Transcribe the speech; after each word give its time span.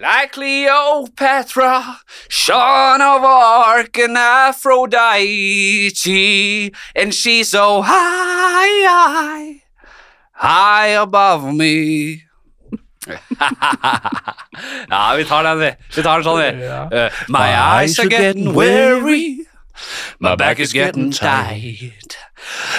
Like 0.00 0.32
Cleopatra, 0.32 2.00
Sean 2.28 3.00
of 3.00 3.22
Arc 3.22 3.96
and 3.96 4.18
Aphrodite, 4.18 5.92
and 6.96 7.14
she's 7.14 7.50
so 7.50 7.80
high, 7.80 7.92
high, 8.88 9.62
high 10.32 10.88
above 10.88 11.54
me. 11.54 12.24
ja, 14.90 15.14
vi 15.14 15.24
tar 15.24 15.42
den, 15.44 15.58
vi. 15.60 15.76
Vi 15.94 16.02
tar 16.02 16.18
den 16.18 16.24
sånn, 16.26 16.40
vi. 16.42 16.50
Uh, 16.66 17.10
my 17.28 17.54
eyes 17.54 17.96
are 18.00 18.08
getting 18.08 18.52
weary. 18.52 19.46
My 20.18 20.34
back 20.34 20.58
is 20.58 20.72
getting 20.72 21.12
tight. 21.12 22.18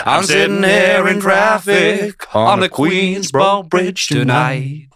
I'm 0.06 0.24
sitting 0.24 0.64
here 0.64 1.08
in 1.08 1.22
traffic 1.22 2.36
on 2.36 2.60
the 2.60 2.68
Queensboro 2.68 3.70
Bridge 3.70 4.08
tonight. 4.08 4.90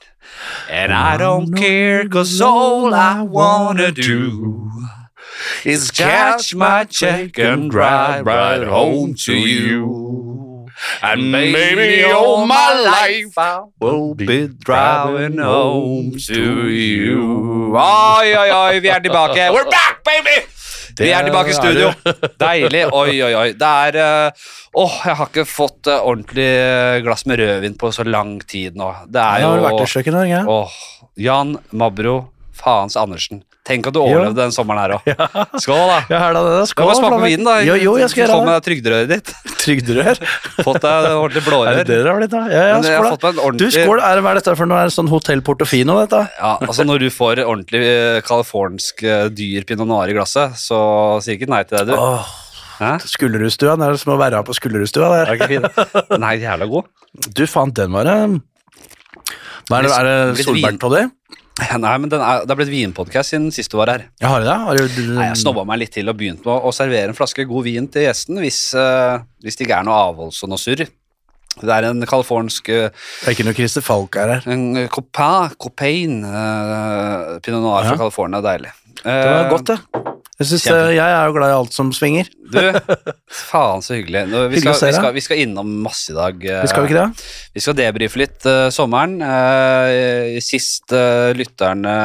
And 0.70 0.94
I 0.94 1.18
don't 1.18 1.54
care, 1.54 2.08
cause 2.08 2.40
all 2.42 2.94
I 2.94 3.22
wanna 3.22 3.92
do 3.92 4.72
is 5.66 5.92
catch 5.92 6.56
my 6.56 6.86
check 6.86 7.38
and 7.40 7.72
drive 7.72 8.26
right 8.26 8.66
home 8.66 9.16
to 9.26 9.34
you. 9.34 10.68
And 11.02 11.32
maybe 11.32 12.04
all 12.04 12.46
my 12.46 12.80
life 12.80 13.38
I 13.38 13.64
will 13.80 14.16
be 14.16 14.48
driving 14.48 15.38
home 15.38 16.18
to 16.28 16.70
you. 16.70 17.76
Oi, 17.76 18.36
oi, 18.38 18.52
oi, 18.52 18.80
vi 18.80 18.90
er 18.90 19.00
tilbake. 19.02 19.52
We're 19.52 19.70
back, 19.70 20.04
baby! 20.04 20.59
Vi 21.00 21.12
er 21.16 21.28
tilbake 21.28 21.54
i 21.54 21.58
studio. 21.58 21.92
Deilig. 22.42 22.86
Oi, 22.94 23.14
oi, 23.24 23.34
oi. 23.40 23.48
Det 23.58 23.74
er 23.90 24.00
Åh, 24.00 24.90
Åh, 24.90 24.98
jeg 25.06 25.18
har 25.20 25.30
ikke 25.32 25.46
fått 25.50 25.90
eh, 25.90 26.02
ordentlig 26.06 26.50
glass 27.06 27.26
med 27.30 27.40
rødvin 27.42 27.78
på 27.80 27.92
så 27.96 28.06
lang 28.08 28.38
tid 28.46 28.78
nå. 28.80 28.90
Det 29.10 29.22
er 29.24 29.44
jo 29.44 29.50
jo 29.50 29.54
har 29.56 29.66
vært 29.66 29.84
i 29.86 29.92
kjøkkenet, 29.94 30.30
ikke? 30.30 30.44
Åh, 30.54 30.80
Jan 31.20 31.56
Mabro 31.72 32.18
Faens 32.60 32.98
Andersen. 33.00 33.44
Tenk 33.68 33.86
at 33.90 33.94
du 33.94 34.00
overlevde 34.02 34.40
den 34.40 34.54
sommeren 34.56 34.80
her 34.82 34.94
òg. 34.96 35.08
Skål, 35.62 35.82
da. 35.92 35.98
Ja, 36.10 36.20
her 36.24 36.34
da, 36.34 36.42
det. 36.48 36.62
Skal 36.72 36.88
bare 36.88 36.98
smake 36.98 37.18
på 37.20 37.28
vinen, 37.28 37.46
da. 37.46 37.56
Jo, 37.68 37.76
jo, 37.78 37.92
jeg 38.00 38.10
skal 38.10 38.24
Få 38.24 38.38
gjøre 38.38 38.46
med 38.48 38.50
det. 38.50 38.56
deg 38.56 38.66
trygderøret 38.70 39.12
ditt. 39.12 39.34
Trygderør. 39.64 40.22
Fått 40.68 40.80
deg 40.86 41.10
ordentlig 41.12 41.44
Er 41.60 41.78
det 41.82 41.86
det 41.92 42.00
det 42.00 42.10
har 42.10 42.18
blitt, 42.22 42.34
da? 42.34 42.42
Ja, 42.50 42.64
ja, 42.72 42.80
skål, 42.82 43.10
fått 43.14 43.28
Ordentlig... 43.30 43.44
en 43.52 43.60
da. 43.60 43.60
Du, 43.60 43.68
skål. 43.76 44.02
Er 44.08 44.16
det, 44.18 44.24
hva 44.26 44.32
er 44.34 44.40
dette 44.42 44.56
for 44.58 44.72
noe? 44.72 44.80
Er 44.82 44.90
det 44.90 44.96
sånn 44.96 45.12
Hotell 45.12 45.44
Portofino, 45.46 46.00
dette? 46.02 46.24
Ja, 46.40 46.54
altså 46.66 46.88
Når 46.88 47.04
du 47.04 47.08
får 47.14 47.44
ordentlig 47.46 47.84
eh, 47.86 48.20
californsk 48.26 49.04
eh, 49.06 49.26
dyr 49.36 49.68
pinot 49.70 49.92
noir 49.92 50.10
i 50.10 50.18
glasset, 50.18 50.56
så 50.58 50.80
sier 51.22 51.38
ikke 51.38 51.52
nei 51.52 51.62
til 51.68 51.82
det, 51.84 51.92
du. 51.92 52.00
Oh. 52.00 52.26
Skullerudstua. 52.80 53.76
Det 53.76 53.90
er 53.92 54.00
som 54.00 54.16
å 54.16 54.20
være 54.22 54.40
på 54.48 54.56
Skullerudstua 54.56 55.12
Er 55.20 55.28
der. 55.28 55.36
det 55.36 55.38
ikke 55.38 55.52
fint? 55.52 56.16
Nei, 56.24 56.38
jævla 56.42 56.70
god. 56.72 56.90
Du 57.36 57.44
fant 57.50 57.76
den, 57.76 57.92
bare. 57.92 58.16
Hva 59.70 59.84
er 59.84 59.86
det, 59.86 59.94
er 59.94 60.08
det 60.10 60.20
på 60.40 60.48
solbærtoddy? 60.48 61.06
Nei, 61.80 61.96
men 62.02 62.10
den 62.12 62.22
er, 62.24 62.46
Det 62.48 62.54
er 62.54 62.60
blitt 62.62 62.72
vinpodkast 62.72 63.34
siden 63.34 63.50
sist 63.56 63.72
du 63.74 63.78
var 63.80 63.92
her. 63.94 64.06
Jeg 64.22 64.30
har 64.32 64.42
det. 64.46 64.54
Har 64.68 64.80
du, 64.80 65.02
Nei, 65.16 65.26
Jeg 65.32 65.40
snobba 65.42 65.66
meg 65.68 65.82
litt 65.84 65.92
til 65.96 66.08
og 66.12 66.18
begynte 66.20 66.46
med 66.48 66.66
å 66.70 66.72
servere 66.76 67.12
en 67.12 67.18
flaske 67.18 67.46
god 67.50 67.68
vin 67.68 67.88
til 67.92 68.06
gjesten 68.08 68.40
hvis, 68.44 68.62
uh, 68.80 69.20
hvis 69.44 69.60
det 69.60 69.68
ikke 69.68 69.80
er 69.82 69.88
noe 69.88 70.00
avholds 70.10 70.40
og 70.46 70.52
noe 70.54 70.62
surr. 70.62 70.86
Det 71.60 71.74
er 71.76 71.90
en 71.90 72.06
californsk 72.08 72.70
eh, 72.72 72.86
Det 72.94 73.28
er 73.28 73.34
ikke 73.36 73.44
noe 73.50 73.56
Christer 73.58 73.84
Falk 73.84 74.16
her. 74.16 74.46
En 74.48 74.88
copain 74.88 76.22
uh, 76.24 77.40
pinot 77.44 77.60
noir 77.66 77.84
Ja. 77.84 77.90
fra 77.92 77.98
California, 78.06 78.40
deilig. 78.46 78.72
Det 79.04 79.12
var 79.12 79.46
Eh, 79.46 79.50
godt, 79.50 79.66
det. 79.74 79.80
Jeg, 80.40 80.48
synes, 80.48 80.66
eh, 80.72 80.94
jeg 80.96 81.04
er 81.04 81.26
jo 81.28 81.34
glad 81.36 81.52
i 81.52 81.56
alt 81.58 81.74
som 81.76 81.90
svinger. 81.92 82.30
Du, 82.54 82.60
faen 83.50 83.84
så 83.84 83.98
hyggelig. 83.98 84.22
Nå, 84.32 84.46
vi, 84.54 84.62
skal, 84.64 84.78
vi, 84.80 84.94
skal, 84.96 85.12
vi 85.18 85.24
skal 85.26 85.42
innom 85.44 85.74
masse 85.84 86.14
i 86.14 86.16
dag. 86.16 86.40
eh, 86.48 86.62
Vi 86.64 86.70
skal 86.72 86.88
ikke 86.88 86.96
det? 86.96 87.26
Vi 87.58 87.64
skal 87.66 87.76
debrife 87.76 88.22
litt 88.22 88.48
uh, 88.48 88.70
sommeren. 88.72 89.18
Uh, 89.20 90.40
sist 90.44 90.96
uh, 90.96 91.36
lytterne 91.36 91.98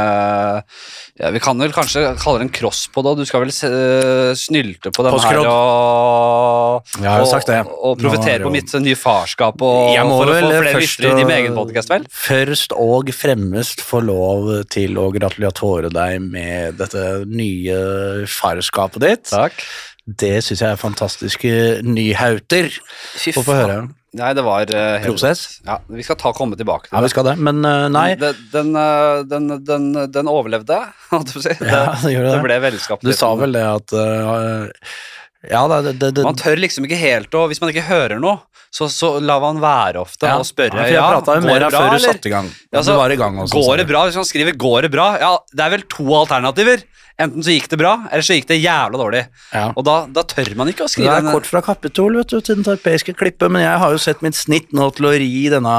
ja, 1.21 1.31
Vi 1.31 1.41
kan 1.43 1.59
vel 1.63 1.71
kanskje 1.75 2.03
kalle 2.19 2.41
det 2.41 2.47
en 2.49 2.53
crosspod 2.55 3.07
òg. 3.07 3.21
Du 3.23 3.29
skal 3.29 3.45
vel 3.45 3.53
se, 3.55 3.69
eh, 3.71 4.33
snylte 4.35 4.91
på 4.91 5.05
den 5.07 5.15
her 5.15 5.39
og, 5.47 6.91
Jeg 6.99 7.07
har 7.07 7.23
jo 7.23 7.29
og, 7.29 7.31
sagt 7.31 7.47
det. 7.47 7.61
og, 7.71 8.03
og 8.03 8.19
har 8.19 8.43
på 8.43 8.51
mitt 8.51 8.75
nye 8.83 8.99
farskap 8.99 9.63
og 9.63 9.95
Jeg 9.95 10.05
må 10.09 10.19
for 10.19 10.33
å 10.33 10.37
få 10.41 10.51
flere 10.51 10.75
først 10.75 10.99
lyttere 10.99 11.15
i 11.15 11.23
din 11.23 11.35
egen 11.37 11.55
podcast, 11.55 11.93
vel? 11.95 12.07
Først 12.11 12.75
og 12.75 13.15
fremst 13.15 13.85
få 13.87 14.03
lov 14.03 14.51
til 14.75 14.99
å 14.99 15.09
gratulere 15.15 15.93
deg 15.95 16.21
med 16.21 16.79
dette 16.83 17.25
nye 17.31 18.27
farskapet 18.27 19.07
ditt. 19.07 19.29
Takk. 19.31 19.63
Det 20.05 20.43
syns 20.45 20.61
jeg 20.61 20.71
er 20.75 20.81
fantastiske 20.81 21.53
nyhauter 21.87 22.73
å 22.75 23.45
få 23.45 23.55
høre. 23.55 23.85
Nei, 24.15 24.31
det 24.39 24.45
var 24.47 24.71
uh, 24.71 25.03
Prosess. 25.03 25.41
Ja, 25.67 25.81
vi 25.91 26.05
skal 26.07 26.19
ta 26.21 26.31
komme 26.37 26.55
tilbake 26.59 26.87
til 26.87 26.95
Ja, 26.95 27.03
vi 27.03 27.11
skal 27.11 27.27
det, 27.27 27.35
men 27.43 27.65
uh, 27.67 27.89
nei. 27.91 28.13
Den, 28.21 28.37
den, 28.53 28.71
eh, 28.79 29.25
den, 29.31 29.49
den, 29.67 29.89
den 30.15 30.31
overlevde, 30.31 30.79
holdt 31.11 31.33
jeg 31.33 31.35
på 31.35 31.43
å 31.43 31.47
si. 31.49 31.57
Det, 31.59 31.73
Ja, 31.73 31.83
det 32.05 32.13
gjør 32.15 32.29
det 32.29 32.37
det. 32.37 32.45
ble 32.47 32.59
vennskap. 32.69 33.03
Du 33.03 33.11
sa 33.17 33.33
vel 33.41 33.57
det 33.59 33.65
at 33.67 33.97
eh, 33.99 34.79
Ja, 35.51 35.65
det, 35.69 35.97
det, 36.01 36.11
det 36.17 36.25
Man 36.25 36.39
tør 36.41 36.61
liksom 36.61 36.87
ikke 36.89 36.99
helt 37.01 37.35
å 37.37 37.47
Hvis 37.51 37.61
man 37.63 37.73
ikke 37.73 37.85
hører 37.89 38.21
noe, 38.23 38.39
så, 38.75 38.89
så 38.91 39.13
lar 39.23 39.43
man 39.43 39.61
være 39.63 40.01
ofte 40.03 40.27
ja, 40.27 40.41
og 40.41 40.49
spørre. 40.49 40.89
ja, 40.91 41.05
går 41.23 41.37
det 41.45 41.69
bra, 41.69 41.69
før 41.71 41.93
du 41.95 42.03
satte 42.03 42.31
i 42.31 42.33
gang. 42.33 42.49
Ja, 42.73 42.81
du 42.81 42.89
så 42.89 42.97
var 42.99 43.13
i 43.15 43.19
gang 43.21 43.39
også, 43.39 43.61
Går 43.61 43.83
det 43.83 43.87
bra? 43.87 44.03
Hvis 44.09 44.19
man 44.19 44.27
skriver 44.27 44.57
'går 44.59 44.89
det 44.89 44.91
bra', 44.97 45.13
ja, 45.21 45.37
det 45.55 45.63
er 45.63 45.75
vel 45.77 45.87
to 45.95 46.09
alternativer. 46.19 46.83
Enten 47.15 47.45
så 47.47 47.53
gikk 47.55 47.69
det 47.71 47.77
bra, 47.79 47.93
eller 48.11 48.27
så 48.27 48.35
gikk 48.35 48.49
det 48.49 48.57
jævla 48.59 48.99
dårlig. 48.99 49.21
Ja. 49.55 49.69
Og 49.79 49.85
da, 49.87 49.93
da 50.11 50.25
tør 50.27 50.49
man 50.59 50.67
ikke 50.73 50.89
å 50.89 50.91
skrive 50.91 51.13
Det 51.15 51.29
er 51.31 51.37
kort 51.37 51.47
fra 51.47 51.61
Kapitol 51.63 52.17
vet 52.19 52.33
du, 52.33 52.41
til 52.43 52.59
den 52.59 52.67
tarpeiske 52.67 53.15
klippet, 53.15 53.53
men 53.55 53.63
jeg 53.63 53.79
har 53.79 53.95
jo 53.95 54.01
sett 54.03 54.25
mitt 54.27 54.35
snitt 54.35 54.75
nå 54.75 54.89
til 54.97 55.07
å 55.07 55.13
ri 55.23 55.45
denne 55.53 55.75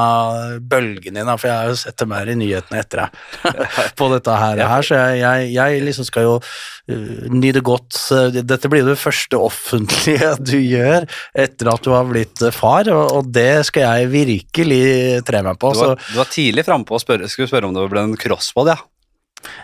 bølgen 0.63 1.19
din, 1.19 1.31
for 1.35 1.49
jeg 1.51 1.57
har 1.57 1.73
jo 1.73 1.81
sett 1.81 1.99
dem 1.99 2.15
her 2.15 2.31
i 2.31 2.37
nyhetene 2.39 2.79
etter 2.79 3.03
deg 3.03 3.57
på 3.99 4.07
dette 4.13 4.37
her, 4.45 4.63
her 4.63 4.87
så 4.87 5.01
jeg, 5.01 5.19
jeg, 5.25 5.49
jeg 5.57 5.83
liksom 5.89 6.07
skal 6.07 6.27
jo 6.29 6.37
uh, 6.39 7.27
nyte 7.35 7.65
godt. 7.67 7.99
Dette 8.39 8.71
blir 8.71 8.87
det 8.87 8.95
første 9.01 9.43
offentlige 9.55 10.33
du 10.51 10.57
gjør 10.59 11.05
etter 11.33 11.71
at 11.71 11.85
du 11.85 11.93
har 11.95 12.09
blitt 12.09 12.43
far, 12.55 12.89
og, 12.91 13.31
det 13.35 13.65
skal 13.69 13.87
jeg 13.87 14.11
virkelig 14.13 14.83
tre 15.27 15.41
meg 15.45 15.61
på. 15.61 15.73
Du 15.73 15.81
var, 15.81 15.95
Så 15.95 16.11
du 16.13 16.19
var 16.19 16.33
tidlig 16.33 16.65
framme 16.67 16.87
på 16.87 16.97
å 16.97 17.01
spørre, 17.01 17.31
skulle 17.31 17.49
spørre 17.51 17.69
om 17.69 17.75
det 17.75 17.87
ble 17.91 18.03
en 18.05 18.19
crossbod, 18.19 18.71
ja. 18.71 18.77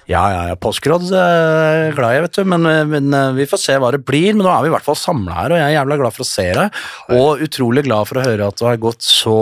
ja, 0.10 0.24
ja, 0.34 0.42
ja, 0.52 0.58
påskrådd 0.60 1.08
er 1.18 1.78
jeg 1.86 1.96
glad 2.00 2.18
i, 2.18 2.24
vet 2.26 2.40
du, 2.40 2.44
men, 2.54 2.68
uh, 2.68 2.82
men 2.90 3.14
uh, 3.16 3.38
vi 3.38 3.48
får 3.50 3.62
se 3.62 3.78
hva 3.82 3.94
det 3.96 4.04
blir. 4.08 4.36
Men 4.36 4.46
nå 4.48 4.52
er 4.54 4.66
vi 4.66 4.72
i 4.72 4.76
hvert 4.76 4.88
fall 4.88 5.00
samla 5.00 5.40
her, 5.44 5.56
og 5.56 5.62
jeg 5.62 5.70
er 5.70 5.78
jævla 5.80 6.02
glad 6.02 6.18
for 6.18 6.26
å 6.26 6.32
se 6.32 6.50
deg, 6.58 6.84
og 7.18 7.46
utrolig 7.48 7.86
glad 7.88 8.10
for 8.10 8.22
å 8.22 8.28
høre 8.28 8.52
at 8.52 8.62
du 8.62 8.68
har 8.68 8.82
gått 8.82 9.06
så 9.06 9.40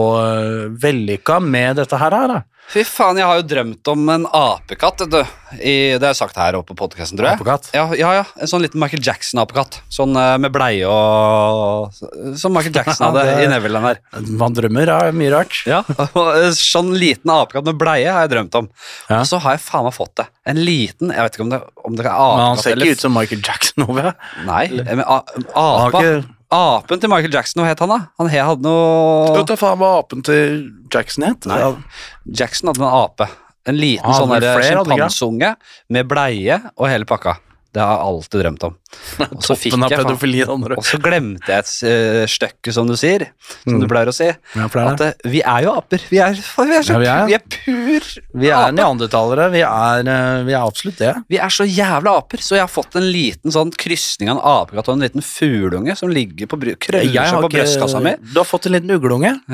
vellykka 0.85 1.41
med 1.43 1.81
dette 1.81 2.01
her. 2.01 2.15
her 2.19 2.33
da. 2.35 2.43
Fy 2.69 2.83
faen, 2.85 3.17
jeg 3.17 3.25
har 3.25 3.39
jo 3.39 3.45
drømt 3.49 3.89
om 3.89 4.09
en 4.13 4.25
apekatt. 4.29 5.01
I, 5.57 5.97
det 5.97 6.03
har 6.03 6.11
jeg 6.11 6.17
sagt 6.19 6.35
her 6.37 6.53
oppe 6.59 6.75
på 6.75 6.83
podkasten, 6.83 7.17
tror 7.17 7.31
jeg. 7.31 7.39
Apekatt? 7.39 7.69
Ja, 7.73 7.87
ja, 7.97 8.11
ja, 8.19 8.25
en 8.37 8.51
sånn 8.51 8.61
liten 8.61 8.77
Michael 8.81 9.01
Jackson-apekatt. 9.01 9.79
Sånn 9.89 10.13
eh, 10.13 10.35
med 10.37 10.53
bleie 10.53 10.85
og 10.85 11.89
Som 12.37 12.53
Michael 12.53 12.75
Jackson 12.77 13.07
hadde 13.09 13.23
Det- 13.31 13.47
i 13.47 13.49
Neverland 13.49 13.89
her. 13.89 14.01
Man 14.37 14.53
drømmer 14.53 14.91
av 14.99 15.09
mye 15.17 15.33
rart. 15.33 15.63
Ja, 15.65 15.81
Sånn 16.53 16.93
liten 17.01 17.33
apekatt 17.33 17.65
med 17.71 17.81
bleie 17.81 18.05
har 18.13 18.27
jeg 18.27 18.35
drømt 18.37 18.59
om. 18.61 18.69
Ja. 19.09 19.23
Og 19.23 19.29
så 19.33 19.41
har 19.41 19.57
jeg 19.57 19.65
faen 19.65 19.87
meg 19.89 19.97
fått 19.97 20.13
det. 20.21 20.29
En 20.53 20.61
liten 20.61 21.09
Jeg 21.13 21.25
vet 21.25 21.35
ikke 21.39 21.47
om 21.49 21.53
det, 21.57 21.63
om 21.89 21.97
det 21.97 22.05
er 22.05 22.11
Men 22.13 22.21
han 22.21 22.53
apekatt 22.53 22.67
ser 22.69 22.77
ikke 22.85 22.99
ut 22.99 23.07
som 23.07 23.17
Michael 23.17 23.41
Jackson, 23.49 23.89
over 23.89 24.13
Nei, 24.45 24.67
men 24.77 25.01
apa. 25.09 26.05
Apen 26.49 26.97
til 26.97 27.11
Michael 27.11 27.33
Jackson, 27.33 27.61
hva 27.61 27.69
het 27.69 27.81
han 27.83 27.91
da? 27.93 27.99
Han 28.17 28.29
hadde 28.33 28.65
noe 28.65 29.35
vet 29.35 29.51
da 29.51 29.57
faen 29.59 29.77
hva 29.77 29.91
apen 29.99 30.23
til 30.25 30.63
Jackson 30.89 31.27
het? 31.27 31.45
Nei. 31.49 31.59
Jackson 32.25 32.71
hadde 32.71 32.81
en 32.81 32.89
ape. 32.89 33.27
En 33.69 33.77
liten 33.77 34.09
ah, 34.09 34.17
sånn 34.17 34.33
sjimpanseunge 34.65 35.51
med 35.93 36.09
bleie 36.09 36.57
og 36.73 36.87
hele 36.89 37.05
pakka. 37.05 37.35
Det 37.69 37.81
har 37.83 37.91
jeg 37.93 38.05
alltid 38.09 38.41
drømt 38.41 38.63
om. 38.65 38.75
Og 39.37 39.43
så 39.45 39.53
fikk 39.53 39.75
jeg. 39.77 40.01
Og 40.73 40.85
så 40.87 40.97
glemte 41.01 41.51
jeg 41.53 41.61
et 41.61 41.69
uh, 41.85 42.23
stykke, 42.29 42.73
som 42.73 42.89
du 42.89 42.95
sier, 42.97 43.27
som 43.61 43.77
du 43.81 43.85
pleier 43.89 44.09
å 44.09 44.13
si. 44.15 44.25
Ja, 44.57 44.65
At 44.65 45.03
eh, 45.05 45.11
vi 45.29 45.43
er 45.45 45.67
jo 45.67 45.75
aper. 45.77 46.01
Vi 46.09 46.17
er, 46.23 46.33
vi 46.33 46.73
er, 46.73 46.85
så, 46.87 46.97
Ja, 46.97 46.99
vi 47.03 47.09
er. 47.13 47.27
vi 47.29 47.35
er 47.37 47.43
pur 47.45 48.07
Vi 48.41 48.49
er 48.49 48.73
neandertalere. 48.73 49.49
Vi 49.53 49.61
er, 49.65 50.09
eh, 50.09 50.41
vi 50.47 50.55
er 50.55 50.63
absolutt 50.63 50.97
det. 51.01 51.13
Vi 51.29 51.37
er 51.37 51.53
så 51.53 51.67
jævla 51.67 52.15
aper, 52.23 52.41
så 52.41 52.57
jeg 52.57 52.65
har 52.65 52.71
fått 52.73 52.97
en 52.97 53.05
liten 53.05 53.53
sånn 53.53 53.69
krysning 53.77 54.31
av 54.33 54.39
en 54.39 54.45
apekatt 54.55 54.89
og 54.89 54.97
en 54.97 55.05
liten 55.05 55.25
fugleunge 55.25 55.93
som 55.99 56.09
ligger 56.13 56.49
på 56.49 56.57
krøller 56.87 57.29
seg 57.29 57.45
på 57.45 57.51
brystkassa 57.53 58.01
mi. 58.03 58.15
Du 58.33 58.41
har 58.41 58.49
fått 58.49 58.65
en 58.69 58.73
liten 58.79 58.95
ugleunge. 58.97 59.35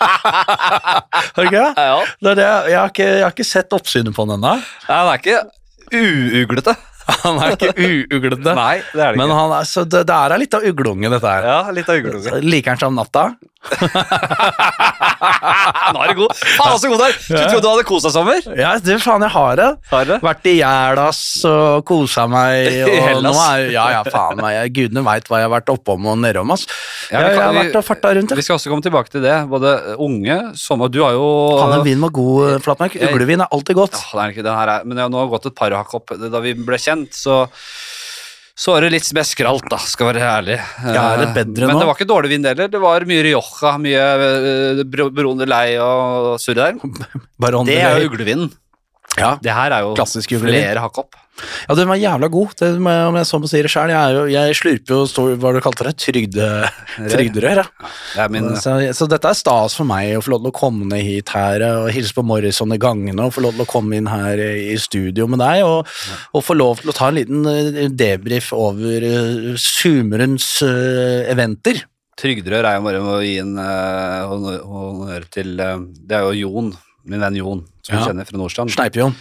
har 0.00 1.40
du 1.40 1.46
ikke 1.48 1.64
det? 1.64 1.72
Ja. 1.76 2.04
det? 2.20 2.36
det 2.42 2.50
jeg, 2.50 2.76
har 2.76 2.92
ikke, 2.92 3.08
jeg 3.08 3.24
har 3.24 3.34
ikke 3.34 3.48
sett 3.48 3.80
oppsynet 3.80 4.12
på 4.16 4.28
den 4.28 4.36
ennå. 4.36 4.58
Uuglete. 5.92 6.76
Han 7.24 7.38
er 7.44 7.56
ikke 7.56 7.74
uuglete. 8.16 8.54
Nei, 8.56 8.76
det 8.94 9.02
er 9.04 9.12
det 9.14 9.18
Men 9.20 9.28
ikke. 9.30 9.38
han 9.40 9.54
er, 9.60 9.64
så 9.70 9.84
det, 9.84 10.02
det 10.10 10.16
er 10.16 10.38
litt 10.42 10.54
av 10.58 10.66
uglunge, 10.70 11.10
dette 11.16 11.28
her. 11.36 11.48
Ja, 11.50 11.60
litt 11.74 11.88
av 11.90 11.96
uglunge. 12.02 12.40
Liker 12.44 12.74
han 12.76 12.82
seg 12.82 12.90
om 12.92 12.98
natta? 13.00 13.24
Nå 15.90 16.00
er 16.00 16.12
du 16.14 16.20
god. 16.22 16.32
Faen, 16.56 16.78
så 16.80 16.88
god 16.90 17.00
du 17.00 17.04
er. 17.04 17.16
Du 17.20 17.34
trodde 17.36 17.60
du 17.60 17.68
hadde 17.68 17.82
deg 17.84 18.12
sommer? 18.14 18.46
Ja, 18.58 18.70
du 18.80 18.90
faen, 19.02 19.24
jeg 19.26 19.32
har 19.34 19.58
det. 19.60 19.66
Har 19.90 20.04
det? 20.08 20.16
Vært 20.24 20.46
i 20.48 20.54
Jælas 20.60 21.20
og 21.50 21.84
kosa 21.88 22.24
meg. 22.30 22.68
I 22.72 22.80
Og 22.86 23.04
Hellas? 23.08 23.24
nå 23.26 23.32
er, 23.44 23.64
ja, 23.74 23.84
ja, 23.98 24.02
faen 24.08 24.40
meg. 24.40 24.60
Gudene 24.76 25.02
veit 25.06 25.28
hva 25.30 25.40
jeg 25.42 25.48
har 25.48 25.54
vært 25.58 25.72
oppom 25.74 26.08
og 26.12 26.18
nedom. 26.22 26.52
ass. 26.54 26.64
Ja, 27.10 27.20
jeg, 27.26 27.34
jeg 27.36 27.42
har 27.42 27.56
vært 27.58 27.78
og 27.80 27.84
farta 27.86 28.12
rundt. 28.16 28.34
Vi 28.38 28.44
skal 28.46 28.56
også 28.58 28.72
komme 28.72 28.84
tilbake 28.86 29.12
til 29.12 29.24
det. 29.24 29.36
Både 29.50 29.74
unge, 30.00 30.38
sommer 30.60 30.88
Du 30.92 31.00
har 31.04 31.12
jo 31.16 31.26
Han 31.60 31.74
er 31.78 31.84
vin 31.86 32.00
var 32.04 32.12
god, 32.16 32.38
eh, 32.54 32.58
Flatmark. 32.64 32.96
Uglevin 33.10 33.42
er 33.44 33.48
alltid 33.56 33.74
godt. 33.78 33.96
Ja, 34.00 34.10
det 34.20 34.24
er 34.24 34.28
ikke 34.36 34.46
det 34.46 34.54
her, 34.60 34.68
er- 34.78 34.84
men 34.88 34.94
jeg 35.00 35.04
har 35.08 35.12
nå 35.14 35.26
gått 35.32 35.46
et 35.50 35.56
par 35.58 35.70
hakk 35.76 35.94
opp. 36.00 36.06
Da 36.20 36.38
vi 36.44 36.52
ble 36.54 36.78
kjent, 36.80 36.99
så 37.14 37.46
så 38.60 38.74
var 38.74 38.84
det 38.84 38.90
litt 38.92 39.06
mer 39.16 39.24
skralt, 39.24 39.64
da, 39.72 39.78
skal 39.80 40.10
være 40.10 40.20
ærlig. 40.20 40.56
Ja, 40.84 41.04
er 41.14 41.20
det 41.22 41.28
Eh, 41.30 41.36
bedre 41.38 41.64
Men 41.70 41.76
nå? 41.76 41.80
det 41.80 41.86
var 41.88 41.94
ikke 41.96 42.08
dårlig 42.10 42.28
vind 42.34 42.44
heller. 42.44 42.68
Det 42.68 42.80
var 42.82 43.06
mye 43.08 43.22
Rioja, 43.24 43.70
mye 43.80 44.84
Baron 45.16 45.38
de 45.40 45.46
Lei 45.48 45.78
og 45.80 46.34
surr 46.42 46.58
der. 46.58 46.76
Det 47.64 47.78
er 47.80 48.02
jo 48.02 48.10
uglevin. 48.10 48.50
ja. 49.16 49.38
Det 49.40 49.54
her 49.56 49.72
er 49.72 49.86
jo 49.86 49.94
Klassisk 49.96 50.34
flere 50.42 50.82
hakk 50.84 50.98
opp. 51.06 51.16
Ja, 51.68 51.74
den 51.78 51.88
var 51.90 51.98
jævla 52.00 52.28
god. 52.32 52.54
Det, 52.60 52.70
må 52.82 52.90
jeg- 52.94 53.08
om 53.10 53.16
jeg 53.20 53.28
så 53.30 53.40
må 53.42 53.48
si 53.50 53.62
det 53.62 53.70
sjøl. 53.72 53.90
Jeg, 53.92 54.32
jeg 54.34 54.56
slurper 54.58 54.94
jo 54.96 55.06
stor, 55.10 55.34
hva 55.40 55.52
du 55.56 55.60
kalte 55.64 55.86
det, 55.88 55.94
trygde, 56.02 56.48
trygderør. 57.10 57.62
Ja. 57.64 57.90
Ja, 58.16 58.28
min 58.32 58.50
Så, 58.60 58.74
så 58.96 59.08
dette 59.10 59.28
er 59.30 59.38
stas 59.38 59.76
for 59.78 59.88
meg 59.88 60.14
å 60.18 60.22
få 60.24 60.34
lov 60.34 60.42
til 60.44 60.52
å 60.52 60.58
komme 60.60 60.88
ned 60.90 61.04
hit 61.06 61.30
her 61.34 61.60
eh, 61.64 61.76
og 61.84 61.90
hilse 61.94 62.14
på 62.16 62.24
Morrison 62.26 62.72
i 62.74 62.78
gangene 62.82 63.24
og 63.26 63.32
få 63.36 63.44
lov 63.44 63.54
til 63.56 63.64
å 63.66 63.70
komme 63.70 63.96
inn 64.00 64.10
her 64.10 64.38
i 64.40 64.76
studio 64.80 65.26
med 65.30 65.40
deg 65.42 65.62
og, 65.66 65.86
og 66.34 66.44
få 66.44 66.56
lov 66.58 66.82
til 66.82 66.90
å 66.92 66.96
ta 66.96 67.08
en 67.10 67.18
liten 67.20 67.46
eh, 67.50 67.88
debrief 67.90 68.52
over 68.56 69.04
uh, 69.06 69.54
Sumerens 69.60 70.60
uh, 70.66 71.24
eventer. 71.30 71.82
Trygderør 72.20 72.66
er 72.68 72.74
jo 72.76 72.84
bare 72.84 73.00
å 73.00 73.18
gi 73.24 73.38
en 73.40 73.54
uh, 73.56 74.28
honnør 74.68 75.24
til 75.32 75.54
eh, 75.62 75.78
Det 76.04 76.18
er 76.18 76.26
jo 76.28 76.34
Jon, 76.50 76.72
min 77.08 77.22
venn 77.22 77.38
Jon, 77.38 77.62
som 77.86 77.94
Ja. 77.94 78.00
vi 78.02 78.10
kjenner 78.10 78.28
fra 78.28 78.36
Nordstrand. 78.42 78.74
Sneipe-Jon. 78.74 79.14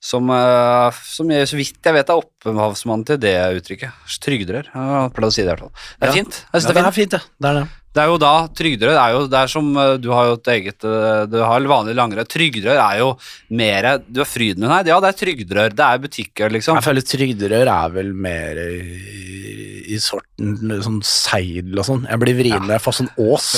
Som, 0.00 0.28
eh, 0.30 0.90
som 1.04 1.30
jeg, 1.30 1.48
så 1.48 1.56
vidt 1.56 1.82
jeg 1.82 1.94
vet 1.94 2.10
er 2.10 2.20
opphavsmannen 2.22 3.06
til 3.06 3.18
det 3.18 3.34
uttrykket. 3.60 3.92
Trygderør. 4.20 4.68
Jeg 4.74 5.12
pleide 5.16 5.30
å 5.30 5.34
si 5.34 5.42
det 5.42 5.48
i 5.48 5.54
hvert 5.54 5.64
fall. 5.66 5.72
Det 6.00 6.02
er 6.02 6.06
Ja. 6.06 6.12
fint. 6.12 6.34
Jeg 6.52 6.60
synes 6.62 6.66
det 6.66 6.74
det 6.74 6.82
er 6.82 6.86
er 6.86 6.92
fint. 6.92 7.10
fint, 7.10 7.12
ja. 7.12 7.20
Det 7.40 7.48
er 7.50 7.54
det. 7.60 7.68
Det 7.96 8.02
er 8.04 8.10
jo 8.12 8.18
da 8.20 8.32
trygderør 8.52 8.98
er 9.00 9.14
jo 9.16 9.22
Det 9.32 9.38
er 9.40 9.50
som 9.52 9.70
eh, 9.80 9.94
Du 10.04 10.10
har 10.12 10.28
jo 10.28 10.34
et 10.36 10.50
eget 10.52 10.84
eh, 10.84 11.22
Du 11.32 11.38
har 11.40 11.68
vanlig 11.72 11.94
langrør. 11.96 12.28
Trygderør 12.28 12.80
er 12.82 12.98
jo 13.00 13.10
mer 13.56 13.88
Du 14.06 14.20
har 14.20 14.28
Frydenlund 14.28 14.74
her. 14.76 14.90
Ja, 14.92 15.00
det 15.00 15.12
er 15.14 15.18
trygderør. 15.24 15.74
Det 15.78 15.86
er 15.86 16.02
butikker, 16.04 16.52
liksom. 16.52 16.76
Jeg 16.80 16.86
føler 16.90 17.06
trygderør 17.08 17.72
er 17.72 17.94
vel 17.96 18.12
mer 18.26 18.60
i, 18.66 19.92
i 19.96 19.98
sorten 20.02 20.58
sånn 20.84 20.98
seidel 21.06 21.78
og 21.80 21.86
sånn. 21.88 22.04
Jeg 22.10 22.20
blir 22.22 22.36
vrien 22.38 22.64
når 22.66 22.74
jeg 22.76 22.82
får 22.84 22.96
sånn 23.00 23.10
ås. 23.22 23.48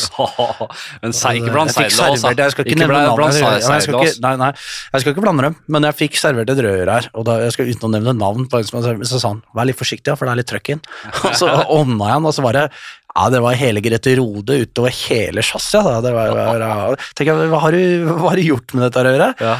Men 1.02 1.14
sei 1.16 1.38
ikke 1.40 1.54
og 1.56 1.70
seidel 1.72 1.88
også. 1.88 2.20
servert- 2.22 2.42
Jeg 2.44 2.54
skal 2.54 2.68
ikke, 2.68 2.78
nevne 2.82 2.92
blant- 2.92 3.08
navnet. 3.08 3.18
blant 3.18 3.38
Jeg, 3.38 3.64
jeg, 3.64 3.94
ikke, 3.94 4.22
nei, 4.26 4.34
nei, 4.44 4.50
jeg 4.92 5.02
skal 5.04 5.14
ikke 5.14 5.24
blande 5.24 5.46
dem, 5.48 5.56
men 5.74 5.86
jeg 5.88 5.96
fikk 5.98 6.18
servert 6.20 6.52
et 6.52 6.60
rør 6.68 6.92
her, 6.92 7.08
og 7.18 7.24
da, 7.28 7.38
jeg 7.46 7.56
skal 7.56 7.72
uten 7.72 7.88
å 7.88 7.92
nevne 7.96 8.14
navn, 8.18 8.46
på 8.52 8.60
en 8.60 8.68
som 8.68 8.78
har 8.78 8.86
servert, 8.90 9.10
så 9.10 9.20
sa 9.22 9.32
han 9.34 9.42
vær 9.56 9.68
litt 9.70 9.78
forsiktig, 9.80 10.14
for 10.20 10.28
det 10.28 10.34
er 10.36 10.40
litt 10.42 10.50
trøkk 10.52 10.72
inn. 10.76 10.82
Og 11.28 11.34
så 11.40 11.48
ånda 11.50 12.10
jeg 12.12 12.14
han, 12.18 12.28
og 12.28 12.34
så 12.36 12.44
var 12.46 12.58
det 12.60 12.66
ja, 13.08 13.24
det 13.32 13.40
var 13.42 13.56
hele 13.58 13.80
Grete 13.82 14.12
Rode 14.18 14.58
utover 14.62 14.92
hele 15.08 15.42
chassiset. 15.42 15.86
Ja, 15.88 16.00
Det 16.04 16.12
var, 16.14 16.34
var, 16.36 16.60
ja. 16.62 16.96
Tenker 17.16 17.40
hva 17.50 17.60
har, 17.64 17.74
du, 17.74 18.42
gjort 18.44 18.74
med 18.76 18.84
dette 18.84 19.04
røret? 19.06 19.40
Ja. 19.42 19.56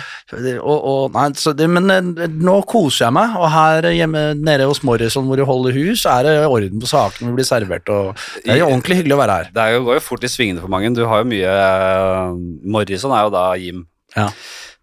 Og, 0.61 0.77
og, 0.77 1.17
nei, 1.17 1.31
så 1.41 1.55
det, 1.57 1.67
men 1.73 1.91
eh, 1.91 2.29
nå 2.29 2.59
koser 2.69 3.07
jeg 3.07 3.17
meg, 3.17 3.35
og 3.41 3.49
her 3.55 3.89
hjemme 3.97 4.23
nede 4.37 4.69
hos 4.69 4.83
Morrison 4.87 5.27
hvor 5.27 5.41
du 5.41 5.47
holder 5.49 5.77
hus, 5.81 6.05
er 6.07 6.29
det 6.29 6.37
orden 6.47 6.83
på 6.83 6.91
sakene, 6.91 7.33
vi 7.33 7.41
blir 7.41 7.49
servert, 7.49 7.89
og 7.91 8.13
det 8.45 8.55
er 8.55 8.63
jo 8.63 8.71
ordentlig 8.71 9.01
hyggelig 9.01 9.17
å 9.17 9.21
være 9.25 9.41
her. 9.41 9.53
Det 9.57 9.69
jo, 9.75 9.83
går 9.89 9.99
jo 9.99 10.07
fort 10.11 10.29
i 10.29 10.33
svingene 10.33 10.63
for 10.63 10.73
mange. 10.73 10.93
Du 10.95 11.03
har 11.09 11.25
jo 11.25 11.31
mye 11.33 11.59
eh, 11.59 12.39
Morrison 12.77 13.17
er 13.17 13.27
jo 13.27 13.35
da 13.35 13.51
Jim 13.59 13.87
Ja. 14.17 14.31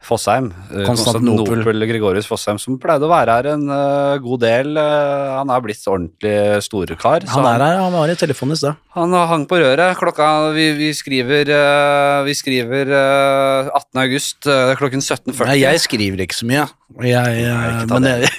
Fossheim. 0.06 0.52
eh, 0.72 0.86
Konstantinopel. 0.88 1.46
Konstantinopel 1.50 1.88
Gregorius 1.90 2.30
Fossheim, 2.30 2.60
som 2.62 2.78
pleide 2.82 3.08
å 3.08 3.12
være 3.12 3.36
her 3.38 3.50
en 3.56 3.66
uh, 3.70 4.16
god 4.24 4.44
del. 4.46 4.72
Uh, 4.78 5.40
han 5.40 5.52
er 5.52 5.64
blitt 5.66 5.84
ordentlig 5.90 6.36
storekar. 6.66 7.26
Han 7.34 7.48
er 7.50 7.64
her, 7.66 7.80
han 7.82 7.96
var 7.96 8.14
i 8.14 8.18
telefonen 8.20 8.56
i 8.56 8.60
sted. 8.62 8.80
Han 8.96 9.16
hang 9.32 9.44
på 9.50 9.60
røret. 9.60 9.98
Klokka 10.00 10.30
Vi, 10.56 10.70
vi 10.78 10.92
skriver, 10.96 11.52
uh, 11.52 12.24
vi 12.28 12.36
skriver 12.38 12.94
eh, 12.96 13.70
18. 13.74 14.02
august 14.06 14.50
klokken 14.80 15.04
17.40. 15.04 15.50
Nei, 15.50 15.60
jeg 15.64 15.84
skriver 15.84 16.26
ikke 16.26 16.38
så 16.38 16.48
mye. 16.50 16.66
Jeg, 17.04 17.38
jeg, 17.42 17.86
men 17.92 18.06
jeg, 18.08 18.30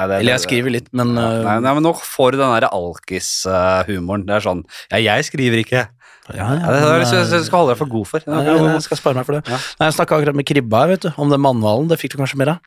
eller 0.00 0.30
jeg 0.30 0.42
skriver 0.46 0.76
litt, 0.78 0.86
men 0.96 1.12
nei, 1.18 1.56
nei, 1.60 1.72
men 1.76 1.82
nå 1.84 1.92
får 1.98 2.36
du 2.36 2.40
den 2.40 2.54
der 2.54 2.68
alkis-humoren. 2.70 4.24
Det 4.28 4.38
er 4.38 4.46
sånn 4.46 4.62
Ja, 4.92 5.02
jeg 5.10 5.26
skriver 5.28 5.64
ikke. 5.64 5.88
Ja, 6.36 6.48
Ja, 6.60 6.72
det 6.74 6.80
er 6.80 7.04
det 7.04 7.38
jeg 7.38 7.46
skal 7.46 7.62
holde 7.62 7.74
deg 7.74 7.80
for 7.80 7.92
god 7.92 8.10
for. 8.10 8.26
Ja, 8.26 8.42
ja, 8.46 8.56
jeg 8.74 8.84
skal 8.86 9.00
spare 9.00 9.18
meg 9.20 9.28
for 9.28 9.38
det. 9.38 9.44
Ja. 9.50 9.58
Nei, 9.80 9.88
jeg 9.90 9.96
snakka 9.98 10.18
akkurat 10.18 10.38
med 10.38 10.48
Kribba 10.48 10.84
vet 10.90 11.06
du, 11.06 11.10
om 11.16 11.32
den 11.32 11.42
mannhvalen. 11.42 11.90
Det 11.90 11.98
fikk 12.00 12.14
du 12.14 12.20
kanskje 12.22 12.40
mer 12.40 12.56
av? 12.56 12.62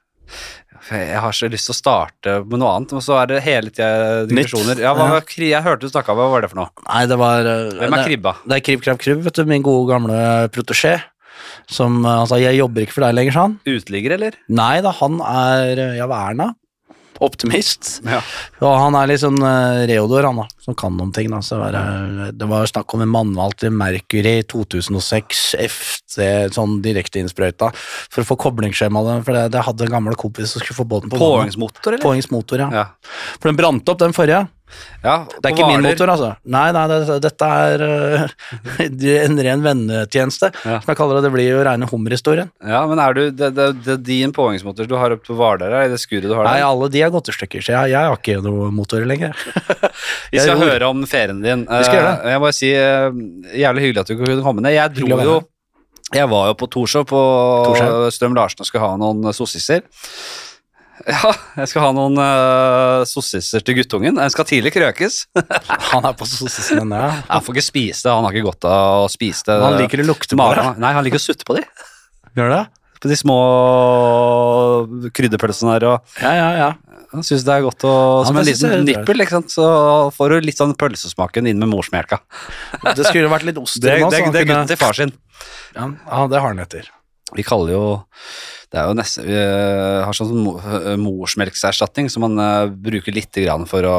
Jeg 0.92 1.19
har 1.24 1.36
så 1.36 1.48
lyst 1.51 1.69
til 1.69 1.74
å 1.74 1.77
starte 1.77 2.33
med 2.44 2.60
noe 2.60 2.74
annet, 2.75 2.92
og 2.98 3.04
så 3.06 3.15
er 3.21 3.30
det 3.31 3.39
hele 3.45 3.71
tida 3.71 4.25
digresjoner. 4.27 4.81
Ja, 4.83 4.92
hva 4.98 5.07
Ja. 5.13 5.21
Jeg 5.24 5.63
hørte 5.63 5.88
du 5.88 5.94
snakka 5.94 6.12
om 6.12 6.19
hva 6.19 6.27
var 6.33 6.44
det 6.44 6.50
for 6.51 6.60
noe? 6.60 6.83
Nei, 6.89 7.06
det 7.07 7.18
var 7.19 7.48
uh, 7.48 7.71
Hvem 7.80 7.95
er 7.95 8.07
Kribba? 8.10 8.36
Det 8.44 8.57
er 8.57 8.65
Krib 8.68 8.83
Krab 8.83 9.00
Krubb, 9.00 9.24
vet 9.24 9.39
du, 9.39 9.45
min 9.48 9.63
gode 9.63 9.88
gamle 9.94 10.18
protesjé. 10.51 10.98
Som 11.71 12.01
uh, 12.04 12.24
altså, 12.24 12.42
jeg 12.44 12.60
jobber 12.60 12.83
ikke 12.83 12.98
for 12.98 13.07
deg 13.07 13.15
lenger, 13.15 13.36
sa 13.38 13.45
han. 13.48 13.56
Uteligger, 13.63 14.18
eller? 14.18 14.38
Nei 14.51 14.75
da, 14.83 14.92
han 15.00 15.21
er 15.24 15.80
uh, 15.80 15.95
ja, 16.01 16.10
hva 16.10 16.19
er 16.19 16.33
han 16.33 16.44
da? 16.44 16.50
Optimist. 17.24 18.00
Ja. 18.07 18.21
Og 18.63 18.74
han 18.80 18.98
er 18.98 19.10
litt 19.12 19.21
sånn 19.21 19.38
uh, 19.42 19.83
Reodor, 19.89 20.25
han 20.30 20.42
da, 20.42 20.48
som 20.63 20.77
kan 20.77 20.95
noen 20.98 21.13
ting. 21.15 21.30
var 21.33 21.75
det, 21.75 22.31
det 22.39 22.48
var 22.50 22.69
snakk 22.69 22.95
om 22.95 23.04
en 23.06 23.12
mannvalg 23.13 23.57
til 23.62 23.74
Mercury 23.75 24.42
2006, 24.50 25.44
FC, 25.68 26.18
sånn 26.56 26.80
direkteinnsprøyta, 26.86 27.71
for 27.75 28.24
å 28.24 28.30
få 28.31 28.39
koblingsskjema. 28.48 29.04
For 29.27 29.38
det, 29.38 29.45
det 29.54 29.65
hadde 29.68 29.88
en 29.88 29.95
gammel 29.98 30.18
kompis 30.19 30.56
som 30.56 30.63
skulle 30.63 30.80
få 30.81 30.89
båten 30.89 31.13
på. 31.13 31.21
Påhengsmotor, 31.21 31.94
eller? 31.94 32.04
Påhengsmotor, 32.04 32.65
ja. 32.65 32.83
Ja. 32.83 32.86
For 33.38 33.51
den 33.51 33.60
brant 33.60 33.94
opp, 33.94 34.01
den 34.01 34.15
forrige. 34.15 34.45
Ja. 35.04 35.15
Det 35.30 35.50
er 35.50 35.54
ikke 35.54 35.68
min 35.69 35.83
motor, 35.86 36.10
altså. 36.13 36.30
Nei, 36.50 36.65
nei, 36.75 36.83
det, 36.89 37.18
dette 37.24 37.50
er 37.68 37.83
uh, 37.83 38.33
en 39.27 39.42
ren 39.48 39.65
vennetjeneste, 39.65 40.50
Ja. 40.63 40.80
som 40.81 40.92
jeg 40.94 40.98
kaller 41.00 41.19
det. 41.19 41.27
Det 41.27 41.33
blir 41.36 41.50
jo 41.50 41.62
reine 41.68 41.89
hummerhistorien. 41.92 42.50
Ja, 42.65 42.83
men 42.89 43.01
er 43.04 43.18
du 43.18 43.21
Det, 43.31 43.51
det, 43.57 43.68
det 43.86 43.94
er 43.98 44.01
din 44.07 44.33
påhengsmotor 44.36 44.89
du 44.89 44.95
har 45.00 45.13
oppe 45.15 45.27
på 45.27 45.38
Hvaler, 45.38 45.75
er 45.83 45.92
det 45.94 46.00
skuret 46.01 46.25
du 46.30 46.33
har 46.33 46.48
Nei, 46.48 46.57
der? 46.62 46.68
alle 46.71 46.89
de 46.94 47.04
er 47.06 47.13
gått 47.13 47.30
i 47.30 47.36
stykker, 47.38 47.65
så 47.65 47.75
jeg, 47.75 47.94
jeg 47.94 48.10
har 48.10 48.18
ikke 48.18 48.39
noe 48.45 48.71
motor 48.74 49.06
lenger. 49.06 49.36
Vi 50.33 50.39
skal 50.42 50.54
jeg 50.56 50.62
høre 50.63 50.89
om 50.89 51.04
ferien 51.10 51.42
din. 51.44 51.65
Vi 51.69 51.83
skal 51.88 52.00
gjøre 52.00 52.13
det. 52.13 52.31
Jeg 52.33 52.39
må 52.42 52.48
bare 52.48 52.57
si 52.57 52.71
uh, 52.74 53.57
Jævlig 53.63 53.88
hyggelig 53.88 54.06
at 54.06 54.13
du 54.13 54.15
kunne 54.18 54.45
komme 54.45 54.63
ned. 54.65 54.74
Jeg 54.77 54.95
dro 54.98 55.19
jo. 55.27 55.42
Jeg 56.13 56.30
var 56.30 56.50
jo 56.51 56.56
på 56.60 56.68
Torshov 56.69 57.06
på. 57.10 57.19
Strøm 58.13 58.36
Larsen 58.38 58.62
og 58.62 58.68
skulle 58.69 58.86
ha 58.86 58.98
noen 59.01 59.33
sossiser. 59.33 59.81
Ja, 61.01 61.31
jeg 61.57 61.69
skal 61.72 61.88
ha 61.88 61.90
noen 61.95 62.19
uh, 62.22 63.01
sossiser 63.10 63.63
til 63.66 63.80
guttungen. 63.80 64.19
Den 64.19 64.34
skal 64.34 64.45
tidlig 64.48 64.74
krøkes. 64.75 65.24
Han 65.92 66.06
er 66.06 66.13
på 66.18 66.28
sosialismen, 66.30 66.94
ja. 66.94 67.10
Han 67.31 67.44
får 67.44 67.57
ikke 67.57 67.66
spise 67.66 68.06
det, 68.06 68.13
han 68.13 68.28
har 68.28 68.36
ikke 68.36 68.48
godt 68.51 68.68
av 68.69 69.07
å 69.07 69.10
spise 69.12 69.48
det. 69.50 69.57
Han 69.63 69.80
liker 69.81 70.04
å 70.04 70.07
lukte 70.07 70.38
på 70.38 70.48
det. 70.54 70.69
Nei, 70.81 70.94
han 70.95 71.06
liker 71.06 71.22
å 71.22 71.24
sutte 71.24 71.48
på 71.48 71.57
de. 71.57 71.66
Gjør 72.38 72.54
det? 72.54 72.63
På 73.04 73.12
de 73.12 73.18
små 73.19 73.38
krydderpølsene 75.13 75.75
der. 75.75 75.88
Og 75.91 76.24
Ja, 76.24 76.32
ja, 76.38 76.50
ja. 76.62 76.70
han 77.12 77.25
syns 77.27 77.44
det 77.44 77.58
er 77.58 77.65
godt 77.65 77.84
å 77.89 77.94
Som 78.29 78.39
en 78.39 78.48
liten 78.48 78.88
nippel, 78.88 79.25
ikke 79.25 79.41
sant. 79.41 79.51
Så 79.53 79.68
får 80.15 80.38
du 80.38 80.48
litt 80.48 80.62
sånn 80.62 80.75
pølsesmaken 80.79 81.50
inn 81.51 81.60
med 81.60 81.74
morsmelka. 81.74 82.22
Det 82.96 83.10
skulle 83.10 83.32
vært 83.34 83.50
litt 83.50 83.60
ost 83.62 83.82
Det, 83.82 83.89
i 83.89 83.91
det, 83.91 84.00
den 84.00 84.08
også, 84.08 84.32
det, 84.32 84.46
er 84.46 84.51
gutten 84.53 84.72
til 84.72 84.82
far 84.82 84.98
sin. 84.98 85.15
Ja, 85.75 85.89
ja, 85.89 86.25
det 86.32 86.39
har 86.39 86.53
han 86.53 86.63
etter. 86.63 86.89
Vi 87.34 87.44
kaller 87.46 87.74
jo 87.74 87.86
Det 88.74 88.82
er 88.82 88.88
jo 88.89 88.94
nesten 88.98 89.27
Vi 89.27 89.36
eh, 89.38 90.00
har 90.01 90.18
sånn 90.18 90.48
eh, 90.50 90.96
morsmelkserstatning 90.98 92.08
som 92.10 92.24
man 92.25 92.42
eh, 92.42 92.72
bruker 92.74 93.13
litt 93.13 93.38
for 93.70 93.86
å 93.86 93.98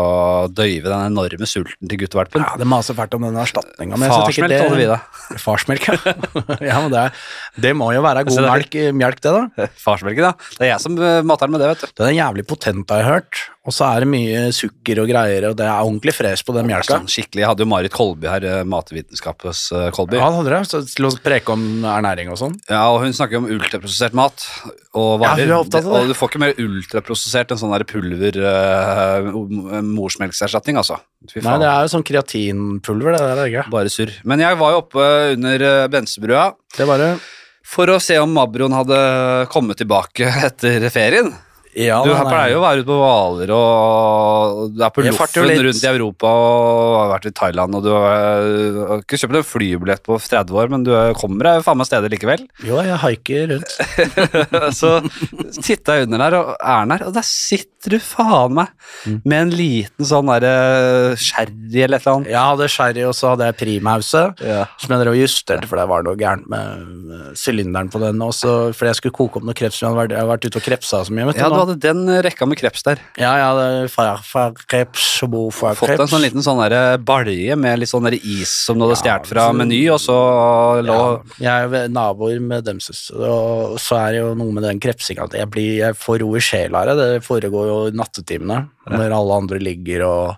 døyve 0.50 0.90
den 0.90 1.12
enorme 1.12 1.46
sulten 1.46 1.90
til 1.90 2.00
guttevalpen. 2.02 2.42
Ja, 2.42 2.58
det 2.58 2.66
maser 2.66 2.96
fælt 2.98 3.14
om 3.14 3.22
den 3.26 3.38
erstatninga. 3.38 3.98
Farsmelk 4.02 4.50
kaller 4.50 4.78
vi 4.78 4.88
det. 4.90 4.98
Farsmelk, 5.44 5.86
ja. 5.86 6.14
ja 6.70 6.82
men 6.82 6.90
det, 6.90 7.06
er, 7.06 7.24
det 7.66 7.74
må 7.78 7.92
jo 7.94 8.02
være 8.04 8.26
god 8.26 8.46
melk, 8.48 8.78
melk, 8.98 9.22
det, 9.22 9.34
da. 9.34 9.68
Farsmelk, 9.86 10.18
ja. 10.22 10.34
Det 10.58 10.66
er 10.66 10.72
jeg 10.74 10.82
som 10.82 10.98
uh, 10.98 11.22
mater 11.26 11.46
den 11.46 11.54
med 11.54 11.62
det, 11.62 11.70
vet 11.74 11.86
du. 11.86 11.94
Den 12.02 12.10
er 12.10 12.18
jævlig 12.18 12.46
potent, 12.50 12.90
har 12.90 13.02
jeg 13.04 13.10
hørt. 13.12 13.44
Og 13.64 13.72
så 13.72 13.86
er 13.88 14.04
det 14.04 14.08
mye 14.12 14.40
sukker 14.52 14.98
og 15.00 15.06
greier, 15.08 15.46
og 15.48 15.54
det 15.56 15.64
er 15.64 15.78
ordentlig 15.86 16.12
fresh 16.12 16.44
på 16.44 16.52
den 16.52 16.66
melka. 16.68 16.98
Sånn 16.98 17.06
skikkelig. 17.08 17.40
Jeg 17.40 17.48
hadde 17.48 17.64
jo 17.64 17.68
Marit 17.70 17.94
Kolby 17.94 18.28
her, 18.28 18.44
eh, 18.44 18.64
matvitenskap 18.68 19.40
hos 19.48 19.62
eh, 19.72 19.86
Kolby. 19.96 20.18
Ja, 20.18 20.26
han 20.26 20.36
hadde 20.36 20.52
det. 20.52 20.58
Så 20.68 20.82
Til 20.90 21.06
å 21.08 21.12
preke 21.24 21.54
om 21.54 21.62
ernæring 21.88 22.28
og 22.28 22.36
sånn. 22.36 22.58
Ja, 22.68 22.82
og 22.92 23.00
hun 23.06 23.16
snakker 23.16 23.40
om 23.40 23.46
ultraprosessert 23.48 24.12
mat 24.12 24.44
og 24.92 25.24
Ja, 25.24 25.30
hun 25.38 25.44
er 25.46 25.54
opptatt 25.56 25.88
av 25.88 25.94
det. 25.94 26.02
Og 26.02 26.12
du 26.12 26.16
får 26.18 26.30
ikke 26.34 26.42
mer 26.44 26.60
ultraprosessert 26.60 27.54
enn 27.54 27.62
sånn 27.62 27.72
der 27.72 27.86
pulver 27.88 28.36
uh, 28.44 29.30
morsmelkserstatning, 29.94 30.76
altså. 30.82 31.00
Fy 31.32 31.40
Nei, 31.40 31.56
det 31.62 31.70
er 31.70 31.86
jo 31.86 31.92
sånn 31.94 32.04
kreatinpulver, 32.04 33.16
det 33.16 33.22
der. 33.24 33.40
er 33.46 33.50
ikke? 33.54 33.64
Bare 33.72 33.92
surr. 33.92 34.12
Men 34.28 34.44
jeg 34.44 34.60
var 34.60 34.74
jo 34.76 34.82
oppe 34.84 35.08
under 35.38 35.66
Bensebrua 35.88 36.50
Det 36.76 36.84
var 36.88 37.00
det. 37.00 37.10
for 37.64 37.88
å 37.88 37.96
se 38.02 38.20
om 38.20 38.28
Mabroen 38.36 38.76
hadde 38.76 39.00
kommet 39.48 39.80
tilbake 39.80 40.28
etter 40.50 40.84
ferien. 40.92 41.32
Ja, 41.76 42.02
Du 42.04 42.10
den 42.10 42.20
er- 42.20 42.30
pleier 42.30 42.52
jo 42.54 42.60
å 42.60 42.64
være 42.64 42.82
ute 42.84 42.86
på 42.86 42.98
Hvaler 43.00 43.50
og 43.54 44.74
du 44.76 44.82
er 44.84 44.90
på 44.94 45.02
loffen 45.04 45.62
rundt 45.64 45.82
i 45.84 45.88
Europa 45.90 46.26
og 46.30 46.94
har 47.00 47.08
vært 47.18 47.26
i 47.26 47.32
Thailand 47.34 47.74
og 47.78 47.82
du 47.82 47.90
har, 47.90 48.46
har 48.90 49.02
ikke 49.02 49.18
kjøpt 49.18 49.38
en 49.40 49.46
flybillett 49.48 50.02
på 50.06 50.18
30 50.22 50.54
år, 50.54 50.70
men 50.70 50.84
du 50.86 50.92
kommer 51.18 51.48
deg 51.48 51.64
faen 51.66 51.78
meg 51.80 51.88
steder 51.88 52.12
likevel. 52.12 52.44
Jo, 52.64 52.78
jeg 52.84 52.98
haiker 53.02 53.48
rundt. 53.54 53.74
så 54.80 54.92
titta 55.64 55.98
jeg 55.98 56.06
under 56.08 56.18
der, 56.24 56.36
og 56.38 56.54
er 56.60 56.86
der, 56.94 57.06
og 57.08 57.14
der 57.16 57.26
sitter 57.26 57.96
du 57.96 57.98
faen 58.00 58.54
meg 58.60 58.68
Mm. 59.04 59.18
med 59.28 59.38
en 59.42 59.50
liten 59.52 60.06
sånn 60.08 60.28
derre 60.30 61.16
sherry 61.20 61.82
eller 61.84 61.98
et 61.98 62.06
eller 62.06 62.14
annet. 62.14 62.28
Jeg 62.32 62.40
hadde 62.40 62.68
sherry, 62.72 63.02
og 63.04 63.12
så 63.16 63.32
hadde 63.34 63.48
jeg 63.50 63.56
primause. 63.58 64.22
Ja. 64.40 64.62
Som 64.80 64.94
jeg 64.94 65.02
drev 65.02 65.12
og 65.12 65.18
justerte, 65.20 65.68
for 65.68 65.76
det 65.76 65.84
var 65.90 66.02
noe 66.06 66.16
gærent 66.16 66.46
med 66.48 66.86
med 67.04 67.34
sylinderen 67.36 67.90
på 67.92 68.00
den. 68.00 68.22
Også 68.24 68.72
fordi 68.72 68.88
jeg 68.92 68.96
skulle 69.00 69.16
koke 69.18 69.36
opp 69.40 69.44
noe 69.44 69.52
kreps. 69.58 69.80
Jeg 69.82 69.90
hadde 69.90 69.98
vært, 70.00 70.14
jeg 70.14 70.22
hadde 70.22 70.32
vært 70.32 70.46
ute 70.48 70.56
og 70.62 70.64
krepsa 70.64 71.02
så 71.04 71.12
mye. 71.12 71.26
vet 71.28 71.36
Ja, 71.42 71.48
du 71.50 71.56
nå. 71.58 71.63
Hadde 71.64 71.76
den 71.82 72.04
rekka 72.24 72.46
med 72.48 72.58
kreps 72.60 72.84
der. 72.86 73.00
Ja, 73.20 73.32
ja, 73.40 73.48
det 73.58 73.66
er 73.84 73.92
farfarkreps 73.92 75.06
og 75.26 75.52
Fått 75.54 75.94
en 75.96 76.10
sånn 76.10 76.22
liten 76.24 76.44
sånn 76.44 76.60
der 76.68 76.98
balje 77.02 77.56
med 77.58 77.80
litt 77.80 77.90
sånn 77.90 78.06
der 78.06 78.16
is 78.18 78.52
som 78.52 78.78
du 78.78 78.84
hadde 78.86 78.96
Ja, 78.98 79.02
stjålet 79.02 79.30
fra 79.30 79.46
så- 79.48 79.56
Meny, 79.58 79.80
og 79.92 80.00
så 80.02 80.18
lå 80.84 80.98
ja, 81.40 81.60
jeg 81.64 81.72
er 81.72 81.88
naboer 81.88 82.40
med 82.40 82.64
demses, 82.64 83.10
og 83.14 83.78
så 83.80 83.98
er 84.00 84.12
det 84.12 84.20
jo 84.20 84.34
noe 84.34 84.52
med 84.52 84.62
den 84.66 84.80
krepsinga 84.80 85.24
at 85.24 85.32
jeg, 85.38 85.50
blir, 85.50 85.76
jeg 85.78 85.94
får 85.98 86.20
ro 86.20 86.34
i 86.36 86.40
sjela 86.40 86.84
av 86.84 86.96
det. 86.96 87.08
Det 87.14 87.24
foregår 87.26 87.66
jo 87.70 87.78
i 87.88 87.96
nattetimene, 87.96 88.68
når 88.90 89.14
alle 89.16 89.40
andre 89.42 89.58
ligger 89.58 90.04
og 90.06 90.36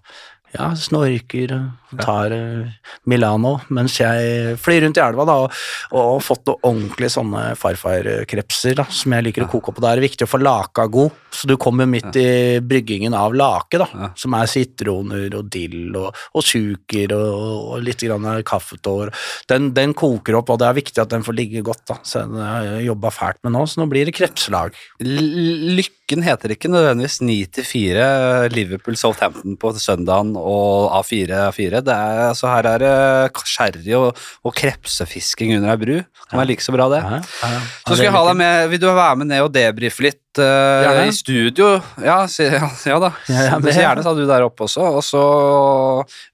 ja, 0.56 0.70
snorker 0.78 1.52
og 1.56 2.00
tar 2.02 2.32
eh, 2.34 2.72
Milano, 3.08 3.56
mens 3.72 3.94
jeg 4.00 4.56
flyr 4.60 4.82
rundt 4.86 4.98
i 4.98 5.02
elva 5.04 5.24
da, 5.28 5.36
og, 5.46 5.52
og 5.96 6.22
fått 6.24 6.48
noen 6.48 6.64
ordentlige 6.66 7.12
sånne 7.14 7.42
farfarkrepser 7.60 8.74
da, 8.80 8.84
som 8.90 9.14
jeg 9.14 9.28
liker 9.28 9.44
å 9.46 9.50
koke 9.52 9.70
opp. 9.70 9.78
Og 9.78 9.84
da 9.86 9.92
er 9.92 10.00
det 10.00 10.08
viktig 10.08 10.26
å 10.26 10.30
få 10.32 10.40
laka 10.42 10.86
god, 10.92 11.14
så 11.36 11.48
du 11.50 11.54
kommer 11.60 11.86
midt 11.88 12.16
i 12.18 12.26
bryggingen 12.64 13.14
av 13.16 13.34
lake, 13.36 13.78
da, 13.80 13.86
Ja. 13.96 14.08
som 14.18 14.34
er 14.36 14.50
sitroner 14.50 15.36
og 15.38 15.48
dill 15.52 15.94
og, 15.96 16.16
og 16.36 16.44
suker 16.44 17.14
og, 17.16 17.76
og 17.76 17.84
litt 17.86 18.02
grann 18.04 18.26
kaffetår. 18.46 19.12
Den, 19.48 19.70
den 19.76 19.94
koker 19.96 20.40
opp, 20.40 20.50
og 20.52 20.60
det 20.60 20.68
er 20.68 20.78
viktig 20.80 21.02
at 21.04 21.12
den 21.14 21.24
får 21.26 21.38
ligge 21.38 21.62
godt, 21.66 21.84
da. 21.88 21.98
Så 22.02 22.24
den 22.26 22.42
har 22.42 22.66
jeg 22.66 22.88
jobba 22.90 23.12
fælt 23.14 23.40
med 23.46 23.54
nå, 23.56 23.64
så 23.70 23.80
nå 23.82 23.88
blir 23.92 24.08
det 24.10 24.16
krepslag. 24.16 24.76
Lykken 25.00 26.22
heter 26.26 26.54
ikke 26.54 26.70
nødvendigvis 26.70 27.20
9 27.24 27.38
til 27.56 27.66
4, 27.66 28.06
Liverpool 28.54 28.98
Southampton 28.98 29.56
på 29.60 29.72
søndagen 29.80 30.34
og 30.46 30.92
A4 31.00 31.40
A4. 31.48 31.80
Det 31.84 31.94
er, 31.94 32.20
altså 32.28 32.50
her 32.50 32.68
er 32.70 32.82
det 32.82 33.44
sherry 33.48 33.94
og, 33.98 34.20
og 34.46 34.54
krepsefisking 34.56 35.56
under 35.56 35.72
ei 35.72 35.80
bru. 35.80 35.96
Kan 36.30 36.40
være 36.40 36.50
like 36.52 36.64
så 36.64 36.74
bra, 36.74 36.88
det. 36.92 37.02
Ja, 37.02 37.20
ja. 37.22 37.60
Så 37.82 37.96
skal 37.96 38.08
jeg 38.08 38.14
ha 38.16 38.22
deg 38.28 38.38
med, 38.40 38.68
Vil 38.72 38.82
du 38.82 38.88
være 38.88 39.20
med 39.22 39.30
ned 39.32 39.44
og 39.44 39.52
debrife 39.54 40.06
litt 40.06 40.40
uh, 40.42 41.02
i 41.02 41.14
studio? 41.16 41.72
Ja, 42.02 42.18
si, 42.30 42.46
ja, 42.46 42.70
ja 42.92 43.00
da. 43.02 43.12
Ja, 43.30 43.58
så 43.60 43.74
gjerne 43.74 44.06
sa 44.06 44.14
du 44.16 44.24
der 44.28 44.46
oppe 44.46 44.66
også. 44.68 44.86
Og 45.00 45.04
så 45.06 45.24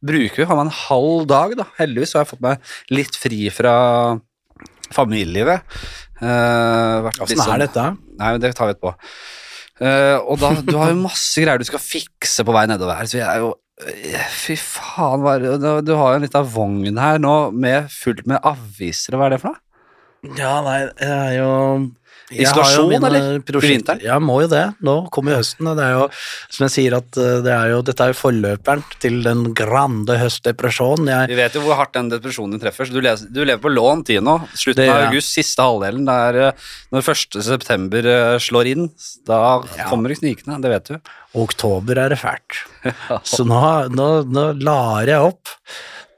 bruker 0.05 0.43
vi 0.43 0.49
faen 0.49 0.63
meg 0.63 0.69
en 0.69 0.79
halv 0.85 1.27
dag, 1.31 1.57
da. 1.63 1.69
Heldigvis 1.81 2.17
har 2.17 2.27
jeg 2.27 2.35
fått 2.35 2.45
meg 2.45 2.75
litt 2.93 3.19
fri 3.19 3.47
fra 3.55 3.77
familielivet. 4.93 5.65
Uh, 6.23 7.09
Åssen 7.25 7.41
er 7.49 7.65
dette? 7.65 7.87
Nei, 8.21 8.35
det 8.43 8.53
tar 8.55 8.69
vi 8.69 8.77
etterpå. 8.77 8.95
Uh, 9.83 10.19
og 10.31 10.37
da, 10.39 10.53
du 10.63 10.77
har 10.79 10.93
jo 10.93 11.01
masse 11.01 11.43
greier 11.43 11.59
du 11.59 11.67
skal 11.67 11.81
fikse 11.83 12.45
på 12.47 12.55
vei 12.55 12.69
nedover 12.71 13.01
her, 13.01 13.09
så 13.11 13.19
jeg 13.19 13.27
er 13.27 13.43
jo 13.43 13.55
Fy 14.33 14.57
faen, 14.59 15.25
du, 15.83 15.93
har 15.97 16.13
jo 16.13 16.19
en 16.19 16.25
lita 16.25 16.43
vogn 16.47 16.99
her 17.01 17.19
nå 17.23 17.37
med 17.51 17.91
fullt 17.93 18.25
med 18.31 18.43
aviser, 18.47 19.17
hva 19.19 19.29
er 19.29 19.37
det 19.37 19.43
for 19.43 19.53
noe? 19.53 19.63
Ja, 20.39 20.61
nei, 20.63 20.85
det 21.01 21.09
er 21.11 21.33
jo 21.41 21.53
Isolasjon, 22.33 22.93
eller? 23.05 23.27
I 23.39 23.61
vinteren? 23.67 24.01
Ja, 24.05 24.19
må 24.23 24.41
jo 24.43 24.49
det. 24.53 24.63
Nå 24.85 24.95
kommer 25.13 25.35
jo 25.35 25.41
høsten, 25.43 25.69
og 25.71 25.77
det 25.79 25.85
er 25.85 25.93
jo, 25.99 26.07
som 26.49 26.65
jeg 26.67 26.73
sier, 26.77 26.97
at 26.99 27.19
eh, 27.21 27.39
det 27.45 27.53
er 27.53 27.73
jo, 27.75 27.81
dette 27.87 28.07
er 28.07 28.13
jo 28.15 28.19
forløperen 28.21 28.85
til 29.03 29.21
den 29.27 29.45
grande 29.59 30.17
høstdepresjonen. 30.21 31.11
Jeg, 31.13 31.29
Vi 31.33 31.39
vet 31.41 31.59
jo 31.59 31.65
hvor 31.67 31.79
hardt 31.81 31.95
den 31.99 32.09
depresjonen 32.13 32.57
din 32.57 32.63
treffer, 32.65 32.89
så 32.89 32.97
du, 32.97 33.01
leser, 33.05 33.31
du 33.33 33.43
lever 33.45 33.61
på 33.63 33.73
lån 33.73 34.05
tid 34.09 34.23
nå. 34.25 34.39
Slutten 34.55 34.83
Det 34.85 34.91
av 34.93 35.07
august, 35.11 35.33
siste 35.37 35.63
halvdelen, 35.67 36.05
det 36.09 36.19
er 36.29 36.41
eh, 36.49 36.69
når 36.95 37.11
1. 37.15 37.41
september 37.49 38.11
eh, 38.17 38.37
slår 38.43 38.73
inn. 38.75 38.89
Da 39.29 39.41
Ja. 39.77 39.89
kommer 39.91 40.09
det 40.13 40.19
snikende, 40.23 40.61
det 40.63 40.71
vet 40.73 40.93
du. 40.95 41.13
oktober 41.35 41.99
er 41.99 42.13
det 42.13 42.19
fælt. 42.21 42.63
Så 43.29 43.45
nå, 43.49 43.61
nå, 43.95 44.09
nå 44.29 44.47
lar 44.63 45.07
jeg 45.09 45.21
opp 45.33 45.49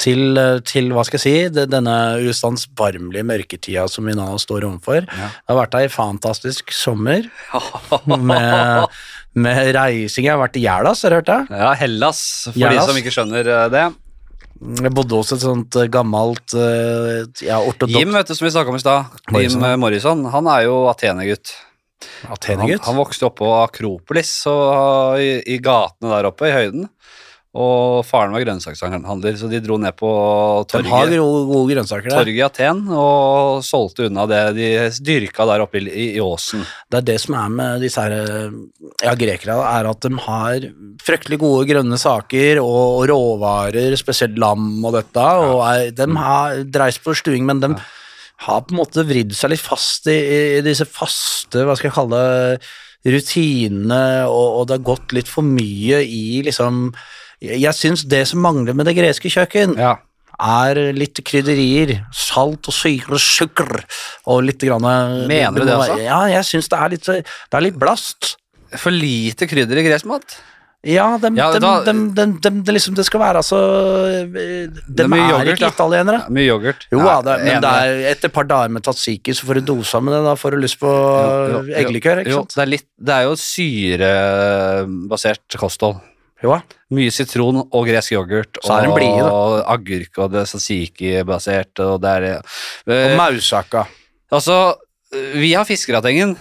til, 0.00 0.36
eh, 0.38 0.58
til 0.66 0.90
hva 0.94 1.04
skal 1.06 1.20
jeg 1.20 1.24
si, 1.24 1.64
denne 1.70 1.96
ustandsbarmelige 2.28 3.26
mørketida 3.26 3.86
som 3.90 4.06
vi 4.08 4.14
nå 4.16 4.26
står 4.42 4.66
overfor. 4.68 5.04
Ja. 5.08 5.28
Det 5.32 5.52
har 5.52 5.60
vært 5.62 5.76
ei 5.80 5.88
fantastisk 5.92 6.72
sommer 6.74 7.28
med, 8.30 8.96
med 9.34 9.60
reising. 9.76 10.26
Jeg 10.26 10.34
har 10.34 10.42
vært 10.42 10.58
i 10.60 10.64
Gjerdas, 10.64 11.04
har 11.06 11.14
du 11.14 11.20
hørt 11.20 11.30
det? 11.30 11.40
Ja, 11.50 11.74
Hellas, 11.78 12.22
for 12.50 12.58
Hellas. 12.58 12.80
de 12.88 12.92
som 12.92 13.02
ikke 13.02 13.14
skjønner 13.14 13.52
eh, 13.58 13.68
det. 13.74 13.84
Jeg 14.84 14.94
bodde 14.96 15.18
hos 15.18 15.32
et 15.34 15.42
sånt 15.42 15.76
eh, 15.76 15.88
gammelt 15.92 16.54
ja, 17.44 17.58
ortodokt 17.60 17.98
Jim, 17.98 18.14
vet 18.14 18.30
du, 18.30 18.34
som 18.38 18.46
vi 18.46 18.52
snakka 18.54 18.72
om 18.72 18.78
i 18.78 18.82
stad, 18.82 19.16
Jim 19.34 19.64
Morrison, 19.82 20.22
han 20.32 20.48
er 20.48 20.66
jo 20.68 20.84
atene-gutt 20.92 21.52
Han, 22.22 22.36
Atenegutt. 22.36 22.84
han 22.86 22.96
vokste 22.96 23.26
opp 23.28 23.38
på 23.42 23.50
Akropolis 23.58 24.32
og 24.50 25.18
i, 25.20 25.38
i 25.54 25.58
gatene 25.62 26.10
der 26.14 26.28
oppe 26.30 26.48
i 26.48 26.54
høyden. 26.54 26.86
Og 27.54 28.02
faren 28.02 28.32
var 28.34 28.42
grønnsakshandler, 28.42 29.36
så 29.38 29.46
de 29.46 29.60
dro 29.62 29.76
ned 29.78 29.94
på 29.94 30.08
De 30.72 30.80
har 30.90 31.12
gode, 31.12 31.42
gode 31.46 31.68
grønnsaker 31.70 32.10
der. 32.10 32.16
torget 32.18 32.40
i 32.40 32.42
Aten 32.42 32.80
og 32.90 33.60
solgte 33.62 34.08
unna 34.08 34.24
det 34.26 34.40
de 34.56 34.70
dyrka 35.06 35.46
der 35.46 35.62
oppe 35.62 35.78
i, 35.78 35.84
i, 35.86 36.06
i 36.16 36.22
åsen. 36.24 36.64
Det 36.90 36.98
er 36.98 37.06
det 37.12 37.16
som 37.22 37.38
er 37.38 37.54
med 37.54 37.86
disse 37.86 38.02
her, 38.02 38.50
ja, 39.04 39.14
grekere, 39.14 39.60
er 39.70 39.90
at 39.92 40.02
de 40.02 40.12
har 40.26 40.68
fryktelig 41.06 41.38
gode 41.44 41.70
grønne 41.70 42.00
saker 42.00 42.58
og, 42.64 42.82
og 42.98 43.08
råvarer, 43.12 43.94
spesielt 44.02 44.40
lam 44.42 44.82
og 44.82 44.98
dette, 44.98 45.30
og 45.46 45.62
er, 45.70 45.94
de 45.94 46.10
har 46.18 46.64
dreis 46.74 46.98
på 46.98 47.14
stuing, 47.14 47.46
men 47.46 47.62
de 47.62 47.74
har 48.44 48.64
på 48.66 48.74
en 48.74 48.82
måte 48.82 49.06
vridd 49.06 49.30
seg 49.38 49.54
litt 49.54 49.62
fast 49.62 50.10
i, 50.10 50.18
i 50.58 50.62
disse 50.66 50.90
faste, 50.90 51.62
hva 51.62 51.78
skal 51.78 51.92
jeg 51.92 51.98
kalle 52.02 52.24
det, 52.24 52.64
rutinene, 53.14 54.04
og, 54.26 54.46
og 54.58 54.66
det 54.66 54.78
har 54.78 54.88
gått 54.90 55.12
litt 55.14 55.28
for 55.30 55.46
mye 55.46 56.02
i 56.02 56.40
liksom 56.42 56.88
Jeg 57.44 57.74
syns 57.76 58.04
det 58.08 58.24
som 58.30 58.40
mangler 58.44 58.74
med 58.76 58.86
det 58.88 58.96
greske 58.96 59.28
kjøkken, 59.32 59.76
Ja. 59.78 59.96
er 60.40 60.74
litt 60.96 61.20
krydderier. 61.24 62.06
Salt 62.12 62.66
og 62.68 62.74
syre, 62.74 63.18
sukker 63.20 63.84
og 64.26 64.42
litt 64.44 64.58
grann 64.64 64.82
Mener 65.28 65.52
du 65.60 65.64
det 65.68 65.74
også? 65.76 65.98
Ja, 66.02 66.22
jeg 66.26 66.44
syns 66.48 66.68
det 66.68 66.78
er 66.80 66.88
litt, 66.96 67.04
det 67.04 67.24
er 67.54 67.60
litt 67.68 67.78
blast. 67.78 68.36
For 68.74 68.90
lite 68.90 69.46
krydder 69.46 69.78
i 69.78 69.84
gresk 69.86 70.04
mat. 70.10 70.36
Ja, 70.84 71.16
dem, 71.16 71.34
Ja, 71.38 71.46
da- 71.58 71.82
dem, 71.84 72.12
dem, 72.12 72.38
det, 72.42 72.74
liksom, 72.74 72.94
det 72.94 73.06
skal 73.06 73.20
være 73.22 73.36
altså 73.40 73.56
De 74.28 75.02
er 75.02 75.06
er, 75.06 75.30
yoghurt, 75.30 75.56
ikke 75.56 75.70
italienere. 75.72 76.18
Ja, 76.20 76.28
mye 76.28 76.44
yoghurt. 76.50 76.84
Jo, 76.92 76.98
ja, 76.98 77.22
det, 77.24 77.38
men 77.44 77.62
det 77.62 77.70
er 77.72 78.10
etter 78.10 78.28
et 78.28 78.32
par 78.34 78.44
dager 78.44 78.68
med 78.68 78.82
tatsiki, 78.84 79.32
så 79.32 79.46
får 79.48 79.54
du 79.54 79.60
dosa 79.72 80.00
med 80.04 80.12
det. 80.12 80.20
Da 80.26 80.34
får 80.36 80.50
du 80.50 80.56
lyst 80.60 80.78
på 80.82 80.84
Jo, 80.92 81.62
jo, 81.64 81.72
eggelikør, 81.72 82.20
ikke 82.20 82.34
jo, 82.34 82.42
sant? 82.42 82.52
Det 82.54 82.62
er, 82.66 82.66
litt, 82.74 82.84
det 83.00 83.14
er 83.16 83.22
jo 83.30 83.34
syrebasert 84.44 85.56
kosthold. 85.56 85.96
Jo. 86.44 86.58
Mye 86.94 87.10
sitron 87.10 87.62
og 87.64 87.86
gresk 87.88 88.12
yoghurt 88.12 88.58
Så 88.62 88.74
er 88.76 88.84
den 88.86 88.92
blide, 88.94 89.24
og 89.24 89.62
agurk 89.72 90.18
og 90.20 90.32
det 90.34 90.42
er 90.44 90.50
tzatziki-basert 90.50 91.80
og 91.84 92.02
det 92.04 92.10
er 92.18 92.26
Og 92.36 92.92
eh, 92.94 93.14
mausaka. 93.18 93.86
Altså, 94.34 94.58
vi 95.38 95.54
har 95.54 95.64
fiskeratengen, 95.68 96.36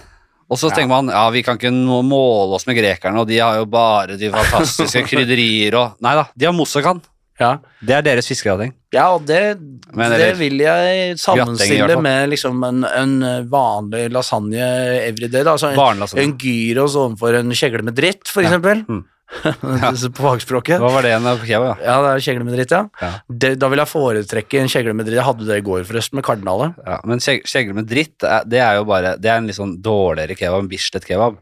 og 0.50 0.58
så 0.60 0.68
Ja. 0.68 0.74
tenker 0.76 0.92
man 0.92 1.08
ja, 1.08 1.24
vi 1.30 1.42
kan 1.46 1.56
ikke 1.56 1.72
måle 2.04 2.54
oss 2.58 2.66
med 2.68 2.76
grekerne, 2.76 3.20
og 3.22 3.28
de 3.28 3.38
har 3.40 3.56
jo 3.62 3.64
bare 3.70 4.18
de 4.20 4.30
fantastiske 4.34 5.04
krydderier 5.08 5.74
og 5.80 5.96
Nei 6.04 6.14
da, 6.20 6.26
de 6.36 6.46
har 6.50 6.52
moussakhan. 6.56 7.00
Ja. 7.40 7.56
Det 7.82 7.90
er 7.96 8.02
deres 8.06 8.28
fiskerateng. 8.30 8.70
Ja, 8.94 9.08
og 9.16 9.24
det, 9.26 9.56
Men 9.92 10.12
det 10.14 10.36
vil 10.38 10.60
jeg 10.62 11.16
sammenstille 11.18 11.96
med 12.00 12.28
liksom 12.30 12.60
en, 12.62 12.84
en 12.86 13.16
vanlig 13.50 14.04
lasagne 14.14 14.60
everyday. 15.08 15.42
Da. 15.42 15.56
Altså 15.56 15.72
en, 15.72 16.04
en 16.22 16.36
gyros 16.38 16.94
overfor 16.94 17.34
en 17.40 17.50
kjegle 17.50 17.82
med 17.82 17.96
dritt, 17.98 18.28
for 18.30 18.42
Ja. 18.44 18.52
eksempel. 18.52 18.84
Mm. 18.86 19.02
På 20.14 20.22
fagspråket. 20.28 20.78
Hva 20.82 20.90
var 20.94 21.02
det 21.06 21.12
en 21.16 21.24
kebab? 21.42 21.80
Ja. 21.80 21.84
Ja, 21.84 21.96
det 22.04 22.10
er 22.14 22.24
kjegle 22.26 22.44
med 22.46 22.54
dritt, 22.58 22.70
ja. 22.74 22.82
Ja. 23.00 23.10
Det, 23.28 23.52
da 23.58 23.68
vil 23.72 23.80
jeg 23.82 23.90
foretrekke 23.90 24.60
en 24.62 24.70
kjegle 24.70 24.94
med 24.94 25.06
dritt. 25.08 25.18
Jeg 25.18 25.26
hadde 25.26 25.46
det 25.48 25.58
i 25.60 25.64
går, 25.66 25.84
forresten, 25.88 26.18
med 26.20 26.26
kardinalet. 26.26 26.74
Ja, 26.86 26.98
men 27.08 27.22
kjeg- 27.24 27.44
kjegle 27.50 27.74
med 27.80 27.88
dritt, 27.90 28.22
er- 28.22 28.44
det 28.46 28.60
er 28.62 28.76
jo 28.80 28.84
bare 28.88 29.16
Det 29.18 29.30
er 29.32 29.36
en 29.40 29.46
litt 29.50 29.56
sånn 29.58 29.76
dårligere 29.82 30.36
kebab, 30.38 30.60
en 30.64 30.68
Bislett 30.70 31.06
kebab. 31.08 31.38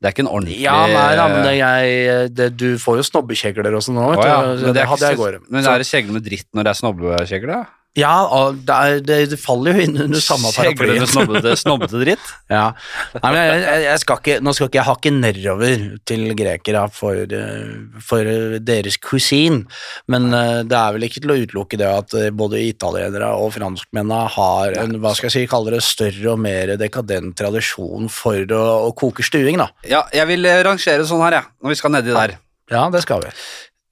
Det 0.00 0.08
er 0.08 0.14
ikke 0.14 0.22
en 0.24 0.32
ordentlig 0.32 0.60
Ja, 0.62 0.86
nei, 0.88 1.08
ja, 1.14 1.24
men 1.28 1.42
det, 1.44 1.56
jeg, 1.58 2.30
det, 2.34 2.46
du 2.56 2.78
får 2.80 3.02
jo 3.02 3.02
snobbekjegler 3.04 3.74
og 3.76 3.82
sånn 3.84 3.98
nå, 4.00 4.06
vet 4.14 4.24
ja, 4.24 4.38
du. 4.56 4.62
det, 4.72 4.80
er 4.80 4.88
hadde 4.88 5.10
jeg 5.10 5.18
i 5.18 5.20
går. 5.20 5.34
Men 5.50 5.62
Så- 5.62 5.74
er 5.74 5.78
det 5.84 5.88
kjegle 5.90 6.12
med 6.16 6.24
dritt 6.24 6.46
når 6.56 6.64
det 6.64 6.70
er 6.72 6.78
snobbekjegle? 6.80 7.58
Ja, 7.98 8.12
det, 8.54 8.70
er, 8.70 9.00
det, 9.02 9.16
det 9.32 9.38
faller 9.42 9.74
jo 9.74 9.82
inn 9.82 9.96
under 9.98 10.22
samme 10.24 10.52
paraply. 10.54 11.00
Snobbete, 11.10 11.56
snobbete 11.58 11.98
dritt. 11.98 12.26
Ja. 12.50 12.68
Nei, 13.16 13.30
men 13.34 13.38
jeg, 13.40 13.80
jeg, 13.86 14.02
skal 14.04 14.20
ikke, 14.20 14.36
nå 14.46 14.52
skal 14.54 14.68
ikke 14.70 14.78
jeg 14.78 14.86
hakke 14.86 15.12
nedover 15.14 15.86
til 16.06 16.22
grekere 16.38 16.84
for, 16.94 17.18
eh, 17.18 17.72
for 18.06 18.30
eh, 18.30 18.58
deres 18.62 18.98
kusin, 19.02 19.64
men 20.12 20.28
eh, 20.36 20.60
det 20.70 20.78
er 20.78 20.94
vel 20.94 21.06
ikke 21.08 21.24
til 21.24 21.34
å 21.34 21.38
utelukke 21.40 21.80
det 21.80 21.88
at 21.90 22.14
både 22.36 22.62
italienere 22.62 23.32
og 23.40 23.56
franskmennene 23.56 24.20
har 24.36 24.76
en 24.84 25.00
hva 25.02 25.14
skal 25.16 25.26
jeg 25.30 25.34
si, 25.34 25.50
kaller 25.50 25.74
det 25.78 25.82
større 25.86 26.36
og 26.36 26.38
mer 26.44 26.76
dekadent 26.78 27.34
tradisjon 27.40 28.06
for 28.12 28.54
å, 28.54 28.62
å 28.86 28.92
koke 28.98 29.26
stuing, 29.26 29.58
da. 29.58 29.66
Ja, 29.88 30.04
jeg 30.14 30.30
vil 30.30 30.46
rangere 30.66 31.08
sånn 31.08 31.24
her, 31.26 31.40
jeg, 31.40 31.50
når 31.58 31.74
vi 31.74 31.80
skal 31.82 31.94
nedi 31.96 32.14
der. 32.14 32.36
Ja, 32.70 32.84
det 32.94 33.02
skal 33.02 33.24
vi. 33.24 33.34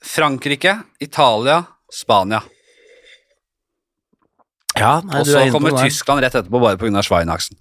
Frankrike, 0.06 0.76
Italia, 1.02 1.64
Spania. 1.90 2.44
Ja, 4.78 4.98
nei, 5.04 5.20
Og 5.20 5.26
så 5.26 5.40
er 5.42 5.54
kommer. 5.54 5.76
Tyskland 5.82 6.24
rett 6.24 6.34
etterpå, 6.38 6.60
bare 6.62 6.78
pga. 6.80 7.02
Schweinachsen. 7.04 7.58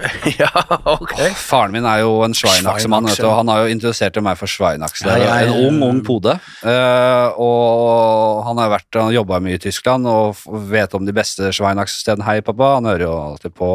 ja, 0.40 0.48
ok. 0.84 1.12
Oh, 1.18 1.34
Faren 1.36 1.72
min 1.74 1.84
er 1.84 1.98
jo 2.04 2.22
en 2.24 2.32
Schweinachse-mann, 2.36 3.06
han 3.10 3.48
har 3.52 3.58
jo 3.66 3.70
introdusert 3.74 4.16
meg 4.24 4.36
for 4.38 4.46
Schweinachse. 4.48 5.04
Ja, 5.04 5.16
jeg- 5.18 5.48
en 5.50 5.54
ung, 5.66 5.82
ung 5.84 5.98
pode. 6.06 6.32
Uh, 6.64 7.28
og 7.36 8.44
han 8.46 8.56
har 8.62 8.70
vært, 8.72 8.88
han 8.96 9.12
jobba 9.12 9.40
mye 9.44 9.58
i 9.58 9.60
Tyskland 9.60 10.06
og 10.08 10.36
vet 10.70 10.94
om 10.96 11.04
de 11.04 11.12
beste 11.16 11.50
Schweinachse-stedene. 11.52 12.24
Hei, 12.24 12.38
pappa. 12.46 12.70
Han 12.78 12.86
hører 12.88 13.04
jo 13.04 13.12
alltid 13.18 13.52
på. 13.58 13.68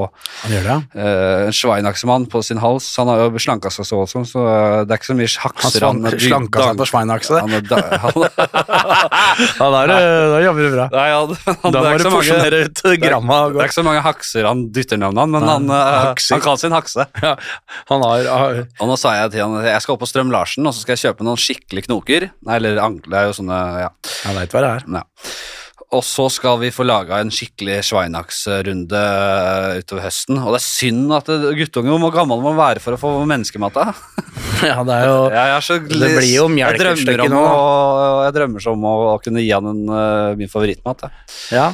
Han 0.45 0.51
gjør 0.55 0.63
det, 0.65 0.74
ja. 0.74 0.79
Eh, 1.05 1.45
en 1.50 1.53
Schweinachse-mann 1.55 2.25
på 2.31 2.41
sin 2.45 2.60
hals. 2.63 2.88
Han 2.98 3.07
har 3.12 3.17
jo 3.25 3.29
slanka 3.45 3.69
seg 3.74 3.84
så 3.86 3.95
også, 4.05 4.19
så 4.29 4.39
eh, 4.50 4.79
det 4.88 4.91
er 4.95 5.00
ikke 5.01 5.12
så 5.12 5.17
mye 5.19 5.31
hakser 5.45 5.81
han 5.86 5.98
slanka 6.25 6.57
seg 6.69 6.75
på 6.81 6.86
Schweinachse. 6.89 7.36
Han, 7.45 7.53
er 9.75 9.88
da- 9.89 10.00
er 10.00 10.43
jobber 10.45 10.62
du 10.65 10.69
bra. 10.74 10.86
Nei, 10.93 11.10
han, 11.12 11.34
han, 11.45 11.74
Da 11.75 11.79
må 11.84 11.98
du 12.00 12.03
porsjonere 12.10 12.60
ut 12.69 12.79
gramma. 13.01 13.38
det 13.51 13.60
er 13.62 13.65
ikke 13.69 13.77
så 13.81 13.86
mange 13.86 14.01
hakser 14.05 14.43
han 14.48 14.60
dytter 14.74 14.98
navnet, 15.01 15.19
han, 15.25 15.31
men 15.36 15.43
han, 15.50 15.65
hakser. 16.06 16.38
han 16.38 16.46
kaller 16.46 16.64
sin 16.64 16.76
hakse. 16.76 17.08
Ja, 17.26 17.34
han 17.90 18.06
har, 18.06 18.30
har 18.30 18.62
Og 18.84 18.90
nå 18.92 18.98
sa 19.02 19.16
jeg 19.18 19.34
til 19.36 19.46
han 19.46 19.58
jeg 19.66 19.84
skal 19.84 19.96
opp 19.96 20.04
på 20.06 20.10
Strøm 20.10 20.32
Larsen 20.34 20.68
og 20.68 20.76
så 20.76 20.84
skal 20.86 20.96
jeg 20.98 21.10
kjøpe 21.10 21.28
noen 21.28 21.42
skikkelig 21.42 21.86
knoker. 21.90 22.30
Nei, 22.46 22.58
eller 22.62 22.82
ankle, 22.84 23.12
det 23.14 23.22
er 23.22 23.30
jo 23.32 23.38
sånne, 23.42 23.60
ja. 23.86 23.92
Jeg 24.26 24.40
veit 24.40 24.56
hva 24.56 24.66
det 24.66 24.74
er. 24.78 24.90
ja. 25.02 25.06
Og 25.94 26.02
så 26.04 26.26
skal 26.34 26.58
vi 26.64 26.72
få 26.74 26.84
laga 26.88 27.20
en 27.22 27.32
skikkelig 27.34 27.78
Schweinachs-runde 27.86 29.02
utover 29.80 30.06
høsten. 30.08 30.40
Og 30.42 30.56
det 30.56 30.60
er 30.60 30.66
synd 30.66 31.14
at 31.16 31.30
guttungen 31.60 32.02
Hvor 32.02 32.14
gammel 32.16 32.42
må 32.42 32.52
man 32.52 32.58
være 32.60 32.84
for 32.84 32.98
å 32.98 33.02
få 33.02 33.12
menneskematta? 33.30 33.92
Ja, 34.66 34.80
det 34.88 34.96
er 34.96 35.10
jo 35.10 35.16
er 35.36 35.64
så 35.64 35.76
Det 35.84 36.10
blir 36.16 36.30
jo 36.32 36.46
et 36.64 36.82
stykke 37.02 37.28
nå, 37.30 37.42
å, 37.44 38.24
jeg 38.24 38.36
drømmer 38.38 38.64
så 38.64 38.72
om 38.74 38.86
å, 38.88 38.94
å 39.12 39.18
kunne 39.24 39.44
gi 39.44 39.52
han 39.52 39.68
en, 39.68 39.82
eh, 39.92 40.30
min 40.40 40.50
favorittmat. 40.52 41.06
jeg. 41.06 41.26
Ja. 41.58 41.68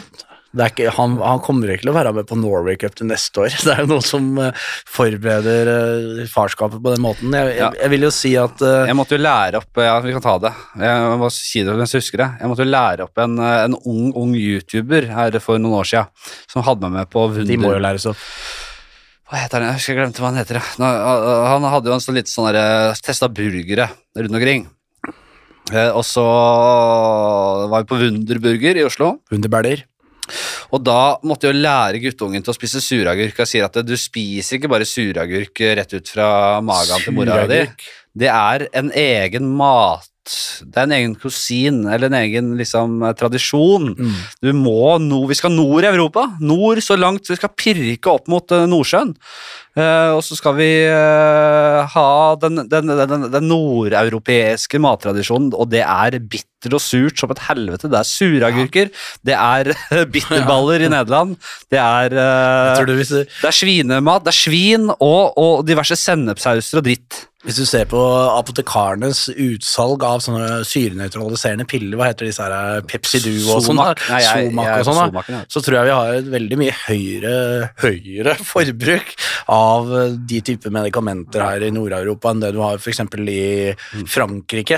Ikke, 0.52 0.90
han, 0.92 1.14
han 1.24 1.40
kommer 1.44 1.70
ikke 1.72 1.86
til 1.86 1.94
å 1.94 1.96
være 1.96 2.12
med 2.16 2.28
på 2.28 2.36
Norway 2.36 2.76
Cup 2.80 2.98
til 3.00 3.08
neste 3.08 3.46
år. 3.46 3.54
Det 3.64 3.72
er 3.72 3.86
jo 3.86 3.92
noen 3.94 4.04
som 4.04 4.26
eh, 4.42 4.64
forbereder 4.92 5.70
eh, 5.72 6.24
farskapet 6.32 6.82
på 6.84 6.92
den 6.92 7.04
måten. 7.04 7.36
Jeg, 7.38 7.54
jeg, 7.56 7.78
jeg 7.80 7.94
vil 7.94 8.08
jo 8.08 8.12
si 8.16 8.34
at 8.40 8.64
uh, 8.66 8.84
Jeg 8.90 8.98
måtte 9.00 9.16
jo 9.16 9.24
lære 9.24 9.62
opp 9.62 9.80
Ja, 9.80 9.94
vi 10.04 10.12
kan 10.16 10.26
ta 10.26 10.34
det. 10.44 10.52
Jeg 10.82 11.22
må 11.22 11.30
si 11.32 11.64
det 11.64 11.76
mens 11.78 11.96
jeg 11.96 12.04
husker 12.04 12.24
det. 12.26 12.28
Jeg 12.42 12.52
måtte 12.52 12.66
jo 12.66 12.72
lære 12.72 13.08
opp 13.08 13.22
en, 13.24 13.38
en 13.40 13.78
ung, 13.80 14.10
ung 14.20 14.34
YouTuber 14.36 15.08
her 15.16 15.40
for 15.44 15.62
noen 15.62 15.80
år 15.80 15.88
siden 15.88 16.12
som 16.52 16.66
hadde 16.68 16.84
meg 16.84 17.00
med 17.00 17.14
på 17.14 17.24
Wunder... 17.30 17.48
de 17.48 17.60
må 17.62 17.72
jo 17.72 17.80
læres 17.84 18.10
opp. 18.12 18.20
Hva 19.32 19.40
heter 19.46 19.64
han? 19.64 19.72
Jeg 19.72 19.80
husker 19.80 19.96
jeg 19.96 20.02
glemte 20.02 20.24
hva 20.24 20.34
han 20.34 20.42
heter. 20.42 20.60
Han 20.84 21.70
hadde 21.72 21.88
jo 21.88 21.96
en 21.96 22.04
sånn 22.04 22.18
litt 22.20 22.28
sånn 22.28 22.52
Testa 23.00 23.32
burgere 23.32 23.88
rundt 24.20 24.36
omkring. 24.36 24.68
Og 25.72 26.04
så 26.04 26.26
var 27.72 27.86
vi 27.86 27.88
på 27.88 28.02
Wunderburger 28.02 28.82
i 28.82 28.84
Oslo. 28.84 29.14
Underbæler. 29.32 29.86
Og 30.72 30.84
da 30.86 31.18
måtte 31.28 31.48
jeg 31.48 31.58
jo 31.58 31.64
lære 31.66 32.04
guttungen 32.04 32.44
til 32.44 32.54
å 32.54 32.58
spise 32.58 32.84
suragurk. 32.84 33.42
Jeg 33.44 33.52
sier 33.54 33.68
at 33.68 33.82
du 33.86 33.96
spiser 34.00 34.60
ikke 34.60 34.72
bare 34.72 34.88
suragurk 34.88 35.64
rett 35.82 35.98
ut 35.98 36.14
fra 36.14 36.30
magen 36.66 37.04
til 37.04 37.18
mora 37.18 37.44
di. 37.50 37.64
Det 38.12 38.32
er 38.32 38.68
en 38.76 38.92
egen 38.92 39.52
mat. 39.58 40.11
Det 40.22 40.78
er 40.78 40.86
en 40.86 40.94
egen 40.94 41.14
kusin, 41.18 41.80
eller 41.90 42.12
en 42.12 42.18
egen 42.20 42.52
liksom, 42.60 43.00
tradisjon. 43.18 43.92
Mm. 43.98 44.20
Du 44.46 44.52
må 44.54 45.00
no, 45.02 45.24
Vi 45.30 45.38
skal 45.40 45.54
nord 45.56 45.82
i 45.84 45.90
Europa. 45.90 46.28
Nord 46.40 46.82
så 46.86 46.98
langt. 47.00 47.30
Vi 47.30 47.40
skal 47.40 47.56
pirke 47.58 48.12
opp 48.14 48.30
mot 48.30 48.54
eh, 48.54 48.68
Nordsjøen. 48.70 49.16
Uh, 49.72 50.18
og 50.18 50.20
så 50.28 50.36
skal 50.36 50.58
vi 50.58 50.68
uh, 50.84 51.88
ha 51.94 52.08
den, 52.42 52.66
den, 52.68 52.92
den, 52.92 53.22
den 53.32 53.46
nordeuropeiske 53.48 54.82
mattradisjonen, 54.84 55.54
og 55.56 55.70
det 55.72 55.86
er 55.86 56.18
bitter 56.20 56.76
og 56.76 56.84
surt 56.84 57.22
som 57.22 57.32
et 57.32 57.40
helvete. 57.48 57.88
Det 57.88 58.02
er 58.02 58.10
suragurker, 58.10 58.92
det 59.24 59.38
er 59.38 59.72
bitterballer 60.12 60.84
i 60.84 60.92
Nederland, 60.92 61.38
det 61.72 61.80
er 61.80 62.18
det 63.24 63.54
er 63.54 63.56
svinemat, 63.56 64.28
det 64.28 64.36
er 64.36 64.42
svin 64.42 64.92
og, 64.92 65.40
og 65.40 65.64
diverse 65.64 65.96
sennepsauser 66.04 66.84
og 66.84 66.90
dritt. 66.92 67.26
Hvis 67.42 67.58
du 67.58 67.66
ser 67.66 67.88
på 67.90 67.98
apotekarenes 68.38 69.24
utsalg 69.34 70.04
av 70.06 70.22
sånne 70.22 70.60
syrenøytraliserende 70.68 71.66
piller, 71.70 71.98
hva 71.98 72.12
heter 72.12 72.28
disse 72.30 72.44
her, 72.46 72.54
eh, 72.78 72.84
Pepsi 72.86 73.18
Duo 73.24 73.56
og 73.56 73.64
sånn? 73.66 73.82
Somac. 73.82 74.04
Og 74.82 74.86
sånn. 74.86 75.18
Ja. 75.32 75.40
så 75.50 75.64
tror 75.66 75.80
jeg 75.80 75.90
vi 75.90 75.96
har 75.96 76.14
et 76.20 76.30
veldig 76.30 76.60
mye 76.62 76.76
høyere, 76.84 77.34
høyere 77.82 78.36
forbruk 78.46 79.16
av 79.50 79.90
eh, 79.98 80.14
de 80.30 80.42
typer 80.52 80.74
medikamenter 80.76 81.42
her 81.42 81.66
i 81.66 81.72
Nord-Europa 81.74 82.30
enn 82.30 82.44
det 82.44 82.54
du 82.54 82.62
har 82.62 82.78
f.eks. 82.78 83.02
i 83.34 84.06
Frankrike. 84.06 84.78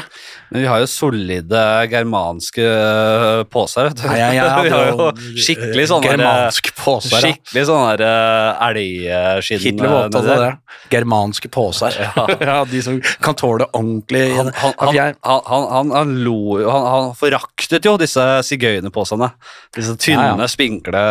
Men 0.54 0.64
vi 0.64 0.72
har 0.72 0.86
jo 0.86 0.88
solide 0.88 1.66
germanske 1.92 2.64
eh, 2.64 3.44
poser, 3.52 3.92
vet 3.92 4.00
du. 4.06 4.08
Nei, 4.08 4.22
ja, 4.22 4.32
ja, 4.40 4.48
vi 4.64 4.72
har 4.72 4.94
jo 4.94 5.10
skikkelig 5.36 5.90
sånne 5.92 6.16
germanske 6.16 6.76
poser. 6.80 7.20
Ja. 7.20 7.34
Skikkelig 7.34 7.68
sånne 7.74 8.08
eh, 8.08 8.66
elgskinn 8.70 9.64
Hitler 9.68 9.92
var 9.92 10.08
opptatt 10.08 10.32
av 10.38 10.44
det. 10.48 10.52
Germanske 10.96 11.52
poser. 11.52 12.00
Ja. 12.08 12.28
de 12.70 12.82
som 12.86 13.00
kan 13.24 13.36
tåle 13.40 13.66
ordentlig 13.72 14.24
Han, 14.38 14.52
han, 14.56 14.74
han, 14.80 14.98
han, 14.98 15.16
han, 15.50 15.66
han, 15.74 15.94
han 15.98 16.14
lo 16.26 16.60
jo 16.62 16.70
Han, 16.74 17.10
foraktet 17.18 17.86
jo 17.88 17.96
disse 18.02 18.24
sigøynerposene. 18.48 19.30
Disse 19.76 19.96
tynne, 20.00 20.28
Ja, 20.34 20.38
ja. 20.40 20.50
spinkle, 20.52 21.04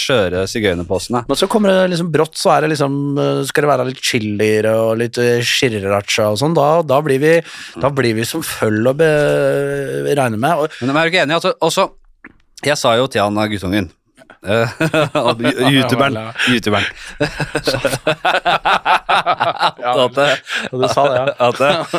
skjøre 0.00 0.46
sigøynerposene. 0.50 1.24
Men 1.28 1.38
så 1.38 1.48
kommer 1.50 1.72
det 1.74 1.92
liksom 1.94 2.10
brått, 2.14 2.38
så 2.40 2.54
er 2.56 2.64
det 2.66 2.72
liksom 2.74 2.96
eh, 3.20 3.42
Skal 3.48 3.66
det 3.66 3.72
være 3.72 3.88
litt 3.90 4.02
chilier 4.02 4.70
og 4.72 4.96
litt 5.02 5.20
eh, 5.22 5.42
shirracha 5.44 6.30
og 6.32 6.40
sånn, 6.40 6.56
da, 6.56 6.68
da, 6.86 7.02
blir 7.04 7.20
vi, 7.22 7.34
da 7.82 7.92
blir 7.92 8.16
vi 8.18 8.26
som 8.28 8.44
føll 8.46 8.90
å 8.90 8.96
regne 8.96 10.40
med. 10.40 10.64
Og, 10.64 10.80
Men 10.80 10.94
jeg 10.94 11.02
er 11.02 11.12
ikke 11.12 11.22
enig. 11.26 11.38
Altså, 11.38 11.54
også, 11.60 11.88
jeg 12.66 12.80
sa 12.80 12.96
jo 12.98 13.06
til 13.10 13.24
han 13.26 13.38
guttungen 13.52 13.90
Youtuberen. 14.46 16.16
Youtuberen. 16.50 16.86
at, 19.96 20.18
eh, 20.22 20.36
du 20.72 20.86
sa 20.90 21.04
det, 21.08 21.16
ja. 21.38 21.50
eh, 21.70 21.96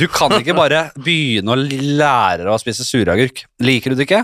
du 0.00 0.06
kan 0.12 0.32
ikke 0.38 0.56
bare 0.56 0.86
begynne 1.02 1.54
å 1.54 1.58
lære 1.60 2.44
deg 2.46 2.52
å 2.54 2.58
spise 2.62 2.86
suragurk. 2.86 3.44
Liker 3.62 3.92
du 3.92 4.00
det 4.00 4.06
ikke, 4.08 4.22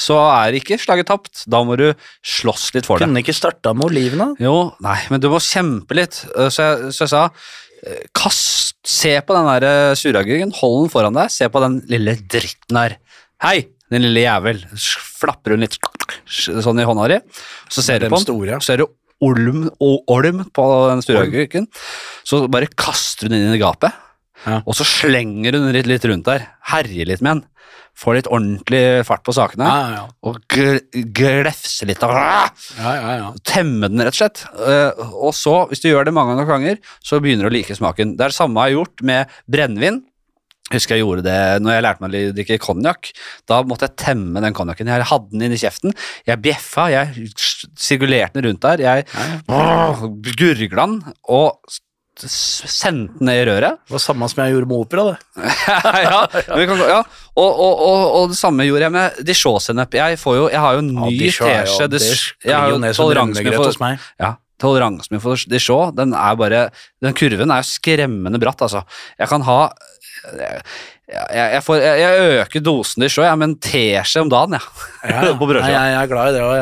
så 0.00 0.18
er 0.30 0.56
ikke 0.58 0.78
slaget 0.80 1.08
tapt. 1.10 1.44
Da 1.50 1.62
må 1.66 1.76
du 1.80 1.88
slåss 2.26 2.70
litt 2.76 2.88
for 2.88 2.98
det. 3.00 3.08
Kunne 3.08 3.22
ikke 3.24 3.36
starta 3.36 3.74
med 3.76 3.90
olivene? 3.90 4.30
Jo, 4.42 4.70
nei, 4.84 4.98
men 5.12 5.22
du 5.22 5.28
må 5.32 5.40
kjempe 5.44 5.98
litt. 5.98 6.22
Eh, 6.36 6.48
Så 6.52 6.66
jeg, 6.68 6.94
så 6.96 7.04
jeg 7.06 7.12
sa 7.14 7.24
eh, 7.86 8.04
kast, 8.16 8.76
se 8.86 9.16
på 9.26 9.36
den 9.36 9.50
der 9.50 9.68
eh, 9.68 9.98
suragurken, 9.98 10.54
hold 10.60 10.86
den 10.86 10.94
foran 10.94 11.18
deg, 11.18 11.32
se 11.34 11.50
på 11.52 11.62
den 11.66 11.80
lille 11.90 12.16
dritten 12.30 12.80
her. 12.80 12.96
Hei, 13.44 13.58
den 13.90 14.04
lille 14.06 14.22
jævel. 14.26 14.62
Flapper 15.20 15.54
hun 15.56 15.64
litt 15.66 15.76
sånn 16.30 16.80
i 16.80 16.86
hånda 16.88 17.08
di, 17.12 17.20
så 17.72 17.82
ser 17.84 18.00
du 18.02 18.08
på 18.12 18.20
den, 18.24 18.60
så 18.60 18.70
ser 18.72 18.82
du 18.84 18.86
olm, 19.20 19.66
og 19.84 20.08
olm 20.14 20.44
på 20.56 20.66
den 20.88 21.02
store 21.04 21.26
agurken. 21.28 21.66
Så 22.24 22.44
bare 22.52 22.70
kaster 22.72 23.28
du 23.28 23.34
den 23.36 23.48
inn 23.50 23.58
i 23.58 23.62
gapet, 23.62 23.92
Ja. 24.46 24.62
og 24.64 24.72
så 24.78 24.86
slenger 24.88 25.52
du 25.52 25.58
den 25.60 25.72
litt, 25.76 25.86
litt 25.90 26.04
rundt 26.08 26.24
der. 26.24 26.46
Herjer 26.72 27.06
litt 27.10 27.20
med 27.20 27.34
den. 27.42 27.46
Får 28.00 28.14
litt 28.16 28.28
ordentlig 28.32 29.04
fart 29.04 29.20
på 29.26 29.34
sakene, 29.36 29.66
Ja, 29.66 29.88
ja, 29.92 30.04
og 30.24 30.38
glefser 31.12 31.86
litt. 31.90 32.02
av 32.06 32.14
ja. 32.14 32.46
ja, 32.78 33.16
ja. 33.18 33.26
temme 33.44 33.90
den, 33.90 34.00
rett 34.00 34.14
og 34.14 34.20
slett. 34.22 34.44
Eh, 34.56 35.02
og 35.20 35.34
så, 35.36 35.66
hvis 35.68 35.82
du 35.84 35.90
gjør 35.90 36.08
det 36.08 36.14
mange 36.16 36.36
nok 36.38 36.48
ganger, 36.48 36.78
så 37.04 37.20
begynner 37.20 37.44
du 37.48 37.50
å 37.50 37.54
like 37.58 37.76
smaken. 37.76 38.14
Det 38.16 38.24
er 38.24 38.32
det 38.32 38.38
samme 38.38 38.56
jeg 38.64 38.72
har 38.72 38.78
gjort 38.78 39.04
med 39.10 39.36
brennevin. 39.50 40.00
Husker 40.70 40.94
jeg 40.96 41.02
gjorde 41.04 41.24
det 41.26 41.38
når 41.64 41.72
jeg 41.76 41.82
lærte 41.86 42.04
meg 42.04 42.14
å 42.14 42.32
drikke 42.36 42.58
konjakk. 42.62 43.10
Da 43.50 43.60
måtte 43.66 43.88
jeg 43.88 43.96
temme 44.04 44.42
den 44.44 44.54
konjakken. 44.54 44.86
Jeg 44.92 45.08
hadde 45.10 45.30
den 45.34 45.46
inn 45.48 45.56
i 45.56 45.60
kjeften. 45.60 45.94
Jeg 46.28 46.42
bjeffa, 46.44 46.88
jeg 46.94 47.28
sirkulerte 47.80 48.38
den 48.38 48.48
rundt 48.50 48.62
der. 48.66 48.84
Jeg 48.86 49.06
gurgla 50.38 50.86
den 50.86 51.00
og 51.28 51.58
sendte 52.20 53.16
den 53.18 53.26
ned 53.30 53.38
i 53.40 53.44
røret. 53.48 53.78
Det 53.88 53.94
var 53.94 54.02
samme 54.02 54.26
som 54.28 54.42
jeg 54.44 54.52
gjorde 54.54 54.68
med 54.68 54.82
opera, 54.82 55.04
det. 55.08 55.16
ja, 56.04 56.20
kan, 56.68 56.82
ja. 56.90 56.98
Og, 57.38 57.48
og, 57.48 57.80
og, 57.86 58.02
og 58.18 58.26
det 58.34 58.36
samme 58.40 58.66
gjorde 58.66 58.84
jeg 58.86 58.94
med 58.96 59.20
dijon-sennep. 59.30 59.96
Jeg, 59.96 60.18
jeg 60.20 60.60
har 60.66 60.76
jo 60.76 60.82
en 60.84 60.90
ny 60.98 61.14
Ja, 61.16 61.64
teskje. 61.64 61.88
Det- 61.94 62.02
Jeg 62.04 62.20
sklir 62.20 62.74
jo 62.74 62.78
ned 62.82 62.94
som 62.98 63.08
for 63.56 63.70
hos 63.70 63.80
meg. 63.80 63.98
ja, 64.20 64.34
toleransen 64.60 65.16
min 65.16 65.24
for 65.24 65.48
Dijon, 65.50 65.96
den 65.96 66.14
er 66.16 66.38
bare 66.38 66.68
Den 67.02 67.16
kurven 67.16 67.52
er 67.54 67.66
skremmende 67.66 68.40
bratt, 68.42 68.62
altså. 68.62 68.84
Jeg 69.18 69.30
kan 69.30 69.44
ha 69.46 69.60
jeg, 71.10 71.46
jeg, 71.56 71.62
får, 71.66 71.80
jeg, 71.82 72.00
jeg 72.00 72.40
øker 72.40 72.62
dosen 72.62 73.02
Dijon, 73.02 73.24
jeg, 73.26 73.38
med 73.40 73.48
en 73.48 73.54
teskje 73.64 74.22
om 74.22 74.30
dagen. 74.30 74.56
Ja, 74.56 75.22
på 75.40 75.48
Nei, 75.48 75.52
brødskiva. 75.52 75.72
jeg, 75.72 75.92
jeg 75.94 75.98
er 76.00 76.10
glad 76.12 76.30
i 76.30 76.34
det. 76.36 76.42
Og 76.44 76.54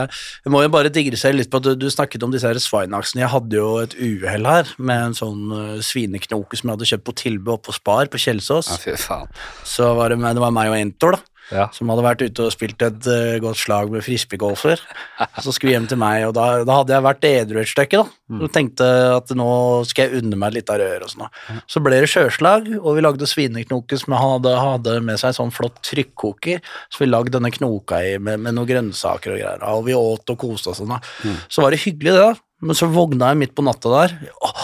jeg 0.47 0.53
må 0.55 0.63
jo 0.65 0.73
bare 0.73 0.93
digressere 0.95 1.37
litt 1.37 1.51
på 1.53 1.61
at 1.61 1.67
du, 1.69 1.73
du 1.77 1.89
snakket 1.93 2.25
om 2.25 2.33
disse 2.33 2.49
her 2.49 2.61
svinaksene. 2.63 3.25
Jeg 3.25 3.33
hadde 3.35 3.59
jo 3.61 3.73
et 3.83 3.97
uhell 3.99 4.49
her 4.49 4.73
med 4.79 5.11
en 5.11 5.19
sånn 5.19 5.53
uh, 5.53 5.75
svineknoke 5.85 6.59
som 6.59 6.71
jeg 6.71 6.79
hadde 6.79 6.91
kjøpt 6.93 7.09
på 7.09 7.17
tilbud 7.25 7.57
oppe 7.59 7.69
på 7.69 7.77
Spar 7.77 8.13
på 8.13 8.23
Kjelsås. 8.25 8.73
Ja, 8.73 8.81
fy 8.87 8.97
faen. 9.01 9.29
Så 9.69 9.91
var 9.99 10.15
det, 10.15 10.21
med, 10.23 10.39
det 10.39 10.45
var 10.45 10.55
meg 10.55 10.73
og 10.73 10.79
Entor, 10.79 11.19
da. 11.19 11.38
Ja. 11.55 11.67
Som 11.73 11.89
hadde 11.93 12.05
vært 12.05 12.23
ute 12.27 12.47
og 12.47 12.53
spilt 12.53 12.83
et 12.85 13.09
uh, 13.09 13.37
godt 13.43 13.61
slag 13.61 13.93
med 13.93 14.05
frisbeegolfer. 14.05 14.83
Så 15.45 15.55
skulle 15.55 15.75
hjem 15.75 15.89
til 15.91 16.01
meg, 16.01 16.27
og 16.29 16.35
da, 16.37 16.49
da 16.69 16.81
hadde 16.81 16.97
jeg 16.97 17.07
vært 17.07 17.29
edru 17.29 17.61
et 17.63 17.71
stykke, 17.71 18.03
da. 18.03 18.17
Mm. 18.29 18.41
Og 18.45 18.51
tenkte 18.53 18.89
at 19.15 19.31
nå 19.37 19.51
skal 19.89 20.09
jeg 20.09 20.23
unne 20.23 20.39
meg 20.41 20.57
litt 20.59 20.73
av 20.73 20.81
rør 20.83 21.07
og 21.07 21.13
sånn. 21.13 21.29
Mm. 21.29 21.61
Så 21.73 21.83
ble 21.85 22.03
det 22.03 22.11
sjøslag, 22.13 22.69
og 22.79 22.99
vi 22.99 23.05
lagde 23.07 23.31
svineknoker 23.31 24.01
som 24.01 24.17
han 24.17 24.35
hadde, 24.37 24.57
hadde 24.61 24.99
med 25.07 25.23
seg 25.23 25.37
sånn 25.39 25.55
flott 25.55 25.81
trykkoker. 25.89 26.61
Så 26.93 27.05
vi 27.05 27.09
lagde 27.11 27.37
denne 27.39 27.53
knoka 27.55 28.03
i 28.05 28.19
med, 28.21 28.45
med 28.45 28.57
noen 28.59 28.69
grønnsaker 28.69 29.37
og 29.37 29.41
greier. 29.41 29.65
Og 29.73 29.87
vi 29.89 29.97
åt 29.97 30.35
og 30.35 30.41
koste 30.41 30.75
oss. 30.75 30.83
sånn 30.83 30.93
da. 30.93 31.01
Mm. 31.25 31.41
Så 31.49 31.65
var 31.65 31.73
det 31.73 31.83
hyggelig, 31.87 32.13
det, 32.13 32.29
da. 32.29 32.45
Men 32.59 32.75
så 32.75 32.89
vågna 32.91 33.31
jeg 33.31 33.39
midt 33.39 33.55
på 33.55 33.63
natta 33.63 33.91
der 33.93 34.15
og, 34.43 34.63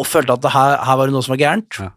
og 0.00 0.06
følte 0.08 0.38
at 0.38 0.44
det 0.46 0.54
her, 0.54 0.78
her 0.88 0.96
var 0.96 1.10
det 1.10 1.12
noe 1.12 1.24
som 1.26 1.34
var 1.34 1.42
gærent. 1.42 1.80
Ja. 1.82 1.90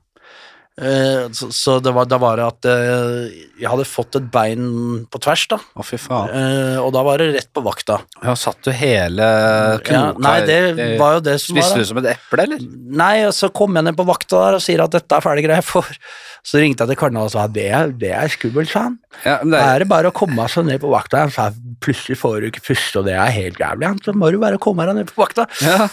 Eh, 0.79 1.27
så, 1.35 1.49
så 1.51 1.77
det 1.83 1.91
var, 1.95 2.07
da 2.07 2.17
var 2.21 2.39
det 2.39 2.45
at 2.47 2.67
eh, 2.71 3.39
jeg 3.59 3.67
hadde 3.67 3.87
fått 3.87 4.15
et 4.19 4.29
bein 4.31 4.63
på 5.11 5.21
tvers, 5.23 5.43
da. 5.51 5.59
Å, 5.75 5.83
fy 5.85 5.99
faen. 5.99 6.31
Eh, 6.31 6.77
og 6.79 6.93
da 6.95 7.03
var 7.03 7.19
det 7.19 7.33
rett 7.35 7.51
på 7.55 7.63
vakta. 7.65 7.99
Ja, 8.23 8.35
satt 8.39 8.61
du 8.63 8.71
hele 8.71 9.27
Ja, 9.27 9.75
knoka 9.83 10.23
nei, 10.23 10.37
det 10.47 10.89
var 11.01 11.17
jo 11.17 11.25
det 11.27 11.35
som 11.43 11.57
var 11.57 11.67
Spiste 11.67 11.83
du 11.83 11.89
som 11.91 12.01
et 12.03 12.11
eple, 12.15 12.47
eller? 12.47 12.63
Nei, 13.03 13.13
og 13.27 13.35
så 13.35 13.51
kom 13.51 13.75
jeg 13.75 13.89
ned 13.89 13.99
på 13.99 14.07
vakta 14.07 14.45
der 14.45 14.59
og 14.59 14.63
sier 14.63 14.85
at 14.85 14.95
dette 14.95 15.19
er 15.19 15.25
ferdig 15.25 15.47
greier. 15.49 15.65
for. 15.65 15.87
Så 16.45 16.61
ringte 16.61 16.85
jeg 16.85 16.93
til 16.93 16.99
Karna 17.01 17.25
og 17.27 17.33
sa 17.33 17.43
det 17.51 17.67
er, 17.75 17.91
det 17.99 18.13
er 18.15 18.31
skummelt, 18.31 18.71
sa 18.71 18.85
han. 18.87 18.95
Ja, 19.25 19.35
men 19.41 19.51
det 19.51 19.59
Da 19.59 19.73
er, 19.73 19.83
det 19.83 19.89
bare 19.91 20.11
å 20.11 20.15
komme 20.15 20.45
seg 20.51 20.69
ned 20.69 20.79
på 20.81 20.91
vakta. 20.91 21.25
Han 21.25 21.33
sa 21.33 21.49
plutselig 21.83 22.15
får 22.21 22.37
du 22.39 22.47
ikke 22.49 22.63
puste, 22.69 23.01
og 23.01 23.07
det 23.09 23.17
er 23.19 23.33
helt 23.35 23.59
jævlig. 23.59 23.91
Så 24.05 24.15
må 24.15 24.31
du 24.31 24.39
bare 24.41 24.59
komme 24.61 24.87
deg 24.87 25.01
ned 25.01 25.11
på 25.11 25.19
vakta. 25.19 25.45
ja. 25.65 25.89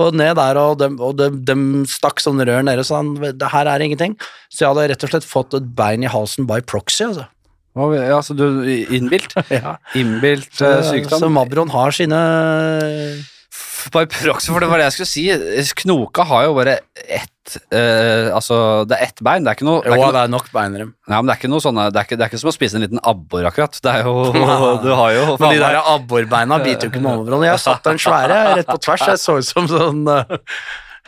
Og 0.00 0.16
ned 0.16 0.34
der, 0.40 0.58
og 0.58 0.78
de, 0.80 0.88
og 1.04 1.18
de, 1.20 1.28
de 1.46 1.56
stakk 1.90 2.22
sånne 2.22 2.46
rør 2.48 2.64
nede, 2.66 2.84
så 2.86 2.98
han 3.02 3.12
det 3.20 3.50
her 3.52 3.68
er 3.70 3.84
ingenting. 3.84 4.13
Så 4.48 4.64
jeg 4.64 4.72
hadde 4.72 4.88
rett 4.92 5.06
og 5.06 5.14
slett 5.14 5.28
fått 5.28 5.56
et 5.58 5.70
bein 5.76 6.04
i 6.04 6.10
halsen 6.10 6.48
by 6.50 6.60
proxy, 6.66 7.06
altså. 7.08 7.28
Ja, 7.74 8.20
så 8.22 8.36
du 8.38 8.46
innbilt? 8.94 9.34
Ja. 9.50 9.76
Innbilt 9.98 10.60
eh, 10.62 10.82
sykdom? 10.86 11.18
så 11.18 11.30
Mabron 11.32 11.72
har 11.74 11.94
sine 11.94 12.20
By 13.92 14.06
proxy, 14.08 14.48
for 14.48 14.62
det 14.62 14.68
var 14.70 14.80
det 14.80 14.86
jeg 14.88 14.94
skulle 14.96 15.10
si. 15.10 15.72
Knoka 15.82 16.24
har 16.24 16.46
jo 16.46 16.54
bare 16.56 16.78
ett 16.94 17.56
uh, 17.74 18.30
Altså, 18.32 18.56
det 18.88 18.96
er 18.96 19.10
ett 19.10 19.20
bein. 19.26 19.44
Det 19.44 19.52
er 19.52 19.58
ikke 19.58 19.66
noe, 19.68 19.82
det 19.84 19.92
er 19.92 19.98
Jo, 19.98 20.06
noe 20.06 20.14
det 20.16 20.22
er 20.22 20.32
nok 20.32 20.48
bein 20.54 20.78
i 20.78 20.80
dem. 20.80 20.94
Nei, 21.10 21.18
men 21.18 21.28
det 21.28 21.34
er 21.34 21.40
ikke 21.42 21.50
noe 21.52 21.64
sånne 21.64 21.84
Det 21.92 22.00
er 22.00 22.08
ikke, 22.08 22.18
det 22.20 22.24
er 22.24 22.32
ikke 22.32 22.40
som 22.40 22.52
å 22.52 22.54
spise 22.56 22.78
en 22.78 22.86
liten 22.86 23.02
abbor, 23.04 23.44
akkurat. 23.50 23.76
Det 23.84 23.92
er 23.92 24.08
jo 24.08 24.14
Du 24.86 24.88
har 24.94 25.12
jo 25.18 25.26
Men 25.42 25.52
de 25.58 25.60
der 25.66 25.80
abborbeina 25.82 26.60
biter 26.64 26.88
jo 26.88 26.94
ikke 26.94 27.04
med 27.04 27.26
overhånd. 27.26 27.48
Jeg 27.50 27.64
satt 27.66 27.84
den 27.90 28.00
svære 28.00 28.40
rett 28.54 28.70
på 28.70 28.80
tvers. 28.86 29.06
Jeg 29.12 29.22
så 29.26 29.36
ut 29.42 29.50
som 29.50 29.68
sånn 29.68 30.02
eh, 30.14 30.34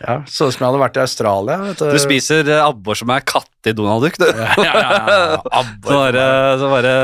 Ja, 0.02 0.18
så 0.28 0.48
ut 0.50 0.54
som 0.56 0.60
jeg 0.64 0.68
hadde 0.68 0.80
vært 0.82 0.98
i 0.98 1.02
Australia. 1.06 1.56
Vet 1.70 1.80
du. 1.80 1.86
Du 1.94 1.98
spiser 2.02 2.48
eh, 2.52 2.60
abbor 2.64 2.98
som 2.98 3.12
er 3.14 3.24
katt 3.24 3.70
i 3.70 3.72
Donald 3.76 4.04
Duck, 4.04 4.18
du. 4.20 4.26
ja, 4.28 4.50
ja, 4.60 4.72
ja, 4.76 4.90
ja. 5.08 5.38
Så 5.40 5.52
Abbor. 5.62 5.92
bare, 5.96 6.26
så 6.60 6.70
bare 6.74 6.94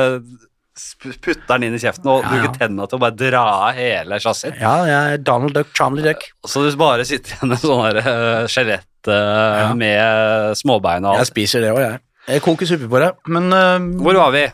putter 1.22 1.46
den 1.52 1.66
inn 1.68 1.74
i 1.76 1.80
kjeften 1.82 2.08
og 2.08 2.22
Ja, 2.22 2.28
ja. 2.28 2.30
bruker 2.42 2.58
tenna 2.60 2.86
til 2.88 2.98
å 2.98 3.02
bare 3.02 3.16
dra 3.16 3.42
av 3.68 3.76
hele 3.80 4.18
chassisen. 4.22 4.56
Ja, 4.60 4.74
jeg 4.88 5.20
Donald 5.24 5.56
Duck, 5.56 5.72
Charmley 5.76 6.04
Duck. 6.06 6.24
Så 6.48 6.62
du 6.64 6.70
bare 6.80 7.04
sitter 7.08 7.34
igjen 7.36 7.52
med 7.52 7.60
sånn 7.64 7.82
uh, 7.82 8.00
eh, 8.00 8.46
skjelett 8.52 9.10
uh, 9.12 9.72
med 9.78 10.56
småbein 10.60 11.04
og 11.08 11.20
Jeg 11.20 11.30
spiser 11.32 11.64
det 11.64 11.72
òg, 11.74 11.82
jeg. 11.84 12.00
Jeg 12.32 12.44
koker 12.44 12.68
suppe 12.70 12.88
på 12.92 13.00
det. 13.02 13.10
Men 13.34 13.48
uh, 13.52 13.76
Hvor 14.04 14.20
var 14.20 14.32
vi? 14.36 14.46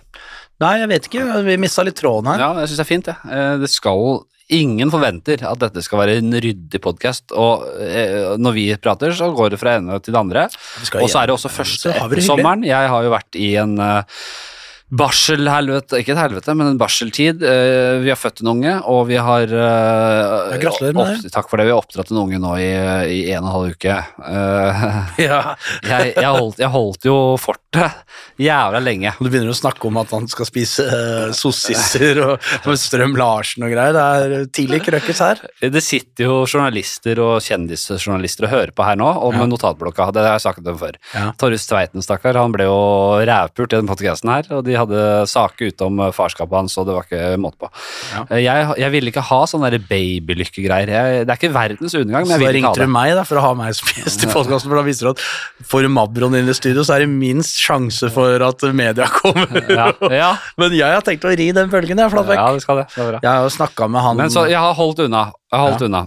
Nei, 0.58 0.72
jeg 0.80 0.88
vet 0.90 1.06
ikke. 1.06 1.24
Vi 1.46 1.54
mista 1.62 1.84
litt 1.86 1.98
tråden 2.00 2.32
her. 2.32 2.40
Ja, 2.42 2.50
jeg 2.62 2.70
syns 2.72 2.80
det 2.80 2.84
er 2.86 2.88
fint, 2.88 3.10
jeg. 3.12 3.30
Eh, 3.30 3.52
Det 3.62 3.68
skal 3.70 4.24
Ingen 4.48 4.88
forventer 4.88 5.42
at 5.44 5.60
dette 5.60 5.82
skal 5.84 6.00
være 6.00 6.18
en 6.22 6.32
ryddig 6.32 6.80
podkast, 6.80 7.34
og 7.36 7.66
eh, 7.84 8.36
når 8.40 8.54
vi 8.56 8.66
prater, 8.80 9.12
så 9.12 9.28
går 9.36 9.52
det 9.52 9.58
fra 9.60 9.74
ene 9.76 9.98
til 10.00 10.14
det 10.14 10.22
andre. 10.22 10.46
Og 11.02 11.10
så 11.12 11.20
er 11.20 11.28
det 11.28 11.34
også 11.34 11.52
første 11.52 11.92
sommeren. 12.24 12.64
Jeg 12.64 12.88
har 12.88 13.04
jo 13.04 13.12
vært 13.12 13.36
i 13.36 13.50
en 13.60 13.76
uh, 13.76 14.22
barselhelvete, 14.88 15.98
ikke 16.00 16.14
et 16.14 16.20
helvete, 16.20 16.54
men 16.56 16.70
en 16.70 16.78
barseltid. 16.80 17.42
Eh, 17.44 17.98
vi 18.00 18.08
har 18.08 18.16
født 18.16 18.40
en 18.40 18.50
unge, 18.54 18.74
og 18.88 19.02
vi 19.10 19.18
har 19.20 19.50
uh, 19.52 20.54
gratulerer 20.60 20.96
med 20.96 21.10
det. 21.24 21.32
Takk 21.34 21.50
for 21.50 21.60
det. 21.60 21.66
Vi 21.68 21.74
har 21.74 21.82
oppdratt 21.82 22.12
en 22.14 22.20
unge 22.22 22.40
nå 22.40 22.54
i, 22.62 22.68
i 23.12 23.18
en 23.34 23.44
og 23.44 23.50
en 23.50 23.52
halv 23.52 23.74
uke. 23.76 23.98
Eh, 24.32 24.86
Ja. 25.28 25.40
jeg, 25.92 26.14
jeg, 26.16 26.30
holdt, 26.32 26.62
jeg 26.62 26.72
holdt 26.72 27.04
jo 27.08 27.16
fortet 27.40 27.98
jævla 28.40 28.80
lenge. 28.80 29.12
Du 29.18 29.28
begynner 29.28 29.52
å 29.52 29.58
snakke 29.58 29.84
om 29.90 29.98
at 30.00 30.12
han 30.16 30.28
skal 30.30 30.48
spise 30.48 30.86
uh, 30.88 31.34
sossiser 31.36 32.22
og 32.24 32.48
og 32.68 32.74
Strøm 32.80 33.14
Larsen 33.18 33.64
og 33.66 33.72
greier. 33.72 33.94
Det 33.96 34.02
er 34.02 34.48
tidlig 34.54 34.80
krøkkes 34.86 35.20
her. 35.24 35.40
Det 35.60 35.82
sitter 35.84 36.26
jo 36.28 36.38
journalister 36.48 37.20
og 37.22 37.38
kjendisjournalister 37.44 38.46
og 38.48 38.52
hører 38.52 38.72
på 38.76 38.86
her 38.86 38.98
nå, 39.00 39.08
og 39.08 39.34
med 39.36 39.44
Ja. 39.46 39.50
notatblokka. 39.52 40.08
Det 40.16 40.24
har 40.24 40.36
jeg 40.38 40.44
sagt 40.46 40.66
om 40.68 40.78
før. 40.80 40.96
Ja. 41.14 41.28
Torjus 41.40 41.66
Tveiten, 41.68 42.04
stakkar, 42.04 42.38
han 42.40 42.52
ble 42.54 42.66
jo 42.68 42.78
rævpult 43.28 43.72
i 43.74 43.80
den 43.82 43.88
podkasten 43.90 44.32
her, 44.32 44.48
og 44.56 44.64
de 44.66 44.77
hadde 44.80 45.02
saker 45.30 45.70
ute 45.72 45.86
om 45.88 46.00
eh, 46.06 46.12
farskapet 46.16 46.56
hans, 46.58 46.76
og 46.80 46.86
det 46.88 46.94
var 46.96 47.06
ikke 47.08 47.38
måte 47.42 47.58
på. 47.62 47.70
Ja. 48.14 48.22
Eh, 48.30 48.42
Jeg, 48.44 48.68
jeg 48.82 48.94
ville 48.94 49.12
ikke 49.12 49.24
ha 49.28 49.40
sånne 49.50 49.70
babylykkegreier. 49.88 51.24
Det 51.26 51.32
er 51.32 51.38
ikke 51.38 51.52
verdens 51.54 51.94
undergang, 51.98 52.26
men 52.26 52.32
Så 52.32 52.36
jeg 52.36 52.40
vil 52.44 52.48
ikke 52.48 52.68
ringte 52.68 52.86
du 52.88 52.92
meg 52.94 53.14
da, 53.18 53.24
for 53.28 53.40
å 53.40 53.44
ha 53.48 53.52
meg 53.58 53.74
som 53.78 53.92
gjest 53.96 54.24
i 54.26 54.30
podkasten, 54.32 54.70
for 54.70 54.80
da 54.80 54.84
viser 54.86 55.08
du 55.08 55.12
at 55.14 55.24
får 55.72 55.86
du 55.86 55.90
Mabron 55.98 56.36
inn 56.38 56.48
i 56.50 56.56
studio, 56.56 56.84
så 56.86 56.96
er 56.98 57.04
det 57.06 57.10
minst 57.12 57.58
sjanse 57.60 58.10
for 58.14 58.44
at 58.48 58.66
media 58.76 59.08
kommer. 59.18 59.62
Ja, 59.68 59.88
ja, 60.12 60.30
Men 60.60 60.76
jeg 60.76 60.94
har 60.98 61.04
tenkt 61.06 61.26
å 61.28 61.32
ri 61.34 61.50
den 61.56 61.70
bølgen, 61.72 61.98
jeg, 61.98 62.12
Flatbekk. 62.14 62.38
ja, 62.38 62.52
det 62.54 62.62
skal 62.64 62.82
det. 62.82 62.86
det. 62.96 63.20
Jeg 63.22 63.30
har 63.30 63.42
jo 63.46 63.52
snakka 63.58 63.88
med 63.90 64.04
han 64.04 64.16
Men 64.22 64.30
så 64.34 64.46
jeg 64.48 64.60
har 64.60 64.74
holdt 64.78 65.04
unna. 65.08 65.28
Jeg 65.52 65.58
har 65.60 65.68
holdt 65.70 65.84
unna. 65.88 66.06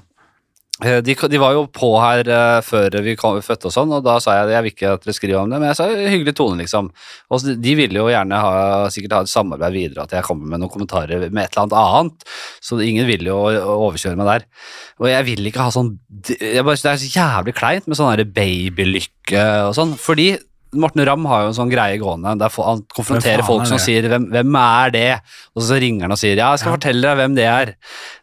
Eh, 0.83 0.99
De, 1.05 1.13
de 1.13 1.39
var 1.41 1.53
jo 1.53 1.65
på 1.69 1.89
her 2.01 2.25
eh, 2.25 2.59
før 2.65 2.95
vi 3.05 3.15
kom, 3.19 3.37
fødte 3.45 3.69
og 3.69 3.75
sånn, 3.75 3.93
og 3.93 4.03
da 4.05 4.17
sa 4.23 4.39
jeg 4.39 4.53
jeg 4.55 4.65
vil 4.65 4.73
ikke 4.73 4.93
at 4.95 5.05
dere 5.05 5.15
skriver 5.17 5.39
om 5.41 5.51
det, 5.53 5.59
men 5.61 5.69
jeg 5.71 5.79
sa 5.79 5.87
hyggelig 5.93 6.33
tone, 6.37 6.57
liksom. 6.63 6.89
Og 7.31 7.47
de 7.65 7.75
ville 7.77 8.01
jo 8.01 8.09
gjerne 8.11 8.39
ha, 8.41 8.53
sikkert 8.93 9.17
ha 9.17 9.21
et 9.25 9.31
samarbeid 9.31 9.75
videre, 9.77 10.05
at 10.07 10.15
jeg 10.17 10.25
kommer 10.27 10.49
med 10.49 10.63
noen 10.63 10.73
kommentarer 10.73 11.27
med 11.29 11.43
et 11.43 11.55
eller 11.55 11.67
annet 11.67 11.77
annet, 11.81 12.29
så 12.63 12.79
ingen 12.81 13.09
ville 13.09 13.29
jo 13.29 13.39
overkjøre 13.77 14.19
meg 14.19 14.31
der. 14.31 14.47
Og 15.01 15.09
jeg 15.11 15.27
vil 15.31 15.51
ikke 15.51 15.65
ha 15.67 15.73
sånn 15.73 15.93
jeg 16.37 16.65
bare, 16.65 16.77
Det 16.81 16.91
er 16.91 17.01
så 17.01 17.11
jævlig 17.13 17.55
kleint 17.57 17.87
med 17.89 17.97
sånn 17.97 18.25
babylykke 18.35 19.45
og 19.69 19.75
sånn, 19.77 19.95
fordi 19.99 20.33
Morten 20.73 21.03
Ramm 21.05 21.25
har 21.27 21.41
jo 21.43 21.47
en 21.51 21.57
sånn 21.57 21.71
greie 21.71 21.97
gående 21.99 22.31
der 22.39 22.53
han 22.63 22.83
konfronterer 22.95 23.43
folk 23.43 23.65
som 23.67 23.79
sier 23.81 24.07
hvem, 24.07 24.29
'hvem 24.31 24.55
er 24.61 24.91
det?' 24.91 25.19
Og 25.55 25.63
så 25.67 25.79
ringer 25.81 26.07
han 26.07 26.11
og 26.15 26.17
sier 26.21 26.35
'ja, 26.35 26.51
jeg 26.51 26.59
skal 26.59 26.71
Ja. 26.71 26.77
fortelle 26.77 27.01
deg 27.01 27.17
hvem 27.17 27.35
det 27.35 27.45
er'. 27.45 27.73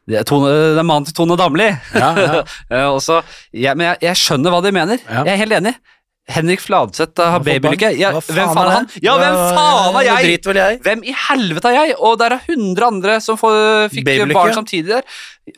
Det 0.08 0.16
er, 0.20 0.24
Tone, 0.24 0.48
det 0.48 0.78
er 0.80 0.88
mannen 0.88 1.04
til 1.04 1.14
Tone 1.14 1.36
Damli. 1.36 1.68
Ja, 1.94 2.14
ja. 2.16 2.42
Eh, 2.70 2.98
så- 3.00 3.22
ja, 3.52 3.74
men 3.74 3.86
jeg, 3.92 3.98
jeg 4.08 4.16
skjønner 4.16 4.50
hva 4.50 4.62
de 4.62 4.72
mener. 4.72 4.98
Jeg 5.08 5.26
er 5.28 5.36
helt 5.36 5.52
enig. 5.52 5.74
Henrik 6.28 6.60
Fladseth 6.60 7.16
har 7.24 7.40
babylykke. 7.40 7.88
Ja, 7.96 8.10
hvem 8.12 8.50
faen 8.52 8.66
er 8.68 8.74
han? 8.74 8.88
Ja, 9.00 9.14
hvem 9.16 9.36
faen 9.56 9.96
er 9.96 10.04
jeg? 10.04 10.40
jeg. 10.44 10.80
Hvem 10.84 11.04
i 11.08 11.14
helvete 11.16 11.70
er 11.70 11.76
jeg? 11.86 11.94
Og 12.04 12.18
der 12.20 12.34
er 12.36 12.42
hundre 12.44 12.84
andre 12.90 13.14
som 13.24 13.38
får, 13.40 13.88
fikk 13.94 14.04
barn 14.34 14.52
samtidig 14.52 14.88
der. 14.92 15.02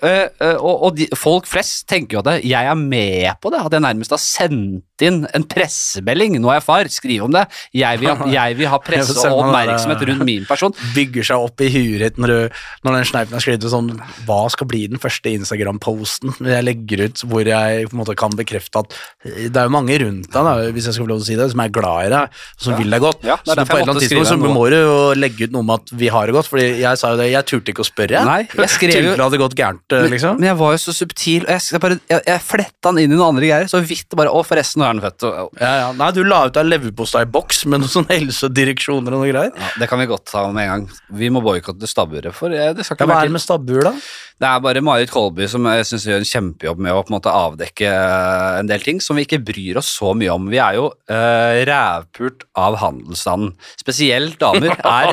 Eh, 0.03 0.29
eh, 0.41 0.57
og 0.57 0.83
og 0.91 0.97
de, 0.97 1.07
folk 1.17 1.47
flest 1.47 1.87
tenker 1.89 2.15
jo 2.17 2.19
at 2.21 2.25
det- 2.31 2.45
jeg 2.51 2.67
er 2.67 2.75
med 2.75 3.37
på 3.43 3.51
det, 3.51 3.61
at 3.65 3.73
jeg 3.73 3.83
nærmest 3.83 4.11
har 4.11 4.19
sendt 4.23 4.83
inn 5.01 5.27
en 5.35 5.45
pressemelding. 5.45 6.39
Nå 6.41 6.51
er 6.51 6.59
jeg 6.61 6.63
far, 6.67 6.85
skriv 6.93 7.25
om 7.25 7.33
det. 7.33 7.47
Jeg 7.73 7.99
vil, 8.01 8.09
ha- 8.15 8.27
jeg 8.39 8.57
vil 8.59 8.69
ha 8.69 8.79
presse 8.79 9.17
og 9.29 9.45
oppmerksomhet 9.47 10.03
rundt 10.09 10.25
min 10.29 10.45
person. 10.49 10.75
Bygger 10.95 11.25
seg 11.31 11.37
opp 11.47 11.61
i 11.65 11.71
huet 11.73 11.99
ditt 12.05 12.19
når, 12.21 12.27
du, 12.29 12.61
når 12.85 12.97
den 12.99 13.05
sneipen 13.09 13.35
er 13.39 13.45
skrevet 13.45 13.71
sånn 13.73 13.91
Hva 14.27 14.41
skal 14.53 14.67
bli 14.71 14.87
den 14.93 14.99
første 15.01 15.31
Instagram-posten 15.33 16.35
jeg 16.47 16.65
legger 16.67 17.05
ut 17.09 17.23
hvor 17.29 17.47
jeg 17.49 17.89
på 17.89 17.95
en 17.97 18.01
måte 18.03 18.17
kan 18.19 18.35
bekrefte 18.37 18.83
at 18.83 18.95
Det 19.25 19.57
er 19.57 19.69
jo 19.69 19.73
mange 19.75 19.97
rundt 20.03 20.31
deg, 20.33 20.73
hvis 20.75 20.87
jeg 20.89 20.95
skal 20.97 21.07
få 21.07 21.11
lov 21.13 21.21
til 21.21 21.27
å 21.27 21.31
si 21.31 21.39
det, 21.41 21.49
som 21.53 21.61
er 21.65 21.73
glad 21.75 22.07
i 22.07 22.13
deg, 22.15 22.39
som 22.61 22.73
Ja. 22.75 22.79
vil 22.79 22.91
deg 22.95 23.01
godt. 23.03 23.25
Ja, 23.25 23.37
så 23.45 23.55
på 23.57 23.63
et 23.63 23.71
eller 23.71 23.91
annet 23.95 24.03
tidspunkt 24.05 24.29
så 24.31 24.39
må 24.41 24.69
du 24.71 24.77
jo 24.79 24.97
legge 25.19 25.45
ut 25.49 25.53
noe 25.53 25.65
om 25.65 25.71
at 25.75 25.91
vi 25.93 26.09
har 26.09 26.27
det 26.27 26.35
godt, 26.37 26.49
Fordi 26.51 26.81
jeg 26.81 26.99
sa 26.99 27.11
jo 27.13 27.17
det, 27.21 27.31
jeg 27.33 27.47
turte 27.47 27.73
ikke 27.73 27.85
å 27.85 27.89
spørre. 27.89 28.25
Nei, 28.25 28.41
jeg 28.49 28.69
skrev 28.73 29.05
jo- 29.05 29.17
det 29.17 29.25
hadde 29.25 29.39
gått 29.41 29.55
gærent, 29.59 29.80
Men, 29.91 30.11
liksom. 30.13 30.39
men 30.39 30.49
jeg 30.51 30.59
var 30.61 30.75
jo 30.75 30.81
så 30.83 30.95
subtil, 30.95 31.47
og 31.47 31.53
jeg, 31.55 31.65
jeg, 31.75 31.83
bare, 31.83 31.99
jeg, 32.13 32.23
jeg 32.29 32.45
fletta 32.47 32.91
han 32.93 33.01
inn 33.03 33.11
i 33.11 33.17
noen 33.17 33.35
andre 33.35 33.51
greier, 33.51 33.71
så 33.71 33.83
vidt 33.85 34.17
bare 34.19 34.33
Å, 34.35 34.43
forresten, 34.47 34.83
nå 34.83 34.87
er 34.87 34.93
han 34.95 35.03
født. 35.05 35.27
og- 35.29 35.61
Ja, 35.61 35.73
ja. 35.83 35.91
Nei, 35.99 36.11
du 36.17 36.23
la 36.25 36.45
ut 36.47 36.57
ei 36.61 36.67
leverpostei-boks 36.69 37.65
med 37.67 37.83
noen 37.83 37.93
sånne 37.93 38.17
helsedireksjoner 38.17 39.17
og 39.17 39.25
noe 39.25 39.31
greier. 39.33 39.53
Ja, 39.57 39.71
det 39.83 39.91
kan 39.91 39.99
vi 40.03 40.07
godt 40.11 40.27
ta 40.31 40.47
med 40.53 40.65
en 40.65 40.71
gang. 40.71 40.89
Vi 41.11 41.31
må 41.31 41.43
boikotte 41.45 41.89
stabburet, 41.91 42.35
for 42.37 42.51
jeg, 42.55 42.77
det 42.77 42.87
skal 42.87 42.97
Ja, 42.97 43.05
ikke 43.05 43.13
hva 43.15 43.23
er 43.23 43.31
det 43.33 43.39
med 43.39 43.47
stabbur, 43.47 43.83
da? 43.91 43.95
Det 44.41 44.49
er 44.49 44.61
bare 44.65 44.81
Marit 44.81 45.11
Kolby 45.13 45.45
som 45.53 45.67
jeg 45.69 45.85
synes 45.85 46.05
gjør 46.09 46.23
en 46.23 46.29
kjempejobb 46.31 46.79
med 46.81 46.95
å 46.97 47.03
på 47.05 47.13
en 47.13 47.17
måte 47.19 47.33
avdekke 47.37 47.85
eh, 47.91 48.61
en 48.63 48.71
del 48.71 48.81
ting 48.81 49.03
som 49.05 49.19
vi 49.19 49.27
ikke 49.27 49.43
bryr 49.45 49.77
oss 49.77 49.91
så 49.99 50.15
mye 50.17 50.33
om. 50.33 50.47
Vi 50.49 50.57
er 50.57 50.79
jo 50.79 50.87
uh, 50.89 51.59
rævpult 51.69 52.47
av 52.57 52.79
handelsstanden. 52.81 53.53
Spesielt 53.83 54.39
damer 54.41 54.73
er 54.81 55.13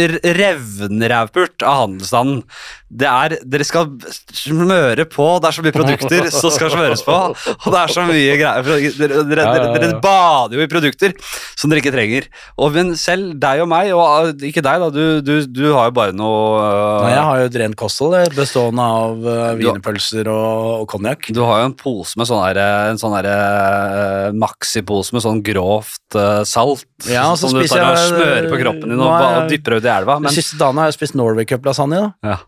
er 0.00 0.16
revnrævpult 0.34 1.62
av 1.62 1.84
handelsstanden. 1.84 2.42
Det 2.90 3.06
er, 3.06 3.36
dere 3.46 3.68
skal 3.68 3.79
skal 4.14 4.36
smøre 4.40 5.04
på, 5.10 5.26
det 5.42 5.48
er 5.50 5.56
så 5.56 5.64
mye 5.64 5.74
produkter 5.74 6.28
som 6.34 6.52
skal 6.54 6.72
smøres 6.74 7.02
på, 7.06 7.16
og 7.16 7.68
det 7.74 7.80
er 7.80 7.94
så 7.94 8.04
mye 8.08 8.36
greier. 8.40 8.68
Dere, 9.00 9.22
dere, 9.30 9.46
dere, 9.76 9.90
bader 10.02 10.58
jo 10.58 10.64
i 10.64 10.70
produkter 10.70 11.14
som 11.58 11.70
dere 11.70 11.82
ikke 11.82 11.92
trenger. 11.94 12.28
Og, 12.56 12.70
men 12.76 12.92
selv 13.00 13.34
deg 13.40 13.62
og 13.64 13.70
meg, 13.70 13.92
og 13.96 14.30
uh, 14.30 14.46
ikke 14.48 14.62
deg, 14.64 14.82
da, 14.84 14.90
du, 14.94 15.02
du, 15.24 15.34
du 15.48 15.64
har 15.76 15.90
jo 15.90 15.96
bare 15.96 16.14
noe 16.16 16.60
uh, 16.60 17.04
Nei, 17.04 17.12
jeg 17.14 17.24
har 17.28 17.42
jo 17.42 17.48
et 17.50 17.58
rent 17.64 17.78
kosthold 17.80 18.34
bestående 18.36 18.84
av 18.84 19.24
uh, 19.24 19.52
wienerpølser 19.58 20.30
og, 20.32 20.82
og 20.82 20.86
konjakk. 20.90 21.30
Du 21.36 21.42
har 21.46 21.62
jo 21.64 21.70
en 21.70 21.76
pose 21.78 22.18
med 22.20 22.28
sånn 22.30 22.42
der, 22.48 22.60
en 22.92 23.00
sånn 23.00 23.16
der, 23.18 23.30
uh, 23.30 24.36
maxipose 24.36 25.14
med 25.16 25.24
sånn 25.24 25.42
grovt 25.46 26.18
uh, 26.18 26.42
salt 26.48 26.86
Ja, 27.10 27.28
så 27.38 27.48
som 27.50 27.60
du 27.60 27.66
tar 27.70 27.84
og 27.92 28.00
smører 28.10 28.48
på 28.50 28.60
kroppen 28.60 28.92
din 28.92 29.00
og, 29.00 29.10
jeg- 29.14 29.40
og 29.40 29.50
dypper 29.54 29.78
ut 29.78 29.86
i 29.86 29.92
elva. 29.92 30.18
De 30.20 30.26
Men, 30.28 30.34
siste 30.34 30.58
dagene 30.60 30.84
har 30.84 30.90
jeg 30.90 30.98
spist 30.98 31.16
Norway 31.18 31.46
Cup-lasagne. 31.48 32.00
da. 32.00 32.34
ja, 32.34 32.38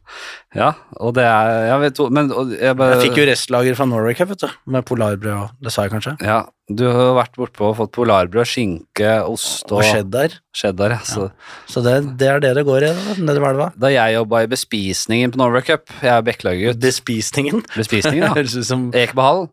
ja, 0.53 0.73
og 1.01 1.15
det 1.17 1.23
er 1.25 1.51
jeg 1.71 1.81
vet, 1.81 2.01
men, 2.13 2.27
jeg, 2.59 2.77
bare, 2.77 2.97
Jeg 2.99 3.07
fikk 3.07 3.21
jo 3.23 3.25
restlager 3.31 3.77
fra 3.79 3.87
Norway 3.89 4.17
Cup, 4.19 4.29
vet 4.35 4.43
du. 4.45 4.51
Med 4.75 4.85
polarbrød 4.89 5.33
og 5.33 5.55
Det 5.65 5.73
sa 5.73 5.87
jeg 5.87 5.95
kanskje? 5.95 6.13
Ja, 6.21 6.43
du 6.69 6.85
har 6.93 7.15
vært 7.17 7.39
bortpå 7.41 7.71
og 7.71 7.79
fått 7.79 7.95
polarbrød, 7.97 8.45
skinke, 8.51 9.15
ost 9.25 9.73
og, 9.73 9.81
Og 9.81 9.87
cheddar. 9.89 10.37
cheddar. 10.57 10.97
Ja. 10.99 11.01
Så, 11.09 11.31
Så 11.73 11.81
det, 11.87 11.95
det 12.21 12.29
er 12.29 12.45
det 12.45 12.53
det 12.61 12.67
går 12.69 12.85
i, 12.91 12.93
nede 13.23 13.39
ved 13.41 13.49
elva. 13.55 13.71
Da 13.81 13.89
jeg 13.95 14.19
jobba 14.19 14.43
i 14.45 14.51
bespisningen 14.53 15.33
på 15.33 15.41
Norway 15.41 15.65
Cup, 15.65 15.89
jeg 16.05 16.13
er 16.13 16.29
Bekkelaget-gutt 16.29 16.85
Bespisningen. 16.85 17.65
Bespisningen, 17.73 18.27
ja. 18.29 18.35
Høres 18.39 18.59
ut 18.61 18.69
som 18.69 18.91
Ekebehallen. 18.93 19.49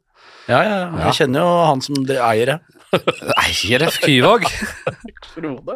Ja, 0.50 0.60
ja, 0.66 0.76
ja. 0.76 0.86
Ja. 1.00 1.02
Jeg 1.08 1.20
kjenner 1.22 1.46
jo 1.46 1.56
han 1.70 1.82
som 1.86 2.04
eier 2.10 2.54
det. 2.56 2.60
Eier 3.46 3.84
F. 3.88 4.00
Kyvåg. 4.04 4.48
Frode. 5.34 5.76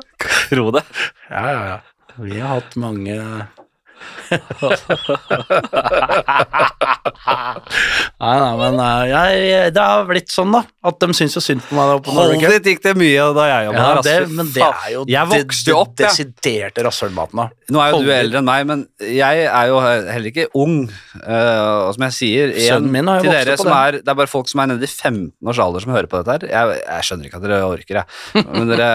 Frode. 0.50 0.82
Ja, 1.30 1.44
ja, 1.48 1.60
ja. 1.72 1.82
Vi 2.20 2.40
har 2.42 2.58
hatt 2.60 2.76
mange 2.82 3.16
Nei, 8.24 8.36
nei, 8.40 8.54
men 8.60 8.78
eh, 8.80 9.04
jeg, 9.12 9.72
det 9.76 9.84
har 9.84 10.06
blitt 10.08 10.32
sånn, 10.34 10.54
da. 10.56 10.62
At 10.88 11.00
de 11.02 11.16
syns 11.18 11.36
jo 11.38 11.42
synd 11.44 11.64
på 11.66 11.76
meg. 11.78 11.94
på 12.06 12.14
Hold 12.16 12.38
gikk 12.40 12.82
det 12.84 12.94
mye 13.00 13.26
da 13.36 13.44
jeg 13.50 13.68
jobba 13.68 13.80
Ja, 13.84 13.88
der. 13.88 14.02
det, 14.04 14.16
altså. 14.24 14.36
men 14.38 14.52
det 14.56 14.64
er 14.68 14.90
jo 14.94 15.04
Jeg 15.12 15.32
vokste 15.34 15.76
opp, 15.78 15.94
jeg. 16.00 16.08
desiderte 16.08 16.86
rasshølmaten. 16.88 17.44
Nå 17.74 17.82
er 17.84 17.88
jo 17.92 17.98
Holden. 17.98 18.08
du 18.08 18.14
eldre 18.16 18.42
enn 18.42 18.48
meg, 18.50 18.62
men 18.70 18.80
jeg 19.04 19.46
er 19.48 19.66
jo 19.72 19.78
heller 19.84 20.30
ikke 20.32 20.48
ung. 20.60 20.78
Uh, 21.20 21.88
og 21.88 21.92
som 21.98 22.06
jeg 22.08 22.16
sier 22.18 22.54
igjen 22.58 22.90
min 22.94 23.10
har 23.10 23.20
jo 23.20 23.28
til 23.28 23.36
dere 23.38 23.58
som 23.60 23.72
er, 23.76 24.00
det 24.04 24.10
er 24.14 24.20
bare 24.20 24.32
folk 24.32 24.48
som 24.52 24.64
er 24.64 24.72
nede 24.74 24.88
i 24.88 24.92
15 24.92 25.52
års 25.52 25.62
alder 25.64 25.86
som 25.86 25.94
hører 25.96 26.10
på 26.12 26.22
dette 26.22 26.32
her. 26.38 26.48
Jeg, 26.54 26.82
jeg 26.88 27.08
skjønner 27.10 27.30
ikke 27.30 27.40
at 27.42 27.46
dere 27.48 27.62
orker, 27.68 28.02
jeg. 28.02 28.46
Men 28.54 28.72
dere, 28.72 28.90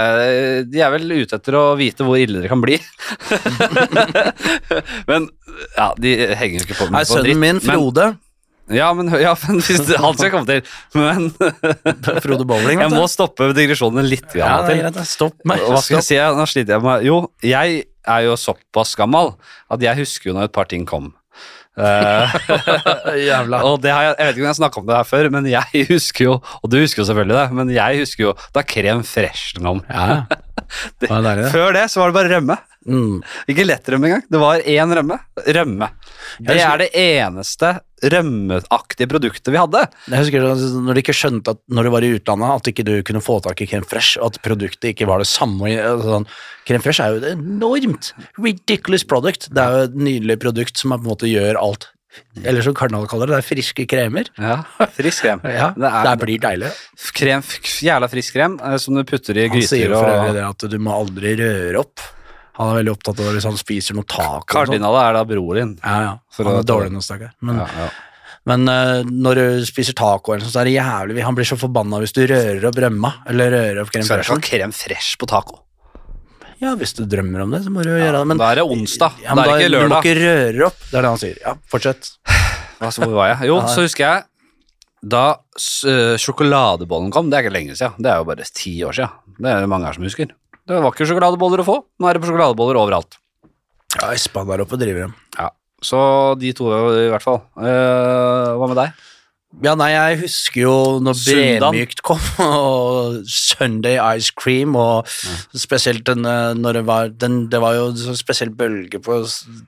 de 0.68 0.82
er 0.84 0.94
vel 0.94 1.16
ute 1.18 1.38
etter 1.38 1.58
å 1.58 1.64
vite 1.78 2.06
hvor 2.06 2.16
ille 2.20 2.40
dere 2.42 2.52
kan 2.52 2.62
bli. 2.64 2.78
men 5.06 5.28
ja, 5.76 5.92
de 6.00 6.14
henger 6.38 6.64
ikke 6.64 6.78
på 6.78 6.88
Nei, 6.90 7.04
på 7.04 7.04
dritt. 7.04 7.12
sønnen 7.14 7.44
min, 7.44 7.60
Men, 7.60 7.68
Frode 7.68 8.08
ja, 8.68 8.88
men, 8.92 9.08
ja, 9.16 9.32
men 9.46 9.62
hvis 9.64 9.80
det, 9.88 9.96
han 9.96 10.16
skal 10.18 10.32
komme 10.32 10.48
til. 10.48 10.64
Men 10.92 11.30
Frode 12.24 12.44
Bowling, 12.48 12.82
jeg 12.84 12.92
må 12.92 13.06
stoppe 13.08 13.48
digresjonen 13.56 14.04
litt. 14.04 14.28
Ja, 14.36 14.58
det 14.66 14.74
til. 14.74 14.82
greit. 14.84 14.98
Stopp 15.08 15.38
meg. 15.48 15.62
Hva 15.64 15.80
skal 15.80 16.02
jeg 16.02 16.08
si? 16.10 16.18
Nå 16.36 16.44
sliter 16.50 16.76
jeg 16.76 16.84
med 16.84 17.06
Jo, 17.06 17.22
jeg 17.44 17.86
er 18.08 18.26
jo 18.26 18.36
såpass 18.40 18.92
gammel 18.98 19.34
at 19.72 19.84
jeg 19.84 20.00
husker 20.02 20.30
jo 20.30 20.36
når 20.36 20.50
et 20.50 20.56
par 20.56 20.68
ting 20.70 20.84
kom. 20.88 21.14
Eh, 21.78 22.32
Jævla. 23.22 23.60
og 23.68 23.76
det 23.84 23.92
har 23.94 24.02
jeg, 24.02 24.14
jeg 24.18 24.26
vet 24.26 24.32
ikke 24.34 24.42
om 24.42 24.48
jeg 24.48 24.58
snakka 24.58 24.80
om 24.80 24.86
det 24.88 24.96
her 24.96 25.06
før, 25.06 25.28
men 25.30 25.44
jeg 25.46 25.84
husker 25.92 26.24
jo 26.24 26.32
Og 26.58 26.72
du 26.72 26.74
husker 26.80 27.04
jo 27.04 27.06
selvfølgelig 27.06 27.36
det, 27.36 27.44
men 27.54 27.70
jeg 27.70 28.00
husker 28.00 28.24
jo 28.24 28.32
da 28.56 28.64
krem 28.66 29.04
fresh 29.06 29.60
kom. 29.62 29.84
Ja, 29.86 30.24
det 30.98 31.06
det. 31.38 31.52
Før 31.54 31.76
det 31.78 31.84
så 31.92 32.02
var 32.02 32.10
det 32.10 32.16
bare 32.18 32.32
rømme. 32.34 32.56
Mm. 32.88 33.18
Ikke 33.52 33.66
lettrømme 33.68 34.08
engang. 34.08 34.22
Det 34.32 34.40
var 34.40 34.62
én 34.64 34.94
rømme. 34.96 35.18
Rømme. 35.46 35.88
Det 36.40 36.56
er 36.64 36.78
det 36.82 36.88
eneste 36.96 37.74
rømmeaktige 38.14 39.08
produktet 39.10 39.50
vi 39.52 39.58
hadde. 39.60 39.82
Jeg 40.08 40.22
husker 40.22 40.44
da- 40.46 40.80
når 40.86 40.94
de 40.94 41.02
ikke 41.02 41.16
skjønte 41.16 41.52
at 41.54 41.60
når 41.68 41.84
du 41.84 41.90
var 41.90 42.06
i 42.06 42.12
utlandet, 42.16 42.54
at 42.56 42.70
ikke 42.72 42.84
du 42.86 42.94
kunne 43.02 43.20
få 43.24 43.40
tak 43.42 43.60
i 43.60 43.66
crème 43.66 43.86
fresh, 43.88 44.16
og 44.20 44.32
at 44.32 44.40
produktet 44.42 44.94
ikke 44.94 45.06
var 45.06 45.18
det 45.18 45.26
samme. 45.30 45.68
altså 45.68 46.08
Sånn. 46.18 46.26
Crème 46.68 46.82
fresh 46.82 47.00
er 47.04 47.12
jo 47.14 47.20
et 47.22 47.32
enormt 47.36 48.12
ridiculous 48.38 49.04
product. 49.04 49.48
Det 49.52 49.62
er 49.62 49.70
jo 49.76 49.84
et 49.90 49.96
nydelig 49.96 50.38
produkt 50.40 50.76
som 50.78 50.90
på 50.92 51.00
en 51.02 51.08
måte 51.10 51.28
gjør 51.30 51.60
alt. 51.60 51.88
Eller 52.42 52.62
som 52.64 52.74
Kardinal 52.74 53.06
kaller 53.06 53.28
det, 53.28 53.36
det 53.36 53.44
er 53.44 53.48
friske 53.54 53.84
kremer. 53.86 54.26
Ja, 54.40 54.62
Frisk 54.96 55.22
krem. 55.22 55.40
Ja, 55.58 55.68
det 55.76 55.86
er 55.86 56.04
det 56.08 56.14
blir 56.24 56.38
deilig. 56.40 56.70
krem, 57.14 57.42
jævla 57.84 58.08
frisk 58.10 58.32
krem 58.34 58.56
eh, 58.64 58.76
som 58.80 58.96
du 58.96 59.04
putter 59.04 59.36
i 59.36 59.48
Han 59.52 59.62
sier 59.62 59.90
jo 59.92 60.00
for 60.00 60.08
øvrig 60.08 60.34
det 60.34 60.46
at 60.48 60.70
du 60.72 60.78
må 60.82 60.96
aldri 60.96 61.36
røre 61.38 61.78
opp. 61.84 62.00
Han 62.58 62.72
er 62.72 62.78
veldig 62.80 62.92
opptatt 62.96 63.20
av 63.22 63.28
det 63.28 63.36
hvis 63.38 63.46
han 63.46 63.58
spiser 63.60 63.94
noe 63.94 64.06
taco. 64.08 64.34
og 64.34 64.42
sånn. 64.42 64.50
Kardinalet 64.56 65.04
er 65.04 65.16
da 65.18 65.22
broren 65.30 65.58
din. 65.60 65.72
Ja, 65.84 65.98
ja. 66.02 66.12
Han 66.42 66.52
er 66.58 66.66
dårlig 66.66 66.90
noen 66.94 67.04
stakkar. 67.06 67.32
Men, 67.46 67.60
Ja, 67.62 67.66
ja. 67.78 67.88
men 68.50 68.66
uh, 68.66 69.02
når 69.06 69.38
du 69.40 69.64
spiser 69.68 69.94
taco, 69.98 70.34
eller 70.34 70.42
sånt, 70.46 70.56
så 70.56 70.62
er 70.64 70.70
det 70.70 70.74
jævlig 70.74 71.22
Han 71.26 71.36
blir 71.38 71.46
så 71.46 71.58
forbanna 71.60 72.00
hvis 72.02 72.14
du 72.16 72.24
rører 72.26 72.66
opp 72.70 72.78
rømma, 72.82 73.12
eller 73.30 73.54
rører 73.54 73.80
opp 73.84 73.92
krem 73.94 74.02
Så 74.06 74.16
er 74.16 74.22
det 74.22 74.26
fresh. 74.26 74.42
ikke 74.42 74.58
krem 74.58 74.74
fresh 74.74 75.16
på 75.20 75.28
taco. 75.30 75.60
Ja, 76.58 76.72
hvis 76.74 76.96
du 76.98 77.04
drømmer 77.06 77.44
om 77.44 77.52
det, 77.54 77.60
så 77.62 77.70
må 77.70 77.84
du 77.86 77.92
jo 77.92 77.98
gjøre 78.00 78.18
det. 78.18 78.26
Men, 78.32 78.40
da 78.40 78.48
er 78.50 78.58
det 78.58 78.64
onsdag, 78.66 79.20
Ja, 79.22 79.34
da 79.38 79.44
er 79.44 79.52
det 79.52 79.68
ikke 79.68 79.78
Du 79.78 79.92
må 79.94 80.00
ikke 80.02 80.16
røre 80.18 80.66
opp, 80.66 80.80
det 80.90 80.98
er 80.98 81.06
det 81.06 81.12
han 81.14 81.20
sier. 81.22 81.38
Ja, 81.44 81.54
fortsett. 81.70 82.10
Altså, 82.78 83.02
hvor 83.02 83.14
var 83.18 83.26
jeg? 83.32 83.48
Jo, 83.50 83.56
så 83.66 83.82
husker 83.82 84.04
jeg 84.04 84.22
da 85.02 85.22
øh, 85.86 86.16
sjokoladebollen 86.18 87.10
kom, 87.14 87.26
det 87.30 87.38
er 87.38 87.46
ikke 87.46 87.54
lenge 87.54 87.74
siden, 87.78 87.96
det 88.02 88.10
er 88.10 88.20
jo 88.20 88.26
bare 88.28 88.46
ti 88.54 88.72
år 88.86 88.94
siden. 88.94 89.34
Det 89.38 89.50
er 89.50 89.60
det 89.64 89.70
mange 89.70 89.86
her 89.86 89.94
som 89.98 90.06
husker. 90.06 90.30
Det 90.68 90.76
var 90.84 90.92
ikke 90.92 91.08
sjokoladeboller 91.08 91.62
å 91.64 91.68
få, 91.68 91.78
nå 91.98 92.08
er 92.08 92.16
det 92.16 92.22
på 92.22 92.28
sjokoladeboller 92.28 92.76
overalt. 92.80 93.16
Ja, 93.96 94.10
Espa 94.12 94.44
der 94.44 94.66
oppe 94.66 94.76
driver 94.76 95.06
dem. 95.06 95.14
Ja, 95.38 95.48
så 95.80 96.00
de 96.40 96.52
to 96.56 96.68
i 96.68 97.06
hvert 97.08 97.24
fall. 97.24 97.40
Eh, 97.56 98.50
hva 98.60 98.68
med 98.68 98.76
deg? 98.76 99.06
Ja, 99.64 99.72
nei, 99.80 99.88
jeg 99.94 100.18
husker 100.26 100.60
jo 100.60 100.72
når. 101.00 101.22
Bremykt 101.24 102.02
kom, 102.04 102.20
og 102.44 103.22
Sunday 103.32 103.96
Ice 104.20 104.34
Cream, 104.36 104.76
og 104.76 105.08
spesielt 105.56 106.04
den, 106.04 106.26
eh, 106.28 106.52
når 106.58 106.78
det 106.78 106.84
var 106.90 107.08
den, 107.24 107.38
Det 107.48 107.62
var 107.64 107.78
jo 107.78 107.88
en 107.88 107.96
sånn 107.96 108.20
spesiell 108.20 108.52
bølge 108.52 109.00
på 109.00 109.22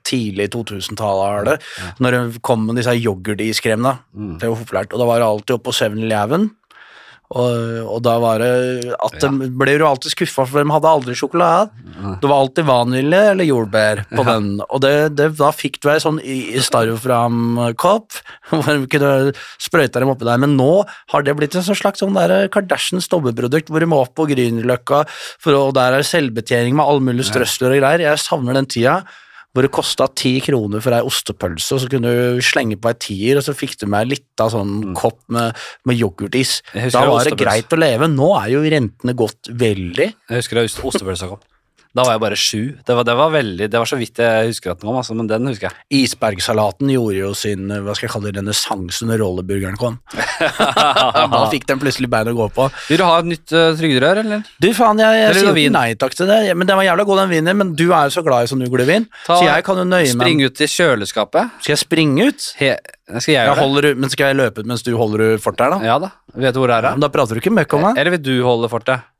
tidlig 0.07 0.51
2000-tallet, 0.53 1.25
er 1.33 1.49
det, 1.49 1.57
når 1.97 2.17
det 2.17 2.43
kom 2.45 2.67
med 2.67 2.77
disse 2.77 2.93
yoghurtiskremene. 2.93 3.97
Mm. 4.13 4.35
Det 4.37 4.53
var 4.53 4.61
populært, 4.61 4.93
og 4.93 5.01
da 5.01 5.09
var 5.09 5.23
det 5.23 5.31
alltid 5.31 5.57
oppe 5.57 5.71
på 5.71 5.77
7-Eleven. 5.81 6.51
Og, 7.31 7.87
og 7.87 8.01
da 8.03 8.17
var 8.19 8.41
det 8.43 8.91
at 8.91 9.15
de 9.23 9.47
ble 9.55 9.77
jo 9.77 9.87
alltid 9.87 10.11
skuffa, 10.11 10.43
for 10.49 10.59
de 10.59 10.73
hadde 10.73 10.89
aldri 10.89 11.15
sjokolade. 11.15 11.69
Det 12.19 12.27
var 12.27 12.41
alltid 12.43 12.67
vanilje 12.67 13.21
eller 13.31 13.47
jordbær 13.47 14.03
på 14.09 14.25
den, 14.27 14.49
og 14.67 14.83
det, 14.83 14.93
det, 15.15 15.29
da 15.39 15.51
fikk 15.55 15.79
du 15.79 15.87
ei 15.93 16.01
sånn 16.03 16.19
styrofoam-kopp 16.67 18.19
hvor 18.51 18.67
de 18.67 18.89
kunne 18.91 19.13
sprøyte 19.61 20.03
dem 20.03 20.11
oppi 20.11 20.27
der. 20.27 20.41
Men 20.43 20.57
nå 20.59 20.71
har 21.13 21.25
det 21.25 21.37
blitt 21.39 21.55
en 21.55 21.65
sånn 21.65 21.79
slags 21.79 22.03
sånn 22.03 22.17
der 22.19 22.49
Kardashians 22.51 23.07
dobbeprodukt, 23.11 23.71
hvor 23.71 23.83
de 23.83 23.89
må 23.91 24.03
opp 24.03 24.15
på 24.19 24.27
Grünerløkka, 24.31 25.03
og 25.55 25.73
der 25.77 25.99
er 25.99 26.07
selvbetjening 26.07 26.75
med 26.75 26.87
all 26.87 27.03
mulig 27.03 27.29
strøsler 27.29 27.77
og 27.77 27.83
greier. 27.83 28.07
Jeg 28.09 28.23
savner 28.25 28.59
den 28.59 28.67
tida. 28.71 29.01
Hvor 29.51 29.65
det 29.65 29.71
kosta 29.75 30.05
ti 30.15 30.37
kroner 30.39 30.79
for 30.79 30.95
ei 30.95 31.01
ostepølse, 31.03 31.75
og 31.75 31.81
så 31.83 31.89
kunne 31.91 32.07
du 32.37 32.39
slenge 32.45 32.77
på 32.79 32.87
ei 32.87 32.95
tier, 33.03 33.35
og 33.35 33.43
så 33.43 33.51
fikk 33.57 33.73
du 33.81 33.85
med 33.91 34.05
ei 34.05 34.13
lita 34.13 34.47
sånn 34.53 34.93
kopp 34.95 35.19
med, 35.27 35.57
med 35.85 35.99
yoghurtis. 35.99 36.61
Da 36.95 37.01
var 37.11 37.25
det 37.27 37.33
greit 37.43 37.75
å 37.75 37.79
leve. 37.81 38.07
Nå 38.07 38.29
er 38.39 38.53
jo 38.53 38.61
rentene 38.63 39.13
gått 39.19 39.51
veldig. 39.51 40.07
Jeg 40.29 40.39
husker 40.39 40.55
da 40.61 40.63
ost- 40.69 40.79
ostepølsa 40.93 41.27
kom. 41.33 41.41
Da 41.91 42.05
var 42.07 42.15
jeg 42.15 42.21
bare 42.23 42.37
sju. 42.39 42.59
Det 42.87 42.95
var, 42.95 43.03
det 43.03 43.13
var 43.19 43.31
veldig, 43.33 43.67
det 43.67 43.79
var 43.81 43.89
så 43.89 43.97
vidt 43.99 44.19
jeg 44.23 44.47
husker 44.47 44.71
at 44.71 44.79
den 44.79 44.87
kom, 44.87 44.95
altså, 45.01 45.15
men 45.17 45.27
den 45.27 45.49
husker 45.49 45.67
jeg. 45.67 46.05
Isbergsalaten 46.05 46.87
gjorde 46.93 47.17
jo 47.17 47.31
sin 47.35 47.65
hva 47.67 47.95
skal 47.97 48.07
jeg 48.07 48.13
kalle 48.13 48.29
det, 48.29 48.39
renessanse 48.39 49.07
når 49.09 49.19
rolleburgeren 49.19 49.75
kom. 49.79 49.97
da 51.35 51.41
fikk 51.51 51.67
den 51.67 51.81
plutselig 51.81 52.07
bein 52.11 52.31
å 52.31 52.35
gå 52.37 52.47
på. 52.55 52.69
Vil 52.87 53.01
du 53.01 53.05
ha 53.07 53.17
et 53.19 53.27
nytt 53.33 53.51
uh, 53.51 53.73
trygderør, 53.75 54.21
eller? 54.23 54.47
Du 54.63 54.69
faen, 54.77 55.03
jeg, 55.03 55.19
jeg 55.19 55.35
sier 55.41 55.57
vin. 55.57 55.67
ikke 55.67 55.75
nei 55.75 55.99
takk 55.99 56.15
til 56.15 56.31
det, 56.31 56.39
men 56.55 56.71
den 56.71 56.79
var 56.79 56.87
jævla 56.87 57.07
god 57.11 57.21
den 57.25 57.33
vinen, 57.35 57.59
men 57.59 57.75
du 57.75 57.85
er 57.89 58.07
jo 58.07 58.15
så 58.15 58.23
glad 58.23 58.47
i 58.47 58.51
sånn 58.53 58.63
uglevin, 58.69 59.09
så 59.27 59.41
jeg 59.43 59.67
kan 59.67 59.83
jo 59.83 59.87
nøye 59.87 60.07
meg 60.07 60.15
Spring 60.15 60.45
ut 60.47 60.57
til 60.61 60.71
kjøleskapet. 60.71 61.59
Skal 61.59 61.75
jeg 61.75 61.83
springe 61.83 62.31
ut? 62.31 62.49
He, 62.61 62.73
skal 63.17 63.35
jeg 63.35 63.51
Jeg 63.51 63.59
holder, 63.59 63.91
men 63.99 64.13
skal 64.13 64.31
jeg 64.31 64.39
løpe 64.39 64.63
ut 64.63 64.71
mens 64.71 64.87
du 64.87 64.93
holder 64.95 65.35
fortet 65.43 65.67
her, 65.67 65.75
da? 65.75 65.91
Ja 65.91 65.99
da. 65.99 66.13
Vet 66.39 66.55
du 66.55 66.61
hvor 66.63 66.71
det 66.71 66.79
er? 66.79 66.93
Da 67.01 67.11
prater 67.11 67.35
du 67.35 67.43
ikke 67.43 67.51
møkk 67.51 67.75
om 67.75 67.89
meg. 67.89 67.99
Eller 67.99 68.15
vil 68.15 68.23
du 68.23 68.35
holde 68.47 68.71
fortet? 68.71 69.10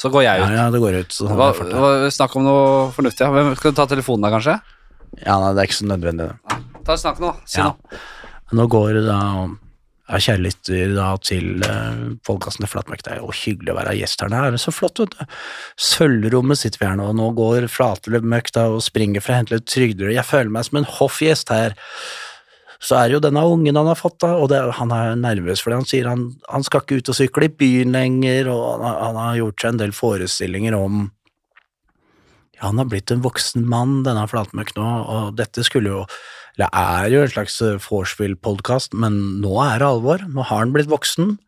Så 0.00 0.08
går 0.12 0.24
jeg 0.24 0.40
ut. 0.42 0.52
ja, 0.56 0.66
det 0.72 0.80
går 0.80 0.94
ut. 1.02 1.12
Så 1.12 1.28
Hva, 1.28 1.50
hva, 1.52 2.10
snakk 2.14 2.36
om 2.40 2.46
noe 2.46 2.90
fornuftig. 2.96 3.26
Ja. 3.26 3.30
Hvem- 3.34 3.56
Skal 3.58 3.72
du 3.74 3.76
ta 3.76 3.86
telefonen 3.90 4.24
da, 4.24 4.30
kanskje? 4.32 4.60
Ja, 5.26 5.38
nei, 5.42 5.50
det 5.54 5.60
er 5.64 5.68
ikke 5.68 5.80
så 5.82 5.88
nødvendig, 5.90 6.30
det. 6.30 6.60
Ta 6.86 6.96
Snakk 6.96 7.18
nå. 7.20 7.34
Si 7.44 7.58
Ja. 7.60 7.72
noe. 7.74 8.00
Nå 8.52 8.64
går 8.72 8.94
det 8.96 9.02
da 9.06 9.18
ja, 10.10 10.16
kjære 10.18 10.42
lytter 10.42 10.94
da 10.96 11.16
til 11.22 11.62
eh, 11.62 12.00
podkasten 12.26 12.64
til 12.64 12.70
Flatmark. 12.72 13.02
Det 13.04 13.12
er 13.12 13.20
jo 13.20 13.28
hyggelig 13.30 13.70
å 13.70 13.76
være 13.78 13.92
gjest 14.00 14.20
her. 14.24 14.28
Det 14.32 14.40
er 14.54 14.56
så 14.58 14.72
flott, 14.74 14.98
vet 14.98 15.10
du. 15.14 15.26
Sølvrommet 15.78 16.58
sitter 16.58 16.80
vi 16.80 16.86
her 16.88 16.96
nå, 16.98 17.10
og 17.12 17.14
nå 17.20 17.28
går 17.36 17.68
Flatmøkk 17.70 18.50
da 18.56 18.64
og 18.72 18.82
springer 18.82 19.22
for 19.22 19.32
å 19.34 19.38
hente 19.38 19.54
litt 19.54 19.68
trygder. 19.70 20.10
Jeg 20.12 20.26
føler 20.26 20.50
meg 20.50 20.64
som 20.66 20.80
en 20.80 20.88
hoffgjest 20.98 21.52
her. 21.54 21.76
Så 22.80 22.96
er 22.96 23.08
det 23.10 23.18
jo 23.18 23.22
denne 23.26 23.42
ungen 23.44 23.76
han 23.76 23.88
har 23.90 23.98
fått, 24.00 24.18
da, 24.24 24.30
og 24.40 24.48
det, 24.48 24.58
han 24.78 24.92
er 24.96 25.16
nervøs 25.20 25.60
fordi 25.60 25.76
han 25.76 25.88
sier 25.88 26.06
han, 26.08 26.22
han 26.48 26.62
skal 26.64 26.80
ikke 26.80 26.96
ut 27.02 27.10
og 27.12 27.16
sykle 27.18 27.48
i 27.50 27.52
byen 27.60 27.92
lenger, 27.92 28.48
og 28.48 28.62
han, 28.78 28.84
har- 28.88 29.00
han 29.04 29.18
har 29.20 29.34
gjort 29.42 29.60
seg 29.60 29.74
en 29.74 29.80
del 29.82 29.92
forestillinger 29.96 30.76
om 30.78 31.02
ja, 32.56 32.66
han 32.70 32.80
har 32.80 32.88
blitt 32.92 33.12
en 33.12 33.20
voksen 33.24 33.66
mann, 33.68 33.98
denne 34.04 34.24
Flatmøkk 34.28 34.72
nå, 34.76 34.88
og 35.12 35.36
dette 35.36 35.64
skulle 35.64 35.92
jo 35.92 36.00
Eller 36.56 36.72
er 36.76 37.06
jo 37.12 37.20
en 37.24 37.30
slags 37.32 37.54
eh, 37.64 37.76
vorspiel-podkast, 37.84 38.92
men 39.00 39.14
nå 39.40 39.54
er 39.64 39.78
det 39.80 39.86
alvor. 39.86 40.24
Nå 40.28 40.42
har 40.44 40.58
han 40.64 40.72
blitt 40.74 40.90
voksen. 40.90 41.38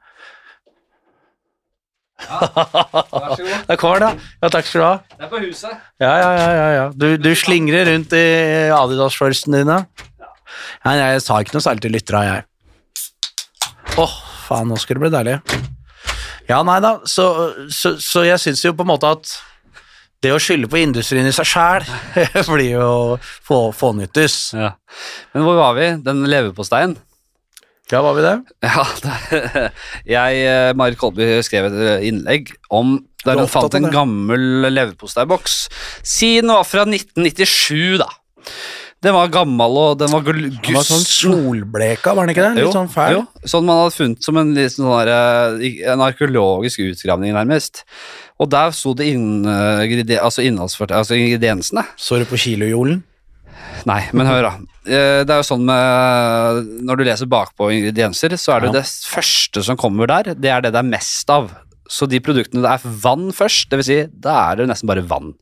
Ja, 2.23 2.39
Vær 2.39 3.35
så 3.35 3.43
god. 3.43 3.67
Der 3.69 3.77
kommer 3.83 3.99
det. 4.05 4.11
Ja, 4.45 4.49
takk 4.55 4.69
skal 4.71 4.81
du 4.81 4.87
ha. 4.87 4.93
Det 5.19 5.27
er 5.27 5.31
på 5.33 5.41
huset. 5.43 5.75
Ja, 6.01 6.13
ja, 6.23 6.31
ja. 6.39 6.47
ja, 6.61 6.69
ja. 6.79 6.85
Du, 6.95 7.09
du 7.19 7.31
slingrer 7.37 7.89
rundt 7.91 8.15
i 8.17 8.23
Adidas-shortsene 8.73 9.65
dine. 9.65 9.81
Nei, 10.87 10.97
jeg 11.01 11.23
sa 11.25 11.39
ikke 11.43 11.57
noe 11.57 11.65
særlig 11.65 11.85
til 11.85 11.95
lytterne, 11.97 12.25
jeg. 12.29 12.49
Åh, 14.01 14.19
faen, 14.47 14.71
nå 14.71 14.79
skulle 14.81 15.01
det 15.01 15.07
bli 15.07 15.15
deilig. 15.15 15.39
Ja, 16.49 16.61
nei 16.67 16.81
da, 16.83 16.97
så, 17.09 17.27
så, 17.73 17.95
så 18.03 18.25
jeg 18.27 18.41
syns 18.43 18.65
jo 18.65 18.75
på 18.77 18.85
en 18.85 18.91
måte 18.91 19.11
at 19.15 19.37
det 20.23 20.33
å 20.35 20.41
skylde 20.43 20.71
på 20.71 20.79
industrien 20.79 21.27
i 21.27 21.35
seg 21.35 21.49
sjæl 21.51 21.87
blir 22.55 22.77
jo 22.77 22.91
få, 23.21 23.65
fånyttes. 23.75 24.37
Ja. 24.55 24.75
Men 25.35 25.47
hvor 25.47 25.59
var 25.59 25.79
vi? 25.79 25.89
Den 26.05 26.23
leverposteien? 26.31 26.97
Ja, 27.93 28.01
var 28.01 28.15
vi 28.17 28.23
det? 28.25 28.37
Ja, 28.65 28.85
det, 29.05 29.65
jeg, 30.09 30.45
eh, 30.49 30.71
Marit 30.79 31.01
Kolby 31.01 31.27
skrev 31.45 31.69
et 31.69 31.81
eh, 31.83 32.07
innlegg 32.09 32.55
om 32.73 33.01
der 33.23 33.37
er 33.37 33.45
hun 33.45 33.51
fant 33.51 33.75
en 33.79 33.91
gammel 33.93 34.65
leverposteiboks. 34.73 35.57
Si 36.07 36.35
den 36.41 36.51
var 36.51 36.65
fra 36.67 36.87
1997, 36.89 38.01
da. 38.01 38.09
Den 39.03 39.15
var 39.17 39.29
gammel, 39.35 39.77
og 39.83 39.99
den 39.99 40.13
var 40.13 40.21
gul- 40.23 40.51
Den 40.63 40.75
var 40.77 40.85
sånn 40.87 41.03
solbleka, 41.03 42.15
var 42.15 42.27
den 42.27 42.35
ikke 42.37 42.45
det? 42.47 42.55
Litt 42.61 42.65
Jo, 42.69 42.73
sånn 42.73 42.89
fæl. 42.93 43.13
Jo, 43.17 43.23
sånn 43.51 43.65
man 43.67 43.81
hadde 43.83 43.97
funnet 43.97 44.23
som 44.23 44.37
en, 44.39 44.55
sånn 44.55 45.07
der, 45.07 45.11
eh, 45.59 45.93
en 45.93 45.99
arkeologisk 46.07 46.79
utgravning, 46.87 47.33
nærmest. 47.35 47.83
Og 48.39 48.49
der 48.51 48.71
sto 48.71 48.95
det 48.95 49.07
inn, 49.13 49.45
eh, 49.45 49.83
altså 50.23 50.43
altså 51.03 51.19
ingrediensene. 51.19 51.85
Så 51.97 52.19
du 52.21 52.25
på 52.27 52.39
kilojolen? 52.39 53.03
Nei, 53.87 54.05
men 54.13 54.27
hør 54.27 54.43
da. 54.43 54.53
Eh, 54.87 55.25
Det 55.25 55.31
er 55.31 55.43
jo 55.43 55.47
sånn 55.57 55.65
med 55.65 56.83
Når 56.87 56.97
du 56.99 57.05
leser 57.05 57.27
bakpå 57.27 57.71
ingredienser, 57.71 58.31
så 58.39 58.57
er 58.57 58.61
det 58.61 58.67
Ja. 58.69 58.73
det 58.81 58.85
første 58.85 59.63
som 59.65 59.77
kommer 59.77 60.07
der, 60.07 60.35
det 60.35 60.51
er 60.51 60.61
det 60.61 60.73
det 60.73 60.79
er 60.79 60.83
mest 60.89 61.29
av. 61.31 61.51
Så 61.93 62.09
de 62.09 62.23
produktene 62.25 62.65
det 62.65 62.73
er 62.73 62.99
vann 63.05 63.31
først, 63.37 63.69
det 63.71 63.83
vil 63.83 63.89
si, 63.89 64.01
da 64.25 64.39
er 64.49 64.61
det 64.63 64.69
nesten 64.71 64.89
bare 64.89 65.05
vann. 65.07 65.35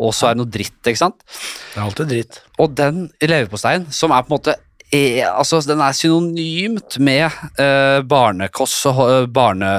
Og 0.00 0.14
så 0.16 0.30
er 0.30 0.36
det 0.36 0.42
noe 0.42 0.52
dritt, 0.52 0.80
ikke 0.80 1.04
sant? 1.04 1.24
Det 1.26 1.78
er 1.78 1.86
alltid 1.86 2.12
dritt. 2.14 2.42
Og 2.62 2.76
den 2.78 3.08
leverposteien, 3.22 3.88
som 3.92 4.14
er 4.14 4.24
på 4.24 4.32
en 4.32 4.38
måte 4.38 4.58
er, 4.92 5.30
altså 5.30 5.62
Den 5.64 5.80
er 5.80 5.94
synonymt 5.96 6.98
med 7.00 7.32
uh, 7.56 8.02
barnekost 8.04 8.90
og 8.90 8.98
uh, 9.00 9.14
barne... 9.24 9.70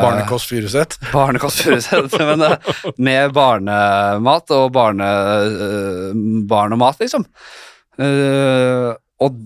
Barnekost 0.00 0.48
Furuset? 0.48 0.96
Barnekost 1.12 1.60
Furuset, 1.66 2.16
men 2.30 2.46
uh, 2.48 2.72
med 2.96 3.34
barnemat 3.36 4.54
og 4.56 4.70
barne, 4.72 5.10
eh, 5.44 6.16
barn 6.48 6.72
og 6.72 6.80
mat, 6.80 7.00
liksom. 7.02 7.26
Eh, 8.00 8.90
og 9.22 9.36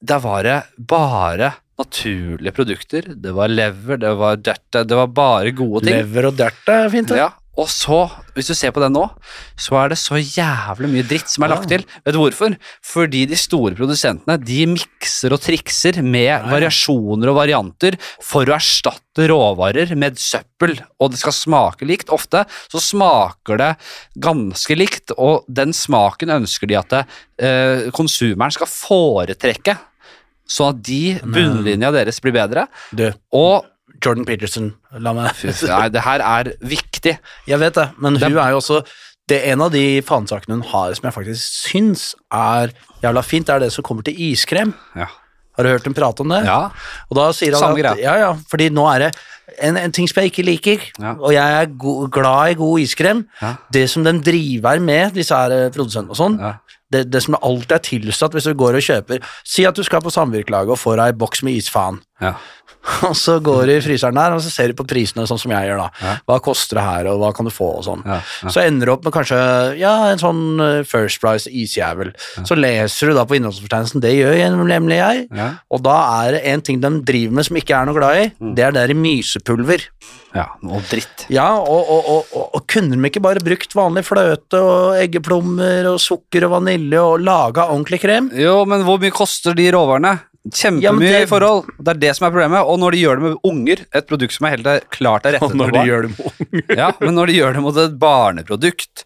der 0.00 0.20
var 0.22 0.46
det 0.46 0.58
bare 0.78 1.52
naturlige 1.78 2.54
produkter. 2.56 3.12
Det 3.14 3.34
var 3.36 3.50
lever, 3.52 4.00
det 4.02 4.14
var 4.18 4.40
derte, 4.42 4.84
det 4.84 4.98
var 4.98 5.12
bare 5.14 5.52
gode 5.56 5.86
ting. 5.86 6.00
Lever 6.00 6.30
og 6.30 6.40
derte 6.40 6.80
er 6.84 6.90
fint, 6.92 7.12
det. 7.12 7.20
Ja, 7.20 7.32
og 7.58 7.66
så, 7.72 8.04
hvis 8.36 8.46
du 8.46 8.54
ser 8.54 8.70
på 8.74 8.82
den 8.82 8.94
nå, 8.94 9.02
så 9.58 9.74
er 9.80 9.90
det 9.90 9.98
så 9.98 10.18
jævlig 10.20 10.90
mye 10.92 11.06
dritt 11.06 11.30
som 11.32 11.42
er 11.42 11.50
lagt 11.50 11.66
til. 11.70 11.82
Vet 12.06 12.14
du 12.14 12.20
hvorfor? 12.20 12.54
Fordi 12.86 13.24
de 13.26 13.38
store 13.38 13.74
produsentene 13.78 14.36
de 14.38 14.60
mikser 14.76 15.34
og 15.34 15.42
trikser 15.42 15.98
med 16.06 16.46
variasjoner 16.52 17.32
og 17.32 17.38
varianter 17.40 17.98
for 18.22 18.46
å 18.46 18.54
erstatte 18.54 19.26
råvarer 19.32 19.90
med 19.98 20.20
søppel, 20.22 20.76
og 21.02 21.10
det 21.10 21.18
skal 21.24 21.34
smake 21.34 21.88
likt. 21.88 22.14
Ofte 22.14 22.44
så 22.70 22.82
smaker 22.82 23.58
det 23.58 23.72
ganske 24.22 24.78
likt, 24.78 25.16
og 25.18 25.42
den 25.50 25.74
smaken 25.74 26.36
ønsker 26.38 26.70
de 26.70 26.78
at 26.78 26.98
eh, 27.00 27.88
konsumeren 27.96 28.54
skal 28.54 28.70
foretrekke, 28.70 29.74
sånn 30.48 30.74
at 30.74 30.84
de, 30.88 31.02
bunnlinja 31.24 31.92
deres 31.94 32.20
blir 32.24 32.34
bedre. 32.36 32.66
Du, 32.96 33.08
Og 33.36 33.66
Jordan 34.04 34.24
Peterson, 34.28 34.72
la 35.02 35.12
meg 35.16 35.44
nei, 35.66 35.84
det 35.90 36.02
her 36.04 36.22
er 36.24 36.52
viktig. 36.62 37.16
Jeg 37.50 37.60
vet 37.62 37.78
det, 37.78 37.88
men 37.98 38.18
Det 38.18 38.30
hun 38.30 38.38
er 38.38 38.54
jo 38.54 38.60
også 38.62 38.82
det 39.28 39.42
er 39.44 39.52
En 39.52 39.60
av 39.66 39.72
de 39.74 40.00
fanesakene 40.08 40.56
hun 40.56 40.68
har 40.70 40.94
som 40.96 41.04
jeg 41.04 41.12
faktisk 41.12 41.56
syns 41.68 42.04
er 42.32 42.70
jævla 43.02 43.20
fint, 43.20 43.44
det 43.46 43.54
er 43.54 43.64
det 43.66 43.72
som 43.74 43.84
kommer 43.84 44.06
til 44.06 44.16
iskrem. 44.16 44.72
Ja. 44.96 45.10
Har 45.58 45.66
du 45.66 45.72
hørt 45.74 45.84
dem 45.88 45.94
prate 45.98 46.22
om 46.22 46.30
det? 46.32 46.44
ja. 46.46 46.60
Og 47.10 47.18
da 47.18 47.26
sier 47.34 47.56
han 47.58 47.60
Samme 47.64 47.82
at, 47.90 47.98
ja, 48.00 48.14
ja, 48.22 48.30
fordi 48.48 48.70
nå 48.70 48.86
er 48.94 49.08
det 49.08 49.10
en, 49.64 49.76
en 49.80 49.92
ting 49.92 50.06
som 50.08 50.22
jeg 50.22 50.30
ikke 50.30 50.44
liker, 50.46 50.82
Ja. 51.02 51.16
og 51.18 51.32
jeg 51.34 51.58
er 51.62 51.66
go 51.80 52.06
glad 52.06 52.52
i 52.52 52.58
god 52.60 52.80
iskrem. 52.84 53.24
Ja. 53.42 53.54
Det 53.74 53.88
som 53.90 54.04
den 54.06 54.20
driver 54.22 54.78
med, 54.80 55.14
disse 55.18 55.34
her 55.34 55.50
eh, 55.56 55.70
produsentene 55.74 56.14
og 56.14 56.20
sånn, 56.20 56.38
det, 56.92 57.10
det 57.12 57.20
som 57.24 57.36
alltid 57.42 57.72
er 57.76 57.82
tilsatt 57.84 58.32
hvis 58.36 58.46
du 58.48 58.54
går 58.56 58.78
og 58.78 58.84
kjøper 58.86 59.18
Si 59.44 59.66
at 59.68 59.76
du 59.76 59.82
skal 59.84 60.00
på 60.00 60.08
samvirkelaget 60.14 60.72
og 60.72 60.78
får 60.80 60.96
deg 61.02 61.10
ei 61.12 61.16
boks 61.20 61.42
med 61.44 61.58
isfaen. 61.58 61.98
Ja. 62.22 62.34
Og 63.08 63.12
så 63.18 63.34
går 63.44 63.66
du 63.68 63.72
i 63.74 63.80
fryseren 63.84 64.16
der, 64.16 64.32
og 64.32 64.40
så 64.40 64.48
ser 64.52 64.70
du 64.70 64.76
på 64.78 64.84
prisene 64.88 65.24
sånn 65.28 65.36
som 65.42 65.50
jeg 65.52 65.66
gjør 65.68 65.80
da. 65.82 65.86
Ja. 66.00 66.12
Hva 66.30 66.36
koster 66.40 66.78
det 66.78 66.84
her, 66.86 67.08
og 67.10 67.18
hva 67.20 67.30
kan 67.36 67.44
du 67.44 67.50
få, 67.52 67.66
og 67.80 67.82
sånn. 67.84 68.04
Ja. 68.06 68.20
Så 68.48 68.62
ender 68.62 68.88
du 68.88 68.92
opp 68.94 69.04
med 69.04 69.12
kanskje 69.12 69.36
ja, 69.76 69.90
en 70.08 70.20
sånn 70.22 70.40
eh, 70.62 70.78
First 70.88 71.20
Price 71.20 71.50
isjævel. 71.50 72.14
Så 72.48 72.56
leser 72.56 73.10
du 73.10 73.16
da 73.18 73.26
på 73.28 73.36
innholdsfortegnelsen, 73.36 74.00
det 74.04 74.14
gjør 74.14 74.38
jeg 74.38 74.54
nemlig 74.56 75.00
jeg. 75.02 75.26
Og 75.74 75.82
da 75.84 75.96
er 76.22 76.38
det 76.38 76.42
en 76.54 76.64
ting 76.64 76.80
de 76.80 76.92
driver 77.10 77.36
med 77.40 77.48
som 77.50 77.60
ikke 77.60 77.76
er 77.76 77.90
noe 77.90 77.98
glad 77.98 78.22
i, 78.22 78.26
Mm. 78.38 78.54
det 78.56 78.64
er 78.70 78.76
det 78.78 78.96
mysepulver. 78.96 79.84
ja, 80.36 80.46
og 80.62 80.82
dritt. 80.88 81.26
Ja, 81.32 81.48
og, 81.58 81.88
og, 81.90 82.08
og, 82.14 82.48
og 82.54 82.64
kunne 82.70 82.94
de 82.96 83.08
ikke 83.10 83.22
bare 83.24 83.42
brukt 83.44 83.74
vanlig 83.76 84.04
fløte 84.06 84.60
og 84.62 84.96
eggeplommer 85.00 85.88
og 85.90 85.98
sukker 86.00 86.46
og 86.46 86.54
vanilje 86.56 87.00
og 87.02 87.20
laga 87.26 87.66
ordentlig 87.72 88.00
krem? 88.04 88.30
Jo, 88.38 88.62
men 88.68 88.84
hvor 88.86 89.00
mye 89.02 89.12
koster 89.12 89.56
de 89.58 89.68
råvarene? 89.74 90.14
Ja, 90.80 90.92
men 90.92 91.00
det- 91.00 91.28
forhold. 91.28 91.66
Det 91.78 91.88
er 91.88 91.98
det 91.98 92.16
som 92.16 92.26
er 92.26 92.30
problemet. 92.30 92.64
Og 92.64 92.78
når 92.78 92.92
de 92.92 93.02
gjør 93.02 93.18
det 93.18 93.22
med 93.22 93.36
unger, 93.44 93.84
et 93.94 94.06
produkt 94.08 94.32
som 94.32 94.46
er 94.46 94.56
helt 94.56 94.66
er 94.66 94.80
klart 94.90 95.26
er 95.26 95.32
rettet 95.38 95.54
mot 95.54 95.72
barn. 95.72 96.08
det 96.08 96.16
med 96.16 96.78
Ja, 96.78 96.92
men 97.00 97.14
når 97.14 97.26
de 97.26 97.38
gjør 97.40 97.54
det 97.58 97.62
mot 97.62 97.76
et 97.76 97.98
barneprodukt, 97.98 99.04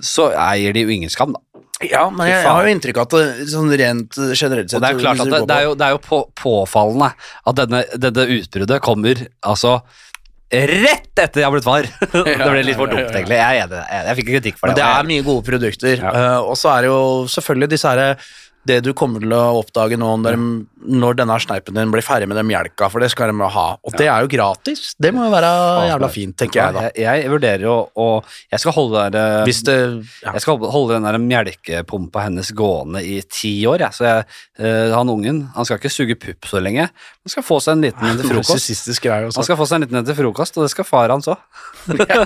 så 0.00 0.30
eier 0.32 0.72
de 0.72 0.86
jo 0.86 0.88
ingen 0.88 1.10
skam, 1.12 1.34
da. 1.36 1.40
Ja, 1.80 2.10
men 2.12 2.28
jeg, 2.28 2.42
jeg 2.44 2.52
har 2.52 2.66
jo 2.66 2.72
inntrykk 2.74 2.98
av 3.00 3.06
at 3.06 3.14
det, 3.16 3.48
sånn 3.48 3.70
rent 3.72 4.16
generelt 4.36 4.68
sett 4.68 4.76
Og 4.76 4.82
det 4.84 4.88
er 4.90 4.98
klart 5.00 5.20
at 5.24 5.30
det, 5.32 5.38
det 5.48 5.54
er 5.56 5.64
jo, 5.64 5.74
det 5.80 5.86
er 5.86 5.94
jo 5.94 6.00
på, 6.04 6.18
påfallende 6.36 7.08
at 7.48 7.56
denne, 7.56 7.80
dette 7.96 8.26
utbruddet 8.36 8.82
kommer 8.84 9.22
altså 9.40 9.78
rett 10.50 11.20
etter 11.22 11.40
jeg 11.40 11.46
har 11.46 11.54
blitt 11.54 11.64
far. 11.64 11.86
det 12.12 12.36
ble 12.50 12.62
litt 12.66 12.76
for 12.76 12.90
ja, 12.90 12.98
ja, 12.98 13.06
dumt, 13.06 13.12
ja. 13.14 13.16
egentlig. 13.20 13.38
Jeg 13.38 13.46
er 13.46 13.64
enig. 13.64 13.80
Jeg, 13.80 14.06
jeg 14.08 14.18
fikk 14.18 14.28
kritikk 14.30 14.58
for 14.58 14.68
Men 14.68 14.76
det. 14.76 14.82
det 14.82 14.90
er 14.98 15.10
mye 15.12 15.26
gode 15.30 15.46
produkter, 15.46 16.02
Ja. 16.02 16.12
Uh, 16.12 16.50
og 16.50 16.56
så 16.58 16.72
er 16.74 16.84
det 16.84 16.90
jo 16.90 17.02
selvfølgelig 17.36 17.70
disse 17.76 17.92
herre 17.92 18.08
det 18.68 18.80
du 18.84 18.90
kommer 18.96 19.22
til 19.22 19.32
å 19.32 19.60
oppdage 19.60 19.96
nå 20.00 20.08
når, 20.20 20.36
når 21.00 21.16
denne 21.16 21.36
sneipen 21.40 21.78
din 21.78 21.92
blir 21.92 22.04
ferdig 22.04 22.28
med 22.28 22.36
den 22.36 22.48
melka, 22.48 22.90
for 22.92 23.00
det 23.00 23.08
skal 23.12 23.32
de 23.32 23.48
ha, 23.54 23.66
og 23.80 23.96
det 23.96 24.08
er 24.10 24.24
jo 24.24 24.30
gratis. 24.32 24.94
Det 25.00 25.12
må 25.16 25.24
jo 25.26 25.32
være 25.32 25.52
jævla 25.88 26.10
fint, 26.12 26.36
tenker 26.42 26.60
jeg 26.60 26.76
da. 26.76 26.84
Jeg, 26.90 27.24
jeg 27.24 27.32
vurderer 27.32 27.64
jo 27.64 27.76
å 28.00 28.08
Jeg 28.52 28.62
skal 28.62 28.74
holde 28.76 29.04
der 29.08 29.18
eh, 29.20 29.44
Hvis 29.48 29.62
det 29.66 29.76
ja. 29.78 30.34
Jeg 30.34 30.44
skal 30.44 30.60
holde 30.72 30.98
den 30.98 31.08
der 31.08 31.18
melkepumpa 31.22 32.26
hennes 32.26 32.52
gående 32.56 33.02
i 33.04 33.20
ti 33.24 33.54
år, 33.68 33.86
jeg. 33.86 33.96
Så 33.96 34.06
jeg, 34.06 34.26
eh, 34.60 34.92
han 34.92 35.12
ungen 35.12 35.42
han 35.54 35.66
skal 35.66 35.80
ikke 35.80 35.92
suge 35.92 36.18
pupp 36.20 36.48
så 36.50 36.60
lenge. 36.62 36.88
Han 36.90 37.32
skal 37.32 37.46
få 37.46 37.60
seg 37.64 37.78
en 37.78 37.86
liten 37.88 38.06
en 38.10 38.20
til 38.20 38.28
frokost. 38.34 38.70
Han 39.00 39.46
skal 39.46 39.58
få 39.60 39.68
seg 39.68 39.80
en 39.80 39.86
liten 39.86 40.00
en 40.00 40.08
til 40.08 40.18
frokost, 40.18 40.58
og 40.58 40.66
det 40.66 40.74
skal 40.74 40.88
far 40.88 41.12
hans 41.12 41.30
òg. 41.30 41.40
ja, 41.96 42.20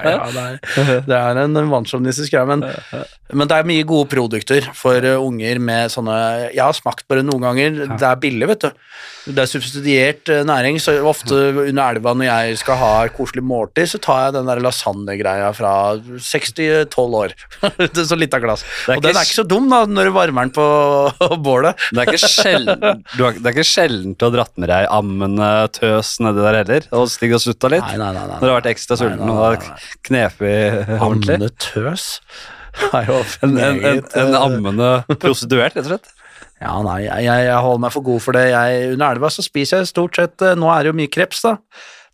det, 0.00 0.14
er, 0.40 1.04
det 1.04 1.18
er 1.18 1.42
en 1.44 1.58
vannsjåvinistisk 1.72 2.32
greie, 2.32 2.48
men, 2.48 2.64
men 3.34 3.50
det 3.50 3.58
er 3.58 3.68
mye 3.68 3.86
gode 3.88 4.08
produkter 4.12 4.66
for 4.76 5.04
eh, 5.04 5.18
unger 5.20 5.60
med 5.62 5.92
sånne 5.92 6.16
Jeg 6.54 6.62
har 6.62 6.76
smakt 6.76 7.06
på 7.08 7.18
det 7.18 7.24
noen 7.26 7.44
ganger. 7.44 7.82
Det 7.94 8.06
er 8.08 8.20
billig, 8.22 8.48
vet 8.52 8.66
du. 8.66 8.84
Det 9.24 9.40
er 9.40 9.48
subsidiert 9.48 10.30
eh, 10.32 10.42
næring, 10.46 10.78
så 10.82 10.96
ofte 11.08 11.36
under 11.64 11.82
elva 11.94 12.12
når 12.16 12.28
jeg 12.28 12.58
skal 12.60 12.78
ha 12.80 12.92
koselig 13.14 13.44
måltid, 13.46 13.88
så 13.94 14.00
tar 14.04 14.26
jeg 14.26 14.34
den 14.36 14.50
der 14.50 14.60
lasagne-greia 14.64 15.50
fra 15.56 15.72
6-12 15.96 17.18
år. 17.20 17.36
det 17.96 18.06
så 18.08 18.18
lite 18.18 18.40
glass. 18.42 18.66
Og 18.92 19.04
den 19.04 19.14
er 19.16 19.24
ikke 19.24 19.40
så 19.40 19.46
dum 19.48 19.70
da, 19.72 19.84
når 19.88 20.10
du 20.10 20.14
varmer 20.16 20.48
den 20.48 20.54
på 20.56 21.38
bålet. 21.48 21.80
Det 21.90 22.04
er 22.04 22.12
ikke 22.12 22.32
sjelden 22.34 23.04
du 23.14 23.24
har, 23.24 23.38
Det 23.38 23.48
er 23.48 23.56
ikke 23.56 23.68
sjelden 23.68 24.16
du 24.18 24.26
har 24.28 24.34
dratt 24.36 24.54
med 24.60 24.70
deg 24.72 24.90
ammende 24.92 25.52
tøs 25.74 26.16
nedi 26.24 26.44
der 26.44 26.60
heller, 26.60 26.90
og 26.94 27.08
stig 27.12 27.32
og 27.34 27.42
sutta 27.42 27.72
litt. 27.72 27.86
Nei, 27.94 28.00
nei, 28.00 28.12
nei, 28.16 28.26
nei. 28.28 28.40
Når 28.40 28.44
du 28.44 28.52
har 28.52 28.60
vært 28.60 28.72
ekstra 28.74 29.00
sulten 29.00 29.32
og 29.34 29.70
knepet 30.04 30.98
ordentlig. 30.98 31.38
Ammende 31.38 31.54
tøs 31.64 32.10
er 32.90 33.08
jo 33.08 33.22
En, 33.46 33.56
en, 33.56 33.80
en, 33.80 34.04
en 34.04 34.34
eh, 34.34 34.40
ammende 34.40 34.90
prostituert, 35.22 35.76
rett 35.76 35.86
og 35.86 35.94
slett. 35.94 36.12
Ja, 36.62 36.74
nei, 36.86 37.00
jeg, 37.04 37.26
jeg, 37.26 37.56
holder 37.66 37.82
meg 37.84 37.94
for 37.94 38.06
god 38.06 38.22
for 38.24 38.36
det. 38.36 38.44
Jeg, 38.52 38.92
under 38.94 39.16
elva 39.16 39.30
så 39.32 39.44
spiser 39.44 39.82
jeg 39.82 39.90
stort 39.90 40.16
sett 40.18 40.44
eh, 40.44 40.54
Nå 40.58 40.70
er 40.72 40.84
det 40.84 40.92
jo 40.92 40.98
mye 41.00 41.12
kreps, 41.12 41.42
da. 41.44 41.56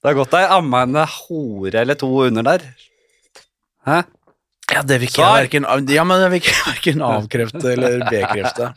Det 0.00 0.10
er 0.10 0.16
godt 0.16 0.38
ei 0.38 0.46
ammende 0.48 1.04
hore 1.12 1.82
eller 1.82 1.98
to 2.00 2.08
under 2.24 2.46
der. 2.46 2.64
Hæ? 3.88 4.00
Ja, 4.70 4.82
det 4.86 5.00
vil 5.00 5.08
ikke 5.10 5.18
Svar. 5.18 5.36
jeg 5.36 5.48
verken, 5.48 5.66
ja, 5.90 6.04
men 6.06 6.22
jeg 6.24 6.32
vil 6.32 6.40
ikke 6.40 6.56
verken 6.62 7.04
avkrefte 7.10 7.72
eller 7.74 8.04
bekrefte. 8.06 8.70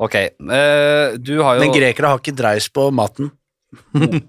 Ok, 0.00 0.16
uh, 0.46 1.18
du 1.18 1.34
har 1.42 1.58
jo 1.58 1.64
Men 1.64 1.74
grekere 1.74 2.12
har 2.12 2.20
ikke 2.22 2.36
dreis 2.36 2.68
på 2.72 2.86
maten. 2.94 3.32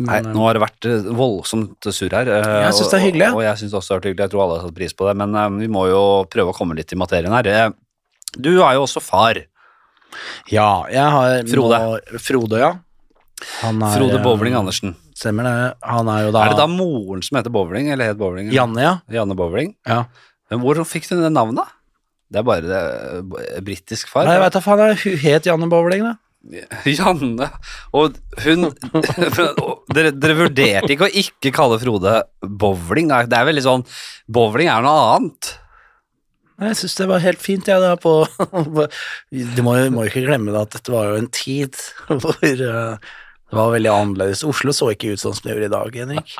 Nei, 0.00 0.22
nå 0.24 0.40
har 0.46 0.56
det 0.56 0.62
vært 0.62 0.86
eh, 0.88 1.08
voldsomt 1.12 1.84
surr 1.92 2.14
her. 2.16 2.28
eh, 2.32 2.52
Jeg 2.64 2.72
synes 2.78 2.90
det 2.94 2.98
er 3.00 3.04
hyggelig. 3.04 3.26
Og, 3.32 3.40
og 3.40 3.42
jeg 3.44 3.58
syns 3.60 3.74
også 3.76 3.88
det 3.88 3.92
har 3.92 4.00
vært 4.00 4.08
hyggelig. 4.08 4.24
Jeg 4.24 4.32
tror 4.32 4.42
alle 4.46 4.54
har 4.58 4.66
satt 4.68 4.76
pris 4.78 4.94
på 4.96 5.08
det. 5.08 5.16
Men 5.20 5.34
eh, 5.36 5.48
vi 5.60 5.68
må 5.68 5.82
jo 5.90 6.02
prøve 6.32 6.54
å 6.54 6.56
komme 6.56 6.76
litt 6.78 6.92
i 6.94 6.96
materien 7.00 7.34
her. 7.36 7.50
Eh, 7.52 7.70
Du 8.38 8.48
er 8.64 8.78
jo 8.78 8.86
også 8.86 9.02
far. 9.04 9.42
Ja, 10.52 10.84
jeg 10.92 11.04
har 11.16 11.42
Frode. 11.48 11.78
Nå, 11.82 12.18
Frode, 12.20 12.58
ja. 12.62 12.72
Han 13.62 13.82
er, 13.82 13.94
Frode 13.98 14.16
eh, 14.20 14.24
Bowling 14.24 14.54
Andersen. 14.56 14.94
Stemmer 15.18 15.44
det. 15.48 15.54
Han 15.84 16.08
er 16.08 16.26
jo 16.26 16.32
da, 16.34 16.46
Er 16.46 16.54
det 16.54 16.60
da 16.62 16.66
moren 16.70 17.22
som 17.24 17.36
heter 17.38 17.52
Bowling, 17.52 17.90
eller 17.92 18.12
het 18.12 18.18
Bowling? 18.20 18.48
Janne, 18.54 18.80
ja. 18.84 18.94
Janne 19.12 19.36
Bowling. 19.36 19.74
ja. 19.88 20.04
Men 20.52 20.60
hvor 20.60 20.76
fikk 20.84 21.06
du 21.08 21.14
det 21.16 21.30
navnet? 21.32 21.64
Det 22.32 22.40
er 22.40 22.44
bare 22.44 22.64
det, 22.68 22.80
eh, 23.56 23.60
britisk 23.64 24.08
far. 24.12 24.24
Nei, 24.28 24.34
jeg 24.36 24.42
vet 24.44 24.56
da 24.56 24.60
faen, 24.64 24.82
hun 25.04 25.16
het 25.22 25.46
Janne 25.48 25.68
Bowling, 25.72 26.02
da. 26.04 26.14
Janne 26.90 27.46
Og 27.94 28.16
hun 28.42 28.66
dere, 29.94 30.10
dere 30.10 30.36
vurderte 30.38 30.90
ikke 30.90 31.06
å 31.06 31.16
ikke 31.22 31.52
kalle 31.54 31.78
Frode 31.82 32.16
bowling? 32.42 33.12
Det 33.30 33.38
er 33.38 33.46
veldig 33.46 33.64
sånn 33.66 33.84
Bowling 34.32 34.70
er 34.72 34.82
noe 34.84 35.04
annet. 35.16 35.52
Jeg 36.62 36.78
syns 36.78 36.94
det 36.98 37.08
var 37.10 37.22
helt 37.24 37.42
fint, 37.42 37.68
jeg, 37.68 37.80
da, 37.82 37.96
på 37.98 38.22
Du 39.56 39.62
må 39.66 39.76
jo 39.78 40.04
ikke 40.06 40.24
glemme 40.26 40.54
det 40.54 40.62
at 40.66 40.76
dette 40.76 40.94
var 40.94 41.10
jo 41.10 41.20
en 41.22 41.30
tid 41.34 41.78
hvor 42.22 42.38
eh, 42.42 43.10
det 43.52 43.58
var 43.58 43.72
veldig 43.74 43.90
annerledes. 43.92 44.44
Oslo 44.48 44.72
så 44.72 44.92
ikke 44.94 45.12
ut 45.12 45.20
sånn 45.20 45.34
som 45.36 45.44
det 45.44 45.56
gjør 45.56 45.66
i 45.66 45.72
dag, 45.72 45.96
Henrik. 46.02 46.36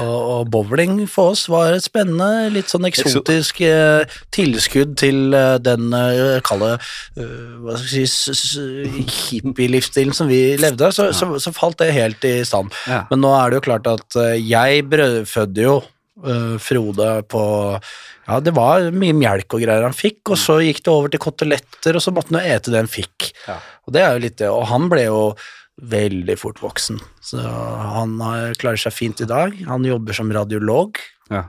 Og, 0.00 0.18
og 0.32 0.50
bowling 0.52 1.02
for 1.10 1.34
oss 1.34 1.44
var 1.52 1.74
et 1.74 1.84
spennende, 1.84 2.48
litt 2.54 2.70
sånn 2.72 2.86
eksotisk 2.88 3.60
eh, 3.66 4.08
tilskudd 4.32 4.94
til 5.00 5.36
eh, 5.36 5.58
den 5.60 5.92
eh, 5.92 6.38
kalde 6.46 6.70
eh, 6.78 7.58
hva 7.60 7.76
skal 7.76 7.98
jeg 8.00 8.08
si, 8.08 9.04
hippielivsstilen 9.36 10.16
som 10.16 10.30
vi 10.32 10.54
levde, 10.60 10.88
så, 10.96 11.10
så, 11.16 11.28
så 11.42 11.52
falt 11.52 11.80
det 11.82 11.90
helt 11.92 12.24
i 12.24 12.38
stand. 12.48 12.72
Ja. 12.88 13.04
Men 13.10 13.20
nå 13.24 13.34
er 13.36 13.52
det 13.52 13.60
jo 13.60 13.66
klart 13.68 13.90
at 13.90 14.16
eh, 14.16 14.38
jeg 14.40 14.86
brødfødde 14.92 15.68
jo 15.68 15.76
eh, 16.24 16.56
Frode 16.62 17.12
på 17.28 17.44
Ja, 18.22 18.38
det 18.40 18.54
var 18.56 18.88
mye 18.96 19.16
melk 19.18 19.58
og 19.58 19.64
greier 19.64 19.84
han 19.84 19.96
fikk, 19.96 20.22
og 20.32 20.40
så 20.40 20.60
gikk 20.64 20.84
det 20.86 20.92
over 20.92 21.12
til 21.12 21.20
koteletter, 21.20 21.98
og 21.98 22.04
så 22.04 22.14
måtte 22.14 22.32
han 22.32 22.40
jo 22.40 22.56
ete 22.56 22.72
det 22.72 22.80
han 22.86 22.90
fikk. 22.90 23.32
Ja. 23.48 23.60
Og 23.84 23.96
det 23.96 24.06
er 24.06 24.14
jo 24.14 24.24
litt 24.24 24.38
det, 24.40 24.48
og 24.48 24.68
han 24.70 24.88
ble 24.92 25.08
jo 25.08 25.24
veldig 25.82 26.36
fort 26.38 26.60
voksen, 26.62 27.00
så 27.24 27.40
han 27.42 28.14
har- 28.20 28.54
klarer 28.60 28.78
seg 28.78 28.92
fint 28.94 29.20
i 29.20 29.26
dag. 29.26 29.56
Han 29.66 29.82
jobber 29.84 30.14
som 30.14 30.30
radiolog. 30.32 30.96
Ja. 31.30 31.44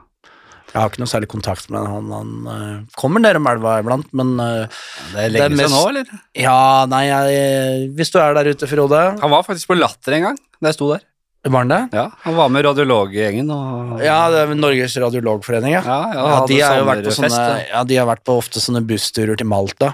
Jeg 0.73 0.81
har 0.81 0.89
ikke 0.89 1.03
noe 1.03 1.11
særlig 1.11 1.27
kontakt 1.29 1.69
med 1.69 1.85
han, 1.85 2.07
han 2.09 2.29
uh, 2.49 2.83
kommer 2.97 3.21
nedom 3.21 3.45
elva 3.45 3.75
iblant, 3.83 4.07
men 4.17 4.31
uh, 4.41 4.65
Det 5.13 5.19
er 5.21 5.29
Det 5.29 5.33
lenge 5.35 5.53
er 5.53 5.67
siden 5.67 5.75
nå, 5.75 5.81
eller? 5.91 6.07
ja, 6.33 6.85
nei, 6.89 7.03
jeg, 7.11 7.91
hvis 7.93 8.09
du 8.09 8.17
er 8.17 8.33
der 8.33 8.49
ute, 8.49 8.65
Frode 8.71 9.01
Han 9.21 9.29
var 9.35 9.43
faktisk 9.45 9.69
på 9.69 9.77
Latter 9.77 10.13
en 10.17 10.23
gang, 10.31 10.39
da 10.59 10.71
jeg 10.71 10.79
sto 10.79 10.87
der. 10.95 11.03
Var 11.45 11.59
han 11.59 11.67
det? 11.69 11.81
Ja, 11.93 12.07
Han 12.23 12.37
var 12.39 12.49
med 12.49 12.65
radiologgjengen 12.65 13.51
og 13.53 14.01
Ja, 14.01 14.31
det 14.33 14.47
er 14.47 14.55
Norges 14.55 14.97
radiologforening, 14.97 15.75
ja. 15.75 15.83
Ja, 15.85 15.99
ja, 16.15 16.25
Ja, 16.31 16.45
de, 16.49 16.59
har 16.63 16.77
jo 16.79 16.85
vært 16.89 17.05
på 17.05 17.15
sånne, 17.19 17.41
ja. 17.59 17.65
ja, 17.75 17.83
de 17.83 17.95
har 18.01 18.07
vært 18.09 18.23
på 18.25 18.37
ofte 18.41 18.63
sånne 18.63 18.81
bussturer 18.87 19.37
til 19.37 19.45
Malta, 19.53 19.93